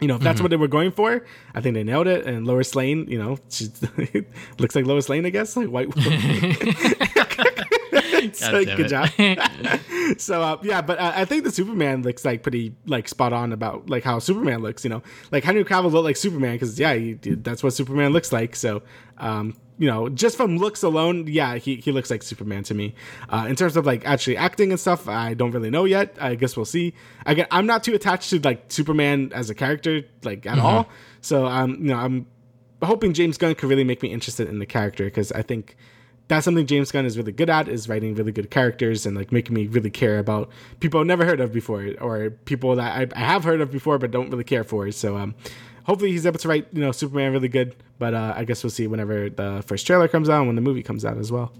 you 0.00 0.08
know, 0.08 0.16
if 0.16 0.22
that's 0.22 0.40
what 0.40 0.50
they 0.50 0.56
were 0.56 0.68
going 0.68 0.92
for, 0.92 1.24
I 1.54 1.60
think 1.60 1.74
they 1.74 1.84
nailed 1.84 2.06
it. 2.06 2.26
And 2.26 2.46
Lois 2.46 2.74
Lane, 2.74 3.06
you 3.08 3.18
know, 3.18 3.38
she 3.48 3.68
looks 4.58 4.74
like 4.74 4.84
Lois 4.84 5.08
Lane, 5.08 5.24
I 5.24 5.30
guess, 5.30 5.56
like 5.56 5.68
white. 5.68 5.88
so, 8.32 8.64
good 8.64 8.88
job. 8.88 9.08
so 10.18 10.42
uh, 10.42 10.58
yeah, 10.62 10.80
but 10.80 10.98
uh, 10.98 11.12
I 11.14 11.24
think 11.24 11.44
the 11.44 11.50
Superman 11.50 12.02
looks 12.02 12.24
like 12.24 12.42
pretty 12.42 12.74
like 12.86 13.08
spot 13.08 13.32
on 13.32 13.52
about 13.52 13.88
like 13.90 14.04
how 14.04 14.18
Superman 14.18 14.60
looks. 14.62 14.84
You 14.84 14.90
know, 14.90 15.02
like 15.30 15.44
Henry 15.44 15.64
Cavill 15.64 15.90
looked 15.90 16.04
like 16.04 16.16
Superman 16.16 16.54
because 16.54 16.78
yeah, 16.78 16.94
he, 16.94 17.14
that's 17.14 17.62
what 17.62 17.72
Superman 17.72 18.12
looks 18.12 18.32
like. 18.32 18.56
So 18.56 18.82
um, 19.18 19.56
you 19.78 19.88
know, 19.88 20.08
just 20.08 20.36
from 20.36 20.58
looks 20.58 20.82
alone, 20.82 21.26
yeah, 21.26 21.56
he, 21.56 21.76
he 21.76 21.90
looks 21.90 22.10
like 22.10 22.22
Superman 22.22 22.62
to 22.64 22.74
me. 22.74 22.94
Uh, 23.28 23.46
in 23.48 23.56
terms 23.56 23.76
of 23.76 23.86
like 23.86 24.06
actually 24.06 24.36
acting 24.36 24.70
and 24.70 24.78
stuff, 24.78 25.08
I 25.08 25.34
don't 25.34 25.50
really 25.50 25.70
know 25.70 25.84
yet. 25.84 26.16
I 26.20 26.36
guess 26.36 26.56
we'll 26.56 26.64
see. 26.64 26.94
Again, 27.26 27.46
I'm 27.50 27.66
not 27.66 27.82
too 27.82 27.94
attached 27.94 28.30
to 28.30 28.40
like 28.40 28.64
Superman 28.68 29.32
as 29.34 29.50
a 29.50 29.54
character 29.54 30.02
like 30.22 30.46
at 30.46 30.58
all. 30.58 30.88
So 31.20 31.46
um, 31.46 31.74
you 31.76 31.88
know, 31.88 31.96
I'm 31.96 32.26
hoping 32.82 33.14
James 33.14 33.38
Gunn 33.38 33.54
could 33.54 33.68
really 33.68 33.84
make 33.84 34.02
me 34.02 34.12
interested 34.12 34.48
in 34.48 34.58
the 34.58 34.66
character 34.66 35.04
because 35.04 35.32
I 35.32 35.42
think 35.42 35.76
that's 36.28 36.44
something 36.44 36.66
James 36.66 36.90
Gunn 36.90 37.04
is 37.04 37.18
really 37.18 37.32
good 37.32 37.50
at 37.50 37.68
is 37.68 37.88
writing 37.88 38.14
really 38.14 38.32
good 38.32 38.50
characters 38.50 39.04
and 39.04 39.16
like 39.16 39.30
making 39.30 39.54
me 39.54 39.66
really 39.66 39.90
care 39.90 40.18
about 40.18 40.48
people 40.80 41.00
I've 41.00 41.06
never 41.06 41.24
heard 41.24 41.40
of 41.40 41.52
before 41.52 41.90
or 42.00 42.30
people 42.30 42.74
that 42.76 43.14
I, 43.14 43.20
I 43.20 43.24
have 43.24 43.44
heard 43.44 43.60
of 43.60 43.70
before 43.70 43.98
but 43.98 44.10
don't 44.10 44.30
really 44.30 44.44
care 44.44 44.64
for. 44.64 44.90
So 44.90 45.16
um, 45.16 45.34
hopefully 45.84 46.12
he's 46.12 46.26
able 46.26 46.38
to 46.38 46.48
write 46.48 46.68
you 46.72 46.80
know 46.80 46.92
Superman 46.92 47.32
really 47.32 47.48
good. 47.48 47.76
But 47.98 48.14
uh, 48.14 48.34
I 48.36 48.44
guess 48.44 48.62
we'll 48.64 48.70
see 48.70 48.86
whenever 48.86 49.30
the 49.30 49.62
first 49.66 49.86
trailer 49.86 50.08
comes 50.08 50.28
out 50.28 50.38
and 50.38 50.46
when 50.46 50.56
the 50.56 50.62
movie 50.62 50.82
comes 50.82 51.04
out 51.04 51.18
as 51.18 51.30
well. 51.30 51.52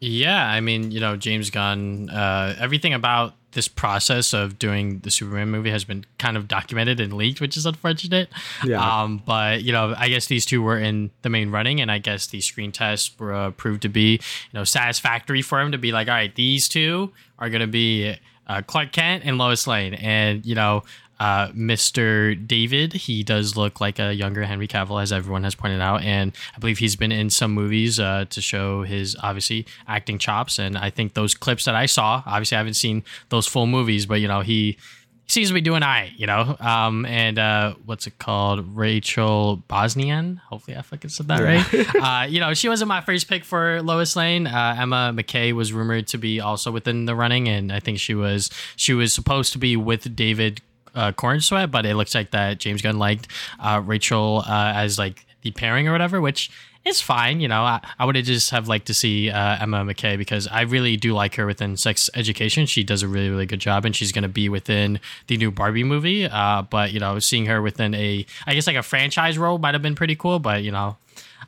Yeah, 0.00 0.46
I 0.46 0.60
mean, 0.60 0.90
you 0.90 1.00
know, 1.00 1.16
James 1.16 1.48
Gunn, 1.50 2.10
uh, 2.10 2.54
everything 2.58 2.92
about 2.92 3.34
this 3.54 3.68
process 3.68 4.32
of 4.32 4.58
doing 4.58 4.98
the 5.00 5.10
Superman 5.10 5.50
movie 5.50 5.70
has 5.70 5.84
been 5.84 6.04
kind 6.18 6.36
of 6.36 6.46
documented 6.46 7.00
and 7.00 7.12
leaked, 7.12 7.40
which 7.40 7.56
is 7.56 7.66
unfortunate. 7.66 8.28
Yeah. 8.64 9.02
Um, 9.02 9.22
but 9.24 9.62
you 9.62 9.72
know, 9.72 9.94
I 9.96 10.08
guess 10.08 10.26
these 10.26 10.44
two 10.44 10.62
were 10.62 10.78
in 10.78 11.10
the 11.22 11.30
main 11.30 11.50
running, 11.50 11.80
and 11.80 11.90
I 11.90 11.98
guess 11.98 12.26
the 12.26 12.40
screen 12.40 12.72
tests 12.72 13.18
were 13.18 13.32
uh, 13.32 13.50
proved 13.52 13.82
to 13.82 13.88
be, 13.88 14.12
you 14.12 14.18
know, 14.52 14.64
satisfactory 14.64 15.42
for 15.42 15.60
him 15.60 15.72
to 15.72 15.78
be 15.78 15.92
like, 15.92 16.08
all 16.08 16.14
right, 16.14 16.34
these 16.34 16.68
two 16.68 17.12
are 17.38 17.48
going 17.48 17.60
to 17.60 17.66
be 17.66 18.16
uh, 18.46 18.62
Clark 18.62 18.92
Kent 18.92 19.24
and 19.24 19.38
Lois 19.38 19.66
Lane, 19.66 19.94
and 19.94 20.44
you 20.44 20.54
know. 20.54 20.82
Uh, 21.20 21.48
Mr. 21.48 22.34
David, 22.46 22.92
he 22.92 23.22
does 23.22 23.56
look 23.56 23.80
like 23.80 23.98
a 23.98 24.12
younger 24.12 24.44
Henry 24.44 24.68
Cavill, 24.68 25.02
as 25.02 25.12
everyone 25.12 25.44
has 25.44 25.54
pointed 25.54 25.80
out, 25.80 26.02
and 26.02 26.32
I 26.56 26.58
believe 26.58 26.78
he's 26.78 26.96
been 26.96 27.12
in 27.12 27.30
some 27.30 27.52
movies 27.52 28.00
uh, 28.00 28.24
to 28.30 28.40
show 28.40 28.82
his 28.82 29.16
obviously 29.22 29.66
acting 29.86 30.18
chops. 30.18 30.58
And 30.58 30.76
I 30.76 30.90
think 30.90 31.14
those 31.14 31.34
clips 31.34 31.64
that 31.66 31.74
I 31.74 31.86
saw, 31.86 32.22
obviously 32.26 32.56
I 32.56 32.60
haven't 32.60 32.74
seen 32.74 33.04
those 33.28 33.46
full 33.46 33.66
movies, 33.66 34.06
but 34.06 34.20
you 34.20 34.28
know 34.28 34.40
he 34.40 34.76
he 35.24 35.30
seems 35.30 35.48
to 35.48 35.54
be 35.54 35.62
doing 35.62 35.82
all 35.82 35.88
right, 35.88 36.12
you 36.16 36.26
know. 36.26 36.54
Um, 36.60 37.06
and 37.06 37.38
uh, 37.38 37.74
what's 37.86 38.06
it 38.06 38.18
called? 38.18 38.76
Rachel 38.76 39.56
Bosnian. 39.68 40.40
Hopefully, 40.48 40.76
I 40.76 40.82
fucking 40.82 41.08
said 41.08 41.28
that 41.28 41.40
right. 41.40 41.96
uh, 42.24 42.26
you 42.26 42.40
know, 42.40 42.52
she 42.52 42.68
wasn't 42.68 42.88
my 42.88 43.00
first 43.00 43.26
pick 43.26 43.42
for 43.42 43.80
Lois 43.80 44.16
Lane. 44.16 44.46
Uh, 44.46 44.76
Emma 44.78 45.12
Mackey 45.14 45.54
was 45.54 45.72
rumored 45.72 46.08
to 46.08 46.18
be 46.18 46.40
also 46.40 46.70
within 46.70 47.06
the 47.06 47.14
running, 47.14 47.48
and 47.48 47.72
I 47.72 47.80
think 47.80 48.00
she 48.00 48.14
was 48.14 48.50
she 48.76 48.92
was 48.92 49.14
supposed 49.14 49.52
to 49.54 49.58
be 49.58 49.76
with 49.76 50.14
David 50.14 50.60
uh, 50.94 51.12
Corenswet, 51.12 51.70
but 51.70 51.86
it 51.86 51.94
looks 51.96 52.14
like 52.14 52.30
that 52.32 52.58
James 52.58 52.82
Gunn 52.82 52.98
liked 52.98 53.28
uh, 53.60 53.82
Rachel 53.84 54.44
uh, 54.46 54.72
as 54.74 54.98
like 54.98 55.26
the 55.42 55.50
pairing 55.50 55.88
or 55.88 55.92
whatever, 55.92 56.20
which 56.20 56.50
is 56.84 57.00
fine. 57.00 57.40
You 57.40 57.48
know, 57.48 57.62
I, 57.62 57.80
I 57.98 58.04
would 58.04 58.16
have 58.16 58.24
just 58.24 58.50
have 58.50 58.68
liked 58.68 58.86
to 58.86 58.94
see 58.94 59.30
uh, 59.30 59.58
Emma 59.60 59.84
Mackey 59.84 60.16
because 60.16 60.46
I 60.48 60.62
really 60.62 60.96
do 60.96 61.14
like 61.14 61.34
her 61.36 61.46
within 61.46 61.76
Sex 61.76 62.10
Education. 62.14 62.66
She 62.66 62.84
does 62.84 63.02
a 63.02 63.08
really 63.08 63.30
really 63.30 63.46
good 63.46 63.60
job, 63.60 63.84
and 63.84 63.94
she's 63.94 64.12
going 64.12 64.22
to 64.22 64.28
be 64.28 64.48
within 64.48 65.00
the 65.26 65.36
new 65.36 65.50
Barbie 65.50 65.84
movie. 65.84 66.26
Uh, 66.26 66.62
but 66.62 66.92
you 66.92 67.00
know, 67.00 67.18
seeing 67.18 67.46
her 67.46 67.62
within 67.62 67.94
a 67.94 68.26
I 68.46 68.54
guess 68.54 68.66
like 68.66 68.76
a 68.76 68.82
franchise 68.82 69.38
role 69.38 69.58
might 69.58 69.74
have 69.74 69.82
been 69.82 69.94
pretty 69.94 70.16
cool. 70.16 70.38
But 70.38 70.62
you 70.62 70.72
know, 70.72 70.96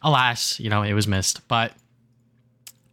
alas, 0.03 0.59
you 0.61 0.71
know, 0.71 0.83
it 0.83 0.95
was 0.95 1.07
missed. 1.07 1.47
But 1.49 1.73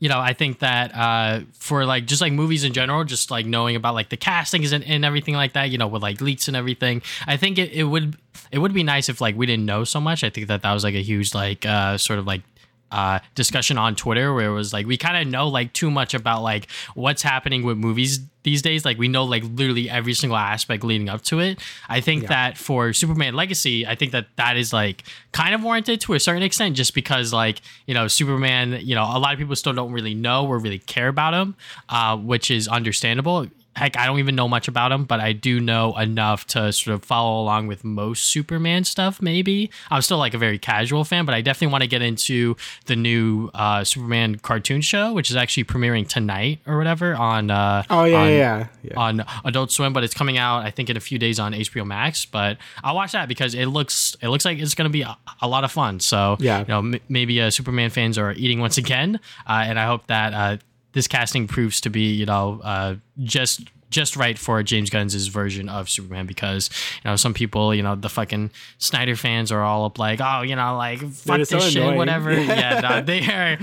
you 0.03 0.09
know, 0.09 0.19
I 0.19 0.33
think 0.33 0.59
that 0.59 0.93
uh, 0.93 1.45
for 1.53 1.85
like 1.85 2.07
just 2.07 2.19
like 2.19 2.33
movies 2.33 2.65
in 2.65 2.73
general, 2.73 3.05
just 3.05 3.31
like 3.31 3.45
knowing 3.45 3.77
about 3.77 3.93
like 3.93 4.09
the 4.09 4.17
castings 4.17 4.73
and, 4.73 4.83
and 4.83 5.05
everything 5.05 5.33
like 5.33 5.53
that, 5.53 5.69
you 5.69 5.77
know, 5.77 5.87
with 5.87 6.01
like 6.01 6.19
leaks 6.19 6.49
and 6.49 6.57
everything, 6.57 7.01
I 7.25 7.37
think 7.37 7.57
it, 7.57 7.71
it 7.71 7.85
would 7.85 8.17
it 8.51 8.57
would 8.57 8.73
be 8.73 8.83
nice 8.83 9.07
if 9.07 9.21
like 9.21 9.37
we 9.37 9.45
didn't 9.45 9.65
know 9.65 9.85
so 9.85 10.01
much. 10.01 10.25
I 10.25 10.29
think 10.29 10.47
that 10.47 10.61
that 10.63 10.73
was 10.73 10.83
like 10.83 10.93
a 10.93 11.01
huge 11.01 11.33
like 11.33 11.65
uh, 11.65 11.97
sort 11.97 12.19
of 12.19 12.27
like 12.27 12.41
uh, 12.91 13.19
discussion 13.35 13.77
on 13.77 13.95
Twitter 13.95 14.33
where 14.33 14.49
it 14.49 14.53
was 14.53 14.71
like 14.73 14.85
we 14.85 14.97
kind 14.97 15.17
of 15.17 15.31
know 15.31 15.47
like 15.47 15.73
too 15.73 15.89
much 15.89 16.13
about 16.13 16.43
like 16.43 16.69
what's 16.93 17.23
happening 17.23 17.63
with 17.63 17.77
movies 17.77 18.19
these 18.43 18.61
days. 18.61 18.85
Like 18.85 18.97
we 18.99 19.07
know 19.07 19.23
like 19.23 19.43
literally 19.43 19.89
every 19.89 20.13
single 20.13 20.37
aspect 20.37 20.83
leading 20.83 21.09
up 21.09 21.21
to 21.23 21.39
it. 21.39 21.59
I 21.89 22.01
think 22.01 22.23
Yeah. 22.23 22.29
that 22.29 22.57
for 22.57 22.93
Superman 22.93 23.33
Legacy, 23.35 23.87
I 23.87 23.95
think 23.95 24.11
that 24.11 24.27
that 24.35 24.57
is 24.57 24.71
like 24.73 25.03
kind 25.31 25.55
of 25.55 25.63
warranted 25.63 26.01
to 26.01 26.13
a 26.13 26.19
certain 26.19 26.43
extent, 26.43 26.75
just 26.75 26.93
because 26.93 27.33
like 27.33 27.61
you 27.87 27.93
know 27.95 28.07
Superman, 28.07 28.79
you 28.83 28.93
know 28.95 29.03
a 29.03 29.17
lot 29.17 29.33
of 29.33 29.39
people 29.39 29.55
still 29.55 29.73
don't 29.73 29.91
really 29.91 30.13
know 30.13 30.45
or 30.45 30.59
really 30.59 30.79
care 30.79 31.07
about 31.07 31.33
him, 31.33 31.55
uh, 31.89 32.15
which 32.17 32.51
is 32.51 32.67
understandable. 32.67 33.47
Heck, 33.75 33.97
I 33.97 34.05
don't 34.05 34.19
even 34.19 34.35
know 34.35 34.47
much 34.47 34.67
about 34.67 34.91
him, 34.91 35.05
but 35.05 35.19
I 35.19 35.33
do 35.33 35.59
know 35.59 35.97
enough 35.97 36.45
to 36.47 36.71
sort 36.71 36.93
of 36.95 37.03
follow 37.03 37.41
along 37.41 37.67
with 37.67 37.83
most 37.83 38.23
Superman 38.27 38.83
stuff. 38.83 39.21
Maybe 39.21 39.71
I'm 39.89 40.01
still 40.01 40.17
like 40.19 40.33
a 40.33 40.37
very 40.37 40.59
casual 40.59 41.03
fan, 41.03 41.25
but 41.25 41.33
I 41.33 41.41
definitely 41.41 41.71
want 41.71 41.81
to 41.81 41.87
get 41.87 42.01
into 42.01 42.55
the 42.85 42.95
new 42.95 43.49
uh, 43.53 43.83
Superman 43.83 44.35
cartoon 44.35 44.81
show, 44.81 45.13
which 45.13 45.29
is 45.31 45.35
actually 45.35 45.63
premiering 45.63 46.07
tonight 46.07 46.59
or 46.67 46.77
whatever 46.77 47.15
on. 47.15 47.49
Uh, 47.49 47.83
Oh 47.89 48.03
yeah, 48.05 48.17
on, 48.21 48.31
yeah, 48.31 48.67
yeah, 48.83 48.93
on 48.99 49.25
Adult 49.45 49.71
Swim, 49.71 49.91
but 49.93 50.03
it's 50.03 50.13
coming 50.13 50.37
out 50.37 50.59
I 50.65 50.69
think 50.71 50.89
in 50.89 50.97
a 50.97 50.99
few 51.01 51.17
days 51.17 51.39
on 51.39 51.53
HBO 51.53 51.85
Max. 51.85 52.25
But 52.25 52.57
I'll 52.83 52.95
watch 52.95 53.11
that 53.13 53.27
because 53.27 53.55
it 53.55 53.65
looks 53.65 54.15
it 54.21 54.27
looks 54.29 54.45
like 54.45 54.59
it's 54.59 54.75
going 54.75 54.89
to 54.89 54.93
be 54.93 55.01
a, 55.01 55.17
a 55.41 55.47
lot 55.47 55.63
of 55.63 55.71
fun. 55.71 55.99
So 55.99 56.37
Yeah. 56.39 56.59
you 56.59 56.65
know, 56.67 56.79
m- 56.79 56.99
maybe 57.09 57.41
uh, 57.41 57.49
Superman 57.49 57.89
fans 57.89 58.17
are 58.17 58.33
eating 58.33 58.59
once 58.59 58.77
again, 58.77 59.19
uh, 59.47 59.63
and 59.65 59.79
I 59.79 59.85
hope 59.85 60.07
that 60.07 60.33
uh, 60.33 60.57
this 60.93 61.07
casting 61.07 61.47
proves 61.47 61.81
to 61.81 61.89
be 61.89 62.13
you 62.13 62.25
know 62.25 62.61
uh, 62.63 62.95
just 63.19 63.61
just 63.93 64.17
right 64.17 64.37
for 64.37 64.61
James 64.63 64.89
Gunn's 64.89 65.27
version 65.27 65.69
of 65.69 65.89
Superman 65.89 66.25
because 66.25 66.69
you 67.03 67.09
know 67.09 67.15
some 67.15 67.33
people 67.33 67.73
you 67.73 67.83
know 67.83 67.95
the 67.95 68.09
fucking 68.09 68.49
Snyder 68.79 69.15
fans 69.15 69.51
are 69.51 69.61
all 69.61 69.85
up 69.85 69.99
like 69.99 70.19
oh 70.21 70.41
you 70.41 70.55
know 70.55 70.75
like 70.75 70.99
fuck 70.99 71.37
this 71.37 71.49
so 71.49 71.59
shit 71.59 71.81
annoying. 71.81 71.97
whatever. 71.97 72.33
Yeah 72.43 72.79
no, 72.81 73.01
they 73.01 73.21
are 73.31 73.57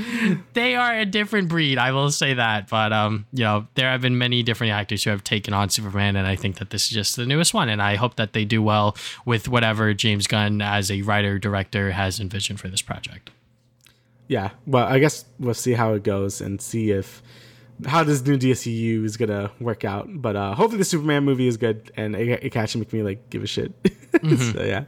they 0.55 0.77
are 0.77 1.01
a 1.01 1.05
different 1.05 1.49
breed 1.49 1.77
I 1.79 1.93
will 1.93 2.11
say 2.11 2.35
that. 2.35 2.69
But 2.69 2.93
um 2.93 3.27
you 3.33 3.45
know 3.45 3.67
there 3.75 3.91
have 3.91 4.01
been 4.01 4.17
many 4.17 4.43
different 4.43 4.73
actors 4.73 5.05
who 5.05 5.11
have 5.11 5.25
taken 5.25 5.53
on 5.53 5.69
Superman 5.69 6.17
and 6.17 6.27
I 6.27 6.37
think 6.37 6.59
that 6.59 6.71
this 6.71 6.85
is 6.85 6.91
just 6.91 7.17
the 7.17 7.27
newest 7.27 7.53
one 7.53 7.69
and 7.69 7.83
I 7.83 7.97
hope 7.97 8.15
that 8.17 8.33
they 8.33 8.45
do 8.45 8.63
well 8.63 8.97
with 9.25 9.49
whatever 9.49 9.93
James 9.93 10.27
Gunn 10.27 10.63
as 10.63 10.91
a 10.91 11.03
writer 11.03 11.39
director 11.39 11.91
has 11.91 12.21
envisioned 12.21 12.61
for 12.61 12.69
this 12.69 12.83
project 12.83 13.31
yeah. 14.31 14.51
Well, 14.65 14.87
I 14.87 15.01
guess 15.01 15.25
we'll 15.41 15.55
see 15.55 15.73
how 15.73 15.95
it 15.95 16.05
goes 16.05 16.41
and 16.41 16.63
see 16.63 16.93
if 16.93 17.21
how 17.85 18.05
this 18.05 18.25
new 18.25 18.39
DCU 18.39 19.05
is 19.05 19.17
gonna 19.17 19.51
work 19.59 19.85
out. 19.85 20.07
But 20.09 20.37
uh 20.37 20.55
hopefully 20.55 20.79
the 20.79 20.85
Superman 20.85 21.25
movie 21.25 21.49
is 21.49 21.57
good 21.57 21.91
and 21.97 22.15
it, 22.15 22.45
it 22.45 22.57
actually 22.57 22.83
make 22.83 22.93
me 22.93 23.03
like 23.03 23.29
give 23.29 23.43
a 23.43 23.49
shit. 23.49 23.73
so 24.23 24.63
yeah. 24.63 24.85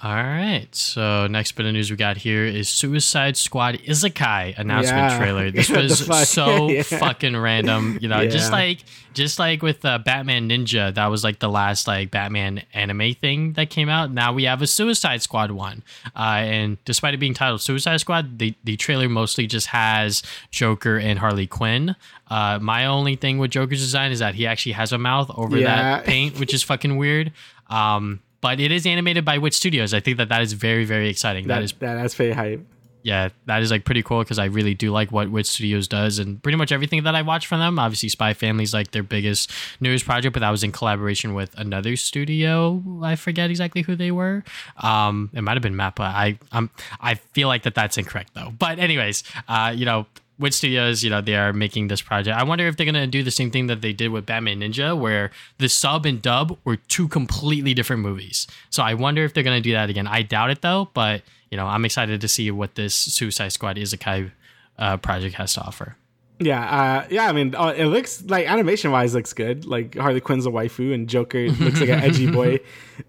All 0.00 0.14
right. 0.14 0.68
So 0.70 1.26
next 1.26 1.52
bit 1.52 1.66
of 1.66 1.72
news 1.72 1.90
we 1.90 1.96
got 1.96 2.16
here 2.18 2.44
is 2.44 2.68
Suicide 2.68 3.36
Squad 3.36 3.78
Isekai 3.80 4.56
announcement 4.56 5.10
Yeah. 5.10 5.18
trailer. 5.18 5.50
This 5.58 5.68
was 5.70 6.02
fuck? 6.02 6.24
so 6.26 6.68
Yeah. 6.70 6.82
fucking 6.84 7.36
random. 7.36 7.98
You 8.00 8.06
know, 8.08 8.24
just 8.28 8.52
like 8.52 8.78
just 9.12 9.40
like 9.40 9.60
with 9.60 9.84
uh, 9.84 9.98
Batman 9.98 10.48
Ninja, 10.48 10.94
that 10.94 11.06
was 11.08 11.24
like 11.24 11.40
the 11.40 11.48
last 11.48 11.88
like 11.88 12.12
Batman 12.12 12.62
anime 12.72 13.14
thing 13.14 13.54
that 13.54 13.70
came 13.70 13.88
out. 13.88 14.12
Now 14.12 14.32
we 14.32 14.44
have 14.44 14.62
a 14.62 14.68
Suicide 14.68 15.20
Squad 15.20 15.50
one. 15.50 15.82
Uh, 16.14 16.42
and 16.46 16.78
despite 16.84 17.14
it 17.14 17.18
being 17.18 17.34
titled 17.34 17.60
Suicide 17.60 17.96
Squad, 17.96 18.38
the 18.38 18.54
the 18.62 18.76
trailer 18.76 19.08
mostly 19.08 19.48
just 19.48 19.66
has 19.68 20.22
Joker 20.52 20.96
and 20.96 21.18
Harley 21.18 21.48
Quinn. 21.48 21.96
Uh, 22.30 22.60
my 22.62 22.86
only 22.86 23.16
thing 23.16 23.38
with 23.38 23.50
Joker's 23.50 23.80
design 23.80 24.12
is 24.12 24.20
that 24.20 24.36
he 24.36 24.46
actually 24.46 24.72
has 24.72 24.92
a 24.92 24.98
mouth 24.98 25.28
over 25.34 25.58
that 25.60 26.04
paint, 26.04 26.38
which 26.38 26.54
is 26.54 26.62
fucking 26.62 26.96
weird. 26.96 27.32
Um, 27.68 28.20
but 28.40 28.60
it 28.60 28.72
is 28.72 28.86
animated 28.86 29.24
by 29.24 29.38
Wit 29.38 29.54
Studios. 29.54 29.94
I 29.94 30.00
think 30.00 30.16
that 30.18 30.28
that 30.28 30.42
is 30.42 30.52
very, 30.52 30.84
very 30.84 31.08
exciting. 31.08 31.46
That, 31.48 31.56
that 31.56 31.62
is, 31.64 31.72
that, 31.72 31.94
that's 31.94 32.14
pretty 32.14 32.32
hype. 32.32 32.60
yeah, 33.02 33.30
that 33.46 33.62
is 33.62 33.70
like 33.70 33.84
pretty 33.84 34.02
cool 34.02 34.18
because 34.20 34.38
I 34.38 34.46
really 34.46 34.74
do 34.74 34.90
like 34.90 35.10
what 35.10 35.30
Wit 35.30 35.46
Studios 35.46 35.88
does 35.88 36.18
and 36.18 36.42
pretty 36.42 36.58
much 36.58 36.72
everything 36.72 37.04
that 37.04 37.14
I 37.14 37.22
watch 37.22 37.46
from 37.46 37.60
them. 37.60 37.78
Obviously, 37.78 38.08
Spy 38.10 38.34
Family 38.34 38.64
is 38.64 38.74
like 38.74 38.90
their 38.90 39.02
biggest 39.02 39.50
newest 39.80 40.04
project, 40.04 40.34
but 40.34 40.40
that 40.40 40.50
was 40.50 40.62
in 40.62 40.72
collaboration 40.72 41.32
with 41.32 41.56
another 41.58 41.96
studio. 41.96 42.82
I 43.02 43.16
forget 43.16 43.50
exactly 43.50 43.82
who 43.82 43.96
they 43.96 44.10
were. 44.10 44.44
Um, 44.76 45.30
it 45.32 45.42
might 45.42 45.54
have 45.54 45.62
been 45.62 45.74
Mappa. 45.74 46.00
I 46.00 46.38
um, 46.52 46.70
I 47.00 47.14
feel 47.14 47.48
like 47.48 47.62
that 47.62 47.74
that's 47.74 47.96
incorrect 47.96 48.34
though. 48.34 48.52
But 48.58 48.78
anyways, 48.78 49.24
uh, 49.48 49.72
you 49.74 49.86
know. 49.86 50.06
Wit 50.38 50.54
Studios, 50.54 51.02
you 51.02 51.10
know, 51.10 51.20
they 51.20 51.34
are 51.34 51.52
making 51.52 51.88
this 51.88 52.00
project. 52.00 52.36
I 52.36 52.44
wonder 52.44 52.66
if 52.66 52.76
they're 52.76 52.86
gonna 52.86 53.06
do 53.06 53.22
the 53.22 53.30
same 53.30 53.50
thing 53.50 53.66
that 53.66 53.80
they 53.80 53.92
did 53.92 54.10
with 54.10 54.26
Batman 54.26 54.60
Ninja, 54.60 54.98
where 54.98 55.30
the 55.58 55.68
sub 55.68 56.06
and 56.06 56.22
dub 56.22 56.56
were 56.64 56.76
two 56.76 57.08
completely 57.08 57.74
different 57.74 58.02
movies. 58.02 58.46
So 58.70 58.82
I 58.82 58.94
wonder 58.94 59.24
if 59.24 59.34
they're 59.34 59.42
gonna 59.42 59.60
do 59.60 59.72
that 59.72 59.90
again. 59.90 60.06
I 60.06 60.22
doubt 60.22 60.50
it 60.50 60.62
though, 60.62 60.90
but 60.94 61.22
you 61.50 61.56
know, 61.56 61.66
I'm 61.66 61.84
excited 61.84 62.20
to 62.20 62.28
see 62.28 62.50
what 62.50 62.74
this 62.74 62.94
Suicide 62.94 63.48
Squad 63.52 63.76
Isekai 63.76 64.30
uh, 64.78 64.96
project 64.98 65.34
has 65.36 65.54
to 65.54 65.62
offer. 65.62 65.96
Yeah, 66.40 66.62
uh, 66.62 67.06
yeah. 67.10 67.28
I 67.28 67.32
mean, 67.32 67.54
uh, 67.56 67.74
it 67.76 67.86
looks 67.86 68.22
like 68.22 68.46
animation 68.46 68.92
wise 68.92 69.12
looks 69.12 69.32
good. 69.32 69.64
Like 69.64 69.96
Harley 69.96 70.20
Quinn's 70.20 70.46
a 70.46 70.50
waifu, 70.50 70.94
and 70.94 71.08
Joker 71.08 71.48
looks 71.48 71.80
like 71.80 71.88
an 71.88 72.00
edgy 72.00 72.30
boy. 72.30 72.60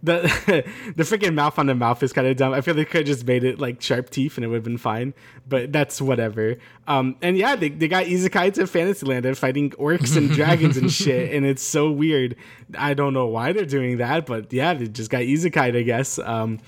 The 0.02 0.22
the 0.96 1.04
freaking 1.04 1.36
mouth 1.36 1.60
on 1.60 1.68
the 1.68 1.76
mouth 1.76 2.02
is 2.02 2.12
kind 2.12 2.28
of 2.28 2.38
dumb. 2.38 2.54
I 2.54 2.62
feel 2.62 2.74
they 2.74 2.86
could 2.86 3.02
have 3.02 3.06
just 3.06 3.28
made 3.28 3.44
it 3.44 3.60
like 3.60 3.82
sharp 3.82 4.10
teeth, 4.10 4.38
and 4.38 4.46
it 4.46 4.48
would 4.48 4.56
have 4.56 4.64
been 4.64 4.80
fine. 4.80 5.14
But 5.48 5.72
that's 5.72 6.02
whatever. 6.02 6.56
Um, 6.88 7.18
and 7.22 7.38
yeah, 7.38 7.56
they, 7.56 7.70
they 7.70 7.88
got 7.88 8.06
isekai 8.06 8.54
to 8.56 8.66
Fantasyland 8.66 9.26
and 9.28 9.38
fighting 9.38 9.72
orcs 9.72 10.18
and 10.18 10.32
dragons 10.32 10.76
and 10.78 10.92
shit, 11.02 11.32
and 11.32 11.46
it's 11.46 11.64
so 11.64 11.92
weird. 11.92 12.36
I 12.76 12.96
don't 12.96 13.14
know 13.14 13.28
why 13.28 13.54
they're 13.54 13.66
doing 13.66 13.98
that, 13.98 14.26
but 14.26 14.52
yeah, 14.52 14.74
they 14.74 14.88
just 14.88 15.12
got 15.12 15.22
isekai, 15.22 15.76
I 15.76 15.84
guess. 15.84 16.18
Um, 16.18 16.60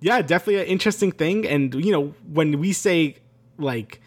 yeah, 0.00 0.22
definitely 0.22 0.62
an 0.62 0.66
interesting 0.68 1.12
thing. 1.12 1.46
And 1.46 1.74
you 1.74 1.92
know, 1.92 2.14
when 2.32 2.58
we 2.58 2.72
say 2.72 3.16
like 3.58 4.00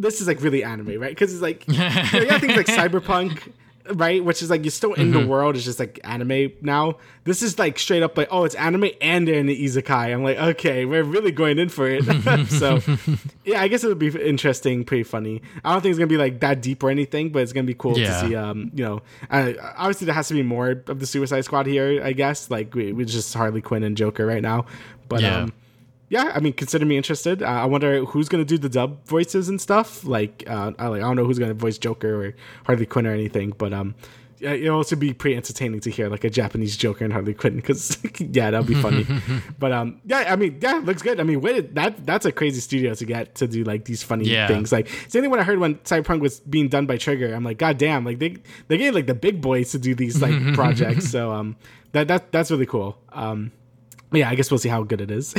this 0.00 0.20
is 0.20 0.26
like 0.26 0.42
really 0.42 0.64
anime, 0.64 0.98
right? 1.00 1.10
Because 1.10 1.32
it's 1.32 1.42
like 1.42 1.66
you, 1.68 1.78
know, 1.78 1.86
you 2.14 2.26
got 2.26 2.40
things 2.40 2.56
like 2.56 2.66
cyberpunk, 2.66 3.52
right? 3.94 4.24
Which 4.24 4.42
is 4.42 4.50
like 4.50 4.64
you're 4.64 4.70
still 4.70 4.94
in 4.94 5.10
the 5.10 5.26
world. 5.26 5.56
It's 5.56 5.64
just 5.64 5.78
like 5.78 5.98
anime 6.04 6.52
now. 6.62 6.96
This 7.24 7.42
is 7.42 7.58
like 7.58 7.78
straight 7.78 8.02
up 8.02 8.16
like 8.16 8.28
oh, 8.30 8.44
it's 8.44 8.54
anime 8.54 8.90
and 9.00 9.26
they're 9.28 9.34
in 9.38 9.46
the 9.46 9.64
isekai. 9.64 10.12
I'm 10.12 10.22
like 10.24 10.38
okay, 10.38 10.84
we're 10.84 11.02
really 11.04 11.32
going 11.32 11.58
in 11.58 11.68
for 11.68 11.88
it. 11.88 12.04
so 12.48 12.80
yeah, 13.44 13.60
I 13.60 13.68
guess 13.68 13.84
it 13.84 13.88
would 13.88 13.98
be 13.98 14.08
interesting, 14.08 14.84
pretty 14.84 15.02
funny. 15.04 15.42
I 15.64 15.72
don't 15.72 15.80
think 15.82 15.90
it's 15.90 15.98
gonna 15.98 16.06
be 16.08 16.16
like 16.16 16.40
that 16.40 16.62
deep 16.62 16.82
or 16.82 16.90
anything, 16.90 17.30
but 17.30 17.42
it's 17.42 17.52
gonna 17.52 17.66
be 17.66 17.74
cool 17.74 17.98
Yeah. 17.98 18.06
to 18.20 18.28
see. 18.28 18.34
Um, 18.36 18.70
you 18.74 18.84
know, 18.84 19.02
uh, 19.30 19.52
obviously 19.76 20.06
there 20.06 20.14
has 20.14 20.28
to 20.28 20.34
be 20.34 20.42
more 20.42 20.82
of 20.86 20.98
the 21.00 21.06
Suicide 21.06 21.42
Squad 21.44 21.66
here. 21.66 22.02
I 22.02 22.12
guess 22.12 22.50
like 22.50 22.74
we, 22.74 22.92
we 22.92 23.04
just 23.04 23.32
Harley 23.34 23.60
Quinn 23.60 23.82
and 23.82 23.96
Joker 23.96 24.24
right 24.26 24.42
now, 24.42 24.66
but 25.08 25.20
Yeah. 25.20 25.42
um 25.42 25.52
yeah, 26.10 26.32
I 26.34 26.40
mean, 26.40 26.52
consider 26.52 26.84
me 26.84 26.96
interested. 26.98 27.42
Uh, 27.42 27.46
I 27.46 27.64
wonder 27.64 28.04
who's 28.04 28.28
gonna 28.28 28.44
do 28.44 28.58
the 28.58 28.68
dub 28.68 29.06
voices 29.06 29.48
and 29.48 29.58
stuff. 29.60 30.04
Like, 30.04 30.44
uh, 30.46 30.72
I 30.78 30.88
like 30.88 30.98
I 31.00 31.04
don't 31.06 31.16
know 31.16 31.24
who's 31.24 31.38
gonna 31.38 31.54
voice 31.54 31.78
Joker 31.78 32.24
or 32.26 32.34
Harley 32.66 32.84
Quinn 32.84 33.06
or 33.06 33.12
anything, 33.14 33.54
but 33.56 33.72
um, 33.72 33.94
yeah, 34.40 34.52
it'll 34.52 34.76
also 34.78 34.96
be 34.96 35.12
pretty 35.12 35.36
entertaining 35.36 35.80
to 35.80 35.90
hear 35.90 36.08
like 36.08 36.24
a 36.24 36.30
Japanese 36.30 36.74
Joker 36.76 37.04
and 37.04 37.12
Harley 37.12 37.34
Quinn 37.34 37.56
because 37.56 37.98
yeah, 38.18 38.50
that'll 38.50 38.64
be 38.64 38.74
funny. 38.74 39.06
but 39.58 39.70
um, 39.70 40.00
yeah, 40.06 40.32
I 40.32 40.36
mean, 40.36 40.58
yeah, 40.60 40.80
looks 40.82 41.02
good. 41.02 41.20
I 41.20 41.22
mean, 41.22 41.40
wait, 41.42 41.74
that 41.74 42.04
that's 42.06 42.24
a 42.26 42.32
crazy 42.32 42.60
studio 42.60 42.94
to 42.94 43.04
get 43.04 43.34
to 43.36 43.46
do 43.46 43.62
like 43.64 43.84
these 43.84 44.02
funny 44.02 44.24
Yeah. 44.24 44.48
things. 44.48 44.72
Like, 44.72 44.88
same 45.08 45.22
thing 45.22 45.30
when 45.30 45.40
I 45.40 45.44
heard 45.44 45.58
when 45.60 45.76
Cyberpunk 45.84 46.20
was 46.20 46.40
being 46.40 46.68
done 46.68 46.86
by 46.86 46.96
Trigger, 46.96 47.32
I'm 47.34 47.44
like, 47.44 47.58
god 47.58 47.78
damn, 47.78 48.04
like 48.04 48.18
they 48.18 48.36
they 48.68 48.78
get 48.78 48.94
like 48.94 49.06
the 49.06 49.14
big 49.14 49.40
boys 49.40 49.70
to 49.72 49.78
do 49.78 49.94
these 49.94 50.20
like 50.22 50.54
projects. 50.54 51.08
So 51.10 51.30
um, 51.32 51.56
that 51.92 52.08
that 52.08 52.32
that's 52.32 52.50
really 52.50 52.66
cool. 52.66 52.96
Um, 53.12 53.52
yeah, 54.12 54.28
I 54.28 54.34
guess 54.34 54.50
we'll 54.50 54.58
see 54.58 54.68
how 54.68 54.82
good 54.82 55.00
it 55.00 55.10
is. 55.10 55.34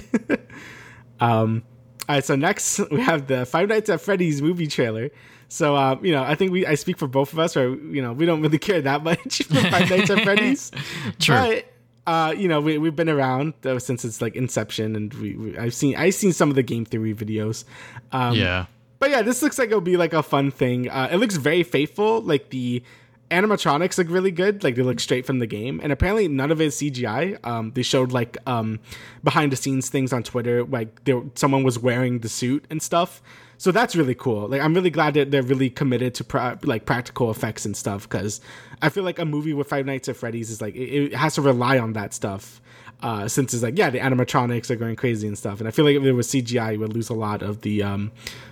um, 1.20 1.64
all 2.08 2.16
right, 2.16 2.26
so 2.26 2.36
next 2.36 2.80
we 2.92 3.02
have 3.02 3.28
the 3.28 3.46
Five 3.46 3.70
Nights 3.70 3.90
at 3.90 4.02
Freddy's 4.02 4.42
movie 4.42 4.68
trailer. 4.68 5.10
So 5.48 5.76
uh, 5.76 5.98
you 6.02 6.14
know, 6.14 6.24
I 6.24 6.36
think 6.36 6.52
we 6.52 6.66
I 6.66 6.76
speak 6.76 6.98
for 6.98 7.08
both 7.08 7.34
of 7.34 7.40
us, 7.40 7.58
or 7.58 7.76
you 7.76 8.02
know, 8.02 8.14
we 8.14 8.26
don't 8.26 8.42
really 8.42 8.58
care 8.60 8.82
that 8.82 9.04
much 9.04 9.44
for 9.44 9.56
Five 9.56 9.90
Nights 9.90 10.10
at 10.10 10.24
Freddy's. 10.24 10.72
True. 11.20 11.36
But 11.36 11.66
uh, 12.08 12.34
you 12.36 12.48
know, 12.48 12.62
we 12.62 12.78
we've 12.78 12.96
been 12.96 13.10
around 13.10 13.54
since 13.80 14.06
it's 14.06 14.22
like 14.22 14.36
Inception, 14.36 14.96
and 14.96 15.14
we, 15.16 15.36
we 15.36 15.58
I've 15.58 15.74
seen 15.74 15.96
I've 15.96 16.16
seen 16.16 16.34
some 16.34 16.50
of 16.50 16.56
the 16.56 16.64
game 16.64 16.86
theory 16.86 17.14
videos. 17.14 17.66
Um, 18.12 18.36
yeah. 18.36 18.66
but 19.00 19.10
yeah, 19.10 19.22
this 19.22 19.42
looks 19.42 19.60
like 19.60 19.68
it'll 19.68 19.82
be 19.82 19.98
like 19.98 20.14
a 20.14 20.24
fun 20.24 20.52
thing. 20.52 20.90
Uh, 20.90 21.10
it 21.12 21.18
looks 21.18 21.36
very 21.36 21.64
faithful. 21.64 22.22
Like 22.22 22.50
the 22.50 22.84
animatronics 23.32 23.98
look 23.98 24.10
really 24.10 24.32
good. 24.32 24.64
Like 24.64 24.76
they 24.76 24.84
look 24.84 25.00
straight 25.00 25.26
from 25.26 25.40
the 25.40 25.48
game, 25.48 25.80
and 25.82 25.92
apparently 25.92 26.28
none 26.28 26.52
of 26.52 26.62
it 26.62 26.66
is 26.66 26.76
CGI. 26.76 27.44
Um, 27.46 27.72
they 27.72 27.82
showed 27.82 28.12
like 28.12 28.38
um, 28.46 28.80
behind 29.24 29.52
the 29.52 29.56
scenes 29.56 29.90
things 29.90 30.14
on 30.14 30.24
Twitter, 30.24 30.64
like 30.64 31.04
there 31.06 31.22
someone 31.36 31.64
was 31.64 31.80
wearing 31.80 32.20
the 32.20 32.30
suit 32.30 32.66
and 32.70 32.82
stuff. 32.82 33.22
So 33.58 33.72
that's 33.72 33.96
really 33.96 34.16
cool. 34.16 34.48
Like 34.48 34.62
I'm 34.62 34.74
really 34.74 34.90
glad 34.90 35.14
that 35.14 35.32
they're 35.32 35.44
really 35.44 35.70
committed 35.70 36.16
to 36.16 36.24
pra- 36.24 36.60
like 36.64 36.86
practical 36.86 37.30
effects 37.30 37.66
and 37.66 37.78
stuff 37.78 38.10
because 38.10 38.42
I 38.82 38.90
feel 38.90 39.04
like 39.04 39.20
a 39.20 39.26
movie 39.26 39.54
with 39.54 39.68
Five 39.68 39.86
Nights 39.86 40.10
at 40.10 40.16
Freddy's 40.16 40.50
is 40.50 40.62
like 40.62 40.76
it, 40.76 41.12
it 41.12 41.14
has 41.16 41.36
to 41.36 41.42
rely 41.42 41.78
on 41.78 41.94
that 41.94 42.14
stuff. 42.14 42.60
Uh, 43.04 43.28
since 43.28 43.54
it's 43.54 43.64
like 43.64 43.78
yeah, 43.78 43.90
the 43.90 44.00
animatronics 44.00 44.70
are 44.70 44.76
going 44.76 44.96
crazy 44.96 45.28
and 45.28 45.38
stuff, 45.38 45.60
and 45.60 45.68
I 45.68 45.72
feel 45.72 45.86
like 45.86 45.96
if 45.96 46.04
it 46.04 46.12
was 46.12 46.28
CGI, 46.28 46.74
you 46.74 46.80
would 46.80 46.94
lose 46.94 47.10
a 47.10 47.16
lot 47.16 47.42
of 47.42 47.62
the 47.62 47.82
um, 47.82 48.12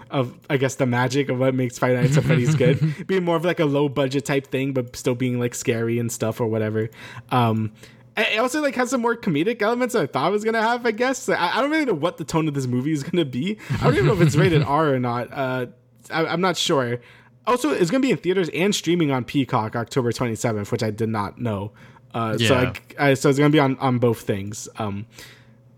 of 0.09 0.37
I 0.49 0.57
guess 0.57 0.75
the 0.75 0.85
magic 0.85 1.29
of 1.29 1.39
what 1.39 1.53
makes 1.53 1.77
Five 1.77 1.95
Nights 1.95 2.17
at 2.17 2.23
Freddy's 2.23 2.55
good. 2.55 2.79
being 3.07 3.23
more 3.23 3.35
of 3.35 3.45
like 3.45 3.59
a 3.59 3.65
low 3.65 3.89
budget 3.89 4.25
type 4.25 4.47
thing, 4.47 4.73
but 4.73 4.95
still 4.95 5.15
being 5.15 5.39
like 5.39 5.55
scary 5.55 5.99
and 5.99 6.11
stuff 6.11 6.41
or 6.41 6.47
whatever. 6.47 6.89
Um, 7.31 7.71
it 8.17 8.39
also 8.39 8.61
like 8.61 8.75
has 8.75 8.89
some 8.89 9.01
more 9.01 9.15
comedic 9.15 9.61
elements 9.61 9.93
than 9.93 10.03
I 10.03 10.07
thought 10.07 10.27
it 10.27 10.31
was 10.31 10.43
gonna 10.43 10.61
have. 10.61 10.85
I 10.85 10.91
guess 10.91 11.27
like, 11.27 11.39
I, 11.39 11.57
I, 11.57 11.61
don't 11.61 11.71
really 11.71 11.85
know 11.85 11.93
what 11.93 12.17
the 12.17 12.25
tone 12.25 12.47
of 12.47 12.53
this 12.53 12.67
movie 12.67 12.91
is 12.91 13.03
gonna 13.03 13.25
be. 13.25 13.57
I 13.79 13.83
don't 13.83 13.93
even 13.93 14.07
know 14.07 14.13
if 14.13 14.21
it's 14.21 14.35
rated 14.35 14.63
R 14.63 14.93
or 14.93 14.99
not. 14.99 15.31
Uh, 15.31 15.67
I, 16.11 16.25
I'm 16.25 16.41
not 16.41 16.57
sure. 16.57 16.99
Also, 17.47 17.71
it's 17.71 17.89
gonna 17.89 18.01
be 18.01 18.11
in 18.11 18.17
theaters 18.17 18.49
and 18.53 18.75
streaming 18.75 19.11
on 19.11 19.23
Peacock 19.23 19.75
October 19.75 20.11
27th, 20.11 20.71
which 20.71 20.83
I 20.83 20.91
did 20.91 21.09
not 21.09 21.39
know. 21.39 21.71
Uh, 22.13 22.35
yeah. 22.39 22.47
So 22.47 22.55
I, 22.55 23.09
I, 23.09 23.13
so 23.13 23.29
it's 23.29 23.37
gonna 23.37 23.51
be 23.51 23.59
on 23.59 23.77
on 23.77 23.99
both 23.99 24.21
things. 24.21 24.67
Um, 24.77 25.05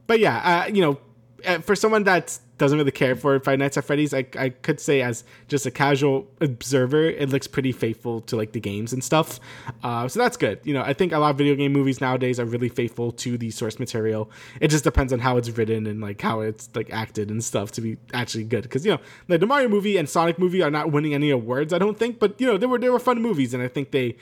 but 0.08 0.20
yeah, 0.20 0.64
uh, 0.66 0.68
you 0.68 0.82
know, 0.82 0.99
for 1.64 1.76
someone 1.76 2.04
that 2.04 2.38
doesn't 2.58 2.78
really 2.78 2.92
care 2.92 3.16
for 3.16 3.40
Five 3.40 3.58
Nights 3.58 3.76
at 3.78 3.86
Freddy's, 3.86 4.14
I, 4.14 4.26
I 4.38 4.50
could 4.50 4.80
say 4.80 5.02
as 5.02 5.24
just 5.48 5.66
a 5.66 5.72
casual 5.72 6.28
observer, 6.42 7.06
it 7.06 7.30
looks 7.30 7.48
pretty 7.48 7.72
faithful 7.72 8.22
to 8.22 8.36
like 8.36 8.52
the 8.52 8.60
games 8.60 8.94
and 8.94 9.04
stuff. 9.04 9.40
Uh, 9.84 10.08
so 10.08 10.20
that's 10.20 10.38
good. 10.38 10.60
You 10.64 10.76
know, 10.76 10.84
I 10.84 10.94
think 10.94 11.12
a 11.12 11.18
lot 11.18 11.32
of 11.32 11.38
video 11.38 11.56
game 11.56 11.74
movies 11.74 12.00
nowadays 12.00 12.40
are 12.40 12.46
really 12.46 12.70
faithful 12.70 13.12
to 13.14 13.38
the 13.38 13.50
source 13.50 13.80
material. 13.80 14.30
It 14.60 14.68
just 14.68 14.84
depends 14.84 15.12
on 15.12 15.20
how 15.20 15.38
it's 15.38 15.50
written 15.50 15.88
and 15.88 16.02
like 16.02 16.22
how 16.22 16.42
it's 16.42 16.70
like 16.76 16.92
acted 16.94 17.32
and 17.32 17.44
stuff 17.44 17.72
to 17.74 17.82
be 17.82 17.98
actually 18.14 18.44
good. 18.44 18.64
Because 18.64 18.86
you 18.86 18.92
know, 18.92 19.00
like 19.28 19.40
the 19.40 19.48
Mario 19.48 19.68
movie 19.68 19.98
and 19.98 20.08
Sonic 20.08 20.38
movie 20.38 20.62
are 20.62 20.72
not 20.72 20.92
winning 20.92 21.16
any 21.16 21.32
awards, 21.32 21.74
I 21.74 21.80
don't 21.80 21.98
think, 21.98 22.20
but 22.20 22.40
you 22.40 22.46
know, 22.46 22.58
they 22.58 22.68
were 22.68 22.78
they 22.78 22.90
were 22.90 23.00
fun 23.00 23.22
movies, 23.22 23.56
and 23.56 23.64
I 23.64 23.68
think 23.68 23.92
they 23.92 24.18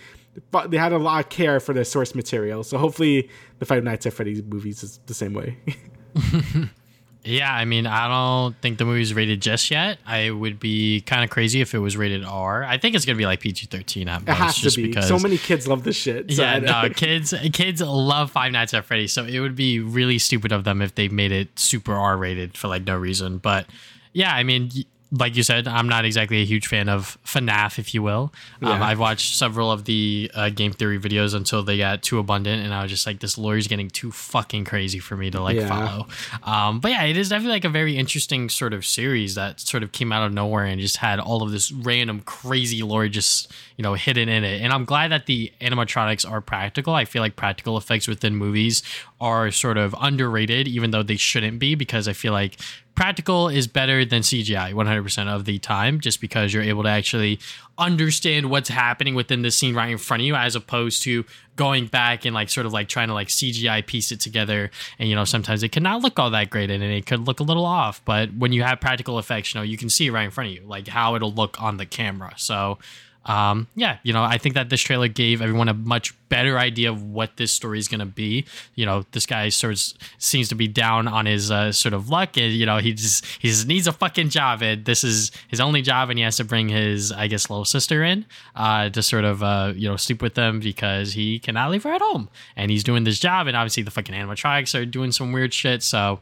they 0.70 0.78
had 0.78 0.94
a 0.94 0.98
lot 0.98 1.26
of 1.26 1.30
care 1.30 1.60
for 1.60 1.74
their 1.74 1.84
source 1.84 2.16
material. 2.16 2.64
So 2.64 2.78
hopefully, 2.78 3.30
the 3.60 3.66
Five 3.66 3.84
Nights 3.84 4.06
at 4.06 4.14
Freddy's 4.14 4.44
movies 4.44 4.82
is 4.82 5.00
the 5.08 5.14
same 5.14 5.34
way. 5.34 5.58
Yeah, 7.24 7.54
I 7.54 7.66
mean, 7.66 7.86
I 7.86 8.08
don't 8.08 8.56
think 8.62 8.78
the 8.78 8.86
movie's 8.86 9.14
rated 9.14 9.41
just 9.41 9.70
yet. 9.70 10.00
I 10.06 10.30
would 10.32 10.60
be 10.60 11.02
kind 11.02 11.24
of 11.24 11.30
crazy 11.30 11.60
if 11.60 11.74
it 11.74 11.80
was 11.80 11.98
rated 11.98 12.24
R. 12.24 12.64
I 12.64 12.78
think 12.78 12.96
it's 12.96 13.06
gonna 13.06 13.18
be 13.18 13.26
like 13.26 13.41
PG 13.41 13.68
thirteen 13.68 14.08
at 14.08 14.26
most. 14.26 14.30
It 14.30 14.41
has 14.41 14.62
to 14.62 14.76
be. 14.82 14.88
Because, 14.88 15.08
so 15.08 15.20
many 15.20 15.38
kids 15.38 15.68
love 15.68 15.84
this 15.84 15.98
shit. 15.98 16.32
So 16.32 16.41
yeah, 16.41 16.60
no, 16.60 16.90
kids 16.90 17.34
kids 17.52 17.82
love 17.82 18.32
Five 18.32 18.54
Nights 18.54 18.74
at 18.74 18.86
Freddy's, 18.86 19.12
so 19.12 19.26
it 19.26 19.40
would 19.40 19.56
be 19.56 19.80
really 19.80 20.18
stupid 20.18 20.54
of 20.54 20.64
them 20.64 20.82
if 20.82 20.96
they 20.96 21.10
made 21.10 21.34
it 21.34 21.60
super 21.60 21.94
R 21.94 22.16
rated 22.16 22.58
for 22.58 22.70
like 22.70 22.86
no 22.86 22.98
reason. 22.98 23.38
But 23.38 23.66
yeah, 24.14 24.34
I 24.34 24.44
mean, 24.44 24.72
like 25.11 25.36
you 25.36 25.44
said, 25.44 25.68
I'm 25.68 25.90
not 25.90 26.06
exactly 26.06 26.41
a 26.41 26.45
huge 26.45 26.68
fan 26.68 26.88
of 26.88 27.18
FNAF, 27.26 27.80
if 27.80 27.94
you 27.94 28.03
will. 28.03 28.31
Um, 28.61 28.69
yeah. 28.69 28.73
Um, 28.76 28.84
I've 28.84 28.99
watched 28.99 29.36
several 29.36 29.72
of 29.72 29.86
the 29.86 30.30
uh, 30.36 30.49
game 30.49 30.72
theory 30.72 30.99
videos 30.99 31.34
until 31.34 31.64
they 31.64 31.77
got 31.77 32.03
too 32.03 32.19
abundant, 32.19 32.64
and 32.64 32.73
I 32.73 32.84
was 32.84 32.91
just 32.91 33.07
like, 33.07 33.19
this 33.19 33.38
lore 33.38 33.57
is 33.57 33.68
getting 33.68 33.90
too 33.90 34.11
fucking 34.11 34.65
crazy 34.65 34.99
for 34.99 35.18
me 35.18 35.31
to 35.31 35.41
like 35.41 35.56
yeah. 35.56 35.68
follow. 35.68 36.07
Um, 36.44 36.80
but 36.80 36.91
yeah, 36.91 37.06
it 37.06 37.18
is 37.18 37.30
definitely 37.30 37.53
like 37.53 37.65
a 37.65 37.69
very 37.69 37.98
interesting 37.98 38.49
sort 38.49 38.73
of 38.73 38.86
series 38.86 39.36
that 39.36 39.60
sort 39.60 39.81
of 39.81 39.91
came 39.91 40.11
out 40.11 40.26
of 40.26 40.31
nowhere 40.31 40.65
and 40.65 40.80
just 40.80 40.98
had 40.98 41.19
all 41.19 41.41
of 41.41 41.52
this 41.52 41.72
random 41.72 42.22
crazy 42.22 42.84
lore 42.84 43.07
just 43.07 43.52
you 43.77 43.84
know 43.84 43.95
hidden 43.95 44.30
in 44.30 44.44
it. 44.44 44.61
And 44.61 44.72
I'm 44.72 44.86
glad 44.86 45.11
that 45.11 45.26
the 45.26 45.52
animatronics 45.60 46.30
are 46.30 46.41
practical. 46.41 46.94
I 46.94 47.06
feel 47.06 47.22
like 47.22 47.36
practical 47.36 47.77
effects 47.77 48.07
within 48.07 48.36
movies 48.36 48.84
are 49.22 49.52
sort 49.52 49.78
of 49.78 49.96
underrated, 50.00 50.68
even 50.68 50.91
though 50.91 51.04
they 51.04 51.18
shouldn't 51.18 51.60
be, 51.60 51.76
because 51.76 52.08
I 52.08 52.14
feel 52.14 52.34
like 52.34 52.58
practical 52.96 53.48
is 53.48 53.68
better 53.68 54.04
than 54.04 54.22
CGI 54.22 54.74
100% 54.74 55.28
of 55.28 55.46
the 55.46 55.58
time, 55.60 56.00
just 56.00 56.22
because 56.22 56.54
you're 56.54 56.64
able 56.64 56.84
to 56.84 56.90
actually 56.90 57.40
understand 57.78 58.50
what's 58.50 58.70
happening 58.70 59.16
within 59.16 59.41
the 59.41 59.52
scene 59.52 59.74
right 59.74 59.90
in 59.90 59.98
front 59.98 60.22
of 60.22 60.28
you, 60.28 60.36
as 60.36 60.56
opposed 60.56 61.02
to 61.04 61.26
going 61.56 61.88
back 61.88 62.26
and 62.26 62.34
like 62.34 62.50
sort 62.50 62.66
of 62.66 62.74
like 62.74 62.88
trying 62.88 63.08
to 63.08 63.14
like 63.14 63.28
CGI 63.28 63.86
piece 63.86 64.12
it 64.12 64.20
together. 64.20 64.72
And 64.98 65.10
you 65.10 65.16
know, 65.16 65.26
sometimes 65.26 65.64
it 65.64 65.70
cannot 65.70 66.02
look 66.02 66.20
all 66.20 66.30
that 66.32 66.50
great 66.50 66.70
and 66.70 66.84
it 66.84 67.06
could 67.06 67.26
look 67.28 67.40
a 67.40 67.44
little 67.44 67.66
off. 67.66 68.04
But 68.06 68.34
when 68.34 68.54
you 68.54 68.64
have 68.64 68.80
practical 68.80 69.20
effects, 69.20 69.54
you 69.54 69.60
know, 69.60 69.64
you 69.64 69.78
can 69.78 69.90
see 69.90 70.10
right 70.10 70.24
in 70.24 70.32
front 70.32 70.50
of 70.50 70.56
you, 70.56 70.64
like 70.66 70.88
how 70.88 71.16
it'll 71.16 71.34
look 71.34 71.62
on 71.62 71.78
the 71.78 71.86
camera. 71.86 72.34
So 72.38 72.80
um, 73.26 73.68
yeah, 73.76 73.98
you 74.04 74.14
know, 74.14 74.24
I 74.24 74.38
think 74.38 74.56
that 74.56 74.70
this 74.70 74.82
trailer 74.82 75.08
gave 75.08 75.41
everyone 75.41 75.70
a 75.70 75.74
much 75.74 76.14
better 76.30 76.58
idea 76.58 76.90
of 76.90 77.04
what 77.04 77.38
this 77.38 77.52
story 77.52 77.78
is 77.78 77.88
going 77.88 78.00
to 78.00 78.06
be. 78.06 78.46
You 78.76 78.86
know, 78.86 79.06
this 79.12 79.26
guy 79.26 79.50
sort 79.50 79.74
of 79.74 79.82
seems 80.18 80.48
to 80.50 80.56
be 80.56 80.68
down 80.68 81.08
on 81.08 81.26
his 81.26 81.52
uh, 81.52 81.72
sort 81.72 81.94
of 81.94 82.10
luck, 82.10 82.38
and 82.38 82.54
you 82.54 82.66
know, 82.66 82.78
he 82.78 82.94
just 82.94 83.26
he 83.40 83.50
just 83.50 83.68
needs 83.68 83.88
a 83.88 83.91
fucking 83.91 84.30
job, 84.30 84.62
and 84.62 84.86
this 84.86 85.04
is 85.04 85.32
his 85.48 85.60
only 85.60 85.82
job, 85.82 86.10
and 86.10 86.18
he 86.18 86.24
has 86.24 86.38
to 86.38 86.44
bring 86.44 86.70
his, 86.70 87.12
I 87.12 87.28
guess, 87.28 87.50
little 87.50 87.66
sister 87.66 88.04
in 88.04 88.26
uh, 88.56 88.90
to 88.90 89.04
sort 89.04 89.26
of 89.26 89.44
uh, 89.44 89.74
you 89.76 89.90
know 89.90 89.98
sleep 89.98 90.22
with 90.22 90.36
them 90.36 90.60
because 90.60 91.14
he 91.14 91.40
cannot 91.40 91.72
leave 91.72 91.84
her 91.84 91.91
at 91.91 92.02
home, 92.02 92.30
and 92.56 92.72
he's 92.72 92.84
doing 92.84 93.04
this 93.04 93.20
job, 93.20 93.48
and 93.48 93.58
obviously 93.58 93.84
the 93.84 93.91
fucking 93.91 94.16
animatronics 94.16 94.80
are 94.80 94.86
doing 94.86 95.12
some 95.12 95.32
weird 95.32 95.54
shit, 95.54 95.84
so 95.84 96.22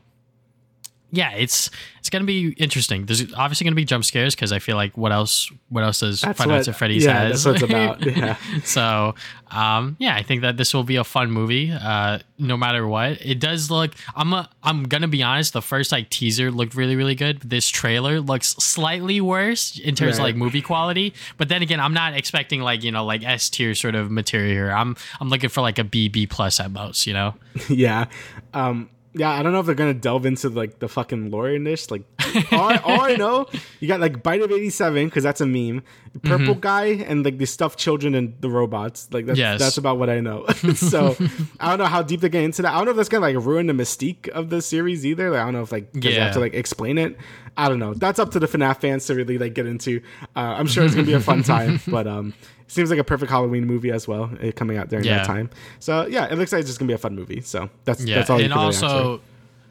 yeah, 1.11 1.31
it's 1.31 1.69
it's 1.99 2.09
gonna 2.09 2.25
be 2.25 2.49
interesting. 2.53 3.05
There's 3.05 3.33
obviously 3.33 3.65
gonna 3.65 3.75
be 3.75 3.85
jump 3.85 4.03
scares 4.03 4.35
because 4.35 4.51
I 4.51 4.59
feel 4.59 4.75
like 4.75 4.97
what 4.97 5.11
else 5.11 5.49
what 5.69 5.83
else 5.83 6.01
does 6.01 6.21
that's 6.21 6.37
Five 6.37 6.47
Nights 6.47 6.67
at 6.67 6.75
Freddy's 6.75 7.05
yeah, 7.05 7.27
has? 7.27 7.43
That's 7.43 7.63
what 7.63 7.71
it's 7.71 7.71
about. 7.71 8.05
Yeah. 8.17 8.35
so 8.63 9.15
um, 9.51 9.95
yeah, 9.99 10.15
I 10.15 10.23
think 10.23 10.41
that 10.41 10.57
this 10.57 10.73
will 10.73 10.83
be 10.83 10.97
a 10.97 11.03
fun 11.03 11.31
movie. 11.31 11.71
Uh, 11.71 12.19
no 12.37 12.57
matter 12.57 12.87
what, 12.87 13.21
it 13.21 13.39
does 13.39 13.69
look. 13.71 13.93
I'm 14.15 14.33
a, 14.33 14.49
I'm 14.63 14.83
gonna 14.83 15.07
be 15.07 15.23
honest. 15.23 15.53
The 15.53 15.61
first 15.61 15.91
like 15.91 16.09
teaser 16.09 16.51
looked 16.51 16.75
really 16.75 16.95
really 16.95 17.15
good. 17.15 17.41
This 17.41 17.69
trailer 17.69 18.19
looks 18.19 18.49
slightly 18.55 19.21
worse 19.21 19.79
in 19.79 19.95
terms 19.95 20.13
right. 20.13 20.19
of 20.19 20.23
like 20.23 20.35
movie 20.35 20.61
quality. 20.61 21.13
But 21.37 21.47
then 21.47 21.61
again, 21.61 21.79
I'm 21.79 21.93
not 21.93 22.15
expecting 22.15 22.61
like 22.61 22.83
you 22.83 22.91
know 22.91 23.05
like 23.05 23.23
S 23.23 23.49
tier 23.49 23.75
sort 23.75 23.95
of 23.95 24.11
material 24.11 24.51
here. 24.51 24.71
I'm 24.71 24.97
I'm 25.21 25.29
looking 25.29 25.49
for 25.49 25.61
like 25.61 25.79
a 25.79 25.83
B 25.83 26.09
B 26.09 26.27
plus 26.27 26.59
at 26.59 26.71
most. 26.71 27.07
You 27.07 27.13
know. 27.13 27.35
yeah. 27.69 28.05
Um, 28.53 28.89
yeah, 29.17 29.31
I 29.31 29.43
don't 29.43 29.51
know 29.51 29.59
if 29.59 29.65
they're 29.65 29.75
gonna 29.75 29.93
delve 29.93 30.25
into 30.25 30.49
like 30.49 30.79
the 30.79 30.87
fucking 30.87 31.31
lore 31.31 31.49
in 31.49 31.63
this. 31.63 31.89
Like, 31.89 32.03
all, 32.51 32.69
I, 32.69 32.77
all 32.77 33.01
I 33.01 33.15
know, 33.17 33.47
you 33.79 33.87
got 33.87 33.99
like 33.99 34.23
Bite 34.23 34.41
of 34.41 34.51
eighty 34.51 34.69
seven 34.69 35.05
because 35.05 35.23
that's 35.23 35.41
a 35.41 35.45
meme. 35.45 35.83
Purple 36.23 36.55
mm-hmm. 36.55 36.59
guy 36.59 36.85
and 36.85 37.23
like 37.23 37.37
the 37.37 37.45
stuffed 37.45 37.77
children 37.77 38.15
and 38.15 38.33
the 38.41 38.49
robots. 38.49 39.07
Like 39.11 39.25
that's 39.25 39.37
yes. 39.37 39.59
that's 39.59 39.77
about 39.77 39.99
what 39.99 40.09
I 40.09 40.19
know. 40.19 40.47
so 40.75 41.15
I 41.59 41.69
don't 41.69 41.79
know 41.79 41.85
how 41.85 42.01
deep 42.01 42.21
they 42.21 42.29
get 42.29 42.43
into 42.43 42.61
that. 42.61 42.73
I 42.73 42.77
don't 42.77 42.85
know 42.85 42.91
if 42.91 42.97
that's 42.97 43.09
gonna 43.09 43.25
like 43.25 43.35
ruin 43.35 43.67
the 43.67 43.73
mystique 43.73 44.27
of 44.29 44.49
the 44.49 44.61
series 44.61 45.05
either. 45.05 45.31
Like, 45.31 45.41
I 45.41 45.43
don't 45.43 45.53
know 45.53 45.61
if 45.61 45.71
like 45.71 45.89
yeah. 45.93 46.25
have 46.25 46.33
to 46.33 46.39
like 46.39 46.53
explain 46.53 46.97
it. 46.97 47.17
I 47.57 47.69
don't 47.69 47.79
know. 47.79 47.93
That's 47.93 48.19
up 48.19 48.31
to 48.31 48.39
the 48.39 48.47
FNAF 48.47 48.81
fans 48.81 49.05
to 49.07 49.15
really 49.15 49.37
like 49.37 49.53
get 49.53 49.65
into. 49.65 50.01
Uh, 50.35 50.55
I'm 50.57 50.67
sure 50.67 50.85
it's 50.85 50.93
gonna 50.93 51.07
be 51.07 51.13
a 51.13 51.19
fun 51.19 51.43
time, 51.43 51.79
but 51.87 52.07
um, 52.07 52.33
seems 52.67 52.89
like 52.89 52.99
a 52.99 53.03
perfect 53.03 53.31
Halloween 53.31 53.65
movie 53.65 53.91
as 53.91 54.07
well, 54.07 54.29
uh, 54.41 54.51
coming 54.51 54.77
out 54.77 54.89
during 54.89 55.05
yeah. 55.05 55.17
that 55.17 55.25
time. 55.25 55.49
So 55.79 56.05
yeah, 56.07 56.25
it 56.31 56.37
looks 56.37 56.51
like 56.51 56.59
it's 56.59 56.69
just 56.69 56.79
gonna 56.79 56.87
be 56.87 56.93
a 56.93 56.97
fun 56.97 57.15
movie. 57.15 57.41
So 57.41 57.69
that's 57.85 58.03
yeah. 58.03 58.15
that's 58.15 58.29
all. 58.29 58.39
And 58.39 58.53
also, 58.53 59.21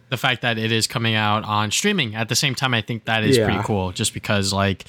the 0.08 0.16
fact 0.16 0.42
that 0.42 0.58
it 0.58 0.72
is 0.72 0.86
coming 0.86 1.14
out 1.14 1.44
on 1.44 1.70
streaming 1.70 2.14
at 2.14 2.28
the 2.28 2.36
same 2.36 2.54
time, 2.54 2.74
I 2.74 2.80
think 2.80 3.04
that 3.04 3.24
is 3.24 3.36
yeah. 3.36 3.46
pretty 3.46 3.62
cool. 3.64 3.92
Just 3.92 4.14
because, 4.14 4.52
like, 4.52 4.84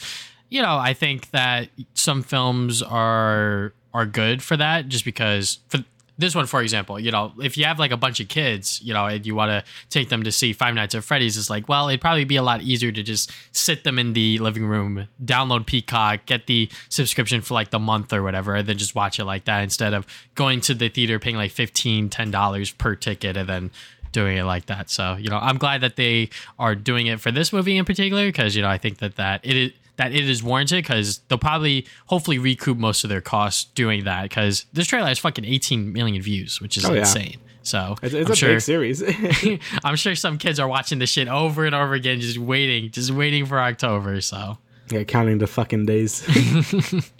you 0.49 0.61
know, 0.61 0.77
I 0.77 0.93
think 0.93 1.31
that 1.31 1.69
some 1.93 2.23
films 2.23 2.81
are 2.81 3.73
are 3.93 4.05
good 4.05 4.41
for 4.41 4.57
that. 4.57 4.87
Just 4.87 5.05
because 5.05 5.59
for 5.67 5.83
this 6.17 6.33
one, 6.33 6.47
for 6.47 6.61
example, 6.61 6.99
you 6.99 7.11
know, 7.11 7.31
if 7.39 7.57
you 7.57 7.65
have 7.65 7.77
like 7.77 7.91
a 7.91 7.97
bunch 7.97 8.19
of 8.19 8.27
kids, 8.27 8.81
you 8.81 8.93
know, 8.93 9.05
and 9.05 9.25
you 9.25 9.35
want 9.35 9.51
to 9.51 9.63
take 9.89 10.09
them 10.09 10.23
to 10.23 10.31
see 10.31 10.51
Five 10.51 10.73
Nights 10.73 10.95
at 10.95 11.03
Freddy's, 11.03 11.37
it's 11.37 11.49
like, 11.49 11.69
well, 11.69 11.89
it'd 11.89 12.01
probably 12.01 12.25
be 12.25 12.37
a 12.37 12.43
lot 12.43 12.61
easier 12.61 12.91
to 12.91 13.03
just 13.03 13.31
sit 13.51 13.83
them 13.83 13.99
in 13.99 14.13
the 14.13 14.39
living 14.39 14.65
room, 14.65 15.07
download 15.23 15.65
Peacock, 15.65 16.25
get 16.25 16.47
the 16.47 16.69
subscription 16.89 17.41
for 17.41 17.53
like 17.53 17.69
the 17.69 17.79
month 17.79 18.13
or 18.13 18.23
whatever, 18.23 18.55
and 18.55 18.67
then 18.67 18.77
just 18.77 18.95
watch 18.95 19.19
it 19.19 19.25
like 19.25 19.45
that 19.45 19.61
instead 19.61 19.93
of 19.93 20.07
going 20.35 20.59
to 20.61 20.73
the 20.73 20.89
theater, 20.89 21.19
paying 21.19 21.35
like 21.35 21.51
$15, 21.51 22.09
$10 22.09 22.77
per 22.77 22.95
ticket, 22.95 23.37
and 23.37 23.47
then 23.47 23.71
doing 24.11 24.37
it 24.37 24.43
like 24.43 24.65
that. 24.67 24.89
So, 24.89 25.15
you 25.15 25.29
know, 25.29 25.37
I'm 25.37 25.57
glad 25.57 25.81
that 25.81 25.95
they 25.95 26.29
are 26.57 26.73
doing 26.73 27.07
it 27.07 27.19
for 27.19 27.31
this 27.31 27.53
movie 27.53 27.77
in 27.77 27.85
particular 27.85 28.25
because, 28.25 28.55
you 28.55 28.61
know, 28.63 28.69
I 28.69 28.77
think 28.77 28.97
that 28.99 29.17
that 29.17 29.41
it 29.43 29.55
is 29.55 29.71
that 29.97 30.13
it 30.13 30.29
is 30.29 30.41
warranted 30.41 30.83
because 30.83 31.19
they'll 31.27 31.37
probably 31.37 31.85
hopefully 32.05 32.39
recoup 32.39 32.77
most 32.77 33.03
of 33.03 33.09
their 33.09 33.21
costs 33.21 33.65
doing 33.75 34.05
that 34.05 34.23
because 34.23 34.65
this 34.73 34.87
trailer 34.87 35.07
has 35.07 35.19
fucking 35.19 35.45
18 35.45 35.91
million 35.91 36.21
views, 36.21 36.61
which 36.61 36.77
is 36.77 36.85
oh, 36.85 36.93
insane. 36.93 37.31
Yeah. 37.33 37.39
So 37.63 37.95
it's, 38.01 38.13
it's 38.13 38.29
a 38.29 38.35
sure, 38.35 38.53
big 38.53 38.61
series. 38.61 39.03
I'm 39.83 39.97
sure 39.97 40.15
some 40.15 40.37
kids 40.37 40.59
are 40.59 40.67
watching 40.67 40.99
this 40.99 41.09
shit 41.09 41.27
over 41.27 41.65
and 41.65 41.75
over 41.75 41.93
again, 41.93 42.21
just 42.21 42.37
waiting, 42.37 42.91
just 42.91 43.11
waiting 43.11 43.45
for 43.45 43.59
October. 43.59 44.21
So 44.21 44.57
yeah, 44.89 45.03
counting 45.03 45.39
the 45.39 45.47
fucking 45.47 45.85
days. 45.85 46.25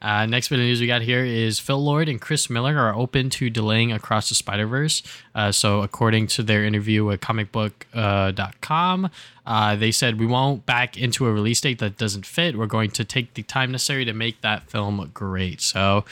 Uh, 0.00 0.26
next 0.26 0.48
bit 0.48 0.60
of 0.60 0.64
news 0.64 0.80
we 0.80 0.86
got 0.86 1.02
here 1.02 1.24
is 1.24 1.58
Phil 1.58 1.82
Lord 1.82 2.08
and 2.08 2.20
Chris 2.20 2.48
Miller 2.48 2.78
are 2.78 2.94
open 2.94 3.30
to 3.30 3.50
delaying 3.50 3.90
Across 3.90 4.28
the 4.28 4.36
Spider 4.36 4.66
Verse. 4.66 5.02
Uh, 5.34 5.50
so, 5.50 5.82
according 5.82 6.28
to 6.28 6.42
their 6.44 6.64
interview 6.64 7.04
with 7.04 7.20
comicbook.com, 7.20 9.10
uh, 9.48 9.74
they 9.74 9.90
said 9.90 10.20
we 10.20 10.26
won't 10.26 10.66
back 10.66 10.98
into 10.98 11.26
a 11.26 11.32
release 11.32 11.62
date 11.62 11.78
that 11.78 11.96
doesn't 11.96 12.26
fit. 12.26 12.54
We're 12.54 12.66
going 12.66 12.90
to 12.90 13.04
take 13.04 13.32
the 13.32 13.42
time 13.42 13.72
necessary 13.72 14.04
to 14.04 14.12
make 14.12 14.42
that 14.42 14.68
film 14.68 15.10
great. 15.14 15.62
So, 15.62 16.04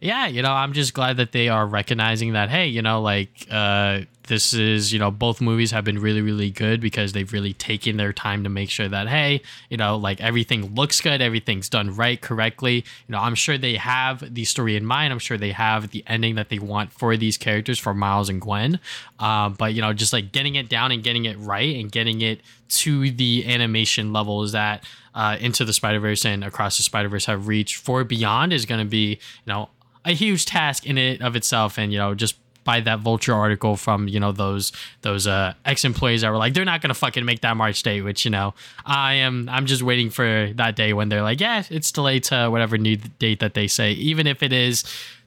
yeah, 0.00 0.26
you 0.26 0.42
know, 0.42 0.50
I'm 0.50 0.72
just 0.72 0.92
glad 0.92 1.16
that 1.18 1.30
they 1.30 1.48
are 1.48 1.68
recognizing 1.68 2.32
that. 2.32 2.50
Hey, 2.50 2.66
you 2.66 2.82
know, 2.82 3.00
like 3.00 3.46
uh, 3.48 4.00
this 4.30 4.54
is 4.54 4.92
you 4.92 4.98
know 4.98 5.10
both 5.10 5.40
movies 5.40 5.72
have 5.72 5.84
been 5.84 5.98
really 5.98 6.22
really 6.22 6.50
good 6.50 6.80
because 6.80 7.12
they've 7.12 7.32
really 7.32 7.52
taken 7.52 7.96
their 7.96 8.12
time 8.12 8.44
to 8.44 8.48
make 8.48 8.70
sure 8.70 8.88
that 8.88 9.08
hey 9.08 9.42
you 9.68 9.76
know 9.76 9.96
like 9.96 10.20
everything 10.20 10.72
looks 10.74 11.00
good 11.00 11.20
everything's 11.20 11.68
done 11.68 11.94
right 11.96 12.20
correctly 12.20 12.76
you 12.76 13.12
know 13.12 13.18
i'm 13.18 13.34
sure 13.34 13.58
they 13.58 13.74
have 13.74 14.32
the 14.32 14.44
story 14.44 14.76
in 14.76 14.86
mind 14.86 15.12
i'm 15.12 15.18
sure 15.18 15.36
they 15.36 15.50
have 15.50 15.90
the 15.90 16.04
ending 16.06 16.36
that 16.36 16.48
they 16.48 16.60
want 16.60 16.92
for 16.92 17.16
these 17.16 17.36
characters 17.36 17.76
for 17.76 17.92
miles 17.92 18.28
and 18.28 18.40
gwen 18.40 18.78
uh, 19.18 19.48
but 19.48 19.74
you 19.74 19.82
know 19.82 19.92
just 19.92 20.12
like 20.12 20.30
getting 20.30 20.54
it 20.54 20.68
down 20.68 20.92
and 20.92 21.02
getting 21.02 21.24
it 21.24 21.36
right 21.40 21.74
and 21.74 21.90
getting 21.90 22.20
it 22.20 22.40
to 22.70 23.10
the 23.10 23.46
animation 23.46 24.12
levels 24.12 24.52
that 24.52 24.84
uh, 25.14 25.36
into 25.40 25.64
the 25.64 25.72
spider 25.72 26.00
verse 26.00 26.24
and 26.24 26.44
across 26.44 26.76
the 26.76 26.82
spider 26.82 27.08
verse 27.08 27.26
have 27.26 27.48
reached 27.48 27.76
for 27.76 28.04
beyond 28.04 28.52
is 28.52 28.64
going 28.64 28.80
to 28.80 28.88
be 28.88 29.10
you 29.10 29.52
know 29.52 29.68
a 30.04 30.12
huge 30.12 30.46
task 30.46 30.86
in 30.86 30.96
it 30.96 31.20
of 31.20 31.36
itself. 31.36 31.78
And 31.78 31.92
you 31.92 31.98
know 31.98 32.14
just 32.14 32.36
by 32.64 32.80
that 32.80 33.00
vulture 33.00 33.34
article 33.34 33.76
from 33.76 34.06
you 34.06 34.20
know 34.20 34.32
those 34.32 34.72
those 35.02 35.26
uh 35.26 35.54
ex-employees 35.64 36.20
that 36.20 36.30
were 36.30 36.36
like 36.36 36.54
they're 36.54 36.64
not 36.64 36.80
gonna 36.82 36.94
fucking 36.94 37.24
make 37.24 37.40
that 37.40 37.56
march 37.56 37.82
date 37.82 38.02
which 38.02 38.24
you 38.24 38.30
know 38.30 38.54
i 38.84 39.14
am 39.14 39.48
i'm 39.48 39.64
just 39.64 39.82
waiting 39.82 40.10
for 40.10 40.52
that 40.54 40.76
day 40.76 40.92
when 40.92 41.08
they're 41.08 41.22
like 41.22 41.40
yeah 41.40 41.62
it's 41.70 41.90
delayed 41.90 42.22
to 42.22 42.48
whatever 42.48 42.76
new 42.76 42.96
date 43.18 43.40
that 43.40 43.54
they 43.54 43.66
say. 43.66 43.92
Even 43.92 44.26
if 44.26 44.42
it 44.42 44.52
is 44.52 44.82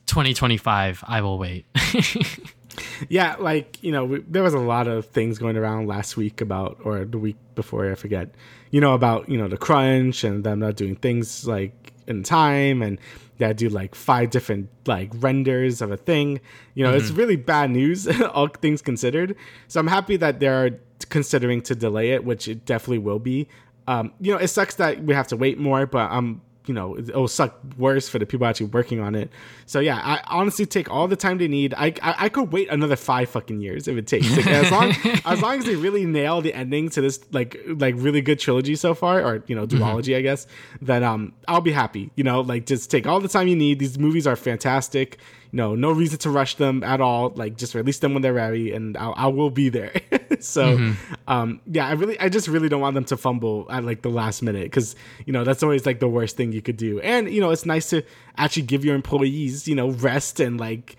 2025 0.06 1.04
i 1.08 1.22
will 1.22 1.38
wait 1.38 1.66
yeah 3.10 3.36
like 3.40 3.78
you 3.84 3.92
know 3.92 4.06
we, 4.06 4.20
there 4.28 4.44
was 4.44 4.54
a 4.54 4.60
lot 4.60 4.88
of 4.88 5.06
things 5.06 5.38
going 5.38 5.58
around 5.58 5.88
last 5.88 6.18
week 6.18 6.42
about 6.42 6.78
or 6.84 7.06
the 7.06 7.18
week 7.18 7.36
before 7.56 7.92
i 7.92 7.96
forget 7.96 8.34
you 8.72 8.82
know 8.82 8.94
about 8.94 9.30
you 9.30 9.38
know 9.38 9.48
the 9.48 9.58
crunch 9.58 10.24
and 10.24 10.44
them 10.44 10.60
not 10.60 10.76
doing 10.76 10.96
things 10.96 11.48
like 11.48 11.94
in 12.08 12.24
time 12.24 12.82
and 12.82 13.00
that 13.38 13.58
do 13.58 13.70
like 13.70 13.96
five 13.96 14.30
different 14.30 14.70
like 14.86 15.10
renders 15.16 15.82
of 15.82 15.92
a 15.92 15.98
thing. 15.98 16.40
You 16.76 16.84
know, 16.84 16.92
mm-hmm. 16.92 17.00
it's 17.00 17.12
really 17.12 17.36
bad 17.36 17.72
news, 17.72 18.08
all 18.34 18.48
things 18.48 18.82
considered. 18.82 19.36
So 19.68 19.80
I'm 19.80 19.88
happy 19.88 20.18
that 20.18 20.40
they're 20.40 20.80
considering 21.10 21.62
to 21.64 21.76
delay 21.76 22.12
it, 22.12 22.24
which 22.24 22.48
it 22.48 22.66
definitely 22.66 23.00
will 23.00 23.20
be. 23.20 23.48
Um, 23.88 24.14
you 24.22 24.32
know, 24.32 24.40
it 24.40 24.48
sucks 24.48 24.76
that 24.76 25.04
we 25.04 25.14
have 25.14 25.28
to 25.28 25.38
wait 25.38 25.60
more, 25.60 25.86
but 25.86 26.10
I'm 26.12 26.42
you 26.66 26.74
know 26.74 26.98
it'll 26.98 27.28
suck 27.28 27.60
worse 27.78 28.08
for 28.10 28.20
the 28.20 28.26
people 28.26 28.46
actually 28.46 28.68
working 28.68 29.00
on 29.00 29.16
it. 29.16 29.30
So 29.66 29.80
yeah, 29.80 30.00
I 30.04 30.22
honestly 30.28 30.66
take 30.66 30.90
all 30.90 31.08
the 31.08 31.16
time 31.16 31.38
they 31.38 31.48
need. 31.48 31.74
I 31.76 31.88
I, 32.02 32.16
I 32.20 32.30
could 32.30 32.52
wait 32.52 32.70
another 32.70 32.96
five 32.96 33.30
fucking 33.30 33.62
years 33.62 33.88
if 33.88 33.98
it 33.98 34.08
takes. 34.08 34.30
Like, 34.36 34.48
as 34.48 34.72
long 34.72 34.94
as 35.26 35.42
long 35.42 35.60
as 35.60 35.66
they 35.66 35.76
really 35.76 36.06
nail 36.06 36.42
the 36.42 36.54
ending 36.54 36.90
to 36.92 37.02
this 37.02 37.20
like 37.32 37.60
like 37.68 37.96
really 37.98 38.22
good 38.22 38.40
trilogy 38.40 38.76
so 38.76 38.94
far, 38.94 39.22
or 39.22 39.44
you 39.48 39.56
know 39.56 39.66
mm-hmm. 39.66 39.84
duology, 39.84 40.10
mm-hmm. 40.10 40.20
I 40.20 40.22
guess, 40.22 40.48
then 40.82 41.04
um 41.04 41.34
I'll 41.48 41.62
be 41.62 41.72
happy. 41.72 42.12
You 42.16 42.24
know, 42.24 42.42
like 42.42 42.66
just 42.66 42.90
take 42.90 43.08
all 43.08 43.20
the 43.20 43.28
time 43.28 43.48
you 43.48 43.56
need. 43.56 43.80
These 43.80 44.00
movies 44.00 44.28
are 44.28 44.36
fantastic 44.36 45.20
no 45.54 45.76
no 45.76 45.92
reason 45.92 46.18
to 46.18 46.30
rush 46.30 46.56
them 46.56 46.84
at 46.84 47.00
all 47.00 47.30
like 47.36 47.56
just 47.56 47.76
release 47.76 48.00
them 48.00 48.14
when 48.14 48.22
they're 48.22 48.34
ready 48.34 48.74
and 48.74 48.98
I'll, 48.98 49.14
I 49.16 49.28
will 49.28 49.52
be 49.52 49.70
there 49.70 49.94
so 50.40 50.78
mm-hmm. 50.78 51.14
um 51.28 51.62
yeah 51.68 51.88
i 51.88 51.94
really 51.94 52.20
i 52.20 52.28
just 52.28 52.48
really 52.48 52.68
don't 52.68 52.82
want 52.82 52.96
them 52.96 53.06
to 53.06 53.16
fumble 53.16 53.68
at 53.70 53.86
like 53.86 54.02
the 54.02 54.10
last 54.10 54.42
minute 54.42 54.64
because 54.64 54.96
you 55.26 55.32
know 55.32 55.44
that's 55.46 55.64
always 55.64 55.86
like 55.86 56.00
the 56.00 56.10
worst 56.10 56.36
thing 56.36 56.52
you 56.52 56.62
could 56.62 56.76
do 56.76 57.00
and 57.00 57.30
you 57.30 57.40
know 57.40 57.52
it's 57.52 57.66
nice 57.66 57.90
to 57.92 58.04
actually 58.38 58.64
give 58.64 58.84
your 58.84 58.96
employees 58.96 59.68
you 59.68 59.76
know 59.76 59.92
rest 59.92 60.40
and 60.40 60.60
like 60.60 60.98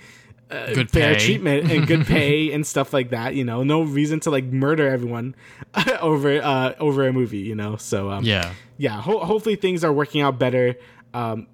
uh, 0.50 0.72
good 0.72 0.90
fair 0.90 1.18
treatment 1.18 1.70
and 1.70 1.86
good 1.86 2.06
pay 2.06 2.52
and 2.52 2.66
stuff 2.66 2.92
like 2.92 3.10
that. 3.10 3.34
You 3.34 3.44
know, 3.44 3.62
no 3.62 3.82
reason 3.82 4.20
to 4.20 4.30
like 4.30 4.44
murder 4.44 4.88
everyone 4.88 5.34
over 6.00 6.40
uh, 6.40 6.74
over 6.78 7.06
a 7.08 7.12
movie. 7.12 7.38
You 7.38 7.54
know, 7.54 7.76
so 7.76 8.10
um, 8.10 8.24
yeah, 8.24 8.52
yeah. 8.76 9.00
Ho- 9.00 9.24
hopefully 9.24 9.56
things 9.56 9.82
are 9.84 9.92
working 9.92 10.20
out 10.20 10.38
better. 10.38 10.76
Um, 11.12 11.46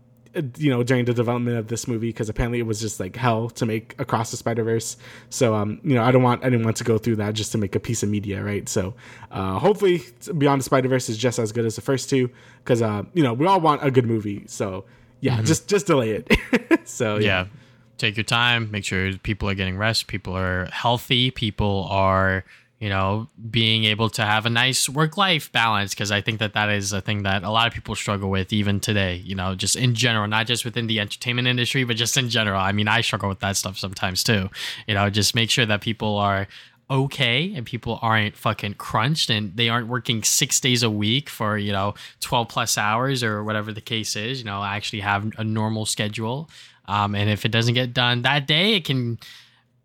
you 0.57 0.71
know 0.71 0.83
during 0.83 1.05
the 1.05 1.15
development 1.15 1.57
of 1.57 1.69
this 1.69 1.89
movie 1.89 2.09
because 2.09 2.29
apparently 2.29 2.59
it 2.59 2.67
was 2.67 2.81
just 2.81 3.01
like 3.01 3.17
hell 3.17 3.51
to 3.51 3.67
make 3.67 3.95
across 3.99 4.31
the 4.31 4.37
spider 4.37 4.63
verse 4.63 4.97
so 5.29 5.55
um 5.55 5.81
you 5.83 5.95
know 5.95 6.05
i 6.05 6.13
don't 6.13 6.23
want 6.23 6.45
anyone 6.45 6.73
to 6.73 6.85
go 6.85 6.99
through 6.99 7.17
that 7.17 7.35
just 7.35 7.51
to 7.51 7.59
make 7.59 7.75
a 7.75 7.81
piece 7.81 8.03
of 8.03 8.09
media 8.09 8.41
right? 8.43 8.69
So 8.69 8.95
uh 9.31 9.59
hopefully 9.59 10.03
beyond 10.37 10.61
the 10.61 10.65
spider 10.65 10.89
verse 10.89 11.09
is 11.09 11.17
just 11.19 11.39
as 11.39 11.53
good 11.53 11.65
as 11.65 11.77
the 11.77 11.83
first 11.83 12.11
two 12.11 12.31
because 12.59 12.83
uh 12.83 13.03
you 13.15 13.23
know 13.23 13.33
we 13.33 13.47
all 13.47 13.61
want 13.61 13.85
a 13.85 13.91
good 13.91 14.07
movie. 14.07 14.45
So 14.47 14.85
yeah 15.21 15.37
mm-hmm. 15.37 15.45
just 15.45 15.69
just 15.69 15.87
delay 15.87 16.11
it. 16.11 16.31
So 16.87 17.17
yeah. 17.17 17.27
yeah. 17.27 17.47
Take 17.99 18.17
your 18.17 18.25
time. 18.25 18.71
Make 18.71 18.85
sure 18.85 19.13
people 19.19 19.49
are 19.49 19.55
getting 19.55 19.77
rest. 19.77 20.07
People 20.07 20.35
are 20.37 20.67
healthy. 20.73 21.31
People 21.31 21.87
are 21.91 22.45
you 22.81 22.89
know, 22.89 23.29
being 23.51 23.85
able 23.85 24.09
to 24.09 24.23
have 24.23 24.47
a 24.47 24.51
nice 24.51 24.89
work 24.89 25.19
life 25.19 25.53
balance 25.53 25.91
because 25.91 26.11
I 26.11 26.23
think 26.23 26.39
that 26.39 26.55
that 26.55 26.71
is 26.71 26.95
a 26.95 27.03
thing 27.03 27.25
that 27.25 27.45
a 27.45 27.51
lot 27.51 27.67
of 27.67 27.75
people 27.75 27.95
struggle 27.95 28.31
with 28.31 28.55
even 28.55 28.81
today, 28.81 29.17
you 29.17 29.35
know, 29.35 29.55
just 29.55 29.77
in 29.77 29.95
general, 29.95 30.27
not 30.27 30.47
just 30.47 30.65
within 30.65 30.87
the 30.87 30.99
entertainment 30.99 31.47
industry, 31.47 31.85
but 31.85 31.97
just 31.97 32.17
in 32.17 32.31
general. 32.31 32.59
I 32.59 32.73
mean, 32.73 32.89
I 32.89 33.03
struggle 33.03 33.29
with 33.29 33.41
that 33.41 33.59
stuff 33.59 33.79
sometimes 33.79 34.25
too. 34.25 34.49
You 34.89 34.95
know, 34.95 35.11
just 35.11 35.35
make 35.35 35.51
sure 35.51 35.67
that 35.67 35.83
people 35.83 36.17
are 36.17 36.49
okay 36.91 37.53
and 37.55 37.67
people 37.67 37.99
aren't 38.01 38.35
fucking 38.35 38.75
crunched 38.75 39.29
and 39.29 39.55
they 39.57 39.69
aren't 39.69 39.87
working 39.87 40.25
six 40.25 40.59
days 40.59 40.83
a 40.83 40.91
week 40.91 41.29
for 41.29 41.57
you 41.57 41.71
know 41.71 41.95
12 42.21 42.49
plus 42.49 42.77
hours 42.77 43.23
or 43.23 43.45
whatever 43.45 43.73
the 43.73 43.81
case 43.81 44.17
is 44.17 44.41
you 44.41 44.45
know 44.45 44.65
actually 44.65 44.99
have 44.99 45.31
a 45.39 45.45
normal 45.45 45.87
schedule 45.87 46.51
um, 46.89 47.15
and 47.15 47.31
if 47.31 47.45
it 47.45 47.53
doesn't 47.53 47.75
get 47.75 47.95
done 47.95 48.23
that 48.23 48.49
day 48.49 48.75
it 48.75 48.85
can 48.85 49.21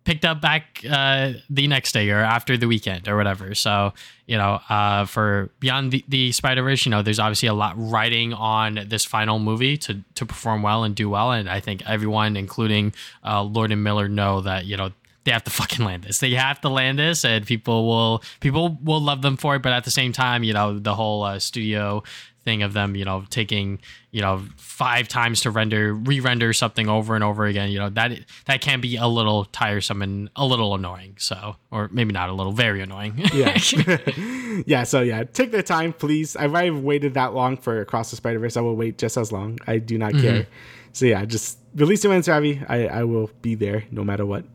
picked 0.06 0.24
up 0.24 0.40
back 0.40 0.82
uh, 0.90 1.34
the 1.50 1.68
next 1.68 1.92
day 1.92 2.10
or 2.12 2.20
after 2.20 2.56
the 2.56 2.68
weekend 2.68 3.08
or 3.08 3.18
whatever. 3.18 3.54
So, 3.56 3.94
you 4.28 4.38
know, 4.38 4.62
uh, 4.70 5.06
for 5.06 5.50
Beyond 5.60 5.92
the, 5.92 6.06
the 6.08 6.32
Spider 6.32 6.64
Verse, 6.64 6.86
you 6.86 6.92
know, 6.92 7.02
there's 7.02 7.20
obviously 7.20 7.50
a 7.50 7.54
lot 7.54 7.74
riding 7.76 8.34
on 8.34 8.86
this 8.88 9.04
final 9.04 9.40
movie 9.40 9.78
to, 9.78 10.02
to 10.14 10.26
perform 10.26 10.62
well 10.62 10.84
and 10.84 10.96
do 10.96 11.10
well. 11.10 11.32
And 11.32 11.50
I 11.50 11.60
think 11.60 11.82
everyone, 11.90 12.38
including 12.38 12.94
uh, 13.26 13.42
Lord 13.44 13.72
and 13.72 13.84
Miller, 13.84 14.08
know 14.08 14.42
that, 14.42 14.66
you 14.66 14.78
know, 14.78 14.92
they 15.26 15.32
have 15.32 15.44
to 15.46 15.52
fucking 15.52 15.84
land 15.84 16.04
this. 16.04 16.20
They 16.20 16.32
have 16.36 16.62
to 16.62 16.70
land 16.70 17.00
this, 17.00 17.26
and 17.26 17.48
people 17.48 17.88
will 17.88 18.24
people 18.42 18.78
will 18.84 19.02
love 19.02 19.24
them 19.24 19.38
for 19.38 19.56
it. 19.56 19.64
But 19.64 19.74
at 19.74 19.84
the 19.84 19.90
same 19.90 20.12
time, 20.12 20.44
you 20.44 20.54
know, 20.54 20.78
the 20.78 20.94
whole 20.94 21.24
uh, 21.24 21.40
studio 21.40 22.04
thing 22.46 22.64
of 22.64 22.74
them, 22.74 22.96
you 22.96 23.04
know, 23.04 23.26
taking, 23.30 23.80
you 24.12 24.22
know, 24.22 24.44
five 24.56 25.08
times 25.08 25.42
to 25.42 25.52
render, 25.52 25.94
re-render 25.94 26.54
something 26.54 26.88
over 26.88 27.16
and 27.16 27.24
over 27.24 27.46
again, 27.46 27.72
you 27.72 27.80
know, 27.80 27.90
that 27.90 28.20
that 28.46 28.62
can 28.62 28.80
be 28.80 28.96
a 28.96 29.08
little 29.08 29.46
tiresome 29.46 30.02
and 30.02 30.30
a 30.36 30.46
little 30.46 30.74
annoying. 30.76 31.16
So, 31.20 31.58
or 31.72 31.90
maybe 31.92 32.14
not 32.14 32.30
a 32.30 32.34
little, 32.34 32.54
very 32.54 32.82
annoying. 32.82 33.16
yeah. 33.34 33.58
yeah. 34.66 34.84
So 34.84 35.02
yeah, 35.02 35.24
take 35.24 35.52
the 35.52 35.64
time, 35.64 35.92
please. 35.92 36.36
I've, 36.36 36.56
I've 36.56 36.80
waited 36.80 37.16
that 37.16 37.34
long 37.34 37.58
for 37.58 37.82
Across 37.82 38.12
the 38.12 38.16
Spider 38.16 38.40
Verse. 38.40 38.56
I 38.56 38.62
will 38.62 38.76
wait 38.76 38.98
just 38.98 39.18
as 39.18 39.32
long. 39.32 39.60
I 39.68 39.80
do 39.80 39.98
not 39.98 40.14
mm-hmm. 40.14 40.22
care. 40.22 40.48
So 40.94 41.06
yeah, 41.06 41.26
just 41.26 41.58
release 41.76 42.06
it 42.06 42.08
when 42.08 42.20
it's 42.20 42.30
ready. 42.30 42.64
I, 42.70 42.88
I 42.88 43.04
will 43.04 43.30
be 43.42 43.56
there 43.56 43.84
no 43.92 44.06
matter 44.06 44.26
what. 44.26 44.46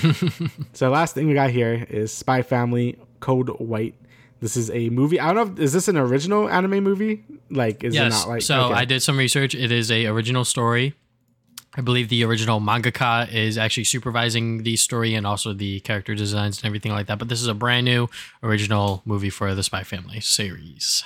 so 0.74 0.90
last 0.90 1.14
thing 1.14 1.26
we 1.26 1.32
got 1.32 1.50
here 1.50 1.86
is 1.88 2.12
Spy 2.12 2.42
Family 2.42 2.98
Code 3.20 3.48
White. 3.60 3.94
This 4.40 4.56
is 4.56 4.70
a 4.70 4.88
movie. 4.88 5.20
I 5.20 5.32
don't 5.32 5.36
know. 5.36 5.52
If, 5.54 5.60
is 5.60 5.72
this 5.72 5.88
an 5.88 5.96
original 5.96 6.48
anime 6.48 6.82
movie? 6.82 7.24
Like, 7.50 7.84
is 7.84 7.94
yes. 7.94 8.06
it 8.06 8.18
not 8.18 8.28
like? 8.28 8.42
So 8.42 8.64
okay. 8.64 8.74
I 8.74 8.84
did 8.84 9.02
some 9.02 9.18
research. 9.18 9.54
It 9.54 9.70
is 9.70 9.90
a 9.90 10.06
original 10.06 10.44
story. 10.44 10.94
I 11.74 11.82
believe 11.82 12.08
the 12.08 12.24
original 12.24 12.60
mangaka 12.60 13.32
is 13.32 13.56
actually 13.56 13.84
supervising 13.84 14.64
the 14.64 14.76
story 14.76 15.14
and 15.14 15.24
also 15.24 15.52
the 15.52 15.78
character 15.80 16.16
designs 16.16 16.58
and 16.58 16.66
everything 16.66 16.90
like 16.90 17.06
that. 17.06 17.18
But 17.18 17.28
this 17.28 17.40
is 17.40 17.46
a 17.46 17.54
brand 17.54 17.84
new 17.84 18.08
original 18.42 19.02
movie 19.04 19.30
for 19.30 19.54
the 19.54 19.62
Spy 19.62 19.84
Family 19.84 20.20
series 20.20 21.04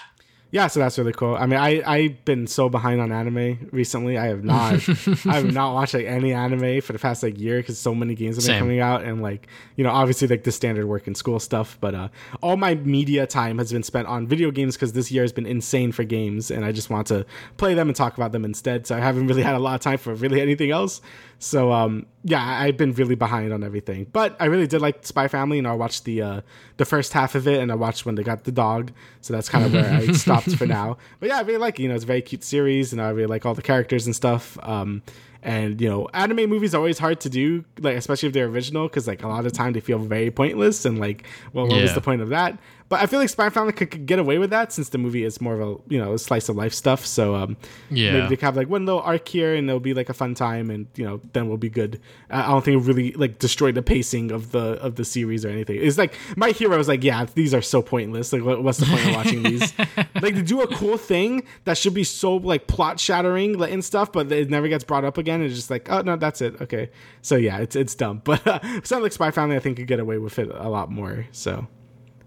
yeah, 0.55 0.69
so 0.69 0.79
that's 0.79 0.97
really 0.99 1.13
cool. 1.13 1.35
I 1.35 1.47
mean, 1.47 1.59
I 1.59 1.83
I've 1.85 2.25
been 2.25 2.47
so 2.47 2.69
behind 2.69 3.01
on 3.01 3.11
anime 3.11 3.69
recently. 3.73 4.17
I 4.17 4.27
have 4.27 4.45
not 4.45 4.75
I 5.27 5.35
have 5.35 5.53
not 5.53 5.75
watched 5.75 5.95
like 5.95 6.07
any 6.07 6.33
anime 6.33 6.81
for 6.81 6.93
the 6.93 6.99
past 7.01 7.25
like 7.25 7.41
year 7.41 7.57
because 7.57 7.77
so 7.77 7.93
many 7.93 8.15
games 8.15 8.37
have 8.37 8.45
been 8.45 8.53
Same. 8.53 8.61
coming 8.61 8.79
out 8.79 9.03
and 9.03 9.21
like 9.21 9.49
you 9.75 9.83
know 9.83 9.91
obviously 9.91 10.29
like 10.29 10.45
the 10.45 10.53
standard 10.53 10.87
work 10.87 11.09
and 11.09 11.17
school 11.17 11.41
stuff. 11.41 11.77
But 11.81 11.97
uh, 11.97 12.09
all 12.41 12.57
my 12.57 12.77
media 12.77 13.27
time 13.27 13.59
has 13.59 13.73
been 13.73 13.83
spent 13.83 14.07
on 14.07 14.29
video 14.29 14.53
games 14.53 14.77
because 14.77 14.93
this 14.93 15.11
year 15.11 15.25
has 15.25 15.33
been 15.33 15.45
insane 15.45 15.91
for 15.91 16.05
games, 16.05 16.53
and 16.53 16.65
I 16.65 16.71
just 16.71 16.89
want 16.89 17.09
to 17.09 17.27
play 17.57 17.75
them 17.75 17.89
and 17.89 17.97
talk 17.97 18.17
about 18.17 18.31
them 18.31 18.45
instead. 18.45 18.87
So 18.87 18.97
I 18.97 19.01
haven't 19.01 19.27
really 19.27 19.43
had 19.43 19.57
a 19.57 19.59
lot 19.59 19.75
of 19.75 19.81
time 19.81 19.99
for 19.99 20.15
really 20.15 20.41
anything 20.41 20.71
else. 20.71 21.01
So 21.41 21.73
um, 21.73 22.07
yeah, 22.23 22.43
I've 22.43 22.77
been 22.77 22.93
really 22.93 23.17
behind 23.17 23.53
on 23.53 23.63
everything, 23.65 24.07
but 24.13 24.35
I 24.41 24.47
really 24.47 24.67
did 24.67 24.81
like 24.81 25.05
Spy 25.05 25.29
Family, 25.29 25.59
and 25.59 25.67
I 25.67 25.75
watched 25.75 26.05
the 26.05 26.23
uh, 26.23 26.41
the 26.77 26.85
first 26.85 27.13
half 27.13 27.35
of 27.35 27.47
it, 27.47 27.61
and 27.61 27.71
I 27.71 27.75
watched 27.75 28.07
when 28.07 28.15
they 28.15 28.23
got 28.23 28.45
the 28.45 28.53
dog. 28.53 28.93
So 29.21 29.35
that's 29.35 29.49
kind 29.49 29.65
of 29.65 29.73
where 29.73 29.93
I 29.93 30.07
stopped 30.13 30.44
for 30.53 30.67
now. 30.67 30.97
But 31.21 31.29
yeah, 31.31 31.39
I 31.39 31.43
really 31.43 31.59
like 31.59 31.79
it. 31.79 31.83
You 31.83 31.89
know, 31.89 31.95
it's 31.95 32.05
a 32.05 32.07
very 32.07 32.23
cute 32.23 32.45
series, 32.45 32.93
and 32.93 33.01
I 33.01 33.11
really 33.11 33.27
like 33.29 33.47
all 33.47 33.55
the 33.55 33.63
characters 33.63 34.07
and 34.07 34.15
stuff. 34.15 34.59
Um, 34.63 35.03
And 35.43 35.79
you 35.81 35.89
know, 35.91 36.09
anime 36.15 36.49
movies 36.49 36.75
are 36.75 36.79
always 36.79 36.99
hard 36.99 37.21
to 37.21 37.29
do, 37.29 37.65
like 37.79 37.97
especially 37.97 38.29
if 38.29 38.33
they're 38.33 38.47
original, 38.47 38.89
because 38.89 39.07
like 39.07 39.23
a 39.23 39.29
lot 39.29 39.45
of 39.45 39.45
the 39.45 39.51
time 39.51 39.75
they 39.75 39.81
feel 39.81 39.99
very 39.99 40.31
pointless 40.31 40.87
and 40.87 40.99
like, 40.99 41.25
well, 41.53 41.67
what 41.69 41.83
was 41.83 41.93
the 41.95 42.01
point 42.01 42.23
of 42.23 42.31
that? 42.31 42.57
But 42.91 43.01
I 43.01 43.07
feel 43.07 43.19
like 43.19 43.29
Spy 43.31 43.49
Family 43.49 43.73
could, 43.73 43.91
could 43.91 44.07
get 44.07 44.19
away 44.19 44.39
with 44.39 44.51
that 44.51 44.73
since 44.73 44.91
the 44.91 44.99
movie 44.99 45.25
is 45.25 45.41
more 45.41 45.55
of 45.55 45.61
a 45.61 45.77
you 45.93 45.99
know 45.99 46.13
a 46.13 46.19
slice 46.19 46.49
of 46.49 46.57
life 46.57 46.75
stuff. 46.75 47.05
So 47.07 47.35
um, 47.35 47.57
Yeah. 47.91 48.13
maybe 48.13 48.29
they 48.29 48.37
could 48.37 48.45
have 48.45 48.57
like 48.57 48.69
one 48.69 48.85
little 48.87 49.01
arc 49.01 49.27
here, 49.27 49.55
and 49.55 49.69
it'll 49.69 49.81
be 49.81 49.95
like 49.95 50.09
a 50.11 50.15
fun 50.15 50.35
time, 50.35 50.71
and 50.71 50.87
you 50.95 51.05
know 51.05 51.21
then 51.33 51.49
we'll 51.49 51.57
be 51.57 51.71
good. 51.71 52.01
I 52.31 52.43
I 52.45 52.47
don't 52.49 52.65
think 52.65 52.83
it 52.83 52.87
really 52.87 53.13
like 53.13 53.39
destroy 53.39 53.73
the 53.73 53.83
pacing 53.83 54.31
of 54.31 54.53
the 54.53 54.79
of 54.83 54.97
the 54.97 55.05
series 55.05 55.45
or 55.45 55.49
anything. 55.49 55.79
It's 55.81 55.97
like 55.99 56.15
my 56.37 56.51
hero 56.51 56.79
is 56.79 56.87
like, 56.89 57.03
yeah, 57.03 57.25
these 57.35 57.55
are 57.55 57.63
so 57.63 57.81
pointless. 57.83 58.33
Like, 58.33 58.43
what, 58.45 58.63
what's 58.63 58.79
the 58.79 58.87
point 58.87 59.07
of 59.09 59.15
watching 59.15 59.43
these? 59.51 59.73
like, 60.21 60.35
they 60.35 60.43
do 60.43 60.61
a 60.63 60.69
cool 60.77 60.99
thing 60.99 61.45
that 61.65 61.79
should 61.79 61.95
be 61.95 62.05
so 62.05 62.37
like 62.37 62.67
plot 62.67 63.01
shattering 63.01 63.61
and 63.63 63.85
stuff, 63.85 64.13
but 64.13 64.31
it 64.31 64.51
never 64.51 64.69
gets 64.69 64.85
brought 64.85 65.05
up 65.05 65.17
again. 65.19 65.43
It's 65.43 65.55
just 65.55 65.71
like, 65.71 65.91
oh 65.91 66.03
no, 66.03 66.17
that's 66.17 66.41
it. 66.43 66.61
Okay, 66.61 66.91
so 67.23 67.37
yeah, 67.37 67.59
it's 67.59 67.75
it's 67.77 67.95
dumb. 67.95 68.21
But 68.35 68.47
uh, 68.47 68.59
something 68.83 69.03
like 69.05 69.13
Spy 69.13 69.31
Family, 69.31 69.57
I 69.57 69.59
think 69.61 69.79
could 69.79 69.87
get 69.87 70.01
away 70.01 70.19
with 70.19 70.39
it 70.39 70.51
a 70.53 70.69
lot 70.69 70.91
more. 70.91 71.27
So 71.33 71.67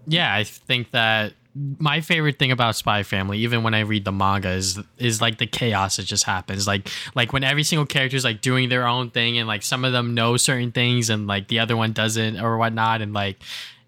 yeah, 0.08 0.34
I 0.34 0.44
think 0.44 0.92
that 0.92 1.34
my 1.80 2.02
favorite 2.02 2.40
thing 2.40 2.52
about 2.52 2.76
Spy 2.76 3.04
Family, 3.04 3.40
even 3.40 3.64
when 3.64 3.74
I 3.74 3.82
read 3.82 4.06
the 4.06 4.12
manga, 4.12 4.50
is 4.50 4.80
is 4.98 5.22
like 5.22 5.38
the 5.38 5.48
chaos 5.48 5.98
that 5.98 6.04
just 6.04 6.24
happens. 6.24 6.68
Like 6.68 6.90
like 7.16 7.34
when 7.34 7.44
every 7.44 7.64
single 7.64 7.86
character 7.86 8.16
is 8.16 8.24
like 8.24 8.42
doing 8.42 8.70
their 8.70 8.88
own 8.88 9.10
thing, 9.12 9.38
and 9.38 9.48
like 9.48 9.64
some 9.64 9.84
of 9.84 9.92
them 9.92 10.14
know 10.14 10.38
certain 10.38 10.72
things, 10.72 11.10
and 11.10 11.28
like 11.28 11.48
the 11.48 11.60
other 11.60 11.76
one 11.76 11.92
doesn't 11.94 12.40
or 12.40 12.58
whatnot, 12.58 13.02
and 13.02 13.14
like. 13.14 13.38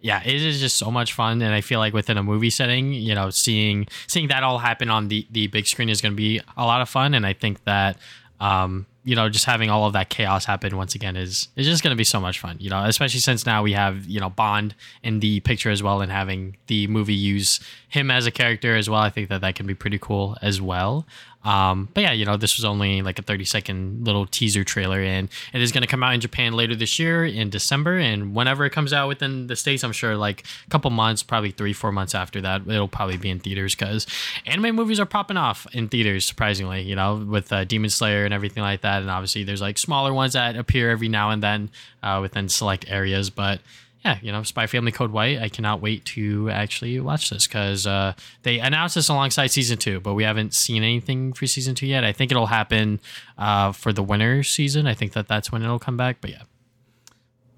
Yeah, 0.01 0.23
it 0.23 0.41
is 0.41 0.61
just 0.61 0.77
so 0.77 0.89
much 0.89 1.11
fun, 1.11 1.41
and 1.41 1.53
I 1.53 1.59
feel 1.59 1.79
like 1.79 1.93
within 1.93 2.17
a 2.17 2.23
movie 2.23 2.49
setting, 2.49 2.93
you 2.93 3.13
know, 3.13 3.31
seeing 3.31 3.85
seeing 4.07 4.29
that 4.29 4.43
all 4.43 4.57
happen 4.57 4.89
on 4.89 5.09
the 5.09 5.27
the 5.29 5.47
big 5.47 5.67
screen 5.67 5.89
is 5.89 5.99
going 5.99 6.13
to 6.13 6.15
be 6.15 6.39
a 6.55 6.63
lot 6.63 6.79
of 6.79 6.87
fun, 6.87 7.13
and 7.13 7.25
I 7.25 7.33
think 7.33 7.61
that 7.65 7.97
um, 8.39 8.85
you 9.09 9.15
know, 9.15 9.27
just 9.27 9.45
having 9.45 9.71
all 9.71 9.87
of 9.87 9.93
that 9.93 10.09
chaos 10.09 10.45
happen 10.45 10.77
once 10.77 10.93
again 10.93 11.15
is 11.15 11.47
is 11.55 11.65
just 11.65 11.81
going 11.81 11.89
to 11.89 11.97
be 11.97 12.03
so 12.03 12.19
much 12.19 12.39
fun. 12.39 12.57
You 12.59 12.69
know, 12.69 12.83
especially 12.83 13.21
since 13.21 13.43
now 13.43 13.63
we 13.63 13.73
have 13.73 14.05
you 14.05 14.19
know 14.19 14.29
Bond 14.29 14.75
in 15.01 15.19
the 15.19 15.39
picture 15.39 15.71
as 15.71 15.81
well, 15.81 16.01
and 16.01 16.11
having 16.11 16.57
the 16.67 16.85
movie 16.85 17.15
use 17.15 17.59
him 17.87 18.11
as 18.11 18.27
a 18.27 18.31
character 18.31 18.75
as 18.75 18.87
well. 18.87 19.01
I 19.01 19.09
think 19.09 19.29
that 19.29 19.41
that 19.41 19.55
can 19.55 19.65
be 19.65 19.73
pretty 19.73 19.97
cool 19.97 20.37
as 20.43 20.61
well. 20.61 21.07
Um, 21.43 21.87
but 21.93 22.01
yeah, 22.01 22.11
you 22.11 22.25
know, 22.25 22.35
this 22.35 22.57
was 22.57 22.65
only 22.65 23.01
like 23.01 23.17
a 23.17 23.21
30 23.21 23.45
second 23.45 24.05
little 24.05 24.25
teaser 24.25 24.63
trailer, 24.63 24.99
and 24.99 25.29
it 25.53 25.61
is 25.61 25.71
going 25.71 25.81
to 25.81 25.87
come 25.87 26.03
out 26.03 26.13
in 26.13 26.19
Japan 26.19 26.53
later 26.53 26.75
this 26.75 26.99
year 26.99 27.25
in 27.25 27.49
December. 27.49 27.97
And 27.97 28.35
whenever 28.35 28.65
it 28.65 28.71
comes 28.71 28.91
out 28.91 29.07
within 29.07 29.47
the 29.47 29.55
States, 29.55 29.83
I'm 29.83 29.93
sure 29.93 30.17
like 30.17 30.43
a 30.67 30.69
couple 30.69 30.91
months, 30.91 31.23
probably 31.23 31.51
three, 31.51 31.71
four 31.71 31.91
months 31.91 32.13
after 32.13 32.41
that, 32.41 32.67
it'll 32.67 32.89
probably 32.89 33.17
be 33.17 33.29
in 33.29 33.39
theaters 33.39 33.73
because 33.73 34.05
anime 34.45 34.75
movies 34.75 34.99
are 34.99 35.05
popping 35.05 35.37
off 35.37 35.65
in 35.73 35.87
theaters, 35.87 36.25
surprisingly, 36.25 36.81
you 36.81 36.95
know, 36.95 37.15
with 37.15 37.51
uh, 37.53 37.63
Demon 37.63 37.89
Slayer 37.89 38.25
and 38.25 38.33
everything 38.33 38.61
like 38.61 38.81
that. 38.81 39.01
And 39.01 39.09
obviously, 39.09 39.43
there's 39.43 39.61
like 39.61 39.77
smaller 39.77 40.13
ones 40.13 40.33
that 40.33 40.57
appear 40.57 40.91
every 40.91 41.07
now 41.07 41.29
and 41.29 41.41
then 41.41 41.69
uh, 42.03 42.19
within 42.21 42.49
select 42.49 42.85
areas. 42.89 43.29
But 43.29 43.61
yeah, 44.03 44.17
you 44.21 44.31
know, 44.31 44.43
Spy 44.43 44.65
Family 44.67 44.91
Code 44.91 45.11
White. 45.11 45.39
I 45.39 45.49
cannot 45.49 45.81
wait 45.81 46.05
to 46.05 46.49
actually 46.49 46.99
watch 46.99 47.29
this 47.29 47.47
because 47.47 47.85
uh, 47.85 48.13
they 48.43 48.59
announced 48.59 48.95
this 48.95 49.09
alongside 49.09 49.47
season 49.47 49.77
two, 49.77 49.99
but 49.99 50.13
we 50.13 50.23
haven't 50.23 50.53
seen 50.53 50.83
anything 50.83 51.33
for 51.33 51.45
season 51.47 51.75
two 51.75 51.85
yet. 51.87 52.05
I 52.05 52.13
think 52.13 52.31
it'll 52.31 52.45
happen 52.45 53.01
uh, 53.37 53.73
for 53.73 53.91
the 53.91 54.03
winter 54.03 54.41
season. 54.43 54.87
I 54.87 54.93
think 54.93 55.13
that 55.13 55.27
that's 55.27 55.51
when 55.51 55.63
it'll 55.63 55.79
come 55.79 55.97
back. 55.97 56.17
But 56.21 56.31
yeah, 56.31 56.43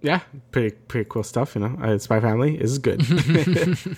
yeah, 0.01 0.19
pretty 0.51 0.75
pretty 0.87 1.07
cool 1.09 1.23
stuff. 1.23 1.53
You 1.53 1.61
know, 1.61 1.77
uh, 1.79 1.97
Spy 1.99 2.19
Family 2.19 2.59
is 2.59 2.79
good. 2.79 3.05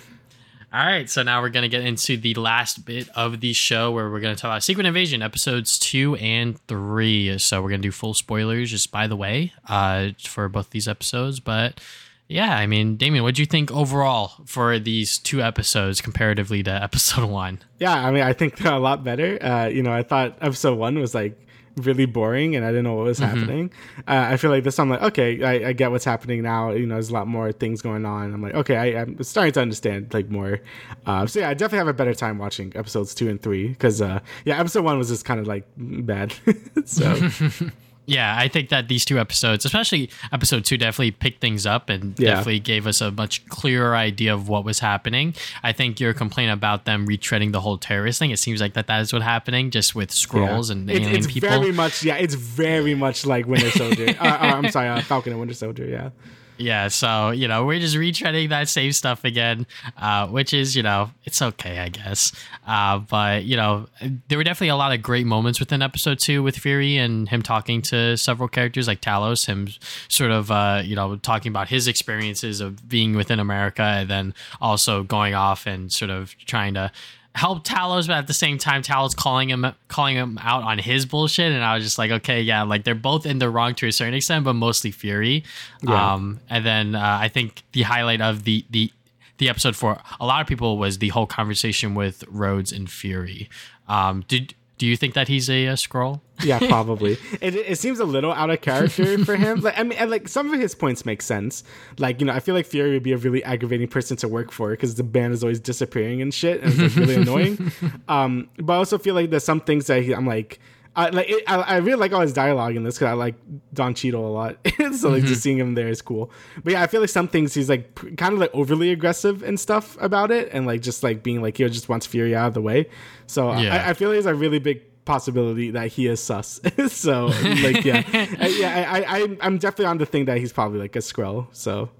All 0.74 0.84
right, 0.84 1.08
so 1.08 1.22
now 1.22 1.40
we're 1.40 1.50
going 1.50 1.62
to 1.62 1.68
get 1.68 1.86
into 1.86 2.16
the 2.16 2.34
last 2.34 2.84
bit 2.84 3.08
of 3.10 3.40
the 3.40 3.52
show 3.52 3.92
where 3.92 4.10
we're 4.10 4.18
going 4.18 4.34
to 4.34 4.42
talk 4.42 4.48
about 4.50 4.64
Secret 4.64 4.86
Invasion 4.86 5.22
episodes 5.22 5.78
two 5.78 6.16
and 6.16 6.58
three. 6.66 7.38
So 7.38 7.62
we're 7.62 7.68
going 7.68 7.80
to 7.80 7.86
do 7.86 7.92
full 7.92 8.12
spoilers, 8.12 8.72
just 8.72 8.90
by 8.90 9.06
the 9.06 9.14
way, 9.14 9.52
uh, 9.68 10.08
for 10.18 10.48
both 10.48 10.70
these 10.70 10.88
episodes. 10.88 11.38
But 11.38 11.80
yeah, 12.28 12.56
I 12.56 12.66
mean, 12.66 12.96
Damian, 12.96 13.22
what 13.22 13.34
do 13.34 13.42
you 13.42 13.46
think 13.46 13.70
overall 13.70 14.32
for 14.46 14.78
these 14.78 15.18
two 15.18 15.42
episodes 15.42 16.00
comparatively 16.00 16.62
to 16.62 16.70
episode 16.82 17.28
one? 17.28 17.60
yeah, 17.78 17.94
I 17.94 18.10
mean, 18.10 18.22
I 18.22 18.32
think 18.32 18.56
they're 18.58 18.72
a 18.72 18.78
lot 18.78 19.04
better. 19.04 19.42
Uh, 19.42 19.66
you 19.66 19.82
know, 19.82 19.92
I 19.92 20.02
thought 20.02 20.38
episode 20.40 20.78
one 20.78 20.98
was 20.98 21.14
like 21.14 21.38
really 21.76 22.06
boring 22.06 22.54
and 22.54 22.64
I 22.64 22.68
didn't 22.68 22.84
know 22.84 22.94
what 22.94 23.06
was 23.06 23.18
happening. 23.18 23.70
Uh, 24.06 24.28
I 24.30 24.36
feel 24.36 24.50
like 24.50 24.64
this, 24.64 24.78
I'm 24.78 24.88
like, 24.88 25.02
okay, 25.02 25.42
I, 25.42 25.70
I 25.70 25.72
get 25.72 25.90
what's 25.90 26.04
happening 26.04 26.42
now. 26.42 26.70
You 26.70 26.86
know, 26.86 26.94
there's 26.94 27.10
a 27.10 27.12
lot 27.12 27.26
more 27.26 27.52
things 27.52 27.82
going 27.82 28.04
on. 28.06 28.32
I'm 28.32 28.42
like, 28.42 28.54
okay, 28.54 28.76
I, 28.76 29.00
I'm 29.02 29.22
starting 29.22 29.52
to 29.54 29.60
understand 29.60 30.14
like 30.14 30.30
more. 30.30 30.60
Uh, 31.06 31.26
so 31.26 31.40
yeah, 31.40 31.50
I 31.50 31.54
definitely 31.54 31.78
have 31.78 31.88
a 31.88 31.94
better 31.94 32.14
time 32.14 32.38
watching 32.38 32.72
episodes 32.76 33.14
two 33.14 33.28
and 33.28 33.40
three 33.40 33.68
because, 33.68 34.00
uh, 34.00 34.20
yeah, 34.44 34.58
episode 34.58 34.84
one 34.84 34.98
was 34.98 35.08
just 35.08 35.24
kind 35.24 35.40
of 35.40 35.46
like 35.46 35.66
bad. 35.76 36.32
so 36.84 37.28
Yeah, 38.06 38.36
I 38.38 38.48
think 38.48 38.68
that 38.68 38.88
these 38.88 39.04
two 39.04 39.18
episodes, 39.18 39.64
especially 39.64 40.10
episode 40.30 40.64
two, 40.66 40.76
definitely 40.76 41.12
picked 41.12 41.40
things 41.40 41.64
up 41.64 41.88
and 41.88 42.14
Yeah. 42.18 42.30
definitely 42.30 42.60
gave 42.60 42.86
us 42.86 43.00
a 43.00 43.10
much 43.10 43.46
clearer 43.48 43.96
idea 43.96 44.34
of 44.34 44.46
what 44.48 44.64
was 44.64 44.80
happening. 44.80 45.34
I 45.62 45.72
think 45.72 46.00
your 46.00 46.12
complaint 46.12 46.50
about 46.52 46.84
them 46.84 47.06
retreading 47.06 47.52
the 47.52 47.60
whole 47.62 47.78
terrorist 47.78 48.18
thing, 48.18 48.30
it 48.30 48.38
seems 48.38 48.60
like 48.60 48.74
that 48.74 48.86
that 48.88 49.00
is 49.00 49.12
what's 49.12 49.24
happening 49.24 49.70
just 49.70 49.94
with 49.94 50.10
Skrulls 50.10 50.70
and 50.70 50.90
It- 50.90 51.02
alien 51.02 51.16
it's 51.16 51.26
people. 51.26 51.48
very 51.48 51.72
much, 51.72 52.02
yeah, 52.04 52.16
it's 52.16 52.34
very 52.34 52.94
much 52.94 53.24
like 53.24 53.46
Winter 53.46 53.70
Soldier. 53.70 54.14
uh, 54.20 54.24
uh, 54.26 54.38
I'm 54.62 54.70
sorry, 54.70 54.88
uh, 54.88 55.00
Falcon 55.00 55.32
and 55.32 55.40
Winter 55.40 55.54
Soldier. 55.54 55.86
Yeah. 55.86 56.10
Yeah, 56.56 56.86
so 56.86 57.30
you 57.30 57.48
know 57.48 57.64
we're 57.64 57.80
just 57.80 57.96
retreading 57.96 58.50
that 58.50 58.68
same 58.68 58.92
stuff 58.92 59.24
again, 59.24 59.66
uh, 59.96 60.28
which 60.28 60.54
is 60.54 60.76
you 60.76 60.84
know 60.84 61.10
it's 61.24 61.42
okay, 61.42 61.80
I 61.80 61.88
guess. 61.88 62.32
Uh, 62.64 62.98
but 62.98 63.44
you 63.44 63.56
know 63.56 63.88
there 64.28 64.38
were 64.38 64.44
definitely 64.44 64.68
a 64.68 64.76
lot 64.76 64.92
of 64.92 65.02
great 65.02 65.26
moments 65.26 65.58
within 65.58 65.82
episode 65.82 66.20
two 66.20 66.44
with 66.44 66.56
Fury 66.56 66.96
and 66.96 67.28
him 67.28 67.42
talking 67.42 67.82
to 67.82 68.16
several 68.16 68.48
characters 68.48 68.86
like 68.86 69.00
Talos, 69.00 69.46
him 69.46 69.68
sort 70.08 70.30
of 70.30 70.52
uh, 70.52 70.80
you 70.84 70.94
know 70.94 71.16
talking 71.16 71.50
about 71.50 71.68
his 71.68 71.88
experiences 71.88 72.60
of 72.60 72.88
being 72.88 73.16
within 73.16 73.40
America, 73.40 73.82
and 73.82 74.08
then 74.08 74.34
also 74.60 75.02
going 75.02 75.34
off 75.34 75.66
and 75.66 75.90
sort 75.90 76.10
of 76.12 76.36
trying 76.46 76.74
to 76.74 76.92
help 77.34 77.64
Talos, 77.64 78.06
but 78.06 78.16
at 78.16 78.26
the 78.26 78.34
same 78.34 78.58
time, 78.58 78.82
Talos 78.82 79.14
calling 79.16 79.50
him 79.50 79.66
calling 79.88 80.16
him 80.16 80.38
out 80.42 80.62
on 80.62 80.78
his 80.78 81.04
bullshit, 81.04 81.52
and 81.52 81.64
I 81.64 81.74
was 81.74 81.84
just 81.84 81.98
like, 81.98 82.10
okay, 82.10 82.40
yeah, 82.40 82.62
like 82.62 82.84
they're 82.84 82.94
both 82.94 83.26
in 83.26 83.38
the 83.38 83.50
wrong 83.50 83.74
to 83.76 83.86
a 83.86 83.92
certain 83.92 84.14
extent, 84.14 84.44
but 84.44 84.54
mostly 84.54 84.90
Fury. 84.90 85.44
Yeah. 85.82 86.14
Um, 86.14 86.40
and 86.48 86.64
then 86.64 86.94
uh, 86.94 87.18
I 87.20 87.28
think 87.28 87.62
the 87.72 87.82
highlight 87.82 88.20
of 88.20 88.44
the 88.44 88.64
the 88.70 88.92
the 89.38 89.48
episode 89.48 89.74
for 89.74 90.00
a 90.20 90.26
lot 90.26 90.40
of 90.40 90.46
people 90.46 90.78
was 90.78 90.98
the 90.98 91.08
whole 91.08 91.26
conversation 91.26 91.94
with 91.94 92.24
Rhodes 92.28 92.72
and 92.72 92.88
Fury. 92.90 93.48
Um, 93.88 94.24
did 94.28 94.54
do 94.76 94.86
you 94.86 94.96
think 94.96 95.14
that 95.14 95.28
he's 95.28 95.48
a, 95.48 95.66
a 95.66 95.74
Skrull? 95.74 96.20
Yeah, 96.42 96.58
probably. 96.58 97.12
it, 97.40 97.54
it 97.54 97.78
seems 97.78 98.00
a 98.00 98.04
little 98.04 98.32
out 98.32 98.50
of 98.50 98.60
character 98.60 99.24
for 99.24 99.36
him. 99.36 99.60
Like, 99.60 99.78
I 99.78 99.84
mean, 99.84 100.10
like 100.10 100.28
some 100.28 100.52
of 100.52 100.58
his 100.58 100.74
points 100.74 101.06
make 101.06 101.22
sense. 101.22 101.62
Like, 101.98 102.20
you 102.20 102.26
know, 102.26 102.32
I 102.32 102.40
feel 102.40 102.54
like 102.54 102.66
Fury 102.66 102.92
would 102.92 103.02
be 103.02 103.12
a 103.12 103.16
really 103.16 103.44
aggravating 103.44 103.86
person 103.86 104.16
to 104.18 104.28
work 104.28 104.50
for 104.50 104.70
because 104.70 104.96
the 104.96 105.04
band 105.04 105.32
is 105.32 105.44
always 105.44 105.60
disappearing 105.60 106.20
and 106.20 106.34
shit, 106.34 106.62
and 106.62 106.72
it's 106.72 106.96
like, 106.96 107.06
really 107.06 107.14
annoying. 107.22 107.72
Um, 108.08 108.48
but 108.58 108.72
I 108.72 108.76
also 108.76 108.98
feel 108.98 109.14
like 109.14 109.30
there's 109.30 109.44
some 109.44 109.60
things 109.60 109.86
that 109.86 110.02
he, 110.02 110.14
I'm 110.14 110.26
like. 110.26 110.58
I 110.96 111.08
like 111.10 111.28
it, 111.28 111.42
I, 111.48 111.56
I 111.56 111.76
really 111.78 111.98
like 111.98 112.12
all 112.12 112.20
his 112.20 112.32
dialogue 112.32 112.76
in 112.76 112.84
this 112.84 112.94
because 112.96 113.06
I 113.08 113.12
like 113.14 113.34
Don 113.72 113.94
Cheadle 113.94 114.26
a 114.26 114.30
lot, 114.30 114.58
so 114.96 115.08
like 115.10 115.24
just 115.24 115.42
seeing 115.42 115.58
him 115.58 115.74
there 115.74 115.88
is 115.88 116.00
cool. 116.02 116.30
But 116.62 116.74
yeah, 116.74 116.82
I 116.82 116.86
feel 116.86 117.00
like 117.00 117.10
some 117.10 117.26
things 117.28 117.52
he's 117.54 117.68
like 117.68 117.94
p- 117.94 118.12
kind 118.16 118.32
of 118.32 118.38
like 118.38 118.50
overly 118.54 118.90
aggressive 118.92 119.42
and 119.42 119.58
stuff 119.58 119.96
about 120.00 120.30
it, 120.30 120.50
and 120.52 120.66
like 120.66 120.82
just 120.82 121.02
like 121.02 121.22
being 121.22 121.42
like 121.42 121.56
he 121.56 121.68
just 121.68 121.88
wants 121.88 122.06
Fury 122.06 122.34
out 122.36 122.48
of 122.48 122.54
the 122.54 122.62
way. 122.62 122.88
So 123.26 123.52
Yeah. 123.56 123.74
I, 123.86 123.90
I 123.90 123.94
feel 123.94 124.08
like 124.10 124.14
there's 124.16 124.26
a 124.26 124.34
really 124.34 124.58
big 124.60 124.82
possibility 125.04 125.70
that 125.72 125.88
he 125.88 126.06
is 126.06 126.22
sus. 126.22 126.60
so 126.88 127.26
like 127.26 127.84
yeah, 127.84 128.02
I, 128.12 128.54
yeah, 128.58 128.90
I, 128.92 129.00
I 129.02 129.18
I'm- 129.42 129.58
definitely 129.58 129.86
on 129.86 129.98
the 129.98 130.06
thing 130.06 130.26
that 130.26 130.38
he's 130.38 130.52
probably 130.52 130.78
like 130.78 130.94
a 130.96 131.00
Skrull. 131.00 131.48
So 131.52 131.90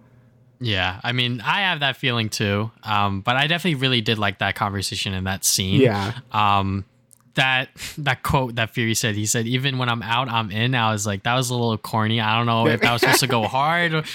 Yeah, 0.60 1.00
I 1.02 1.12
mean, 1.12 1.40
I 1.40 1.62
have 1.62 1.80
that 1.80 1.96
feeling 1.96 2.28
too. 2.30 2.70
Um, 2.84 3.20
but 3.22 3.36
I 3.36 3.46
definitely 3.48 3.80
really 3.80 4.00
did 4.00 4.18
like 4.18 4.38
that 4.38 4.54
conversation 4.54 5.12
and 5.14 5.26
that 5.26 5.44
scene. 5.44 5.80
yeah, 5.80 6.12
um 6.32 6.84
that 7.34 7.68
that 7.98 8.22
quote 8.22 8.54
that 8.56 8.70
Fury 8.70 8.94
said, 8.94 9.14
he 9.14 9.26
said, 9.26 9.46
"Even 9.46 9.78
when 9.78 9.88
I'm 9.88 10.02
out, 10.02 10.28
I'm 10.28 10.50
in." 10.50 10.74
I 10.74 10.92
was 10.92 11.06
like, 11.06 11.24
that 11.24 11.34
was 11.34 11.50
a 11.50 11.54
little 11.54 11.76
corny. 11.78 12.20
I 12.20 12.36
don't 12.36 12.46
know 12.46 12.66
if 12.66 12.80
that 12.80 12.92
was 12.92 13.00
supposed 13.00 13.20
to 13.20 13.26
go 13.26 13.42
hard. 13.48 14.06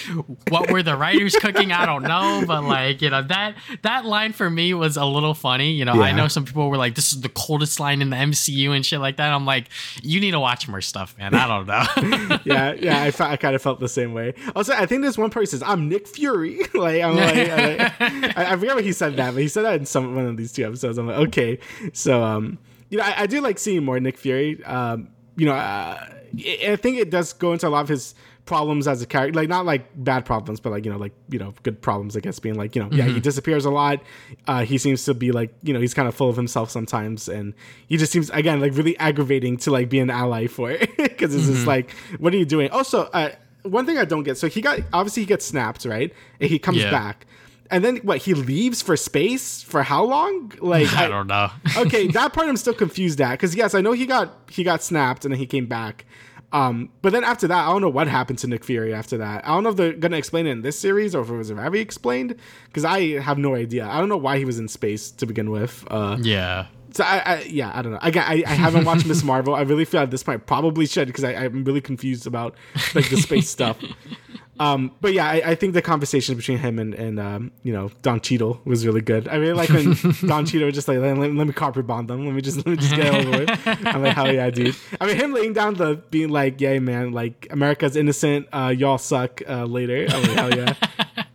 What 0.50 0.72
were 0.72 0.84
the 0.84 0.96
writers 0.96 1.36
cooking? 1.36 1.72
I 1.72 1.86
don't 1.86 2.04
know, 2.04 2.44
but 2.48 2.64
like 2.64 3.02
you 3.02 3.10
know 3.10 3.22
that 3.24 3.56
that 3.82 4.06
line 4.06 4.34
for 4.34 4.50
me 4.50 4.74
was 4.74 4.98
a 4.98 5.06
little 5.06 5.34
funny. 5.34 5.72
You 5.74 5.86
know, 5.86 6.02
I 6.02 6.12
know 6.12 6.28
some 6.28 6.46
people 6.46 6.70
were 6.70 6.78
like, 6.78 6.96
"This 6.96 7.14
is 7.14 7.22
the 7.22 7.30
coldest 7.30 7.80
line 7.80 8.02
in 8.02 8.10
the 8.10 8.18
MCU" 8.18 8.76
and 8.76 8.86
shit 8.86 9.00
like 9.00 9.18
that. 9.18 9.34
I'm 9.34 9.46
like, 9.46 9.68
you 10.02 10.20
need 10.20 10.32
to 10.32 10.40
watch 10.40 10.68
more 10.68 10.82
stuff, 10.82 11.18
man. 11.18 11.34
I 11.34 11.48
don't 11.48 11.68
know. 11.68 12.40
yeah, 12.46 12.74
yeah. 12.74 13.02
I, 13.02 13.32
I 13.32 13.38
kind 13.38 13.56
of 13.56 13.62
felt 13.62 13.80
the 13.80 13.90
same 13.90 14.14
way. 14.14 14.34
Also, 14.56 14.74
I 14.74 14.86
think 14.86 15.02
there's 15.02 15.18
one 15.18 15.30
part 15.30 15.50
says, 15.50 15.64
"I'm 15.64 15.90
Nick 15.90 16.08
Fury." 16.08 16.60
like 16.74 17.02
I'm 17.02 17.16
like, 17.16 17.36
I, 17.50 17.94
I, 18.36 18.54
I 18.54 18.58
forget 18.58 18.76
what 18.76 18.84
he 18.84 18.92
said 18.92 19.16
that, 19.18 19.34
but 19.34 19.42
he 19.42 19.48
said 19.48 19.66
that 19.66 19.76
in 19.76 19.86
some 19.86 20.16
one 20.16 20.26
of 20.26 20.38
these 20.38 20.52
two 20.52 20.66
episodes. 20.66 20.98
I'm 20.98 21.08
like, 21.08 21.28
okay. 21.28 21.60
So 21.94 22.24
um, 22.24 22.58
you 22.90 22.98
know, 22.98 23.04
I, 23.04 23.22
I 23.22 23.26
do 23.28 23.42
like 23.42 23.60
seeing 23.60 23.84
more 23.86 24.00
Nick 24.00 24.18
Fury. 24.18 24.64
Um, 24.66 25.10
you 25.36 25.46
know, 25.46 25.54
uh, 25.54 26.06
I 26.68 26.76
think 26.76 26.98
it 26.98 27.10
does 27.10 27.34
go 27.34 27.54
into 27.54 27.68
a 27.68 27.70
lot 27.70 27.82
of 27.82 27.90
his 27.90 28.14
problems 28.46 28.88
as 28.88 29.00
a 29.02 29.06
character, 29.06 29.40
like 29.40 29.48
not 29.48 29.64
like 29.66 29.86
bad 29.96 30.26
problems, 30.26 30.60
but 30.60 30.72
like 30.72 30.84
you 30.86 30.92
know, 30.92 30.98
like 30.98 31.14
you 31.30 31.38
know, 31.40 31.54
good 31.64 31.82
problems. 31.82 32.18
I 32.18 32.20
guess 32.20 32.40
being 32.40 32.56
like 32.56 32.76
you 32.76 32.84
know, 32.84 32.90
yeah, 32.92 33.06
he 33.06 33.20
disappears 33.20 33.66
a 33.66 33.70
lot. 33.70 34.02
Uh, 34.48 34.64
he 34.66 34.78
seems 34.78 35.06
to 35.06 35.14
be 35.14 35.32
like 35.32 35.54
you 35.64 35.74
know, 35.74 35.80
he's 35.80 35.94
kind 35.94 36.08
of 36.08 36.16
full 36.16 36.30
of 36.30 36.36
himself 36.36 36.70
sometimes, 36.72 37.30
and 37.30 37.54
he 37.88 37.98
just 37.98 38.12
seems 38.12 38.30
again 38.32 38.60
like 38.60 38.76
really 38.76 38.98
aggravating 38.98 39.58
to 39.58 39.72
like 39.72 39.90
be 39.90 40.00
an 40.00 40.10
ally 40.10 40.48
for 40.48 40.76
because 40.98 41.34
it's 41.36 41.46
just 41.48 41.68
like, 41.68 41.92
what 42.20 42.34
are 42.34 42.38
you 42.38 42.46
doing? 42.46 42.70
Also, 42.72 43.04
uh, 43.14 43.30
one 43.64 43.86
thing 43.86 43.98
I 43.98 44.06
don't 44.06 44.24
get. 44.24 44.38
So 44.38 44.48
he 44.48 44.62
got 44.62 44.80
obviously 44.94 45.24
he 45.24 45.28
gets 45.28 45.46
snapped 45.46 45.86
right, 45.86 46.12
and 46.40 46.50
he 46.50 46.58
comes 46.60 46.78
Yeah. 46.80 46.92
back. 46.92 47.26
And 47.72 47.84
then 47.84 47.98
what? 47.98 48.20
He 48.20 48.34
leaves 48.34 48.82
for 48.82 48.98
space 48.98 49.62
for 49.62 49.84
how 49.84 50.04
long? 50.04 50.52
Like 50.60 50.92
I 50.98 51.08
don't 51.08 51.28
know. 51.28 51.50
okay, 51.78 52.08
that 52.08 52.34
part 52.34 52.48
I'm 52.48 52.58
still 52.58 52.74
confused 52.74 53.22
at 53.22 53.32
because 53.32 53.56
yes, 53.56 53.76
I 53.76 53.82
know 53.82 53.92
he 53.92 54.06
got 54.06 54.34
he 54.50 54.64
got 54.64 54.82
snapped 54.82 55.26
and 55.26 55.34
then 55.34 55.40
he 55.40 55.46
came 55.46 55.68
back. 55.68 56.06
Um, 56.52 56.90
but 57.04 57.14
then 57.14 57.24
after 57.24 57.48
that, 57.48 57.68
I 57.68 57.72
don't 57.72 57.82
know 57.82 57.90
what 57.90 58.08
happened 58.08 58.40
to 58.40 58.48
Nick 58.48 58.64
Fury 58.64 58.92
after 58.92 59.20
that. 59.20 59.48
I 59.48 59.50
don't 59.50 59.64
know 59.64 59.70
if 59.70 59.76
they're 59.76 59.94
gonna 59.94 60.18
explain 60.18 60.48
it 60.48 60.52
in 60.52 60.62
this 60.62 60.80
series 60.80 61.14
or 61.14 61.22
if 61.22 61.30
it 61.30 61.36
was 61.36 61.52
already 61.52 61.80
explained 61.80 62.36
because 62.66 62.86
I 62.86 63.20
have 63.20 63.38
no 63.38 63.56
idea. 63.56 63.86
I 63.86 64.00
don't 64.00 64.10
know 64.10 64.18
why 64.18 64.40
he 64.40 64.46
was 64.46 64.58
in 64.58 64.68
space 64.68 65.12
to 65.12 65.28
begin 65.28 65.52
with. 65.52 65.86
Uh, 65.92 66.18
yeah. 66.20 66.66
so 66.92 67.04
I, 67.04 67.22
I 67.24 67.42
yeah, 67.44 67.72
I 67.72 67.84
don't 67.84 67.92
know. 67.92 68.00
Again, 68.02 68.24
I, 68.26 68.44
I 68.48 68.54
haven't 68.54 68.86
watched 68.86 69.06
Miss 69.06 69.24
Marvel. 69.24 69.54
I 69.54 69.62
really 69.62 69.86
feel 69.86 70.02
at 70.02 70.10
this 70.10 70.24
point 70.24 70.42
I 70.42 70.44
probably 70.44 70.88
should 70.88 71.08
because 71.08 71.24
I'm 71.24 71.64
really 71.66 71.82
confused 71.82 72.26
about 72.26 72.56
like 72.96 73.10
the 73.10 73.18
space 73.18 73.48
stuff. 73.48 73.78
Um, 74.60 74.92
but 75.00 75.14
yeah, 75.14 75.26
I, 75.26 75.52
I 75.52 75.56
think 75.56 75.74
the 75.74 75.82
conversation 75.82 76.36
between 76.36 76.58
him 76.58 76.80
and, 76.80 76.94
and 76.94 77.20
um, 77.20 77.52
you 77.64 77.72
know 77.72 77.92
Don 78.02 78.20
Cheadle 78.20 78.60
was 78.66 78.86
really 78.86 79.02
good. 79.02 79.28
I 79.28 79.36
really 79.36 79.54
like 79.54 79.70
when 79.70 79.94
Don 80.28 80.46
Cheadle 80.46 80.66
was 80.66 80.76
just 80.76 80.88
like 80.88 81.00
let, 81.00 81.18
let, 81.18 81.34
let 81.34 81.48
me 81.48 81.54
carpet 81.54 81.88
bomb 81.88 82.08
them. 82.08 82.26
Let 82.26 82.36
me 82.36 82.42
just 82.42 82.58
let 82.58 82.68
me 82.68 82.76
just 82.76 82.94
get 82.96 83.14
over 83.14 83.40
with. 83.40 83.60
I'm 83.88 84.04
like 84.04 84.16
hell 84.16 84.32
yeah, 84.32 84.50
dude. 84.50 84.76
I 85.00 85.06
mean 85.08 85.16
him 85.16 85.34
laying 85.34 85.54
down 85.54 85.76
the 85.76 85.96
being 86.10 86.30
like 86.30 86.60
yeah 86.60 86.78
man 86.80 87.14
like 87.14 87.48
America's 87.52 87.96
innocent. 87.96 88.48
Uh, 88.52 88.74
y'all 88.76 88.98
suck. 88.98 89.42
Uh, 89.48 89.66
later. 89.66 90.06
I'm 90.10 90.22
like 90.24 90.32
hell 90.32 90.56
yeah. 90.56 90.74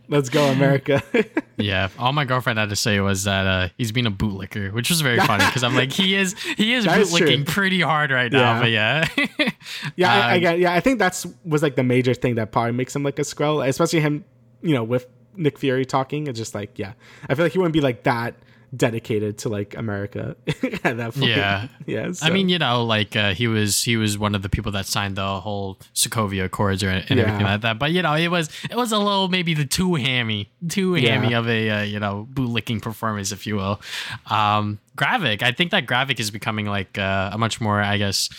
Let's 0.07 0.29
go 0.29 0.45
America. 0.45 1.01
Yeah, 1.57 1.87
all 1.97 2.11
my 2.11 2.25
girlfriend 2.25 2.59
had 2.59 2.67
to 2.67 2.75
say 2.75 2.99
was 2.99 3.23
that 3.23 3.47
uh, 3.47 3.69
he's 3.77 3.93
being 3.93 4.05
a 4.05 4.11
bootlicker, 4.11 4.73
which 4.73 4.89
was 4.89 4.99
very 4.99 5.17
funny 5.21 5.45
because 5.45 5.63
I'm 5.63 5.73
like, 5.73 5.89
he 5.93 6.13
is 6.13 6.33
he 6.57 6.73
is 6.73 6.83
That 6.83 6.99
is 6.99 7.13
bootlicking 7.13 7.45
pretty 7.47 7.79
hard 7.79 8.11
right 8.11 8.29
now. 8.29 8.59
Yeah. 8.59 8.59
But 8.59 8.71
yeah, 8.71 9.07
Yeah, 9.95 10.13
I, 10.13 10.31
I 10.31 10.35
Um, 10.35 10.41
get. 10.41 10.59
Yeah, 10.59 10.73
I 10.73 10.81
think 10.81 10.99
that's 10.99 11.25
was 11.45 11.63
like 11.63 11.77
the 11.77 11.83
major 11.83 12.13
thing 12.13 12.35
that 12.35 12.51
probably 12.51 12.73
makes 12.73 12.93
him 12.93 13.03
like 13.03 13.17
a 13.19 13.21
Skrull, 13.21 13.65
especially 13.65 14.01
him. 14.01 14.25
You 14.61 14.73
know, 14.73 14.83
with 14.83 15.07
Nick 15.37 15.57
Fury 15.57 15.85
talking, 15.85 16.27
it's 16.27 16.37
just 16.37 16.53
like, 16.53 16.77
yeah, 16.77 16.91
I 17.29 17.35
feel 17.35 17.45
like 17.45 17.53
he 17.53 17.57
wouldn't 17.57 17.71
be 17.73 17.79
like 17.81 18.03
that 18.03 18.35
dedicated 18.75 19.37
to 19.39 19.49
like 19.49 19.75
America 19.77 20.35
at 20.83 20.97
that 20.97 21.13
point. 21.13 21.29
Yeah. 21.31 21.67
yeah. 21.85 22.11
I 22.21 22.29
mean, 22.29 22.49
you 22.49 22.57
know, 22.59 22.83
like 22.83 23.15
uh, 23.15 23.33
he 23.33 23.47
was 23.47 23.83
he 23.83 23.97
was 23.97 24.17
one 24.17 24.35
of 24.35 24.41
the 24.41 24.49
people 24.49 24.71
that 24.73 24.85
signed 24.85 25.15
the 25.15 25.39
whole 25.39 25.77
Sokovia 25.93 26.45
Accords 26.45 26.83
or, 26.83 26.89
and 26.89 27.19
everything 27.19 27.43
like 27.45 27.61
that. 27.61 27.79
But 27.79 27.91
you 27.91 28.01
know, 28.01 28.13
it 28.15 28.29
was 28.29 28.49
it 28.69 28.75
was 28.75 28.91
a 28.91 28.97
little 28.97 29.27
maybe 29.27 29.53
the 29.53 29.65
too 29.65 29.95
hammy, 29.95 30.49
too 30.67 30.95
Yeah. 30.95 31.13
hammy 31.19 31.33
of 31.33 31.47
a 31.47 31.69
uh, 31.69 31.81
you 31.83 31.99
know 31.99 32.27
bootlicking 32.33 32.81
performance, 32.81 33.31
if 33.31 33.45
you 33.47 33.55
will. 33.55 33.81
Um, 34.27 34.79
Gravik, 34.97 35.43
I 35.43 35.51
think 35.51 35.71
that 35.71 35.85
Gravik 35.85 36.19
is 36.19 36.31
becoming 36.31 36.65
like 36.65 36.97
uh, 36.97 37.29
a 37.33 37.37
much 37.37 37.59
more, 37.61 37.81
I 37.81 37.97
guess. 37.97 38.29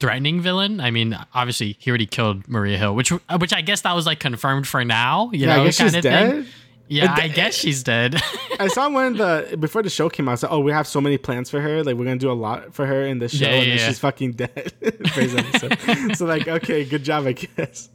Threatening 0.00 0.40
villain. 0.40 0.80
I 0.80 0.90
mean, 0.90 1.14
obviously 1.34 1.76
he 1.78 1.90
already 1.90 2.06
killed 2.06 2.48
Maria 2.48 2.78
Hill, 2.78 2.94
which 2.94 3.10
which 3.10 3.52
I 3.52 3.60
guess 3.60 3.82
that 3.82 3.94
was 3.94 4.06
like 4.06 4.18
confirmed 4.18 4.66
for 4.66 4.82
now. 4.82 5.28
You 5.30 5.40
yeah, 5.40 5.56
know, 5.56 5.60
I 5.62 5.64
guess 5.66 5.76
kind 5.76 5.90
she's 5.90 5.96
of 5.96 6.02
dead. 6.02 6.30
thing. 6.30 6.46
Yeah, 6.88 7.14
I 7.16 7.28
guess 7.28 7.54
she's 7.54 7.82
dead. 7.82 8.20
I 8.60 8.68
saw 8.68 8.88
one 8.90 9.06
of 9.12 9.16
the 9.16 9.56
before 9.56 9.82
the 9.82 9.90
show 9.90 10.08
came 10.10 10.28
out. 10.28 10.32
I 10.32 10.34
said, 10.36 10.50
"Oh, 10.50 10.60
we 10.60 10.70
have 10.72 10.86
so 10.86 11.00
many 11.00 11.16
plans 11.18 11.48
for 11.50 11.60
her. 11.60 11.82
Like, 11.82 11.96
we're 11.96 12.04
gonna 12.04 12.16
do 12.16 12.30
a 12.30 12.34
lot 12.34 12.74
for 12.74 12.86
her 12.86 13.04
in 13.04 13.18
the 13.18 13.28
show, 13.28 13.46
Yeah, 13.46 13.52
and 13.54 13.70
then 13.70 13.78
yeah. 13.78 13.86
she's 13.88 13.98
fucking 13.98 14.32
dead." 14.32 14.72
So, 16.16 16.26
like, 16.26 16.46
okay, 16.46 16.84
good 16.84 17.02
job, 17.04 17.26
I 17.26 17.32
guess. 17.32 17.88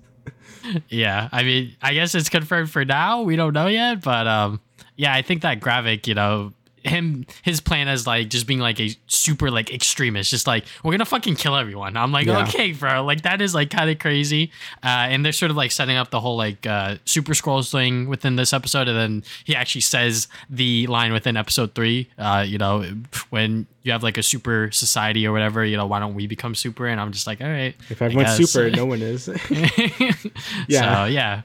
Yeah, 0.89 1.29
I 1.31 1.43
mean, 1.43 1.75
I 1.81 1.93
guess 1.93 2.15
it's 2.15 2.29
confirmed 2.29 2.69
for 2.71 2.83
now. 2.83 3.21
We 3.21 3.35
don't 3.35 3.53
know 3.53 3.67
yet, 3.67 4.01
but 4.01 4.27
um, 4.27 4.59
yeah, 4.95 5.13
I 5.13 5.21
think 5.21 5.41
that 5.43 5.59
Gravik, 5.61 6.07
you 6.07 6.15
know, 6.15 6.53
him 6.83 7.25
his 7.43 7.59
plan 7.61 7.87
is 7.87 8.05
like 8.07 8.29
just 8.29 8.47
being 8.47 8.59
like 8.59 8.79
a 8.79 8.89
super 9.07 9.49
like 9.51 9.73
extremist, 9.73 10.29
just 10.29 10.47
like 10.47 10.65
we're 10.83 10.91
gonna 10.91 11.05
fucking 11.05 11.35
kill 11.35 11.55
everyone. 11.55 11.95
I'm 11.97 12.11
like, 12.11 12.27
Yeah. 12.27 12.43
okay, 12.43 12.71
bro, 12.73 13.03
like 13.03 13.21
that 13.23 13.41
is 13.41 13.53
like 13.55 13.69
kind 13.69 13.89
of 13.89 13.99
crazy. 13.99 14.51
Uh, 14.83 15.07
and 15.09 15.23
they're 15.25 15.31
sort 15.31 15.51
of 15.51 15.57
like 15.57 15.71
setting 15.71 15.97
up 15.97 16.09
the 16.11 16.19
whole 16.19 16.37
like 16.37 16.65
uh, 16.65 16.95
super 17.05 17.33
Skrulls 17.33 17.71
thing 17.71 18.07
within 18.07 18.35
this 18.35 18.53
episode, 18.53 18.87
and 18.87 18.97
then 18.97 19.23
he 19.43 19.55
actually 19.55 19.81
says 19.81 20.27
the 20.49 20.87
line 20.87 21.13
within 21.13 21.37
episode 21.37 21.73
three. 21.75 22.09
Uh, 22.17 22.43
you 22.47 22.57
know, 22.57 22.85
when 23.29 23.67
you 23.83 23.91
have 23.91 24.03
like 24.03 24.17
a 24.17 24.23
super 24.23 24.69
society 24.71 25.25
or 25.25 25.31
whatever, 25.31 25.63
you 25.63 25.77
know, 25.77 25.85
why 25.87 25.99
don't 25.99 26.13
we 26.15 26.27
become 26.27 26.53
super? 26.55 26.85
And 26.87 26.99
I'm 26.99 27.11
just 27.11 27.27
like, 27.27 27.41
all 27.41 27.47
right, 27.47 27.75
If 27.89 28.01
everyone's 28.01 28.49
super, 28.49 28.69
no 28.69 28.85
one 28.93 29.01
is. 29.01 29.27
yeah, 29.49 30.13
Yeah. 30.67 31.03
so, 31.05 31.09
yeah. 31.11 31.41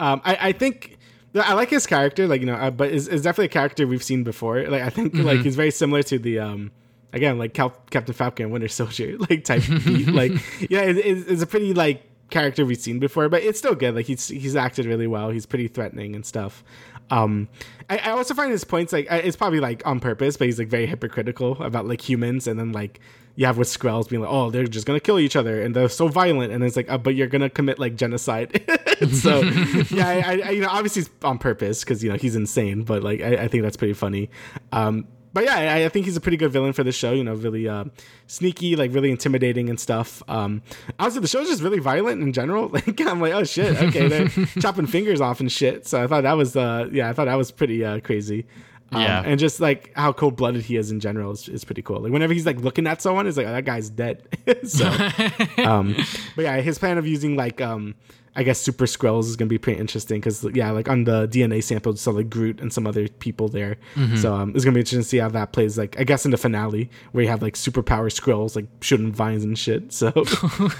Um, 0.00 0.20
I, 0.24 0.48
I 0.48 0.52
think 0.52 0.98
I 1.34 1.54
like 1.54 1.70
his 1.70 1.86
character, 1.86 2.26
like 2.26 2.40
you 2.40 2.46
know, 2.46 2.54
uh, 2.54 2.70
but 2.70 2.92
it's, 2.92 3.06
it's 3.06 3.22
definitely 3.22 3.46
a 3.46 3.48
character 3.48 3.86
we've 3.86 4.02
seen 4.02 4.22
before. 4.22 4.62
Like 4.68 4.82
I 4.82 4.90
think 4.90 5.14
like 5.14 5.40
he's 5.40 5.56
very 5.56 5.70
similar 5.70 6.02
to 6.04 6.18
the 6.18 6.38
um, 6.38 6.70
again 7.12 7.38
like 7.38 7.54
Cal- 7.54 7.76
Captain 7.90 8.14
Falcon, 8.14 8.50
Winter 8.50 8.68
Soldier, 8.68 9.16
like 9.30 9.44
type 9.44 9.62
beat. 9.84 10.08
Like 10.12 10.32
yeah, 10.70 10.82
it, 10.82 10.98
it's, 10.98 11.28
it's 11.28 11.42
a 11.42 11.46
pretty 11.46 11.72
like 11.72 12.02
character 12.30 12.64
we've 12.66 12.80
seen 12.80 12.98
before, 12.98 13.28
but 13.28 13.42
it's 13.42 13.58
still 13.58 13.74
good. 13.74 13.94
Like 13.94 14.06
he's 14.06 14.28
he's 14.28 14.56
acted 14.56 14.86
really 14.86 15.06
well. 15.06 15.30
He's 15.30 15.46
pretty 15.46 15.68
threatening 15.68 16.14
and 16.14 16.26
stuff. 16.26 16.62
Um, 17.10 17.48
I, 17.90 17.98
I 17.98 18.10
also 18.10 18.34
find 18.34 18.50
his 18.50 18.64
points 18.64 18.92
like 18.92 19.06
it's 19.10 19.36
probably 19.36 19.60
like 19.60 19.86
on 19.86 20.00
purpose, 20.00 20.36
but 20.36 20.46
he's 20.46 20.58
like 20.58 20.68
very 20.68 20.86
hypocritical 20.86 21.62
about 21.62 21.86
like 21.86 22.06
humans, 22.06 22.46
and 22.46 22.58
then 22.58 22.72
like 22.72 23.00
you 23.34 23.46
have 23.46 23.56
with 23.58 23.68
Skrulls 23.68 24.08
being 24.08 24.22
like, 24.22 24.30
oh, 24.30 24.50
they're 24.50 24.66
just 24.66 24.86
gonna 24.86 25.00
kill 25.00 25.18
each 25.18 25.36
other, 25.36 25.62
and 25.62 25.74
they're 25.74 25.88
so 25.88 26.08
violent, 26.08 26.52
and 26.52 26.62
it's 26.62 26.76
like, 26.76 26.90
uh, 26.90 26.98
but 26.98 27.14
you're 27.14 27.28
gonna 27.28 27.50
commit 27.50 27.78
like 27.78 27.96
genocide. 27.96 28.62
so 29.12 29.40
yeah, 29.90 30.08
I, 30.08 30.40
I, 30.44 30.50
you 30.50 30.60
know, 30.60 30.68
obviously 30.68 31.02
it's 31.02 31.10
on 31.22 31.38
purpose 31.38 31.84
because 31.84 32.02
you 32.02 32.10
know 32.10 32.16
he's 32.16 32.36
insane, 32.36 32.82
but 32.82 33.02
like 33.02 33.20
I, 33.20 33.44
I 33.44 33.48
think 33.48 33.62
that's 33.62 33.76
pretty 33.76 33.94
funny. 33.94 34.30
Um, 34.70 35.06
but 35.34 35.44
yeah, 35.44 35.56
I, 35.56 35.84
I 35.86 35.88
think 35.88 36.04
he's 36.04 36.16
a 36.16 36.20
pretty 36.20 36.36
good 36.36 36.52
villain 36.52 36.72
for 36.72 36.84
the 36.84 36.92
show. 36.92 37.12
You 37.12 37.24
know, 37.24 37.34
really 37.34 37.66
uh, 37.68 37.84
sneaky, 38.26 38.76
like 38.76 38.92
really 38.92 39.10
intimidating 39.10 39.70
and 39.70 39.80
stuff. 39.80 40.22
Um, 40.28 40.62
honestly, 40.98 41.20
the 41.20 41.28
show's 41.28 41.48
just 41.48 41.62
really 41.62 41.78
violent 41.78 42.22
in 42.22 42.32
general. 42.32 42.70
Like 42.82 43.00
I'm 43.02 43.20
like, 43.20 43.32
oh 43.34 43.44
shit, 43.44 43.80
okay, 43.80 44.08
they're 44.08 44.28
chopping 44.60 44.86
fingers 44.86 45.20
off 45.20 45.40
and 45.40 45.50
shit. 45.52 45.86
So 45.86 46.02
I 46.02 46.06
thought 46.06 46.22
that 46.22 46.36
was 46.36 46.56
uh, 46.56 46.88
yeah, 46.90 47.08
I 47.08 47.12
thought 47.12 47.26
that 47.26 47.34
was 47.34 47.50
pretty 47.50 47.84
uh, 47.84 48.00
crazy. 48.00 48.46
Um, 48.92 49.00
Yeah. 49.02 49.22
and 49.24 49.40
just 49.40 49.58
like 49.60 49.90
how 49.96 50.12
cold 50.12 50.36
blooded 50.36 50.62
he 50.64 50.76
is 50.76 50.90
in 50.90 51.00
general 51.00 51.32
is, 51.32 51.48
is 51.48 51.64
pretty 51.64 51.82
cool. 51.82 52.00
Like 52.00 52.12
whenever 52.12 52.32
he's 52.34 52.46
like 52.46 52.58
looking 52.60 52.86
at 52.86 53.00
someone, 53.02 53.26
it's 53.26 53.36
like 53.36 53.46
oh, 53.46 53.52
that 53.52 53.64
guy's 53.64 53.88
dead. 53.90 54.22
so, 54.64 54.86
um, 55.64 55.96
but 56.36 56.42
yeah, 56.42 56.60
his 56.60 56.78
plan 56.78 56.98
of 56.98 57.06
using 57.06 57.34
like 57.36 57.60
um, 57.60 57.94
I 58.34 58.42
guess 58.44 58.58
super 58.60 58.86
Skrulls 58.86 59.24
is 59.24 59.36
gonna 59.36 59.48
be 59.50 59.58
pretty 59.58 59.78
interesting 59.78 60.18
because 60.20 60.42
yeah, 60.54 60.70
like 60.70 60.88
on 60.88 61.04
the 61.04 61.28
DNA 61.28 61.62
sample, 61.62 61.94
so 61.96 62.12
like 62.12 62.30
Groot 62.30 62.60
and 62.60 62.72
some 62.72 62.86
other 62.86 63.06
people 63.08 63.48
there. 63.48 63.76
So 64.16 64.34
um, 64.34 64.52
it's 64.54 64.64
gonna 64.64 64.74
be 64.74 64.80
interesting 64.80 65.00
to 65.00 65.04
see 65.08 65.18
how 65.18 65.28
that 65.30 65.52
plays. 65.52 65.76
Like 65.76 66.00
I 66.00 66.04
guess 66.04 66.24
in 66.24 66.30
the 66.30 66.38
finale 66.38 66.88
where 67.12 67.22
you 67.24 67.30
have 67.30 67.42
like 67.42 67.54
superpower 67.54 68.10
Skrulls 68.10 68.56
like 68.56 68.66
shooting 68.80 69.12
vines 69.12 69.44
and 69.44 69.58
shit. 69.58 69.92
So 69.92 70.10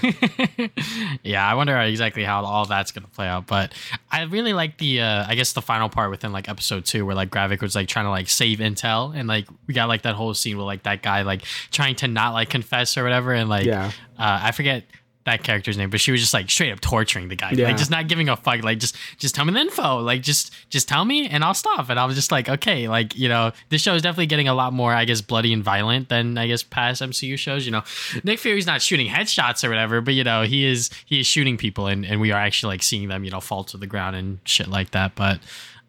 yeah, 1.23 1.47
I 1.47 1.53
wonder 1.55 1.77
exactly 1.79 2.23
how 2.23 2.43
all 2.43 2.65
that's 2.65 2.91
gonna 2.91 3.07
play 3.07 3.27
out. 3.27 3.47
But 3.47 3.73
I 4.11 4.23
really 4.23 4.53
like 4.53 4.77
the, 4.77 5.01
uh, 5.01 5.25
I 5.27 5.35
guess 5.35 5.53
the 5.53 5.61
final 5.61 5.89
part 5.89 6.09
within 6.11 6.31
like 6.31 6.49
episode 6.49 6.85
two, 6.85 7.05
where 7.05 7.15
like 7.15 7.29
Gravik 7.29 7.61
was 7.61 7.75
like 7.75 7.87
trying 7.87 8.05
to 8.05 8.11
like 8.11 8.29
save 8.29 8.59
Intel, 8.59 9.15
and 9.15 9.27
like 9.27 9.47
we 9.67 9.73
got 9.73 9.87
like 9.87 10.03
that 10.03 10.15
whole 10.15 10.33
scene 10.33 10.57
with 10.57 10.65
like 10.65 10.83
that 10.83 11.01
guy 11.01 11.21
like 11.23 11.43
trying 11.71 11.95
to 11.97 12.07
not 12.07 12.33
like 12.33 12.49
confess 12.49 12.97
or 12.97 13.03
whatever, 13.03 13.33
and 13.33 13.49
like 13.49 13.65
Yeah. 13.65 13.87
uh, 14.17 14.39
I 14.43 14.51
forget 14.51 14.83
that 15.25 15.41
character's 15.43 15.77
name, 15.77 15.89
but 15.89 16.01
she 16.01 16.11
was 16.11 16.19
just 16.19 16.33
like 16.33 16.49
straight 16.49 16.71
up 16.71 16.81
torturing 16.81 17.29
the 17.29 17.35
guy, 17.35 17.51
Yeah. 17.51 17.67
like 17.67 17.77
just 17.77 17.89
not 17.89 18.07
giving 18.09 18.27
a 18.27 18.35
fuck, 18.35 18.61
like 18.63 18.79
just 18.79 18.95
just 19.17 19.33
tell 19.35 19.45
me 19.45 19.53
the 19.53 19.59
info, 19.59 19.99
like 19.99 20.21
just 20.21 20.53
just 20.69 20.87
tell 20.87 21.05
me 21.05 21.27
and 21.29 21.43
I'll 21.43 21.53
stop. 21.53 21.89
And 21.89 21.99
I 21.99 22.05
was 22.05 22.15
just 22.15 22.31
like, 22.31 22.49
okay, 22.49 22.87
like 22.89 23.15
you 23.17 23.29
know, 23.29 23.51
this 23.69 23.81
show 23.81 23.95
is 23.95 24.01
definitely 24.01 24.25
getting 24.25 24.47
a 24.47 24.53
lot 24.53 24.73
more, 24.73 24.93
I 24.93 25.05
guess, 25.05 25.21
bloody 25.21 25.53
and 25.53 25.63
violent 25.63 26.09
than 26.09 26.37
I 26.37 26.47
guess 26.47 26.61
past 26.63 27.01
MCU 27.01 27.37
shows. 27.37 27.65
You 27.65 27.71
know, 27.71 27.83
Nick 28.23 28.39
Fury's 28.39 28.67
not 28.67 28.81
shooting 28.81 29.07
headshots 29.07 29.63
or 29.63 29.69
whatever, 29.69 30.01
but 30.01 30.13
you 30.13 30.23
know, 30.25 30.43
he 30.43 30.65
is 30.65 30.89
he 31.05 31.19
is 31.21 31.25
shooting 31.27 31.55
people, 31.57 31.87
and 31.87 32.05
and 32.05 32.19
we 32.19 32.31
are 32.31 32.39
actually 32.41 32.73
like 32.73 32.83
seeing 32.83 33.07
them, 33.07 33.23
you 33.23 33.31
know, 33.31 33.39
fall 33.39 33.63
to 33.65 33.77
the 33.77 33.87
ground 33.87 34.15
and 34.15 34.39
shit 34.45 34.67
like 34.67 34.91
that. 34.91 35.15
But 35.15 35.39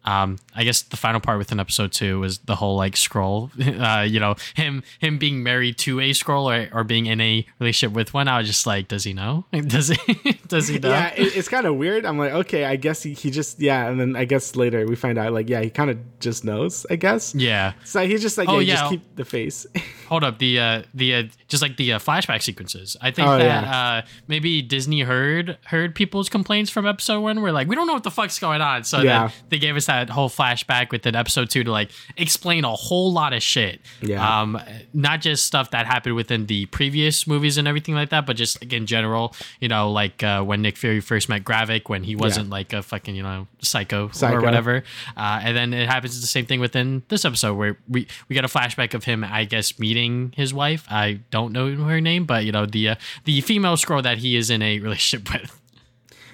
um, 0.05 0.37
I 0.55 0.63
guess 0.63 0.83
the 0.83 0.97
final 0.97 1.19
part 1.19 1.37
within 1.37 1.59
episode 1.59 1.91
two 1.91 2.19
was 2.21 2.37
the 2.39 2.55
whole 2.55 2.77
like 2.77 2.93
Skrull, 2.95 3.49
uh, 3.99 4.03
you 4.03 4.19
know, 4.19 4.35
him 4.55 4.83
him 4.99 5.17
being 5.17 5.43
married 5.43 5.77
to 5.79 5.99
a 5.99 6.11
Skrull 6.11 6.45
or, 6.71 6.79
or 6.79 6.83
being 6.83 7.07
in 7.07 7.19
a 7.19 7.45
relationship 7.59 7.95
with 7.95 8.13
one. 8.13 8.27
I 8.27 8.37
was 8.37 8.47
just 8.47 8.65
like, 8.67 8.87
does 8.87 9.03
he 9.03 9.13
know? 9.13 9.45
Does 9.51 9.89
he? 9.89 10.13
does 10.47 10.67
he 10.67 10.79
know? 10.79 10.89
yeah, 10.89 11.07
it, 11.15 11.35
it's 11.35 11.49
kind 11.49 11.65
of 11.65 11.75
weird. 11.75 12.05
I'm 12.05 12.17
like, 12.17 12.31
okay, 12.33 12.65
I 12.65 12.75
guess 12.75 13.01
he, 13.03 13.13
he 13.13 13.31
just 13.31 13.59
yeah, 13.59 13.87
and 13.89 13.99
then 13.99 14.15
I 14.15 14.25
guess 14.25 14.55
later 14.55 14.85
we 14.85 14.95
find 14.95 15.17
out 15.17 15.33
like 15.33 15.49
yeah, 15.49 15.61
he 15.61 15.69
kind 15.69 15.89
of 15.89 15.97
just 16.19 16.45
knows. 16.45 16.85
I 16.89 16.95
guess. 16.97 17.33
Yeah. 17.33 17.73
So 17.83 18.05
he's 18.05 18.21
just 18.21 18.37
like, 18.37 18.47
Oh, 18.47 18.59
yeah, 18.59 18.75
just 18.75 18.91
keep 18.91 19.15
the 19.15 19.25
face. 19.25 19.65
Hold 20.07 20.23
up. 20.23 20.37
The 20.37 20.59
uh, 20.59 20.83
the 20.93 21.15
uh, 21.15 21.23
just 21.47 21.63
like 21.63 21.77
the 21.77 21.93
uh, 21.93 21.99
flashback 21.99 22.43
sequences. 22.43 22.95
I 23.01 23.09
think 23.11 23.27
Oh, 23.27 23.37
that 23.39 23.63
yeah. 23.63 23.77
uh, 23.99 24.01
maybe 24.27 24.61
Disney 24.61 25.01
heard 25.01 25.57
heard 25.65 25.95
people's 25.95 26.29
complaints 26.29 26.69
from 26.69 26.85
episode 26.85 27.21
one. 27.21 27.41
Where 27.41 27.51
like 27.51 27.67
we 27.67 27.75
don't 27.75 27.87
know 27.87 27.93
what 27.93 28.03
the 28.03 28.11
fuck's 28.11 28.37
going 28.37 28.61
on, 28.61 28.83
so 28.83 29.01
Yeah. 29.01 29.27
then 29.27 29.33
they 29.49 29.57
gave 29.59 29.75
us 29.75 29.87
that 29.87 29.94
that 29.95 30.09
whole 30.09 30.29
flashback 30.29 30.91
within 30.91 31.15
episode 31.15 31.49
two 31.49 31.63
to 31.63 31.71
like 31.71 31.89
explain 32.17 32.65
a 32.65 32.75
whole 32.75 33.11
lot 33.11 33.33
of 33.33 33.41
shit. 33.41 33.79
Yeah. 34.01 34.41
Um, 34.41 34.59
not 34.93 35.21
just 35.21 35.45
stuff 35.45 35.71
that 35.71 35.85
happened 35.85 36.15
within 36.15 36.47
the 36.47 36.65
previous 36.67 37.25
movies 37.27 37.57
and 37.57 37.67
everything 37.67 37.95
like 37.95 38.09
that, 38.09 38.25
but 38.25 38.35
just 38.35 38.61
like 38.61 38.73
in 38.73 38.85
general, 38.85 39.33
you 39.59 39.67
know, 39.67 39.91
like 39.91 40.23
uh, 40.23 40.43
when 40.43 40.61
Nick 40.61 40.77
Fury 40.77 40.99
first 40.99 41.29
met 41.29 41.43
Gravik, 41.43 41.89
when 41.89 42.03
he 42.03 42.15
wasn't 42.15 42.49
like 42.49 42.73
a 42.73 42.81
fucking, 42.81 43.15
you 43.15 43.23
know, 43.23 43.47
psycho, 43.59 44.09
Psycho. 44.09 44.37
or 44.37 44.41
whatever. 44.41 44.83
Uh, 45.15 45.39
and 45.43 45.55
then 45.55 45.73
it 45.73 45.87
happens 45.87 46.19
the 46.19 46.27
same 46.27 46.45
thing 46.45 46.59
within 46.59 47.03
this 47.07 47.25
episode 47.25 47.55
where 47.55 47.77
we, 47.87 48.07
we 48.27 48.33
get 48.33 48.43
a 48.43 48.47
flashback 48.47 48.93
of 48.93 49.05
him, 49.05 49.23
I 49.23 49.45
guess, 49.45 49.79
meeting 49.79 50.33
his 50.35 50.53
wife. 50.53 50.85
I 50.89 51.21
don't 51.31 51.53
know 51.53 51.73
her 51.75 52.01
name, 52.01 52.25
but 52.25 52.45
you 52.45 52.51
know, 52.51 52.65
the, 52.65 52.89
uh, 52.89 52.95
the 53.23 53.41
female 53.41 53.75
Skrull 53.75 54.03
that 54.03 54.17
he 54.19 54.35
is 54.35 54.49
in 54.49 54.61
a 54.61 54.79
relationship 54.85 55.31
with. 55.31 55.61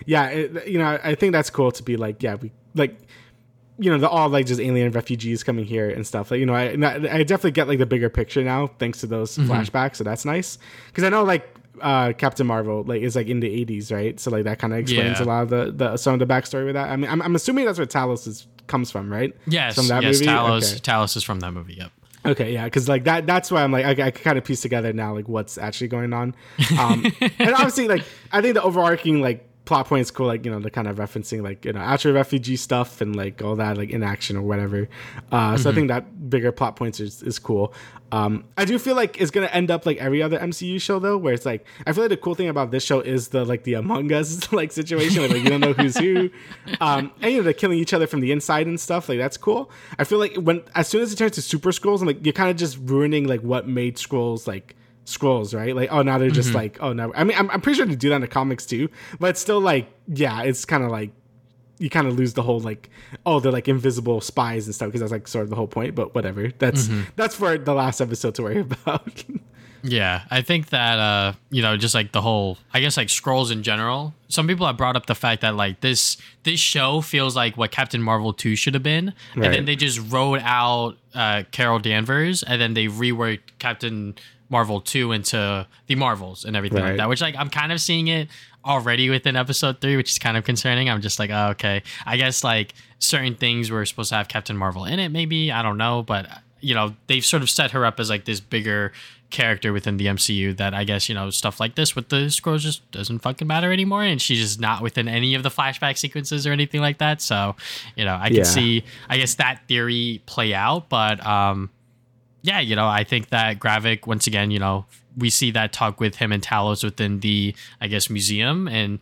yeah, 0.05 0.27
it, 0.27 0.67
you 0.67 0.79
know, 0.79 0.99
I 1.03 1.15
think 1.15 1.31
that's 1.31 1.49
cool 1.49 1.71
to 1.71 1.83
be 1.83 1.97
like, 1.97 2.23
yeah, 2.23 2.35
we 2.35 2.51
like, 2.73 2.97
you 3.79 3.89
know, 3.91 3.97
the 3.97 4.09
all 4.09 4.29
like 4.29 4.45
just 4.45 4.59
alien 4.61 4.91
refugees 4.91 5.43
coming 5.43 5.65
here 5.65 5.89
and 5.89 6.05
stuff. 6.05 6.29
Like, 6.31 6.39
you 6.39 6.45
know, 6.45 6.53
I 6.53 6.71
I 6.73 7.23
definitely 7.23 7.51
get 7.51 7.67
like 7.67 7.79
the 7.79 7.85
bigger 7.85 8.09
picture 8.09 8.43
now 8.43 8.67
thanks 8.79 8.99
to 9.01 9.07
those 9.07 9.37
flashbacks. 9.37 9.95
So 9.97 10.03
that's 10.03 10.25
nice 10.25 10.57
because 10.87 11.03
I 11.03 11.09
know 11.09 11.23
like 11.23 11.47
uh 11.81 12.13
Captain 12.13 12.45
Marvel 12.45 12.83
like 12.83 13.01
is 13.01 13.15
like 13.15 13.27
in 13.27 13.39
the 13.39 13.65
80s, 13.65 13.91
right? 13.91 14.19
So 14.19 14.29
like 14.29 14.43
that 14.43 14.59
kind 14.59 14.73
of 14.73 14.79
explains 14.79 15.19
Yeah. 15.19 15.25
a 15.25 15.27
lot 15.27 15.43
of 15.43 15.49
the 15.49 15.71
the 15.71 15.97
some 15.97 16.13
of 16.13 16.19
the 16.19 16.31
backstory 16.31 16.65
with 16.65 16.75
that. 16.75 16.89
I 16.89 16.95
mean, 16.95 17.09
I'm, 17.09 17.21
I'm 17.21 17.35
assuming 17.35 17.65
that's 17.65 17.79
where 17.79 17.87
Talos 17.87 18.27
is 18.27 18.45
comes 18.67 18.91
from, 18.91 19.11
right? 19.11 19.35
Yes, 19.47 19.75
from 19.75 19.87
that 19.87 20.03
yes, 20.03 20.19
movie. 20.19 20.27
Talos, 20.31 20.71
Okay. 20.73 20.79
Talos 20.81 21.15
is 21.17 21.23
from 21.23 21.39
that 21.39 21.51
movie. 21.51 21.73
Yep. 21.75 21.91
Okay, 22.23 22.53
yeah, 22.53 22.65
because 22.65 22.87
like 22.87 23.05
that 23.05 23.25
that's 23.25 23.49
why 23.49 23.63
I'm 23.63 23.71
like 23.71 23.99
I, 23.99 24.07
I 24.07 24.11
kind 24.11 24.37
of 24.37 24.43
piece 24.43 24.61
together 24.61 24.93
now 24.93 25.15
like 25.15 25.27
what's 25.27 25.57
actually 25.57 25.87
going 25.87 26.13
on, 26.13 26.35
um, 26.77 27.03
and 27.39 27.51
obviously 27.53 27.87
like 27.87 28.03
I 28.31 28.41
think 28.41 28.53
the 28.53 28.61
overarching 28.61 29.21
like 29.21 29.47
plot 29.65 29.87
point 29.87 30.01
is 30.01 30.11
cool, 30.11 30.27
like 30.27 30.43
you 30.45 30.51
know 30.51 30.59
the 30.59 30.71
kind 30.71 30.87
of 30.87 30.97
referencing 30.97 31.43
like 31.43 31.65
you 31.65 31.73
know 31.73 31.79
actual 31.79 32.13
refugee 32.13 32.55
stuff 32.55 32.99
and 33.01 33.15
like 33.15 33.41
all 33.41 33.55
that 33.55 33.77
like 33.77 33.89
in 33.89 34.03
action 34.03 34.35
or 34.35 34.41
whatever. 34.41 34.89
Uh, 35.31 35.57
So 35.57 35.69
I 35.69 35.73
think 35.73 35.87
that 35.89 36.29
bigger 36.29 36.51
plot 36.51 36.75
points 36.75 36.99
is, 36.99 37.21
is 37.23 37.39
cool. 37.39 37.73
Um, 38.13 38.43
I 38.57 38.65
do 38.65 38.77
feel 38.77 38.95
like 38.95 39.21
it's 39.21 39.31
gonna 39.31 39.47
end 39.47 39.71
up 39.71 39.85
like 39.85 39.97
every 39.97 40.21
other 40.21 40.37
MCU 40.37 40.81
show 40.81 40.99
though, 40.99 41.17
where 41.17 41.33
it's 41.33 41.45
like 41.45 41.65
I 41.85 41.93
feel 41.93 42.03
like 42.03 42.09
the 42.09 42.17
cool 42.17 42.35
thing 42.35 42.49
about 42.49 42.71
this 42.71 42.83
show 42.83 42.99
is 42.99 43.29
the 43.29 43.45
like 43.45 43.63
the 43.63 43.75
Among 43.75 44.11
Us 44.11 44.51
like 44.59 44.71
situation, 44.71 45.21
where, 45.21 45.29
like 45.29 45.43
you 45.43 45.49
don't 45.49 45.61
know 45.61 45.73
who's 45.73 45.97
who, 45.97 46.29
um, 46.81 47.11
and 47.21 47.31
you 47.31 47.37
know 47.37 47.43
they're 47.43 47.53
killing 47.53 47.79
each 47.79 47.93
other 47.93 48.07
from 48.07 48.19
the 48.19 48.31
inside 48.31 48.67
and 48.67 48.79
stuff. 48.79 49.07
Like 49.07 49.19
that's 49.19 49.37
cool. 49.37 49.71
I 49.97 50.03
feel 50.03 50.19
like 50.19 50.35
when 50.35 50.63
as 50.75 50.87
soon 50.87 51.01
as 51.01 51.13
it 51.13 51.17
turns 51.17 51.33
to 51.33 51.41
super 51.41 51.69
Skrulls, 51.71 52.01
I'm 52.01 52.07
like 52.07 52.25
you're 52.25 52.33
kind 52.33 52.49
of 52.49 52.57
just 52.57 52.77
ruining 52.81 53.27
like 53.27 53.41
what 53.41 53.67
made 53.67 53.95
Skrulls 53.95 54.45
like 54.47 54.75
Skrulls, 55.05 55.55
right? 55.55 55.75
Like 55.75 55.91
oh 55.91 56.01
now 56.01 56.17
they're 56.17 56.29
just 56.29 56.53
like 56.53 56.77
oh 56.81 56.93
no. 56.93 57.11
I 57.15 57.23
mean 57.23 57.37
I'm, 57.37 57.49
I'm 57.49 57.61
pretty 57.61 57.77
sure 57.77 57.85
they 57.85 57.95
do 57.95 58.09
that 58.09 58.15
in 58.15 58.21
the 58.21 58.27
comics 58.27 58.65
too, 58.65 58.89
but 59.19 59.37
still 59.37 59.59
like 59.59 59.87
yeah, 60.07 60.43
it's 60.43 60.65
kind 60.65 60.83
of 60.83 60.91
like 60.91 61.11
you 61.79 61.89
kind 61.89 62.07
of 62.07 62.15
lose 62.15 62.33
the 62.33 62.43
whole 62.43 62.59
like 62.59 62.89
oh 63.25 63.39
they're 63.39 63.51
like 63.51 63.67
invisible 63.67 64.21
spies 64.21 64.67
and 64.67 64.75
stuff 64.75 64.87
because 64.89 65.01
that's 65.01 65.11
like 65.11 65.27
sort 65.27 65.43
of 65.43 65.49
the 65.49 65.55
whole 65.55 65.67
point 65.67 65.95
but 65.95 66.13
whatever 66.13 66.51
that's 66.59 66.87
that's 67.15 67.35
for 67.35 67.57
the 67.57 67.73
last 67.73 67.99
episode 67.99 68.35
to 68.35 68.43
worry 68.43 68.59
about 68.59 69.23
Yeah, 69.83 70.23
I 70.29 70.41
think 70.41 70.69
that 70.69 70.99
uh, 70.99 71.33
you 71.49 71.61
know, 71.61 71.75
just 71.77 71.95
like 71.95 72.11
the 72.11 72.21
whole, 72.21 72.57
I 72.73 72.81
guess 72.81 72.97
like 72.97 73.07
Skrulls 73.07 73.51
in 73.51 73.63
general. 73.63 74.13
Some 74.27 74.47
people 74.47 74.67
have 74.67 74.77
brought 74.77 74.95
up 74.95 75.07
the 75.07 75.15
fact 75.15 75.41
that 75.41 75.55
like 75.55 75.81
this 75.81 76.17
this 76.43 76.59
show 76.59 77.01
feels 77.01 77.35
like 77.35 77.57
what 77.57 77.71
Captain 77.71 78.01
Marvel 78.01 78.31
two 78.31 78.55
should 78.55 78.75
have 78.75 78.83
been, 78.83 79.13
and 79.33 79.43
then 79.53 79.65
they 79.65 79.75
just 79.75 79.99
wrote 80.11 80.41
out 80.43 80.97
uh, 81.15 81.43
Carol 81.51 81.79
Danvers, 81.79 82.43
and 82.43 82.61
then 82.61 82.75
they 82.75 82.85
reworked 82.85 83.57
Captain 83.57 84.15
Marvel 84.51 84.81
two 84.81 85.11
into 85.13 85.65
the 85.87 85.95
Marvels 85.95 86.45
and 86.45 86.55
everything 86.55 86.79
like 86.83 86.97
that. 86.97 87.09
Which 87.09 87.21
like 87.21 87.35
I'm 87.35 87.49
kind 87.49 87.71
of 87.71 87.81
seeing 87.81 88.07
it 88.09 88.27
already 88.63 89.09
within 89.09 89.35
episode 89.35 89.81
three, 89.81 89.95
which 89.97 90.11
is 90.11 90.19
kind 90.19 90.37
of 90.37 90.43
concerning. 90.43 90.89
I'm 90.89 91.01
just 91.01 91.17
like, 91.17 91.31
oh, 91.31 91.47
okay, 91.51 91.81
I 92.05 92.17
guess 92.17 92.43
like 92.43 92.73
certain 92.99 93.33
things 93.35 93.71
were 93.71 93.83
supposed 93.85 94.09
to 94.09 94.15
have 94.15 94.27
Captain 94.27 94.55
Marvel 94.57 94.85
in 94.85 94.99
it, 94.99 95.09
maybe 95.09 95.51
I 95.51 95.63
don't 95.63 95.77
know, 95.77 96.03
but 96.03 96.27
you 96.59 96.75
know 96.75 96.93
they've 97.07 97.25
sort 97.25 97.41
of 97.41 97.49
set 97.49 97.71
her 97.71 97.85
up 97.85 97.99
as 97.99 98.09
like 98.11 98.25
this 98.25 98.39
bigger 98.39 98.91
character 99.31 99.71
within 99.71 99.95
the 99.95 100.05
MCU 100.07 100.55
that 100.57 100.73
I 100.73 100.83
guess 100.83 101.07
you 101.09 101.15
know 101.15 101.29
stuff 101.29 101.59
like 101.61 101.75
this 101.75 101.95
with 101.95 102.09
the 102.09 102.25
Skrulls 102.27 102.59
just 102.59 102.91
doesn't 102.91 103.19
fucking 103.19 103.47
matter 103.47 103.71
anymore, 103.71 104.03
and 104.03 104.21
she's 104.21 104.39
just 104.39 104.59
not 104.59 104.83
within 104.83 105.07
any 105.07 105.33
of 105.33 105.41
the 105.43 105.49
flashback 105.49 105.97
sequences 105.97 106.45
or 106.45 106.51
anything 106.51 106.81
like 106.81 106.97
that. 106.99 107.21
So 107.21 107.55
you 107.95 108.03
know 108.05 108.15
I 108.21 108.27
can 108.27 108.37
Yeah. 108.37 108.43
see 108.43 108.83
I 109.09 109.17
guess 109.17 109.35
that 109.35 109.61
theory 109.67 110.21
play 110.25 110.53
out, 110.53 110.89
but 110.89 111.25
um 111.25 111.69
yeah, 112.41 112.59
you 112.59 112.75
know, 112.75 112.87
I 112.87 113.03
think 113.03 113.29
that 113.29 113.59
Gravik, 113.59 114.07
once 114.07 114.27
again, 114.27 114.51
you 114.51 114.59
know, 114.59 114.85
we 115.17 115.29
see 115.29 115.51
that 115.51 115.73
talk 115.73 115.99
with 115.99 116.15
him 116.15 116.31
and 116.31 116.41
Talos 116.41 116.83
within 116.83 117.19
the, 117.19 117.55
I 117.79 117.87
guess, 117.87 118.09
museum. 118.09 118.67
And 118.67 118.99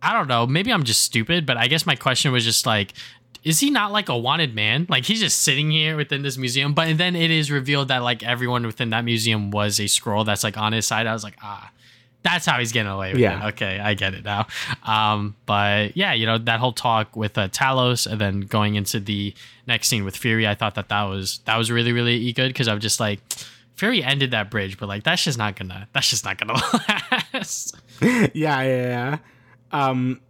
I 0.00 0.12
don't 0.12 0.28
know, 0.28 0.46
maybe 0.46 0.72
I'm 0.72 0.84
just 0.84 1.02
stupid, 1.02 1.44
but 1.44 1.56
I 1.56 1.66
guess 1.66 1.84
my 1.84 1.96
question 1.96 2.32
was 2.32 2.44
just 2.44 2.66
like, 2.66 2.94
is 3.44 3.60
he 3.60 3.70
not 3.70 3.92
like 3.92 4.08
a 4.08 4.16
wanted 4.16 4.54
man? 4.54 4.86
Like 4.88 5.04
he's 5.04 5.20
just 5.20 5.42
sitting 5.42 5.70
here 5.70 5.96
within 5.96 6.22
this 6.22 6.36
museum, 6.36 6.74
but 6.74 6.98
then 6.98 7.14
it 7.14 7.30
is 7.30 7.50
revealed 7.50 7.88
that 7.88 8.02
like 8.02 8.22
everyone 8.22 8.66
within 8.66 8.90
that 8.90 9.04
museum 9.04 9.50
was 9.50 9.78
a 9.78 9.84
Skrull 9.84 10.24
that's 10.24 10.44
like 10.44 10.56
on 10.56 10.72
his 10.72 10.86
side. 10.86 11.06
I 11.06 11.12
was 11.12 11.24
like, 11.24 11.36
ah, 11.42 11.70
that's 12.22 12.44
how 12.46 12.58
he's 12.58 12.72
getting 12.72 12.90
away 12.90 13.12
with 13.12 13.20
Yeah. 13.20 13.46
it. 13.46 13.48
Okay, 13.50 13.78
I 13.78 13.94
get 13.94 14.12
it 14.14 14.24
now. 14.24 14.46
Um, 14.84 15.36
but 15.46 15.96
yeah, 15.96 16.12
you 16.12 16.26
know 16.26 16.38
that 16.38 16.60
whole 16.60 16.72
talk 16.72 17.16
with 17.16 17.38
uh, 17.38 17.48
Talos, 17.48 18.06
and 18.10 18.20
then 18.20 18.40
going 18.40 18.74
into 18.74 19.00
the 19.00 19.34
next 19.66 19.88
scene 19.88 20.04
with 20.04 20.16
Fury, 20.16 20.46
I 20.46 20.54
thought 20.54 20.74
that 20.74 20.88
that 20.88 21.02
was 21.04 21.38
that 21.46 21.56
was 21.56 21.70
really 21.70 21.92
really 21.92 22.32
good 22.32 22.48
because 22.48 22.68
I'm 22.68 22.80
just 22.80 23.00
like, 23.00 23.20
Fury 23.76 24.02
ended 24.02 24.32
that 24.32 24.50
bridge, 24.50 24.78
but 24.78 24.88
like 24.88 25.04
that's 25.04 25.22
just 25.24 25.38
not 25.38 25.56
gonna 25.56 25.88
that's 25.92 26.10
just 26.10 26.24
not 26.24 26.38
gonna 26.38 26.54
last. 27.32 27.76
yeah 28.02 28.26
yeah 28.34 28.62
yeah 28.62 29.18
um 29.72 30.20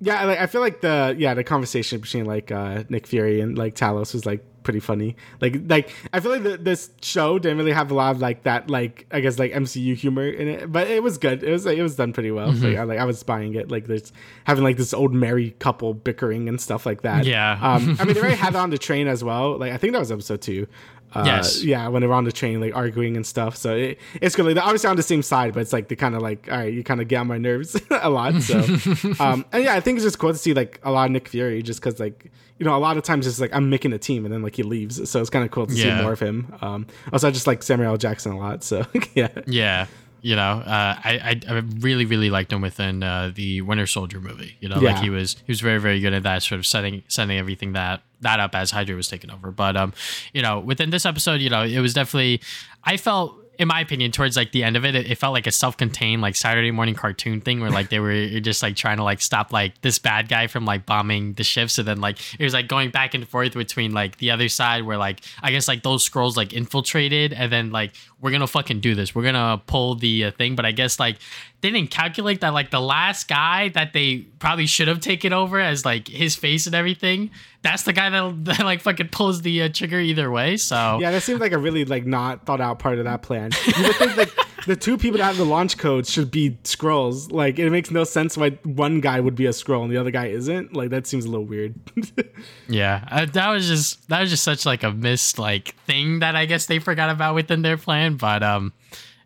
yeah 0.00 0.24
like 0.24 0.38
i 0.40 0.46
feel 0.46 0.60
like 0.62 0.80
the 0.80 1.14
yeah 1.18 1.34
the 1.34 1.44
conversation 1.44 2.00
between 2.00 2.24
like 2.24 2.50
uh 2.50 2.82
nick 2.88 3.06
fury 3.06 3.40
and 3.40 3.56
like 3.56 3.74
talos 3.74 4.12
was 4.14 4.24
like 4.26 4.44
pretty 4.62 4.80
funny. 4.80 5.16
Like 5.40 5.56
like 5.66 5.94
i 6.12 6.20
feel 6.20 6.32
like 6.32 6.42
the, 6.42 6.56
this 6.56 6.90
show 7.00 7.38
didn't 7.38 7.58
really 7.58 7.72
have 7.72 7.90
a 7.90 7.94
lot 7.94 8.14
of 8.14 8.20
like 8.20 8.44
that 8.44 8.70
like 8.70 9.06
i 9.10 9.20
guess 9.20 9.38
like 9.38 9.52
mcu 9.52 9.94
humor 9.96 10.28
in 10.28 10.48
it 10.48 10.72
but 10.72 10.88
it 10.88 11.02
was 11.02 11.18
good. 11.18 11.42
It 11.42 11.50
was 11.50 11.66
like 11.66 11.78
it 11.78 11.82
was 11.82 11.96
done 11.96 12.12
pretty 12.12 12.30
well. 12.30 12.52
Like, 12.52 12.76
I, 12.76 12.82
like 12.84 12.98
i 12.98 13.04
was 13.04 13.22
buying 13.22 13.54
it 13.54 13.70
like 13.70 13.86
there's 13.86 14.12
having 14.44 14.64
like 14.64 14.76
this 14.76 14.94
old 14.94 15.12
married 15.12 15.58
couple 15.58 15.94
bickering 15.94 16.48
and 16.48 16.60
stuff 16.60 16.86
like 16.86 17.02
that. 17.02 17.24
Yeah. 17.24 17.58
um 17.60 17.96
i 18.00 18.04
mean 18.04 18.14
they 18.14 18.20
already 18.20 18.36
had 18.36 18.54
it 18.54 18.56
on 18.64 18.70
the 18.70 18.78
train 18.78 19.08
as 19.08 19.22
well. 19.24 19.58
Like 19.58 19.72
i 19.72 19.76
think 19.76 19.92
that 19.92 19.98
was 19.98 20.12
episode 20.12 20.40
two 20.42 20.66
uh, 21.14 21.22
Yes. 21.26 21.62
yeah, 21.62 21.88
when 21.88 22.00
they're 22.02 22.12
on 22.12 22.24
the 22.24 22.32
train, 22.32 22.60
like 22.60 22.74
arguing 22.74 23.16
and 23.16 23.26
stuff. 23.26 23.56
So 23.56 23.74
it, 23.74 23.98
it's 24.20 24.34
good. 24.36 24.46
Like, 24.46 24.54
they're 24.54 24.64
obviously 24.64 24.88
on 24.90 24.96
the 24.96 25.02
same 25.02 25.22
side, 25.22 25.54
but 25.54 25.60
it's 25.60 25.72
like 25.72 25.88
they 25.88 25.96
kind 25.96 26.14
of 26.14 26.22
like, 26.22 26.48
all 26.50 26.58
right, 26.58 26.72
you 26.72 26.82
kind 26.84 27.00
of 27.00 27.08
get 27.08 27.16
on 27.18 27.26
my 27.26 27.38
nerves 27.38 27.80
a 27.90 28.08
lot. 28.10 28.40
So, 28.42 28.58
um, 29.20 29.44
and 29.52 29.64
yeah, 29.64 29.74
I 29.74 29.80
think 29.80 29.96
it's 29.96 30.04
just 30.04 30.18
cool 30.18 30.32
to 30.32 30.38
see 30.38 30.54
like 30.54 30.80
a 30.82 30.90
lot 30.90 31.06
of 31.06 31.10
Nick 31.12 31.28
Fury, 31.28 31.62
just 31.62 31.80
because 31.80 31.98
like 32.00 32.30
you 32.58 32.66
know 32.66 32.76
a 32.76 32.78
lot 32.78 32.96
of 32.96 33.02
times 33.02 33.26
it's 33.26 33.40
like 33.40 33.52
I'm 33.54 33.70
making 33.70 33.92
a 33.92 33.98
team 33.98 34.24
and 34.24 34.32
then 34.32 34.42
like 34.42 34.54
he 34.56 34.62
leaves, 34.62 35.08
so 35.10 35.20
it's 35.20 35.30
kind 35.30 35.44
of 35.44 35.50
cool 35.50 35.66
to 35.66 35.74
Yeah. 35.74 35.96
see 35.98 36.02
more 36.02 36.12
of 36.12 36.20
him. 36.20 36.54
Um, 36.60 36.86
also, 37.12 37.28
I 37.28 37.30
just 37.30 37.46
like 37.46 37.62
Samuel 37.62 37.90
L. 37.92 37.96
Jackson 37.96 38.32
a 38.32 38.38
lot, 38.38 38.62
so 38.64 38.86
yeah, 39.14 39.28
yeah. 39.46 39.86
You 40.22 40.36
know, 40.36 40.62
uh, 40.64 40.94
I, 41.04 41.40
I 41.48 41.54
I 41.54 41.58
really 41.80 42.04
really 42.04 42.30
liked 42.30 42.52
him 42.52 42.60
within 42.62 43.02
uh, 43.02 43.32
the 43.34 43.60
Winter 43.62 43.86
Soldier 43.88 44.20
movie. 44.20 44.56
You 44.60 44.68
know, 44.68 44.80
Yeah. 44.80 44.92
like 44.92 45.02
he 45.02 45.10
was 45.10 45.34
he 45.44 45.50
was 45.50 45.60
very 45.60 45.78
very 45.80 45.98
good 46.00 46.14
at 46.14 46.22
that 46.22 46.42
sort 46.44 46.58
of 46.60 46.66
setting 46.66 47.02
setting 47.08 47.36
everything 47.38 47.72
that 47.72 48.02
that 48.20 48.38
up 48.38 48.54
as 48.54 48.70
Hydra 48.70 48.94
was 48.94 49.08
taking 49.08 49.30
over. 49.30 49.50
But 49.50 49.76
um, 49.76 49.92
you 50.32 50.40
know, 50.40 50.60
within 50.60 50.90
this 50.90 51.04
episode, 51.04 51.40
you 51.40 51.50
know, 51.50 51.62
it 51.64 51.80
was 51.80 51.92
definitely 51.92 52.40
I 52.84 52.96
felt. 52.96 53.38
In 53.58 53.68
my 53.68 53.80
opinion, 53.80 54.12
towards 54.12 54.36
like 54.36 54.50
the 54.52 54.64
end 54.64 54.76
of 54.76 54.84
it, 54.84 54.94
it, 54.94 55.10
it 55.10 55.18
felt 55.18 55.34
like 55.34 55.46
a 55.46 55.52
self-contained 55.52 56.22
like 56.22 56.34
Saturday 56.34 56.70
morning 56.70 56.94
cartoon 56.94 57.40
thing 57.40 57.60
where 57.60 57.70
like 57.70 57.90
they 57.90 58.00
were 58.00 58.40
just 58.40 58.62
like 58.62 58.76
trying 58.76 58.96
to 58.96 59.04
like 59.04 59.20
stop 59.20 59.52
like 59.52 59.78
this 59.82 59.98
bad 59.98 60.28
guy 60.28 60.46
from 60.46 60.64
like 60.64 60.86
bombing 60.86 61.34
the 61.34 61.44
ships, 61.44 61.78
and 61.78 61.86
then 61.86 62.00
like 62.00 62.18
it 62.40 62.44
was 62.44 62.54
like 62.54 62.66
going 62.66 62.90
back 62.90 63.14
and 63.14 63.28
forth 63.28 63.52
between 63.52 63.92
like 63.92 64.16
the 64.16 64.30
other 64.30 64.48
side 64.48 64.84
where 64.84 64.96
like 64.96 65.20
I 65.42 65.50
guess 65.50 65.68
like 65.68 65.82
those 65.82 66.08
Skrulls 66.08 66.36
like 66.36 66.52
infiltrated, 66.54 67.32
and 67.34 67.52
then 67.52 67.70
like 67.70 67.92
we're 68.20 68.30
gonna 68.30 68.46
fucking 68.46 68.80
do 68.80 68.94
this, 68.94 69.14
we're 69.14 69.24
gonna 69.24 69.60
pull 69.66 69.96
the 69.96 70.24
uh, 70.24 70.30
thing, 70.32 70.56
but 70.56 70.64
I 70.64 70.72
guess 70.72 70.98
like 70.98 71.18
they 71.62 71.70
didn't 71.70 71.90
calculate 71.90 72.40
that 72.40 72.52
like 72.52 72.70
the 72.70 72.80
last 72.80 73.28
guy 73.28 73.68
that 73.70 73.92
they 73.92 74.18
probably 74.40 74.66
should 74.66 74.88
have 74.88 75.00
taken 75.00 75.32
over 75.32 75.60
as 75.60 75.84
like 75.84 76.08
his 76.08 76.34
face 76.34 76.66
and 76.66 76.74
everything. 76.74 77.30
That's 77.62 77.84
the 77.84 77.92
guy 77.92 78.10
that, 78.10 78.44
that 78.44 78.60
like 78.60 78.80
fucking 78.80 79.08
pulls 79.08 79.42
the 79.42 79.62
uh, 79.62 79.68
trigger 79.72 80.00
either 80.00 80.30
way. 80.30 80.56
So 80.56 80.98
yeah, 81.00 81.12
that 81.12 81.22
seems 81.22 81.40
like 81.40 81.52
a 81.52 81.58
really 81.58 81.84
like 81.84 82.04
not 82.04 82.44
thought 82.44 82.60
out 82.60 82.80
part 82.80 82.98
of 82.98 83.04
that 83.04 83.22
plan. 83.22 83.52
You 83.64 83.84
would 83.84 83.96
think 83.96 84.16
like 84.16 84.36
the 84.66 84.74
two 84.74 84.98
people 84.98 85.18
that 85.18 85.24
have 85.24 85.36
the 85.36 85.44
launch 85.44 85.78
codes 85.78 86.10
should 86.10 86.32
be 86.32 86.58
Skrulls. 86.64 87.30
Like 87.30 87.60
it 87.60 87.70
makes 87.70 87.92
no 87.92 88.02
sense 88.02 88.36
why 88.36 88.50
one 88.64 89.00
guy 89.00 89.20
would 89.20 89.36
be 89.36 89.46
a 89.46 89.50
Skrull 89.50 89.84
and 89.84 89.92
the 89.92 89.98
other 89.98 90.10
guy 90.10 90.26
isn't. 90.26 90.74
Like 90.74 90.90
that 90.90 91.06
seems 91.06 91.24
a 91.24 91.28
little 91.28 91.46
weird. 91.46 91.74
yeah, 92.68 93.06
uh, 93.08 93.26
that 93.26 93.50
was 93.50 93.68
just 93.68 94.08
that 94.08 94.20
was 94.20 94.30
just 94.30 94.42
such 94.42 94.66
like 94.66 94.82
a 94.82 94.90
missed 94.90 95.38
like 95.38 95.76
thing 95.86 96.18
that 96.18 96.34
I 96.34 96.46
guess 96.46 96.66
they 96.66 96.80
forgot 96.80 97.08
about 97.08 97.36
within 97.36 97.62
their 97.62 97.76
plan. 97.76 98.16
But 98.16 98.42
um, 98.42 98.72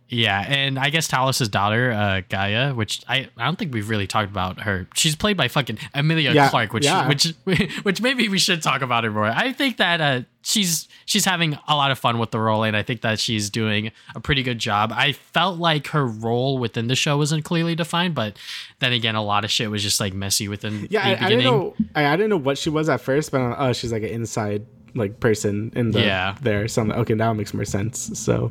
Yeah, 0.09 0.41
and 0.47 0.79
I 0.79 0.91
guess 0.91 1.09
Talos's 1.09 1.49
daughter, 1.49 1.91
uh, 1.91 2.23
Gaia, 2.29 2.73
which 2.75 3.03
I, 3.09 3.29
I 3.37 3.45
don't 3.45 3.59
think 3.59 3.75
we've 3.75 3.91
really 3.91 4.07
talked 4.07 4.31
about 4.31 4.61
her. 4.61 4.87
She's 4.95 5.17
played 5.17 5.37
by 5.37 5.49
fucking 5.49 5.79
Emilia 5.95 6.33
Yeah, 6.33 6.49
Clarke, 6.49 6.73
which 6.73 6.85
yeah. 6.85 7.09
which 7.09 7.35
which 7.83 8.01
maybe 8.01 8.29
we 8.29 8.39
should 8.39 8.63
talk 8.63 8.83
about 8.83 9.03
her 9.03 9.11
more. 9.11 9.25
I 9.27 9.53
think 9.53 9.79
that 9.79 10.01
uh, 10.01 10.21
she's 10.43 10.87
she's 11.07 11.25
having 11.25 11.59
a 11.67 11.75
lot 11.75 11.91
of 11.91 11.99
fun 11.99 12.19
with 12.21 12.31
the 12.31 12.39
role, 12.39 12.63
and 12.63 12.77
I 12.77 12.83
think 12.85 13.01
that 13.01 13.19
she's 13.19 13.51
doing 13.51 13.91
a 14.15 14.21
pretty 14.21 14.45
good 14.45 14.61
job. 14.61 14.93
I 14.95 15.11
felt 15.11 15.59
like 15.59 15.89
her 15.89 16.07
role 16.07 16.59
within 16.59 16.87
the 16.87 16.95
show 16.95 17.17
wasn't 17.19 17.45
clearly 17.45 17.75
defined, 17.75 18.15
but 18.15 18.37
then 18.79 18.93
again, 18.93 19.17
a 19.17 19.25
lot 19.25 19.45
of 19.45 19.51
shit 19.51 19.71
was 19.73 19.83
just 19.83 19.99
like 19.99 20.15
messy 20.15 20.47
within 20.47 20.87
Yeah, 20.89 21.17
the 21.17 21.23
I, 21.23 21.27
I, 21.27 21.29
didn't 21.31 21.45
know. 21.45 21.75
I, 21.97 22.07
I 22.07 22.17
didn't 22.17 22.31
know 22.31 22.37
what 22.37 22.59
she 22.59 22.71
was 22.71 22.89
at 22.89 23.01
first, 23.01 23.33
but 23.33 23.41
uh, 23.41 23.57
oh, 23.59 23.73
she's 23.73 23.91
like 23.91 24.05
an 24.05 24.11
inside 24.11 24.65
like 24.95 25.19
person 25.19 25.73
in 25.75 25.91
the 25.91 26.01
Yeah. 26.01 26.37
there. 26.43 26.69
So 26.69 26.81
I'm 26.83 26.89
like, 26.89 26.99
okay, 26.99 27.15
now 27.15 27.33
it 27.33 27.35
makes 27.35 27.53
more 27.53 27.65
sense. 27.65 28.17
So 28.19 28.51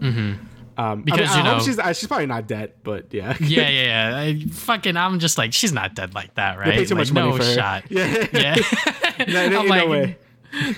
um, 0.77 1.03
Because, 1.03 1.30
I, 1.31 1.35
mean, 1.38 1.45
you 1.45 1.52
I 1.52 1.53
hope 1.53 1.57
know- 1.60 1.65
she's 1.65 1.80
uh, 1.80 1.93
she's 1.93 2.07
probably 2.07 2.26
not 2.27 2.47
dead, 2.47 2.73
but 2.84 3.14
yeah, 3.14 3.35
yeah, 3.41 3.69
yeah, 3.69 4.11
yeah. 4.11 4.18
I, 4.19 4.39
fucking, 4.52 4.97
I'm 4.97 5.19
just 5.19 5.38
like, 5.38 5.53
she's 5.53 5.72
not 5.73 5.95
dead 5.95 6.14
like 6.14 6.34
that, 6.35 6.57
right? 6.57 6.65
They 6.68 6.72
pay 6.77 6.85
too 6.85 6.95
Like, 6.95 7.02
much 7.02 7.11
money 7.14 7.30
no 7.31 7.38
for 7.38 7.43
her. 7.43 7.53
shot. 7.53 7.84
Yeah, 7.89 8.27
Yeah. 8.34 8.56
No, 9.27 9.49
no, 9.49 9.60
I'm 9.61 9.68
no 9.68 9.88
way. 9.88 10.18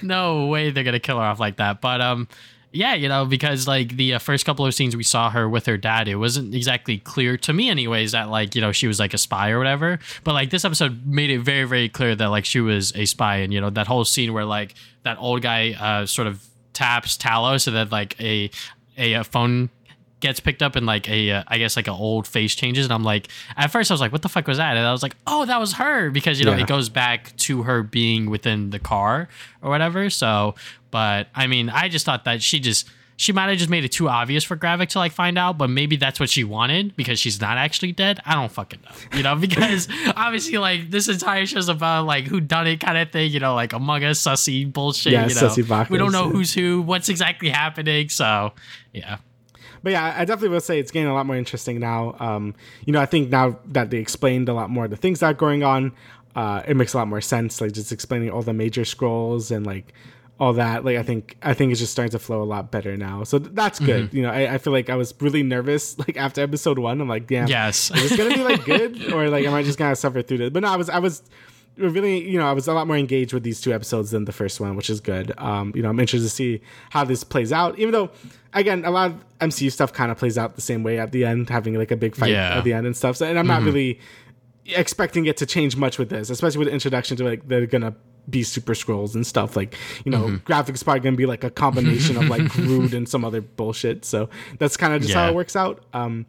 no 0.02 0.45
way 0.48 0.72
they're 0.72 0.84
gonna 0.84 0.99
kill 0.99 1.18
her 1.18 1.24
off 1.24 1.40
like 1.40 1.57
that. 1.57 1.82
But 1.82 2.02
um, 2.02 2.28
yeah, 2.72 2.94
you 2.95 3.07
know, 3.10 3.26
because 3.26 3.68
like 3.68 3.95
the 3.95 4.15
uh, 4.15 4.19
first 4.19 4.45
couple 4.45 4.65
of 4.65 4.74
scenes 4.74 4.95
we 4.95 5.03
saw 5.03 5.30
her 5.32 5.48
with 5.49 5.65
her 5.65 5.78
dad, 5.78 6.07
it 6.07 6.15
wasn't 6.15 6.53
exactly 6.53 6.98
clear 6.99 7.38
to 7.38 7.53
me, 7.53 7.69
anyways, 7.69 8.11
that 8.11 8.30
like 8.30 8.53
you 8.56 8.61
know 8.61 8.72
she 8.72 8.88
was 8.88 8.99
like 8.99 9.14
a 9.14 9.18
spy 9.18 9.49
or 9.49 9.57
whatever. 9.57 9.99
But 10.24 10.34
like 10.34 10.49
this 10.52 10.65
episode 10.65 11.06
made 11.07 11.30
it 11.32 11.40
very, 11.40 11.64
very 11.64 11.90
clear 11.90 12.15
that 12.15 12.28
like 12.28 12.45
she 12.45 12.60
was 12.60 12.95
a 12.95 13.06
spy, 13.06 13.38
and 13.38 13.53
you 13.53 13.61
know 13.61 13.69
that 13.72 13.88
whole 13.88 14.06
scene 14.06 14.34
where 14.34 14.45
like 14.45 14.76
that 15.03 15.18
old 15.19 15.41
guy 15.41 15.74
uh 15.74 16.06
sort 16.06 16.28
of 16.28 16.45
taps 16.74 17.18
Talos, 17.18 17.61
so 17.61 17.72
that 17.72 17.91
like 17.91 18.19
a 18.22 18.52
a, 18.98 19.15
uh 19.15 19.24
phone 19.24 19.69
gets 20.19 20.39
picked 20.39 20.64
up 20.64 20.76
and 20.76 20.85
like 20.88 21.07
a 21.10 21.30
uh, 21.31 21.44
I 21.48 21.57
guess 21.60 21.76
like 21.76 21.88
an 21.88 21.94
old 21.94 22.26
face 22.27 22.56
changes 22.56 22.85
and 22.85 22.94
I'm 22.94 23.03
like 23.03 23.27
at 23.56 23.68
first 23.72 23.91
I 23.91 23.94
was 23.94 24.02
like 24.02 24.11
what 24.11 24.23
the 24.23 24.30
fuck 24.30 24.48
was 24.48 24.57
that? 24.57 24.76
And 24.76 24.85
I 24.85 24.91
was 24.91 25.03
like 25.03 25.15
oh 25.27 25.45
that 25.45 25.60
was 25.60 25.73
her 25.73 26.10
because 26.10 26.39
you 26.39 26.45
know 26.45 26.53
Yeah. 26.53 26.64
it 26.64 26.68
goes 26.68 26.89
back 26.89 27.35
to 27.38 27.64
her 27.64 27.84
being 27.84 28.30
within 28.30 28.72
the 28.72 28.80
car 28.80 29.30
or 29.61 29.69
whatever 29.69 30.10
so 30.10 30.56
but 30.89 31.27
I 31.35 31.45
mean 31.45 31.69
I 31.69 31.88
just 31.89 32.06
thought 32.06 32.26
that 32.26 32.41
she 32.41 32.60
just 32.60 32.88
she 33.19 33.31
might 33.31 33.49
have 33.49 33.57
just 33.57 33.69
made 33.69 33.84
it 33.84 33.91
too 33.91 34.07
obvious 34.10 34.44
for 34.44 34.56
Gravik 34.56 34.89
to 34.89 34.99
like 34.99 35.11
find 35.11 35.38
out 35.38 35.57
but 35.60 35.69
maybe 35.69 35.95
that's 35.98 36.19
what 36.19 36.30
she 36.30 36.44
wanted 36.44 36.95
because 36.95 37.19
she's 37.19 37.39
not 37.41 37.57
actually 37.57 37.91
dead? 37.91 38.19
I 38.26 38.34
don't 38.35 38.52
fucking 38.52 38.80
know 38.84 39.18
you 39.18 39.22
know 39.23 39.35
because 39.48 39.88
obviously 40.15 40.57
like 40.57 40.89
this 40.89 41.07
entire 41.10 41.45
show's 41.45 41.69
about 41.69 42.06
like 42.07 42.26
who 42.26 42.39
done 42.41 42.65
it 42.65 42.80
kind 42.80 42.98
of 42.98 43.11
thing 43.11 43.31
you 43.31 43.39
know 43.39 43.53
like 43.53 43.73
among 43.73 44.03
us 44.03 44.19
sussy 44.19 44.72
bullshit 44.72 45.14
Yeah, 45.14 45.27
you 45.27 45.35
know. 45.35 45.41
Sussy 45.41 45.89
we 45.91 45.99
don't 45.99 46.11
know 46.11 46.27
who's 46.30 46.53
who 46.56 46.81
what's 46.81 47.07
exactly 47.07 47.49
happening 47.49 48.10
so 48.10 48.53
yeah 48.94 49.18
But 49.88 49.92
yeah, 49.92 50.16
I 50.18 50.26
definitely 50.26 50.50
will 50.50 50.60
say 50.60 50.82
it's 50.82 50.92
getting 50.92 51.08
a 51.08 51.14
lot 51.14 51.26
more 51.26 51.38
interesting 51.38 51.80
now. 51.80 52.18
Um, 52.20 52.56
you 52.84 52.92
know, 52.92 53.00
I 53.00 53.06
think 53.06 53.30
now 53.30 53.58
that 53.68 53.90
they 53.90 54.00
explained 54.00 54.50
a 54.50 54.54
lot 54.54 54.70
more 54.70 54.84
of 54.84 54.92
the 54.92 54.98
things 54.98 55.22
that 55.22 55.28
are 55.28 55.34
going 55.34 55.64
on, 55.64 55.94
uh, 56.36 56.62
it 56.68 56.76
makes 56.76 56.94
a 56.94 56.98
lot 56.98 57.08
more 57.08 57.22
sense. 57.22 57.62
Like 57.62 57.72
just 57.72 57.94
explaining 57.94 58.30
all 58.30 58.42
the 58.42 58.52
major 58.52 58.82
Skrulls 58.82 59.50
and 59.50 59.66
like 59.66 59.94
all 60.42 60.52
that. 60.52 60.84
Like 60.84 60.98
I 60.98 61.04
think 61.04 61.38
I 61.42 61.54
think 61.54 61.72
it's 61.72 61.80
just 61.80 61.94
starting 61.94 62.12
to 62.12 62.20
flow 62.20 62.44
a 62.44 62.44
lot 62.44 62.70
better 62.70 62.98
now. 62.98 63.24
So 63.24 63.40
th- 63.40 63.52
that's 63.54 63.80
good. 63.80 64.08
Mm-hmm. 64.08 64.18
You 64.18 64.24
know, 64.24 64.30
I, 64.30 64.56
I 64.56 64.58
feel 64.58 64.74
like 64.74 64.90
I 64.90 64.98
was 64.98 65.14
really 65.22 65.42
nervous 65.42 65.98
like 66.06 66.18
after 66.18 66.42
episode 66.42 66.80
one. 66.80 67.00
I'm 67.00 67.08
like, 67.08 67.28
damn, 67.28 67.48
yes 67.48 67.90
is 67.90 68.10
this 68.10 68.18
gonna 68.18 68.36
be 68.36 68.44
like 68.44 68.66
good 68.66 69.14
or 69.14 69.30
like 69.30 69.46
am 69.46 69.54
I 69.54 69.64
just 69.64 69.80
gonna 69.80 69.96
suffer 69.96 70.22
through 70.22 70.40
this? 70.40 70.50
But 70.50 70.64
no, 70.64 70.68
I 70.68 70.76
was 70.76 70.90
I 70.90 71.00
was 71.00 71.24
really 71.78 72.28
you 72.30 72.38
know 72.40 72.48
I 72.48 72.54
was 72.54 72.68
a 72.68 72.74
lot 72.74 72.88
more 72.88 72.98
engaged 72.98 73.34
with 73.34 73.44
these 73.44 73.62
two 73.62 73.74
episodes 73.74 74.12
than 74.12 74.26
the 74.26 74.32
first 74.32 74.60
one, 74.60 74.76
which 74.76 74.90
is 74.90 74.99
good. 74.99 75.32
Um, 75.38 75.72
you 75.76 75.82
know, 75.82 75.90
I'm 75.90 75.99
interested 75.99 76.28
to 76.28 76.34
see 76.34 76.62
how 76.90 77.04
this 77.04 77.24
plays 77.24 77.52
out. 77.54 77.78
Even 77.80 77.91
though, 77.91 78.10
again, 78.54 78.84
a 78.86 78.91
lot 78.91 79.12
of 79.12 79.26
MCU 79.40 79.72
stuff 79.72 79.94
kind 79.94 80.12
of 80.12 80.18
plays 80.18 80.38
out 80.38 80.56
the 80.56 80.62
same 80.62 80.84
way 80.84 80.99
at 80.99 81.12
the 81.12 81.26
end, 81.26 81.49
having 81.49 81.76
like 81.76 81.91
a 81.91 81.98
big 81.98 82.16
fight 82.16 82.32
Yeah. 82.32 82.58
at 82.58 82.64
the 82.64 82.74
end 82.74 82.86
and 82.88 82.95
stuff. 82.98 83.18
So, 83.18 83.26
and 83.26 83.38
I'm 83.38 83.48
not 83.48 83.64
really 83.64 83.99
expecting 84.66 85.26
it 85.26 85.38
to 85.38 85.45
change 85.45 85.76
much 85.78 85.98
with 85.98 86.10
this, 86.10 86.30
especially 86.30 86.60
with 86.60 86.68
the 86.68 86.74
introduction 86.74 87.16
to 87.18 87.24
like 87.24 87.48
they're 87.48 87.66
gonna 87.66 87.95
be 88.30 88.44
super 88.44 88.74
Skrulls 88.74 89.16
and 89.16 89.26
stuff. 89.26 89.56
Like, 89.56 89.76
you 90.04 90.12
know, 90.12 90.40
Gravik's 90.45 90.84
probably 90.84 90.99
gonna 90.99 91.16
be 91.16 91.26
like 91.26 91.45
a 91.45 91.49
combination 91.49 92.18
of 92.18 92.28
like 92.28 92.49
Groot 92.49 92.94
and 92.94 93.08
some 93.08 93.24
other 93.24 93.40
bullshit. 93.40 94.04
So 94.04 94.30
that's 94.60 94.76
kind 94.76 94.94
of 94.94 95.02
just 95.02 95.14
how 95.14 95.30
it 95.30 95.36
works 95.36 95.56
out. 95.56 95.86
Um 95.94 96.26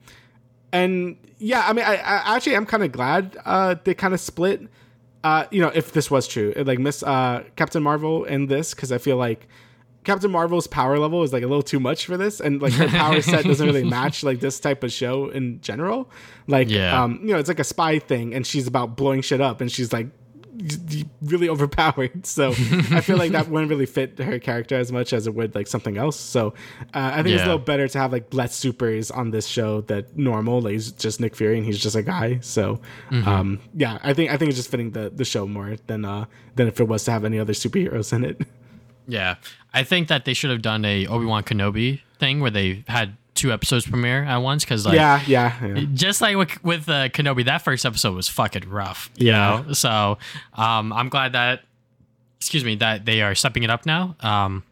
and 0.73 1.17
yeah, 1.39 1.65
I 1.67 1.73
mean, 1.73 1.85
I, 1.85 1.95
I 1.97 2.37
actually 2.37 2.55
am 2.57 2.67
kind 2.67 2.83
of 2.85 2.93
glad 2.93 3.37
uh, 3.45 3.77
they 3.85 3.95
kind 3.95 4.13
of 4.13 4.21
split. 4.21 4.63
Uh, 5.25 5.47
you 5.51 5.61
know, 5.61 5.69
if 5.75 5.93
this 5.93 6.11
was 6.11 6.29
true, 6.29 6.53
like 6.57 6.79
Miss 6.79 7.03
uh, 7.03 7.43
Captain 7.57 7.83
Marvel 7.83 8.25
in 8.25 8.47
this, 8.47 8.73
because 8.75 8.93
I 8.93 8.99
feel 8.99 9.17
like 9.17 9.49
Captain 10.05 10.31
Marvel's 10.31 10.67
power 10.69 10.99
level 10.99 11.23
is 11.25 11.33
like 11.33 11.43
a 11.43 11.47
little 11.47 11.63
too 11.63 11.81
much 11.81 12.07
for 12.07 12.17
this, 12.17 12.41
and 12.41 12.63
like 12.63 12.73
her 12.75 12.89
power 12.89 13.21
set 13.21 13.45
doesn't 13.45 13.67
really 13.67 13.85
match 13.99 14.23
like 14.23 14.41
this 14.41 14.61
type 14.61 14.85
of 14.85 14.93
show 14.93 15.29
in 15.29 15.61
general. 15.61 16.09
Like, 16.47 16.71
Yeah. 16.71 17.03
um, 17.03 17.19
you 17.23 17.29
know, 17.33 17.39
it's 17.39 17.49
like 17.49 17.59
a 17.59 17.65
spy 17.65 17.99
thing, 17.99 18.33
and 18.35 18.47
she's 18.47 18.67
about 18.69 18.97
blowing 18.97 19.21
shit 19.23 19.41
up, 19.41 19.61
and 19.61 19.71
she's 19.71 19.93
like 19.93 20.07
really 21.23 21.49
overpowered. 21.49 22.27
So 22.29 22.51
I 22.51 23.01
feel 23.01 23.17
like 23.17 23.33
that 23.33 23.49
wouldn't 23.51 23.71
really 23.71 23.87
fit 23.87 24.19
her 24.19 24.39
character 24.39 24.77
as 24.77 24.93
much 24.93 25.13
as 25.13 25.27
it 25.27 25.35
would 25.35 25.55
like 25.55 25.67
something 25.67 25.97
else. 25.97 26.19
So 26.19 26.49
uh, 26.95 27.13
I 27.15 27.23
think 27.23 27.35
it's 27.35 27.43
a 27.43 27.47
little 27.47 27.59
better 27.59 27.89
to 27.89 27.99
have 27.99 28.13
like 28.13 28.33
less 28.33 28.55
supers 28.55 29.11
on 29.11 29.31
this 29.31 29.47
show 29.47 29.81
that 29.83 30.17
normal. 30.17 30.61
Like 30.61 30.73
he's 30.73 30.93
just 30.93 31.21
Nick 31.21 31.35
Fury 31.35 31.57
and 31.57 31.67
he's 31.67 31.79
just 31.79 31.97
a 31.97 32.03
guy. 32.03 32.39
So 32.41 32.81
um, 33.11 33.61
yeah, 33.75 33.99
I 34.03 34.15
think 34.15 34.31
I 34.31 34.37
think 34.37 34.51
it's 34.51 34.59
just 34.59 34.71
fitting 34.71 34.91
the 34.93 35.11
the 35.11 35.25
show 35.25 35.47
more 35.47 35.77
than 35.87 36.05
uh 36.05 36.27
than 36.57 36.69
if 36.69 36.81
it 36.81 36.85
was 36.89 37.05
to 37.05 37.11
have 37.11 37.25
any 37.25 37.39
other 37.39 37.53
superheroes 37.53 38.13
in 38.13 38.25
it. 38.25 38.41
Yeah, 39.07 39.37
I 39.73 39.85
think 39.85 40.09
that 40.09 40.25
they 40.25 40.35
should 40.35 40.51
have 40.51 40.63
done 40.63 40.85
a 40.85 41.07
Obi 41.07 41.25
Wan 41.25 41.43
Kenobi 41.43 42.01
thing 42.19 42.41
where 42.41 42.51
they 42.51 42.85
had 42.89 43.17
two 43.39 43.53
episodes 43.53 43.87
premiere 43.87 44.25
at 44.25 44.39
once 44.39 44.65
because 44.65 44.85
like 44.85 44.97
yeah, 44.97 45.23
yeah, 45.27 45.67
yeah. 45.67 45.85
just 45.95 46.21
like 46.21 46.37
with, 46.37 46.63
with 46.65 46.89
uh, 46.89 47.09
Kenobi, 47.09 47.45
that 47.47 47.63
first 47.63 47.87
episode 47.87 48.15
was 48.15 48.29
fucking 48.29 48.69
rough. 48.69 49.09
You 49.17 49.29
Yeah. 49.29 49.63
know? 49.67 49.73
So 49.73 50.19
um, 50.55 50.93
I'm 50.93 51.09
glad 51.09 51.33
that 51.33 51.63
excuse 52.41 52.65
me 52.65 52.75
that 52.77 53.05
they 53.05 53.23
are 53.23 53.35
stepping 53.35 53.63
it 53.63 53.71
up 53.71 53.87
now. 53.87 54.15
Um, 54.21 54.63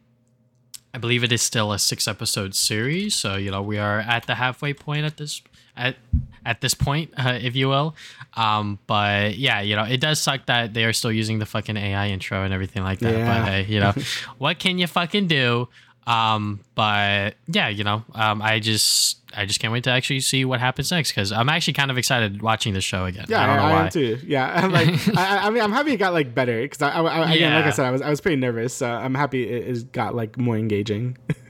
I 0.95 0.99
believe 0.99 1.25
it 1.25 1.33
is 1.33 1.43
still 1.43 1.73
a 1.73 1.79
six 1.79 2.09
episode 2.09 2.55
series, 2.55 3.15
so 3.15 3.37
you 3.37 3.51
know 3.51 3.63
we 3.63 3.79
are 3.79 4.01
at 4.01 4.27
the 4.27 4.35
halfway 4.37 4.73
point 4.75 5.05
at 5.05 5.17
this 5.19 5.43
at 5.77 5.97
at 6.45 6.61
this 6.63 6.73
point, 6.75 7.13
uh, 7.19 7.39
if 7.43 7.55
you 7.55 7.69
will. 7.69 7.95
Um, 8.35 8.79
but 8.87 9.37
yeah, 9.37 9.61
you 9.61 9.77
know 9.77 9.85
it 9.85 10.01
does 10.01 10.21
suck 10.21 10.47
that 10.47 10.73
they 10.75 10.85
are 10.85 10.93
still 10.95 11.13
using 11.13 11.39
the 11.39 11.45
fucking 11.47 11.77
AI 11.77 12.09
intro 12.09 12.43
and 12.45 12.55
everything 12.55 12.83
like 12.83 13.01
that. 13.01 13.13
Yeah. 13.13 13.27
But 13.43 13.49
hey, 13.51 13.65
you 13.69 13.81
know 13.81 13.93
what 14.39 14.59
can 14.59 14.79
you 14.79 14.87
fucking 14.87 15.27
do? 15.27 15.69
Um, 16.07 16.61
but 16.75 17.35
yeah, 17.49 17.69
you 17.69 17.83
know, 17.83 18.05
um, 18.15 18.41
I 18.41 18.61
just 18.61 19.19
I 19.37 19.45
just 19.45 19.59
can't 19.59 19.73
wait 19.73 19.85
to 19.85 19.91
actually 19.91 20.21
see 20.21 20.45
what 20.45 20.61
happens 20.61 20.91
next 20.91 21.11
because 21.11 21.33
I'm 21.33 21.49
actually 21.49 21.73
kind 21.73 21.91
of 21.91 21.99
excited 21.99 22.43
watching 22.43 22.75
this 22.75 22.85
show 22.85 23.07
again. 23.07 23.27
Yeah, 23.29 23.43
I 23.43 23.47
don't 23.47 23.57
know 23.57 23.63
I, 23.63 23.73
why. 23.73 23.85
am 23.85 23.91
too. 23.91 24.19
Yeah, 24.25 24.47
I'm 24.55 24.73
like, 24.73 24.89
I, 25.17 25.47
I 25.47 25.51
mean, 25.51 25.63
I'm 25.63 25.73
happy 25.73 25.93
it 25.93 25.97
got 25.97 26.13
like 26.13 26.35
better 26.35 26.63
because 26.63 26.81
I, 26.81 26.91
I, 26.91 27.03
I 27.03 27.35
again, 27.35 27.55
like 27.55 27.65
I 27.65 27.71
said, 27.71 27.87
I 27.87 27.91
was 27.91 28.03
I 28.03 28.11
was 28.11 28.21
pretty 28.21 28.37
nervous. 28.37 28.73
So 28.73 28.89
I'm 28.89 29.15
happy 29.15 29.49
it, 29.49 29.77
it 29.77 29.93
got 29.93 30.15
like 30.15 30.39
more 30.39 30.57
engaging. 30.57 31.19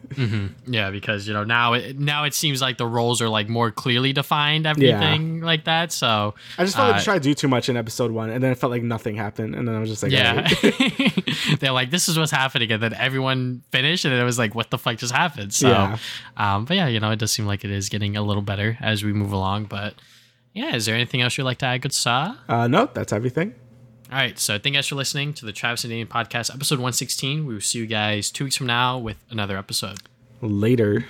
Yeah, 0.66 0.90
because 0.90 1.26
you 1.26 1.34
know 1.34 1.44
now 1.44 1.72
it 1.74 1.98
now 1.98 2.24
it 2.24 2.34
seems 2.34 2.60
like 2.60 2.78
the 2.78 2.86
roles 2.86 3.20
are 3.22 3.28
like 3.28 3.48
more 3.48 3.70
clearly 3.70 4.12
defined, 4.12 4.66
everything 4.66 5.40
like 5.40 5.64
that. 5.64 5.92
So 5.92 6.34
I 6.58 6.64
just 6.64 6.76
felt 6.76 6.88
like 6.88 6.96
Uh, 6.96 6.98
they 6.98 7.04
tried 7.04 7.22
to 7.22 7.28
do 7.28 7.34
too 7.34 7.48
much 7.48 7.68
in 7.68 7.76
episode 7.76 8.10
one, 8.10 8.30
and 8.30 8.42
then 8.42 8.52
it 8.52 8.58
felt 8.58 8.70
like 8.70 8.82
nothing 8.82 9.16
happened, 9.16 9.54
and 9.54 9.66
then 9.66 9.74
I 9.74 9.78
was 9.80 9.88
just 9.90 10.02
like, 10.02 10.12
yeah, 10.12 10.46
they're 11.60 11.72
like, 11.72 11.90
this 11.90 12.08
is 12.08 12.18
what's 12.18 12.30
happening, 12.32 12.70
and 12.72 12.82
then 12.82 12.94
everyone 12.94 13.62
finished, 13.72 14.04
and 14.04 14.14
it 14.14 14.22
was 14.24 14.38
like, 14.38 14.54
what 14.54 14.70
the 14.70 14.78
fuck 14.78 14.96
just 14.98 15.12
happened? 15.14 15.52
So, 15.54 15.68
Yeah. 15.68 15.98
um, 16.36 16.64
but 16.64 16.76
yeah, 16.76 16.88
you 16.88 17.00
know, 17.00 17.10
it 17.10 17.18
does 17.18 17.32
seem 17.32 17.46
like 17.46 17.64
it 17.64 17.70
is 17.70 17.88
getting 17.88 18.16
a 18.16 18.22
little 18.22 18.42
better 18.42 18.76
as 18.80 19.04
we 19.04 19.12
move 19.12 19.32
along. 19.32 19.64
But 19.64 19.94
yeah, 20.54 20.74
is 20.74 20.86
there 20.86 20.94
anything 20.94 21.20
else 21.22 21.36
you'd 21.36 21.44
like 21.44 21.58
to 21.58 21.66
add, 21.66 21.82
good 21.82 21.92
saw? 21.92 22.34
uh, 22.48 22.66
no, 22.68 22.88
that's 22.92 23.12
everything. 23.12 23.54
All 24.08 24.16
right, 24.16 24.38
so 24.38 24.54
thank 24.54 24.66
you 24.66 24.72
guys 24.74 24.86
for 24.86 24.94
listening 24.94 25.34
to 25.34 25.44
the 25.44 25.52
Travis 25.52 25.82
and 25.82 25.90
Damian 25.90 26.06
podcast, 26.06 26.54
episode 26.54 26.78
one 26.78 26.92
sixteen. 26.92 27.44
We 27.44 27.54
will 27.54 27.60
see 27.60 27.80
you 27.80 27.86
guys 27.86 28.30
two 28.30 28.44
weeks 28.44 28.56
from 28.56 28.68
now 28.68 28.98
with 28.98 29.16
another 29.30 29.58
episode. 29.58 29.98
Later. 30.40 31.06